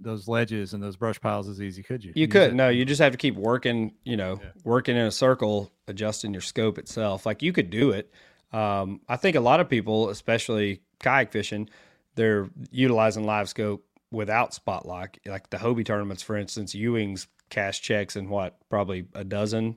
those 0.00 0.26
ledges 0.26 0.72
and 0.72 0.82
those 0.82 0.96
brush 0.96 1.20
piles 1.20 1.48
as 1.48 1.60
easy, 1.60 1.82
could 1.82 2.02
you? 2.02 2.12
You 2.14 2.22
Use 2.22 2.32
could 2.32 2.54
no, 2.54 2.68
you 2.68 2.84
just 2.84 3.00
have 3.00 3.12
to 3.12 3.18
keep 3.18 3.36
working. 3.36 3.94
You 4.04 4.16
know, 4.16 4.40
working 4.64 4.96
in 4.96 5.06
a 5.06 5.10
circle, 5.10 5.70
adjusting 5.86 6.32
your 6.32 6.42
scope 6.42 6.78
itself. 6.78 7.26
Like 7.26 7.42
you 7.42 7.52
could 7.52 7.70
do 7.70 7.90
it. 7.90 8.12
Um, 8.52 9.00
I 9.08 9.16
think 9.16 9.36
a 9.36 9.40
lot 9.40 9.60
of 9.60 9.68
people, 9.68 10.08
especially 10.08 10.80
kayak 11.00 11.30
fishing, 11.30 11.68
they're 12.14 12.48
utilizing 12.70 13.24
live 13.24 13.48
scope 13.48 13.84
without 14.10 14.54
spot 14.54 14.86
lock. 14.86 15.18
Like 15.26 15.50
the 15.50 15.58
Hobie 15.58 15.84
tournaments, 15.84 16.22
for 16.22 16.36
instance, 16.36 16.74
Ewing's 16.74 17.26
cash 17.50 17.80
checks 17.80 18.16
and 18.16 18.28
what 18.28 18.56
probably 18.70 19.06
a 19.14 19.24
dozen 19.24 19.76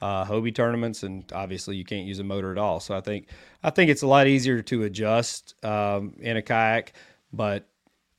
uh, 0.00 0.24
Hobie 0.24 0.54
tournaments, 0.54 1.02
and 1.02 1.30
obviously 1.32 1.76
you 1.76 1.84
can't 1.84 2.06
use 2.06 2.18
a 2.18 2.24
motor 2.24 2.52
at 2.52 2.58
all. 2.58 2.80
So 2.80 2.96
I 2.96 3.00
think 3.00 3.28
I 3.62 3.70
think 3.70 3.90
it's 3.90 4.02
a 4.02 4.06
lot 4.06 4.26
easier 4.26 4.62
to 4.62 4.84
adjust 4.84 5.54
um, 5.64 6.14
in 6.20 6.36
a 6.36 6.42
kayak, 6.42 6.92
but 7.32 7.68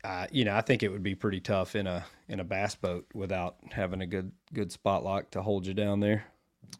uh, 0.03 0.27
you 0.31 0.45
know 0.45 0.55
I 0.55 0.61
think 0.61 0.83
it 0.83 0.89
would 0.89 1.03
be 1.03 1.15
pretty 1.15 1.39
tough 1.39 1.75
in 1.75 1.87
a 1.87 2.05
in 2.27 2.39
a 2.39 2.43
bass 2.43 2.75
boat 2.75 3.05
without 3.13 3.57
having 3.71 4.01
a 4.01 4.07
good 4.07 4.31
good 4.53 4.71
spot 4.71 5.03
lock 5.03 5.31
to 5.31 5.41
hold 5.41 5.65
you 5.65 5.73
down 5.73 5.99
there. 5.99 6.25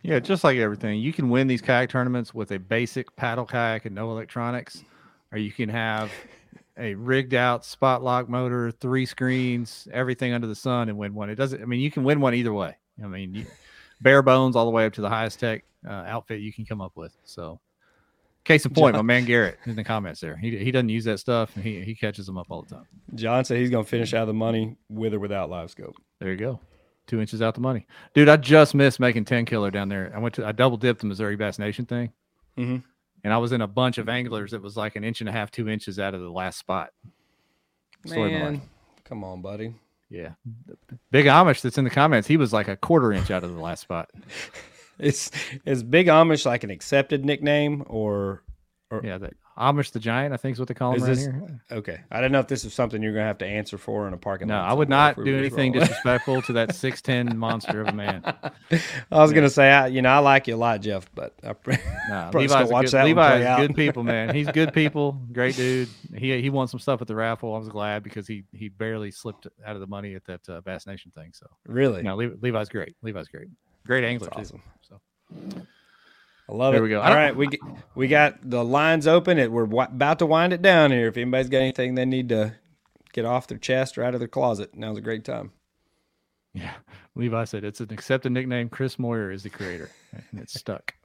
Yeah, 0.04 0.20
just 0.20 0.44
like 0.44 0.58
everything, 0.58 1.00
you 1.00 1.12
can 1.12 1.30
win 1.30 1.48
these 1.48 1.62
kayak 1.62 1.90
tournaments 1.90 2.34
with 2.34 2.52
a 2.52 2.60
basic 2.60 3.16
paddle 3.16 3.46
kayak 3.46 3.86
and 3.86 3.96
no 3.96 4.12
electronics, 4.12 4.84
or 5.32 5.40
you 5.40 5.52
can 5.52 5.68
have 5.70 6.12
a 6.78 6.94
rigged 6.96 7.34
out 7.34 7.66
spot 7.66 8.04
lock 8.04 8.30
motor, 8.30 8.72
three 8.72 9.06
screens, 9.06 9.88
everything 9.92 10.34
under 10.34 10.48
the 10.48 10.56
sun, 10.56 10.90
and 10.90 10.98
win 10.98 11.14
one. 11.14 11.30
It 11.30 11.36
doesn't. 11.36 11.62
I 11.62 11.66
mean, 11.66 11.80
you 11.80 11.92
can 11.92 12.04
win 12.04 12.22
one 12.22 12.34
either 12.34 12.54
way. 12.54 12.76
I 13.04 13.08
mean, 13.08 13.34
you, 13.34 13.46
bare 14.02 14.22
bones 14.22 14.56
all 14.56 14.66
the 14.66 14.72
way 14.72 14.86
up 14.86 14.94
to 14.94 15.02
the 15.02 15.10
highest 15.10 15.40
tech 15.40 15.64
uh, 15.88 15.92
outfit 15.92 16.42
you 16.42 16.52
can 16.54 16.66
come 16.66 16.82
up 16.82 16.92
with. 16.96 17.16
So, 17.24 17.60
case 18.44 18.66
in 18.66 18.74
point, 18.74 18.96
my 18.96 19.02
man 19.02 19.26
Garrett 19.26 19.58
in 19.66 19.76
the 19.76 19.84
comments 19.84 20.20
there. 20.22 20.36
He 20.38 20.58
he 20.58 20.72
doesn't 20.72 20.90
use 20.90 21.06
that 21.06 21.20
stuff, 21.20 21.56
and 21.56 21.64
he 21.64 21.82
he 21.82 21.96
catches 21.96 22.26
them 22.26 22.38
up 22.38 22.48
all 22.50 22.62
the 22.64 22.76
time. 22.76 22.86
John 23.16 23.46
said 23.46 23.58
he's 23.60 23.70
going 23.70 23.84
to 23.86 23.90
finish 23.90 24.14
out 24.14 24.26
the 24.26 24.34
money 24.34 24.76
with 24.90 25.14
or 25.14 25.20
without 25.20 25.50
live 25.50 25.70
scope. 25.72 25.96
There 26.20 26.32
you 26.32 26.38
go. 26.38 26.60
Two 27.08 27.20
inches 27.20 27.42
out 27.42 27.56
the 27.56 27.62
money, 27.62 27.88
dude. 28.14 28.30
I 28.30 28.38
just 28.38 28.76
missed 28.76 29.00
making 29.00 29.26
ten 29.26 29.44
killer 29.46 29.72
down 29.72 29.90
there. 29.90 30.12
I 30.16 30.20
went 30.20 30.36
to 30.36 30.46
I 30.46 30.52
double 30.52 30.78
dipped 30.78 31.02
the 31.02 31.08
Missouri 31.08 31.36
Bass 31.36 31.58
Nation 31.58 31.86
thing, 31.86 32.12
Mhm. 32.56 32.84
and 33.24 33.34
I 33.34 33.38
was 33.40 33.52
in 33.52 33.62
a 33.62 33.68
bunch 33.68 33.98
of 33.98 34.08
anglers 34.08 34.52
that 34.52 34.62
was 34.62 34.78
like 34.78 34.96
an 34.96 35.04
inch 35.04 35.20
and 35.22 35.28
a 35.28 35.32
half, 35.32 35.50
two 35.50 35.68
inches 35.70 35.98
out 36.00 36.14
of 36.14 36.22
the 36.22 36.30
last 36.30 36.60
spot. 36.60 36.92
Of 38.06 38.12
Man, 38.12 38.62
come 39.04 39.24
on, 39.24 39.42
buddy. 39.42 39.74
Yeah, 40.10 40.32
Big 41.12 41.26
Amish 41.28 41.62
that's 41.62 41.78
in 41.78 41.84
the 41.84 41.90
comments. 41.90 42.28
He 42.28 42.38
was 42.38 42.52
like 42.52 42.68
a 42.68 42.76
quarter 42.76 43.12
inch 43.12 43.30
out 43.30 43.44
of 43.44 43.54
the 43.54 43.62
last 43.62 43.82
spot. 43.82 44.10
Is 45.00 45.32
is 45.66 45.82
Big 45.82 46.08
Amish 46.08 46.46
like 46.46 46.66
an 46.66 46.70
accepted 46.70 47.24
nickname 47.24 47.86
or? 47.88 48.44
or 48.92 49.02
Yeah, 49.02 49.18
that 49.20 49.34
Amish 49.60 49.92
the 49.92 50.00
Giant, 50.00 50.34
I 50.34 50.38
think 50.38 50.54
is 50.56 50.60
what 50.60 50.68
they 50.70 50.74
call 50.74 50.92
him 50.94 50.98
Is 50.98 51.04
around 51.04 51.16
this 51.16 51.26
here. 51.26 51.62
okay? 51.80 52.00
I 52.10 52.22
don't 52.22 52.32
know 52.32 52.40
if 52.40 52.48
this 52.48 52.64
is 52.64 52.74
something 52.74 53.04
you're 53.04 53.12
gonna 53.14 53.26
have 53.26 53.40
to 53.40 53.46
answer 53.46 53.78
for 53.78 54.08
in 54.08 54.14
a 54.14 54.18
parking 54.18 54.48
No, 54.48 54.56
lot. 54.56 54.64
No, 54.64 54.70
I 54.70 54.74
would 54.74 54.88
not 54.90 55.16
do 55.24 55.38
anything 55.38 55.74
disrespectful 55.74 56.42
to 56.44 56.54
that 56.54 56.74
six 56.76 57.02
ten 57.02 57.38
monster 57.38 57.82
of 57.82 57.90
a 57.90 57.92
man. 57.92 58.22
I 58.72 59.22
was 59.22 59.34
gonna 59.34 59.50
say, 59.50 59.70
I, 59.70 59.88
you 59.88 60.02
know, 60.02 60.10
I 60.10 60.20
like 60.20 60.48
you 60.48 60.56
a 60.56 60.58
lot, 60.58 60.82
Jeff, 60.82 61.10
but 61.14 61.34
I 61.44 61.54
Nah, 62.10 62.32
Levi's, 62.34 62.70
watch 62.70 62.86
good, 62.86 62.92
that 62.94 63.04
one 63.04 63.16
play 63.16 63.40
is 63.42 63.46
out. 63.46 63.58
good 63.60 63.76
people, 63.76 64.04
man. 64.04 64.34
He's 64.34 64.48
good 64.48 64.74
people, 64.74 65.20
great 65.34 65.56
dude. 65.56 65.90
He 66.16 66.42
he 66.42 66.50
won 66.50 66.68
some 66.68 66.80
stuff 66.80 67.02
at 67.02 67.08
the 67.08 67.16
raffle. 67.16 67.54
I 67.54 67.58
was 67.60 67.70
glad 67.70 68.02
because 68.04 68.28
he 68.28 68.46
he 68.54 68.70
barely 68.70 69.12
slipped 69.12 69.46
out 69.66 69.76
of 69.76 69.82
the 69.82 69.88
money 69.88 70.16
at 70.16 70.24
that 70.26 70.48
uh, 70.48 70.62
Bass 70.62 70.88
Nation 70.88 71.12
thing. 71.14 71.32
So 71.34 71.46
Really? 71.68 72.02
no, 72.02 72.16
Levi's 72.16 72.70
great. 72.70 72.96
Levi's 73.02 73.28
great. 73.28 73.48
Great 73.86 74.04
angler 74.06 74.30
That's 74.36 74.52
too. 74.52 74.60
awesome. 74.88 75.00
So 75.52 75.62
I 76.50 76.54
love 76.56 76.74
There 76.74 76.80
it. 76.82 76.84
we 76.84 76.90
go. 76.90 77.00
I 77.00 77.04
All 77.04 77.10
don't- 77.10 77.18
right, 77.18 77.36
we 77.36 77.48
we 77.96 78.08
got 78.08 78.38
the 78.50 78.64
lines 78.64 79.06
open. 79.08 79.38
It 79.38 79.52
we're 79.52 79.66
wi- 79.66 79.86
about 79.86 80.20
to 80.20 80.26
wind 80.26 80.52
it 80.54 80.62
down 80.62 80.92
here. 80.92 81.08
If 81.08 81.18
anybody's 81.18 81.50
got 81.50 81.60
anything 81.60 81.96
they 81.96 82.06
need 82.06 82.30
to 82.30 82.56
get 83.14 83.26
off 83.26 83.48
their 83.48 83.58
chest 83.60 83.98
or 83.98 84.04
out 84.04 84.14
of 84.16 84.20
their 84.20 84.28
closet, 84.28 84.76
now's 84.76 84.98
a 84.98 85.02
great 85.02 85.24
time. 85.24 85.52
yeah, 86.54 86.74
Levi 87.16 87.44
said 87.46 87.64
it's 87.64 87.80
an 87.82 87.92
accepted 87.92 88.32
nickname. 88.32 88.70
Chris 88.70 88.98
Moyer 88.98 89.30
is 89.32 89.44
the 89.44 89.50
creator, 89.50 89.90
and 90.32 90.42
it's 90.42 90.60
stuck. 90.60 90.96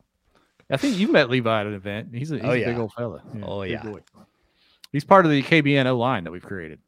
I 0.71 0.79
think 0.79 0.97
you 0.99 1.09
met 1.13 1.29
Levi 1.29 1.61
at 1.61 1.67
an 1.67 1.75
event. 1.75 2.09
He's 2.15 2.31
a, 2.33 2.37
he's 2.37 2.45
Oh, 2.45 2.53
a 2.53 2.65
big 2.65 2.79
old 2.79 2.93
fella. 2.95 3.23
Oh, 3.43 3.63
yeah. 3.65 3.83
boy. 3.83 4.01
He's 4.93 5.05
part 5.05 5.27
of 5.27 5.31
the 5.31 5.43
KBNO 5.43 5.99
line 5.99 6.25
that 6.25 6.31
we've 6.31 6.43
created. 6.45 6.79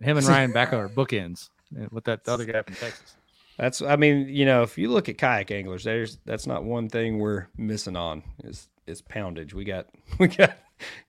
Him 0.00 0.16
and 0.16 0.24
Ryan 0.28 0.52
back 0.52 0.72
are 0.72 0.88
bookends 0.88 1.48
uh, 1.76 1.86
with 1.90 2.04
that 2.04 2.28
other 2.28 2.44
guy 2.44 2.62
from 2.62 2.76
Texas. 2.76 3.16
That's 3.60 3.82
I 3.82 3.96
mean, 3.96 4.26
you 4.30 4.46
know, 4.46 4.62
if 4.62 4.78
you 4.78 4.88
look 4.88 5.10
at 5.10 5.18
kayak 5.18 5.50
anglers, 5.50 5.84
there's 5.84 6.16
that's 6.24 6.46
not 6.46 6.64
one 6.64 6.88
thing 6.88 7.18
we're 7.18 7.48
missing 7.58 7.94
on 7.94 8.22
is 8.42 8.68
is 8.86 9.02
poundage. 9.02 9.52
We 9.52 9.64
got 9.64 9.86
we 10.18 10.28
got 10.28 10.56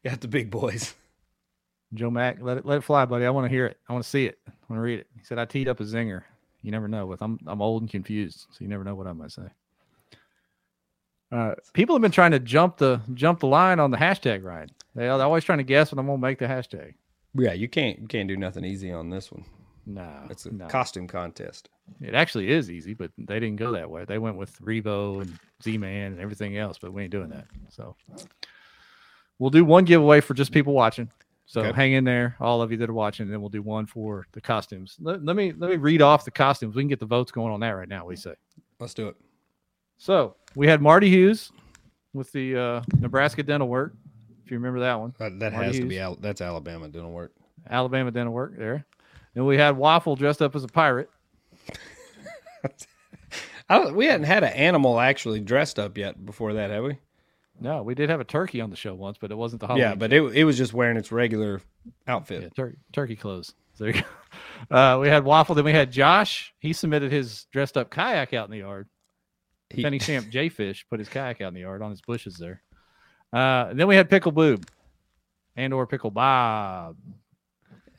got 0.04 0.20
the 0.20 0.28
big 0.28 0.52
boys. 0.52 0.94
Joe 1.94 2.12
Mack, 2.12 2.42
let 2.42 2.58
it 2.58 2.66
let 2.66 2.80
it 2.80 2.84
fly, 2.84 3.06
buddy. 3.06 3.26
I 3.26 3.30
want 3.30 3.46
to 3.46 3.50
hear 3.50 3.68
it. 3.68 3.78
I 3.88 3.94
want 3.94 4.04
to 4.04 4.10
see 4.10 4.26
it. 4.26 4.38
I 4.46 4.52
want 4.68 4.80
to 4.80 4.84
read 4.84 5.00
it. 5.00 5.08
He 5.18 5.24
said 5.24 5.40
I 5.40 5.46
teed 5.46 5.70
up 5.70 5.80
a 5.80 5.84
zinger. 5.84 6.24
You 6.62 6.72
never 6.72 6.90
know. 6.90 7.06
With 7.06 7.22
I'm 7.22 7.40
I'm 7.48 7.62
old 7.62 7.84
and 7.84 7.90
confused, 7.90 8.48
so 8.52 8.58
you 8.60 8.68
never 8.68 8.84
know 8.84 8.96
what 8.96 9.08
I 9.08 9.14
might 9.14 9.32
say. 9.32 9.48
Uh, 11.32 11.56
people 11.72 11.96
have 11.96 12.02
been 12.02 12.12
trying 12.12 12.32
to 12.32 12.40
jump 12.40 12.76
the 12.76 13.00
jump 13.14 13.40
the 13.40 13.48
line 13.48 13.80
on 13.80 13.92
the 13.92 13.98
hashtag 13.98 14.44
ride. 14.44 14.74
They, 14.94 15.04
they're 15.04 15.22
always 15.22 15.46
trying 15.46 15.60
to 15.60 15.64
guess 15.64 15.90
when 15.90 16.00
I'm 16.00 16.06
gonna 16.06 16.18
make 16.18 16.40
the 16.40 16.48
hashtag. 16.48 16.96
Yeah, 17.34 17.54
you 17.54 17.70
can't 17.70 17.98
you 18.00 18.08
can't 18.08 18.28
do 18.28 18.36
nothing 18.36 18.66
easy 18.66 18.92
on 18.92 19.10
this 19.10 19.32
one. 19.32 19.46
No, 19.86 20.28
It's 20.30 20.46
a 20.46 20.52
no. 20.54 20.68
costume 20.68 21.08
contest. 21.08 21.70
It 22.00 22.14
actually 22.16 22.52
is 22.52 22.72
easy, 22.72 22.94
but 22.94 23.12
they 23.18 23.40
didn't 23.40 23.58
go 23.58 23.72
that 23.74 23.90
way. 23.90 24.06
They 24.06 24.18
went 24.18 24.38
with 24.38 24.58
Revo 24.62 25.22
and 25.22 25.38
Z 25.64 25.78
Man 25.78 26.14
and 26.14 26.22
everything 26.22 26.58
else, 26.58 26.78
but 26.80 26.94
we 26.94 27.04
ain't 27.04 27.12
doing 27.12 27.30
that. 27.30 27.46
So 27.70 27.96
we'll 29.40 29.50
do 29.50 29.66
one 29.66 29.86
giveaway 29.86 30.22
for 30.22 30.34
just 30.34 30.52
people 30.52 30.74
watching. 30.74 31.10
So 31.46 31.62
Okay. 31.62 31.72
hang 31.74 31.92
in 31.94 32.04
there, 32.06 32.38
all 32.40 32.62
of 32.62 32.72
you 32.72 32.78
that 32.78 32.90
are 32.90 32.94
watching, 32.94 33.26
and 33.26 33.34
then 33.34 33.42
we'll 33.42 33.50
do 33.50 33.62
one 33.62 33.86
for 33.86 34.26
the 34.32 34.40
costumes. 34.40 34.96
Let, 35.02 35.24
let 35.26 35.36
me 35.36 35.52
let 35.58 35.70
me 35.70 35.76
read 35.76 36.02
off 36.02 36.24
the 36.24 36.32
costumes. 36.32 36.76
We 36.76 36.82
can 36.82 36.88
get 36.90 37.00
the 37.02 37.06
votes 37.06 37.32
going 37.32 37.52
on 37.52 37.60
that 37.60 37.72
right 37.72 37.90
now. 37.90 38.06
We 38.06 38.16
say 38.16 38.36
Let's 38.80 38.94
do 38.94 39.10
it. 39.10 39.16
so. 39.98 40.36
We 40.56 40.68
had 40.68 40.82
Marty 40.82 41.10
Hughes 41.10 41.52
with 42.14 42.32
the 42.34 42.58
uh, 42.58 42.82
Nebraska 43.00 43.42
Dental 43.44 43.68
Work. 43.70 43.96
If 44.44 44.52
you 44.52 44.58
remember 44.58 44.82
that 44.82 45.00
one, 45.00 45.14
That, 45.18 45.40
that 45.40 45.54
Marty 45.54 45.68
has 45.68 45.80
to 45.80 45.86
be 45.86 46.00
Al- 46.00 46.16
that's 46.16 46.42
Alabama. 46.42 46.90
dental 46.90 47.12
work. 47.12 47.32
Alabama 47.70 48.12
Dental 48.12 48.34
Work 48.34 48.58
there. 48.58 48.86
And 49.36 49.46
we 49.46 49.58
had 49.58 49.78
Waffle 49.78 50.16
dressed 50.18 50.42
up 50.42 50.56
as 50.58 50.64
a 50.66 50.68
pirate. 50.68 51.10
I 53.70 53.92
we 53.92 54.06
hadn't 54.08 54.26
had 54.26 54.44
an 54.44 54.54
animal 54.54 55.00
actually 55.00 55.40
dressed 55.40 55.80
up 55.80 55.98
yet 55.98 56.24
before 56.26 56.54
that, 56.54 56.70
have 56.70 56.84
we? 56.84 56.98
No, 57.60 57.84
we 57.84 57.94
did 57.96 58.10
have 58.10 58.20
a 58.20 58.24
turkey 58.26 58.60
on 58.60 58.70
the 58.70 58.76
show 58.76 58.94
once, 58.96 59.18
but 59.20 59.32
it 59.32 59.36
wasn't 59.36 59.60
the 59.62 59.68
Halloween. 59.68 59.84
yeah, 59.90 59.96
but 59.96 60.12
it 60.12 60.22
it 60.36 60.44
was 60.44 60.58
just 60.58 60.74
wearing 60.74 60.98
its 60.98 61.12
regular 61.12 61.62
outfit. 62.08 62.44
Yeah, 62.44 62.50
tur- 62.56 62.78
turkey 62.92 63.16
clothes. 63.16 63.54
So 63.76 63.86
there 63.86 63.96
you 63.96 64.02
go. 64.70 64.76
Uh, 64.76 65.00
we 65.00 65.08
had 65.08 65.24
Waffle. 65.24 65.56
Then 65.56 65.66
we 65.66 65.72
had 65.74 65.92
Josh. 65.92 66.54
He 66.60 66.74
submitted 66.74 67.12
his 67.12 67.46
dressed 67.52 67.78
up 67.78 67.90
kayak 67.90 68.34
out 68.34 68.46
in 68.46 68.52
the 68.52 68.58
yard. 68.60 68.88
He- 69.70 69.78
Defending 69.78 70.00
champ 70.02 70.30
J 70.30 70.50
Fish 70.50 70.86
put 70.90 71.00
his 71.00 71.08
kayak 71.10 71.40
out 71.42 71.50
in 71.50 71.54
the 71.54 71.62
yard 71.62 71.82
on 71.82 71.92
his 71.92 72.02
bushes 72.02 72.38
there. 72.38 72.62
Uh, 73.32 73.74
then 73.74 73.88
we 73.88 73.96
had 73.96 74.10
Pickle 74.10 74.32
Boob 74.34 74.66
and 75.56 75.74
or 75.74 75.88
Pickle 75.88 76.12
Bob. 76.12 76.98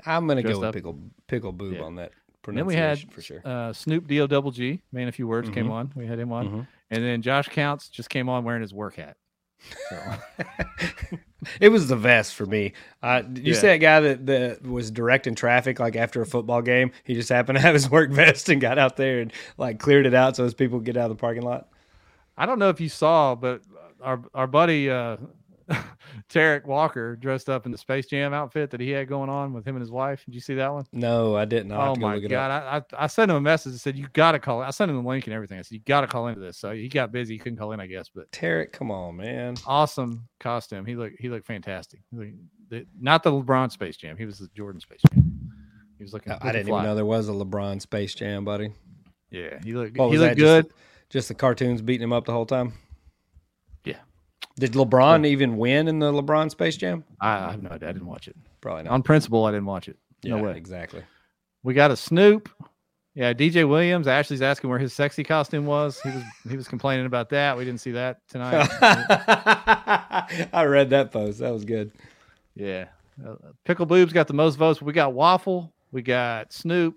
I'm 0.04 0.26
gonna 0.26 0.42
Dressed 0.42 0.54
go 0.54 0.60
with 0.60 0.68
up. 0.68 0.74
pickle 0.74 0.98
pickle 1.28 1.52
boob 1.52 1.74
Yeah. 1.74 1.82
on 1.82 1.94
that 1.96 2.10
then 2.46 2.66
we 2.66 2.74
had 2.74 2.98
for 3.12 3.22
sure. 3.22 3.40
uh, 3.44 3.72
Snoop 3.72 4.06
D 4.06 4.20
O 4.20 4.26
double 4.26 4.50
G. 4.50 4.82
Man, 4.92 5.08
a 5.08 5.12
few 5.12 5.26
words 5.28 5.48
came 5.50 5.66
Mhm. 5.68 5.72
on. 5.72 5.92
We 5.94 6.06
had 6.06 6.18
him 6.18 6.32
on. 6.32 6.48
Mhm. 6.48 6.66
And 6.90 7.04
then 7.04 7.22
Josh 7.22 7.48
Counts 7.48 7.88
just 7.88 8.10
came 8.10 8.28
on 8.28 8.44
wearing 8.44 8.62
his 8.62 8.74
work 8.74 8.96
hat. 8.96 9.16
So 9.90 9.96
It 11.60 11.70
was 11.70 11.88
the 11.88 11.96
vest 11.96 12.34
for 12.34 12.46
me. 12.46 12.72
Uh, 13.02 13.22
did 13.22 13.44
you 13.46 13.52
Yeah. 13.54 13.58
see 13.60 13.66
that 13.68 13.76
guy 13.78 14.00
that, 14.00 14.26
that 14.26 14.62
was 14.66 14.90
directing 14.92 15.34
traffic 15.34 15.80
like 15.80 15.96
after 15.96 16.20
a 16.22 16.26
football 16.26 16.62
game? 16.62 16.92
He 17.04 17.14
just 17.14 17.28
happened 17.28 17.56
to 17.58 17.62
have 17.62 17.74
his 17.74 17.90
work 17.90 18.10
vest 18.12 18.48
and 18.48 18.60
got 18.60 18.78
out 18.78 18.96
there 18.96 19.20
and 19.20 19.32
like 19.58 19.78
cleared 19.80 20.06
it 20.06 20.14
out 20.14 20.36
so 20.36 20.44
his 20.44 20.54
people 20.54 20.78
could 20.78 20.86
get 20.86 20.96
out 20.96 21.10
of 21.10 21.16
the 21.16 21.20
parking 21.20 21.42
lot. 21.42 21.68
I 22.36 22.46
don't 22.46 22.58
know 22.58 22.68
if 22.68 22.80
you 22.80 22.88
saw, 22.88 23.34
but 23.34 23.62
our 24.00 24.20
our 24.34 24.46
buddy 24.46 24.88
uh, 24.90 25.16
Tarek 26.28 26.64
Walker 26.64 27.16
dressed 27.16 27.48
up 27.48 27.66
in 27.66 27.72
the 27.72 27.78
Space 27.78 28.06
Jam 28.06 28.34
outfit 28.34 28.70
that 28.70 28.80
he 28.80 28.90
had 28.90 29.08
going 29.08 29.30
on 29.30 29.52
with 29.52 29.66
him 29.66 29.76
and 29.76 29.80
his 29.80 29.90
wife. 29.90 30.24
Did 30.24 30.34
you 30.34 30.40
see 30.40 30.54
that 30.54 30.72
one? 30.72 30.84
No, 30.92 31.36
I 31.36 31.44
didn't. 31.44 31.72
I'll 31.72 31.92
oh 31.92 31.94
to 31.94 32.00
go 32.00 32.06
my 32.06 32.18
god! 32.18 32.50
I, 32.50 32.76
I 32.76 33.04
I 33.04 33.06
sent 33.06 33.30
him 33.30 33.36
a 33.36 33.40
message 33.40 33.72
and 33.72 33.80
said 33.80 33.96
you 33.96 34.08
got 34.12 34.32
to 34.32 34.38
call. 34.38 34.62
I 34.62 34.70
sent 34.70 34.90
him 34.90 34.96
the 35.02 35.08
link 35.08 35.26
and 35.26 35.34
everything. 35.34 35.58
I 35.58 35.62
said 35.62 35.72
you 35.72 35.80
got 35.86 36.02
to 36.02 36.06
call 36.06 36.28
into 36.28 36.40
this. 36.40 36.58
So 36.58 36.72
he 36.72 36.88
got 36.88 37.12
busy, 37.12 37.34
he 37.34 37.38
couldn't 37.38 37.58
call 37.58 37.72
in, 37.72 37.80
I 37.80 37.86
guess. 37.86 38.08
But 38.14 38.30
Tarek, 38.32 38.72
come 38.72 38.90
on, 38.90 39.16
man. 39.16 39.56
awesome 39.66 40.28
costume. 40.40 40.84
He 40.84 40.96
looked 40.96 41.16
he 41.20 41.28
looked 41.28 41.46
fantastic. 41.46 42.00
He 42.10 42.16
looked- 42.16 42.36
the, 42.72 42.86
not 42.98 43.22
the 43.22 43.30
LeBron 43.30 43.70
Space 43.70 43.98
Jam. 43.98 44.16
He 44.16 44.24
was 44.24 44.38
the 44.38 44.48
Jordan 44.56 44.80
Space 44.80 45.02
Jam. 45.12 45.52
He 45.98 46.02
was 46.02 46.14
looking. 46.14 46.32
I, 46.32 46.38
I 46.40 46.52
didn't 46.52 46.68
fly. 46.68 46.78
even 46.78 46.88
know 46.88 46.94
there 46.94 47.04
was 47.04 47.28
a 47.28 47.32
LeBron 47.32 47.82
Space 47.82 48.14
Jam, 48.14 48.44
buddy. 48.44 48.72
Yeah, 49.30 49.58
he 49.62 49.74
looked. 49.74 49.96
What 49.96 50.10
he 50.10 50.18
looked 50.18 50.36
that? 50.36 50.42
good. 50.42 50.64
Just, 50.64 50.76
just 51.10 51.28
the 51.28 51.34
cartoons 51.34 51.82
beating 51.82 52.02
him 52.02 52.12
up 52.12 52.24
the 52.24 52.32
whole 52.32 52.46
time. 52.46 52.72
Yeah. 54.56 54.66
Did 54.66 54.72
LeBron 54.72 55.26
even 55.26 55.56
win 55.56 55.88
in 55.88 55.98
the 55.98 56.12
LeBron 56.12 56.50
Space 56.50 56.76
Jam? 56.76 57.04
I, 57.20 57.46
I 57.46 57.50
have 57.52 57.62
no 57.62 57.70
idea. 57.70 57.88
I 57.88 57.92
didn't 57.92 58.08
watch 58.08 58.28
it. 58.28 58.36
Probably 58.60 58.84
not. 58.84 58.92
On 58.92 59.02
principle, 59.02 59.44
I 59.44 59.50
didn't 59.50 59.66
watch 59.66 59.88
it. 59.88 59.96
yeah, 60.22 60.40
way. 60.40 60.56
exactly. 60.56 61.02
We 61.62 61.74
got 61.74 61.90
a 61.90 61.96
Snoop. 61.96 62.48
Yeah, 63.14 63.34
DJ 63.34 63.68
Williams. 63.68 64.06
Ashley's 64.06 64.40
asking 64.40 64.70
where 64.70 64.78
his 64.78 64.94
sexy 64.94 65.22
costume 65.22 65.66
was. 65.66 66.00
He 66.00 66.08
was 66.08 66.22
he 66.48 66.56
was 66.56 66.66
complaining 66.66 67.04
about 67.04 67.28
that. 67.30 67.56
We 67.58 67.64
didn't 67.64 67.80
see 67.80 67.90
that 67.90 68.20
tonight. 68.28 68.68
I 70.52 70.64
read 70.64 70.90
that 70.90 71.12
post. 71.12 71.40
That 71.40 71.52
was 71.52 71.64
good. 71.66 71.92
yeah, 72.54 72.86
uh, 73.26 73.34
Pickle 73.64 73.84
Boob's 73.84 74.14
got 74.14 74.28
the 74.28 74.34
most 74.34 74.56
votes. 74.56 74.80
We 74.80 74.94
got 74.94 75.12
Waffle. 75.12 75.74
We 75.90 76.00
got 76.00 76.54
Snoop. 76.54 76.96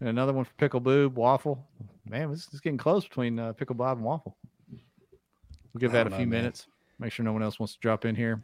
And 0.00 0.08
another 0.08 0.34
one 0.34 0.44
for 0.44 0.52
Pickle 0.58 0.80
Boob, 0.80 1.16
Waffle. 1.16 1.66
Man, 2.06 2.30
this 2.30 2.48
is 2.52 2.60
getting 2.60 2.78
close 2.78 3.04
between 3.04 3.38
uh, 3.38 3.52
Pickle 3.52 3.76
Bob 3.76 3.98
and 3.98 4.04
Waffle. 4.06 4.36
We'll 5.72 5.80
give 5.80 5.92
that 5.92 6.06
a 6.06 6.10
don't 6.10 6.18
few 6.18 6.26
know, 6.26 6.30
man. 6.30 6.42
minutes. 6.42 6.66
Make 6.98 7.12
sure 7.12 7.24
no 7.24 7.32
one 7.32 7.42
else 7.42 7.58
wants 7.58 7.74
to 7.74 7.80
drop 7.80 8.04
in 8.04 8.14
here. 8.14 8.42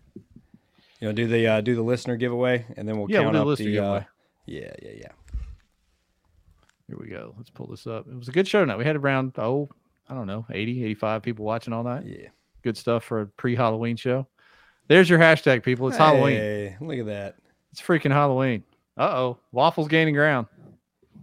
You 1.00 1.08
know, 1.08 1.12
do 1.12 1.26
the 1.26 1.46
uh, 1.46 1.60
do 1.60 1.74
the 1.74 1.82
listener 1.82 2.16
giveaway, 2.16 2.64
and 2.76 2.88
then 2.88 2.98
we'll 2.98 3.10
Yeah, 3.10 3.20
we'll 3.20 3.32
count 3.32 3.46
the 3.46 3.52
up 3.52 3.58
the. 3.58 3.78
Uh, 3.78 4.02
yeah, 4.46 4.72
yeah, 4.82 4.92
yeah. 4.96 5.12
Here 6.88 6.96
we 6.98 7.08
go. 7.08 7.34
Let's 7.36 7.50
pull 7.50 7.66
this 7.66 7.86
up. 7.86 8.06
It 8.08 8.16
was 8.16 8.28
a 8.28 8.32
good 8.32 8.46
show 8.46 8.60
tonight. 8.60 8.78
We 8.78 8.84
had 8.84 8.96
around, 8.96 9.32
oh, 9.38 9.68
I 10.08 10.14
don't 10.14 10.28
know, 10.28 10.46
80, 10.50 10.84
85 10.84 11.22
people 11.22 11.44
watching 11.44 11.72
all 11.72 11.82
night. 11.82 12.04
Yeah. 12.06 12.28
Good 12.62 12.76
stuff 12.76 13.02
for 13.04 13.22
a 13.22 13.26
pre 13.26 13.56
Halloween 13.56 13.96
show. 13.96 14.26
There's 14.88 15.10
your 15.10 15.18
hashtag, 15.18 15.64
people. 15.64 15.88
It's 15.88 15.96
Halloween. 15.96 16.36
Hey, 16.36 16.76
look 16.80 16.98
at 16.98 17.06
that. 17.06 17.36
It's 17.72 17.80
freaking 17.82 18.12
Halloween. 18.12 18.62
Uh 18.96 19.10
oh. 19.14 19.38
Waffle's 19.52 19.88
gaining 19.88 20.14
ground. 20.14 20.46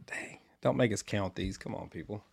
Dang. 0.06 0.40
Don't 0.62 0.78
make 0.78 0.92
us 0.92 1.02
count 1.02 1.34
these. 1.34 1.58
Come 1.58 1.74
on, 1.76 1.90
people. 1.90 2.24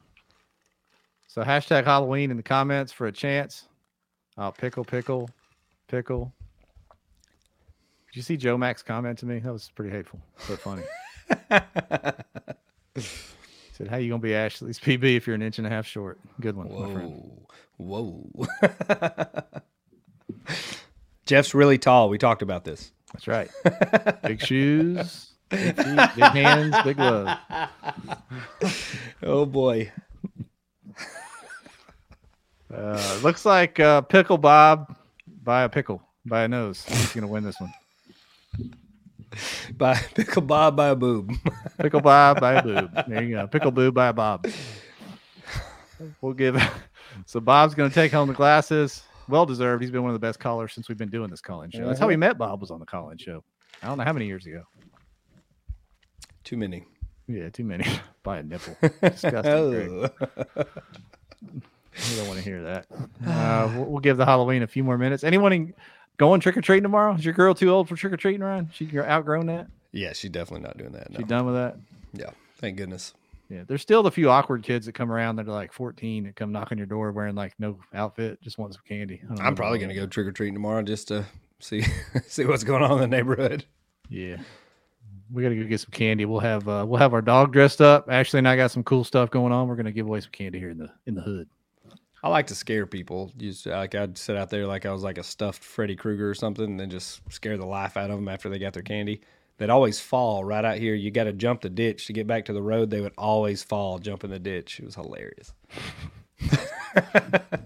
So 1.31 1.45
hashtag 1.45 1.85
Halloween 1.85 2.33
in 2.33 2.37
the 2.37 2.43
comments 2.43 2.91
for 2.91 3.07
a 3.07 3.13
chance. 3.13 3.69
Oh, 4.37 4.51
pickle, 4.51 4.85
pickle, 4.85 5.31
pickle. 5.87 6.33
Did 8.09 8.17
you 8.17 8.23
see 8.23 8.37
Joe 8.37 8.59
Max 8.59 8.83
comment 8.83 9.21
to 9.21 9.27
me? 9.27 9.39
That 9.39 9.53
was 9.53 9.71
pretty 9.77 9.93
hateful, 9.93 10.19
but 10.49 10.59
funny. 10.59 10.83
He 12.97 13.03
said, 13.73 13.87
"How 13.87 13.99
you 13.99 14.11
gonna 14.11 14.21
be 14.21 14.35
Ashley's 14.35 14.81
PB 14.81 15.17
if 15.19 15.29
you're 15.29 15.37
an 15.37 15.43
inch 15.43 15.59
and 15.59 15.69
a 15.69 15.71
half 15.71 15.87
short?" 15.87 16.19
Good 16.41 16.57
one, 16.57 16.69
my 16.69 16.93
friend. 16.95 17.33
Whoa. 17.77 18.27
Whoa. 18.35 18.47
Jeff's 21.27 21.55
really 21.55 21.79
tall. 21.79 22.09
We 22.09 22.19
talked 22.19 22.43
about 22.43 22.65
this. 22.65 22.91
That's 23.13 23.29
right. 23.29 23.49
big 24.25 24.45
shoes, 24.45 25.31
big 25.49 25.77
feet, 25.77 26.11
big 26.17 26.25
hands, 26.25 26.75
big 26.83 26.99
love. 26.99 27.39
Oh 29.23 29.45
boy. 29.45 29.93
Uh, 32.73 33.19
looks 33.23 33.45
like 33.45 33.81
uh, 33.81 34.01
Pickle 34.03 34.39
Bob 34.39 34.97
by 35.43 35.63
a 35.63 35.69
pickle 35.69 36.03
by 36.27 36.43
a 36.45 36.49
nose. 36.49 36.85
He's 36.85 37.13
gonna 37.13 37.27
win 37.27 37.43
this 37.45 37.61
one. 37.61 37.73
By 39.77 39.95
pickle 39.95 40.43
Bob 40.43 40.75
by 40.77 40.89
a 40.89 40.97
boob. 40.97 41.33
Pickle 41.79 42.01
Bob 42.01 42.41
by 42.41 42.55
a 42.55 42.63
boob. 42.65 42.91
There 43.07 43.23
you 43.23 43.37
go. 43.37 43.47
Pickle 43.47 43.71
boob 43.71 43.95
by 43.95 44.09
a 44.09 44.13
Bob. 44.13 44.45
We'll 46.21 46.33
give. 46.33 46.61
So 47.27 47.39
Bob's 47.39 47.75
gonna 47.77 47.91
take 47.91 48.11
home 48.11 48.27
the 48.27 48.35
glasses. 48.35 49.05
well 49.29 49.47
deserved. 49.47 49.83
He's 49.83 49.93
been 49.93 50.03
one 50.03 50.11
of 50.11 50.21
the 50.21 50.27
best 50.27 50.41
callers 50.41 50.73
since 50.73 50.89
we've 50.89 50.99
been 50.99 51.11
doing 51.11 51.31
this 51.31 51.41
call-in 51.41 51.71
show. 51.71 51.87
That's 51.87 52.01
how 52.01 52.09
we 52.09 52.17
met 52.17 52.39
Bob. 52.39 52.61
Was 52.61 52.73
on 52.73 52.81
the 52.81 52.87
call-in 52.87 53.19
show. 53.19 53.45
I 53.83 53.87
don't 53.87 53.99
know 53.99 54.05
how 54.05 54.13
many 54.13 54.27
years 54.27 54.47
ago. 54.47 54.65
Too 56.43 56.57
many. 56.57 56.85
Yeah, 57.29 57.51
too 57.51 57.65
many. 57.65 57.87
By 58.25 58.39
a 58.39 58.43
nipple. 58.43 58.77
Disgusting. 59.01 60.11
Greg. 62.01 62.11
We 62.11 62.17
don't 62.17 62.29
want 62.29 62.39
to 62.39 62.45
hear 62.45 62.63
that. 62.63 62.87
Uh, 63.27 63.71
we'll, 63.77 63.85
we'll 63.85 64.01
give 64.01 64.17
the 64.17 64.25
Halloween 64.25 64.63
a 64.63 64.67
few 64.67 64.83
more 64.83 64.97
minutes. 64.97 65.25
Anyone 65.25 65.53
in, 65.53 65.75
going 66.17 66.41
trick 66.41 66.57
or 66.57 66.63
treating 66.63 66.83
tomorrow? 66.83 67.15
Is 67.15 67.25
your 67.25 67.35
girl 67.35 67.55
too 67.55 67.71
old 67.71 67.89
for 67.89 67.97
trick 67.97 68.13
or 68.13 68.17
treating, 68.17 68.41
Ryan? 68.41 68.71
She 68.73 68.87
you're 68.87 69.09
outgrown 69.09 69.47
that? 69.47 69.67
yeah, 69.93 70.13
she's 70.13 70.31
definitely 70.31 70.67
not 70.67 70.79
doing 70.79 70.93
that. 70.93 71.11
No. 71.11 71.19
She 71.19 71.25
done 71.25 71.47
with 71.47 71.55
that? 71.55 71.77
Yeah, 72.13 72.31
thank 72.59 72.77
goodness. 72.77 73.13
Yeah, 73.51 73.65
there's 73.67 73.83
still 73.83 74.03
the 74.03 74.11
few 74.11 74.31
awkward 74.31 74.63
kids 74.63 74.87
that 74.87 74.93
come 74.93 75.11
around 75.11 75.37
that 75.37 75.49
are 75.49 75.53
like 75.53 75.73
14 75.73 76.25
that 76.25 76.37
come 76.37 76.53
knock 76.53 76.71
on 76.71 76.79
your 76.79 76.87
door 76.87 77.11
wearing 77.11 77.35
like 77.35 77.55
no 77.59 77.79
outfit, 77.93 78.41
just 78.41 78.59
want 78.59 78.73
some 78.75 78.83
candy. 78.87 79.21
I 79.25 79.27
don't 79.27 79.39
know 79.39 79.45
I'm 79.45 79.55
probably 79.57 79.79
gonna 79.81 79.95
go 79.95 80.07
trick 80.07 80.27
or 80.27 80.33
treating 80.33 80.55
tomorrow 80.55 80.83
just 80.83 81.09
to 81.09 81.25
see 81.59 81.83
see 82.27 82.45
what's 82.45 82.65
going 82.65 82.83
on 82.83 82.93
in 82.93 82.99
the 82.99 83.09
neighborhood. 83.09 83.65
Yeah, 84.09 84.37
we 85.33 85.43
gotta 85.43 85.57
go 85.57 85.65
get 85.65 85.81
some 85.81 85.91
candy. 85.91 86.27
We'll 86.27 86.41
have 86.41 86.69
uh, 86.69 86.85
we'll 86.87 87.01
have 87.01 87.13
our 87.13 87.23
dog 87.23 87.53
dressed 87.53 87.81
up. 87.81 88.07
Ashley 88.09 88.39
and 88.39 88.49
I 88.49 88.57
got 88.57 88.71
some 88.71 88.85
cool 88.85 89.03
stuff 89.05 89.31
going 89.31 89.53
on. 89.53 89.67
We're 89.67 89.77
gonna 89.77 89.93
give 89.93 90.07
away 90.07 90.21
some 90.21 90.31
candy 90.31 90.59
here 90.61 90.71
in 90.71 90.79
the 90.79 90.91
in 91.07 91.15
the 91.15 91.23
hood. 91.23 91.49
I 92.23 92.29
like 92.29 92.49
to 92.49 92.55
scare 92.55 92.87
people. 92.87 93.33
Just 93.37 93.67
like 93.67 93.95
I'd 93.95 94.19
sit 94.19 94.37
out 94.37 94.51
there 94.51 94.67
like 94.67 94.85
I 94.85 94.93
was 94.93 95.03
like 95.03 95.19
a 95.19 95.23
stuffed 95.23 95.65
Freddy 95.65 95.97
Krueger 95.97 96.29
or 96.29 96.35
something, 96.35 96.65
and 96.65 96.81
then 96.81 96.91
just 96.91 97.21
scare 97.31 97.57
the 97.57 97.67
life 97.67 97.97
out 97.97 98.11
of 98.11 98.17
them 98.17 98.29
after 98.29 98.49
they 98.49 98.59
got 98.59 98.75
their 98.75 98.83
candy. 98.83 99.21
They'd 99.59 99.71
always 99.71 100.01
fall 100.01 100.45
right 100.45 100.65
out 100.65 100.79
here. 100.79 100.95
You 100.95 101.11
got 101.11 101.25
to 101.25 101.33
jump 101.35 101.61
the 101.61 101.69
ditch 101.69 102.07
to 102.07 102.15
get 102.15 102.27
back 102.27 102.47
to 102.47 102.55
the 102.55 102.63
road. 102.63 102.89
They 102.89 103.03
would 103.03 103.13
always 103.19 103.63
fall, 103.63 103.99
jump 103.99 104.25
in 104.25 104.31
the 104.31 104.39
ditch. 104.39 104.81
It 104.81 104.87
was 104.87 104.95
hilarious. 104.95 105.53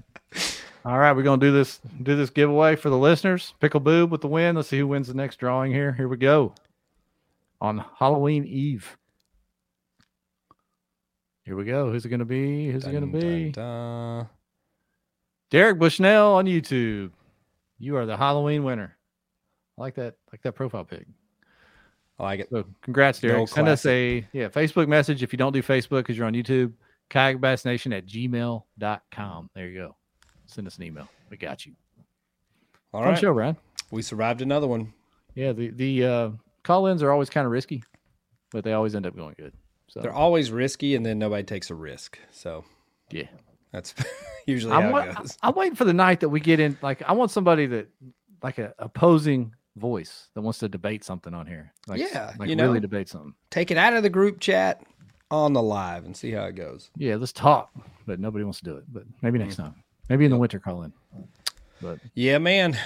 All 0.87 0.99
right, 0.99 1.13
we're 1.13 1.23
gonna 1.23 1.41
do 1.41 1.51
this 1.51 1.81
do 2.03 2.15
this 2.15 2.29
giveaway 2.29 2.77
for 2.77 2.91
the 2.91 2.99
listeners. 2.99 3.55
Pickle 3.59 3.81
Boob 3.81 4.11
with 4.11 4.21
the 4.21 4.29
win. 4.29 4.57
Let's 4.57 4.69
see 4.69 4.79
who 4.79 4.87
wins 4.87 5.09
the 5.09 5.15
next 5.15 5.37
drawing 5.37 5.73
here. 5.73 5.93
Here 5.93 6.09
we 6.09 6.19
go. 6.19 6.53
On 7.61 7.83
Halloween 7.99 8.45
Eve. 8.45 8.99
Here 11.45 11.57
we 11.57 11.65
go. 11.65 11.91
Who's 11.91 12.05
it 12.05 12.11
gonna 12.11 12.27
be? 12.27 12.71
Who's 12.71 12.85
it 12.85 12.93
gonna 12.93 13.07
be? 13.07 13.51
dun, 13.51 14.19
dun. 14.19 14.29
Derek 15.55 15.79
Bushnell 15.79 16.35
on 16.35 16.47
YouTube. 16.47 17.13
You 17.79 17.97
are 17.97 18.07
the 18.07 18.17
Halloween 18.17 18.65
winner. 18.65 18.97
I 19.79 19.83
like 19.83 19.95
that, 19.95 20.17
like 20.33 20.43
that 20.43 20.57
profile 20.57 20.85
pic. 20.85 21.07
I 22.19 22.25
like 22.25 22.41
it. 22.41 22.49
So 22.51 22.65
congrats, 22.83 23.21
Derek. 23.21 23.47
Send 23.47 23.69
us 23.69 23.87
a 23.87 24.27
yeah, 24.33 24.49
Facebook 24.49 24.89
message 24.89 25.23
if 25.23 25.33
you 25.33 25.37
don't 25.37 25.53
do 25.53 25.63
Facebook 25.63 25.99
because 25.99 26.19
you're 26.19 26.27
on 26.27 26.33
YouTube. 26.33 26.73
Kayakbassnation 27.09 27.97
at 27.97 28.05
gmail.com. 28.05 29.51
There 29.55 29.69
you 29.69 29.79
go. 29.79 29.97
Send 30.47 30.67
us 30.67 30.77
an 30.79 30.83
email. 30.83 31.07
We 31.31 31.37
got 31.37 31.65
you. 31.65 31.75
All 32.93 33.03
Fun 33.03 33.11
right, 33.11 33.19
show, 33.21 33.31
Ryan. 33.31 33.57
we 33.93 34.03
survived 34.03 34.43
another 34.43 34.67
one. 34.67 34.93
Yeah, 35.37 35.53
the 35.53 35.71
the 35.71 36.05
uh, 36.05 36.31
call-ins 36.65 37.01
are 37.01 37.13
always 37.13 37.31
kind 37.31 37.47
of 37.47 37.53
risky, 37.53 37.85
but 38.51 38.65
they 38.65 38.73
always 38.73 38.97
end 38.97 39.07
up 39.07 39.15
going 39.15 39.37
good. 39.39 39.53
So 39.87 40.01
They're 40.01 40.13
always 40.13 40.51
risky, 40.51 40.97
and 40.97 41.07
then 41.07 41.21
nobody 41.21 41.45
takes 41.45 41.71
a 41.71 41.77
risk. 41.77 42.19
So 42.33 42.65
yeah, 43.13 43.29
that's 43.75 43.93
usually 44.47 44.73
I'm, 44.73 44.93
how 44.93 44.97
it 44.99 45.17
goes. 45.17 45.37
I'm 45.43 45.55
waiting 45.55 45.75
for 45.75 45.85
the 45.85 45.93
night 45.93 46.21
that 46.21 46.29
we 46.29 46.39
get 46.41 46.61
in. 46.61 46.79
Like, 46.81 47.03
I 47.03 47.13
want 47.13 47.31
somebody 47.33 47.67
that, 47.67 47.89
like, 48.43 48.59
a 48.59 48.73
opposing 48.79 49.53
voice 49.77 50.29
that 50.35 50.43
wants 50.43 50.61
to 50.61 50.69
debate 50.69 51.03
something 51.03 51.35
on 51.35 51.47
here. 51.47 51.73
Like, 51.89 52.01
Yeah, 52.01 52.33
like 52.39 52.49
you 52.49 52.57
really 52.57 52.75
know. 52.75 52.79
debate 52.81 53.09
something. 53.09 53.35
Take 53.51 53.73
it 53.73 53.77
out 53.77 53.93
of 53.95 54.05
the 54.05 54.11
group 54.11 54.39
chat 54.39 54.83
on 55.31 55.53
the 55.53 55.63
live 55.63 56.05
and 56.05 56.17
see 56.17 56.31
how 56.31 56.45
it 56.45 56.55
goes. 56.55 56.91
Yeah, 56.97 57.17
let's 57.17 57.33
talk, 57.33 57.73
but 58.07 58.21
nobody 58.21 58.45
wants 58.45 58.59
to 58.61 58.65
do 58.65 58.77
it. 58.77 58.85
But 58.93 59.03
maybe 59.23 59.39
next 59.41 59.57
time. 59.57 59.75
Maybe 60.09 60.25
in 60.25 60.31
the 60.31 60.37
winter, 60.37 60.61
call 60.61 60.83
in. 60.85 60.93
But 61.83 61.99
Yeah, 62.15 62.39
man. 62.39 62.79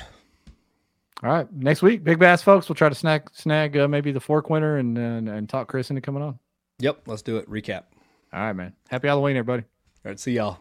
all 1.22 1.30
right, 1.30 1.52
next 1.52 1.82
week, 1.82 2.02
big 2.02 2.18
bass, 2.18 2.42
folks. 2.42 2.68
We'll 2.68 2.76
try 2.76 2.88
to 2.88 2.94
snag 2.94 3.28
snag 3.34 3.76
uh, 3.76 3.86
maybe 3.88 4.10
the 4.12 4.20
Fork 4.20 4.48
winner 4.48 4.78
and, 4.78 4.96
and 4.96 5.28
and 5.28 5.48
talk 5.48 5.68
Chris 5.68 5.90
into 5.90 6.00
coming 6.00 6.22
on. 6.22 6.38
Yep, 6.78 7.02
let's 7.06 7.22
do 7.22 7.36
it. 7.36 7.50
Recap. 7.50 7.82
All 8.32 8.40
right, 8.40 8.52
man. 8.54 8.72
Happy 8.88 9.08
Halloween, 9.08 9.36
everybody. 9.36 9.64
All 10.06 10.10
right, 10.12 10.18
see 10.20 10.32
y'all. 10.32 10.58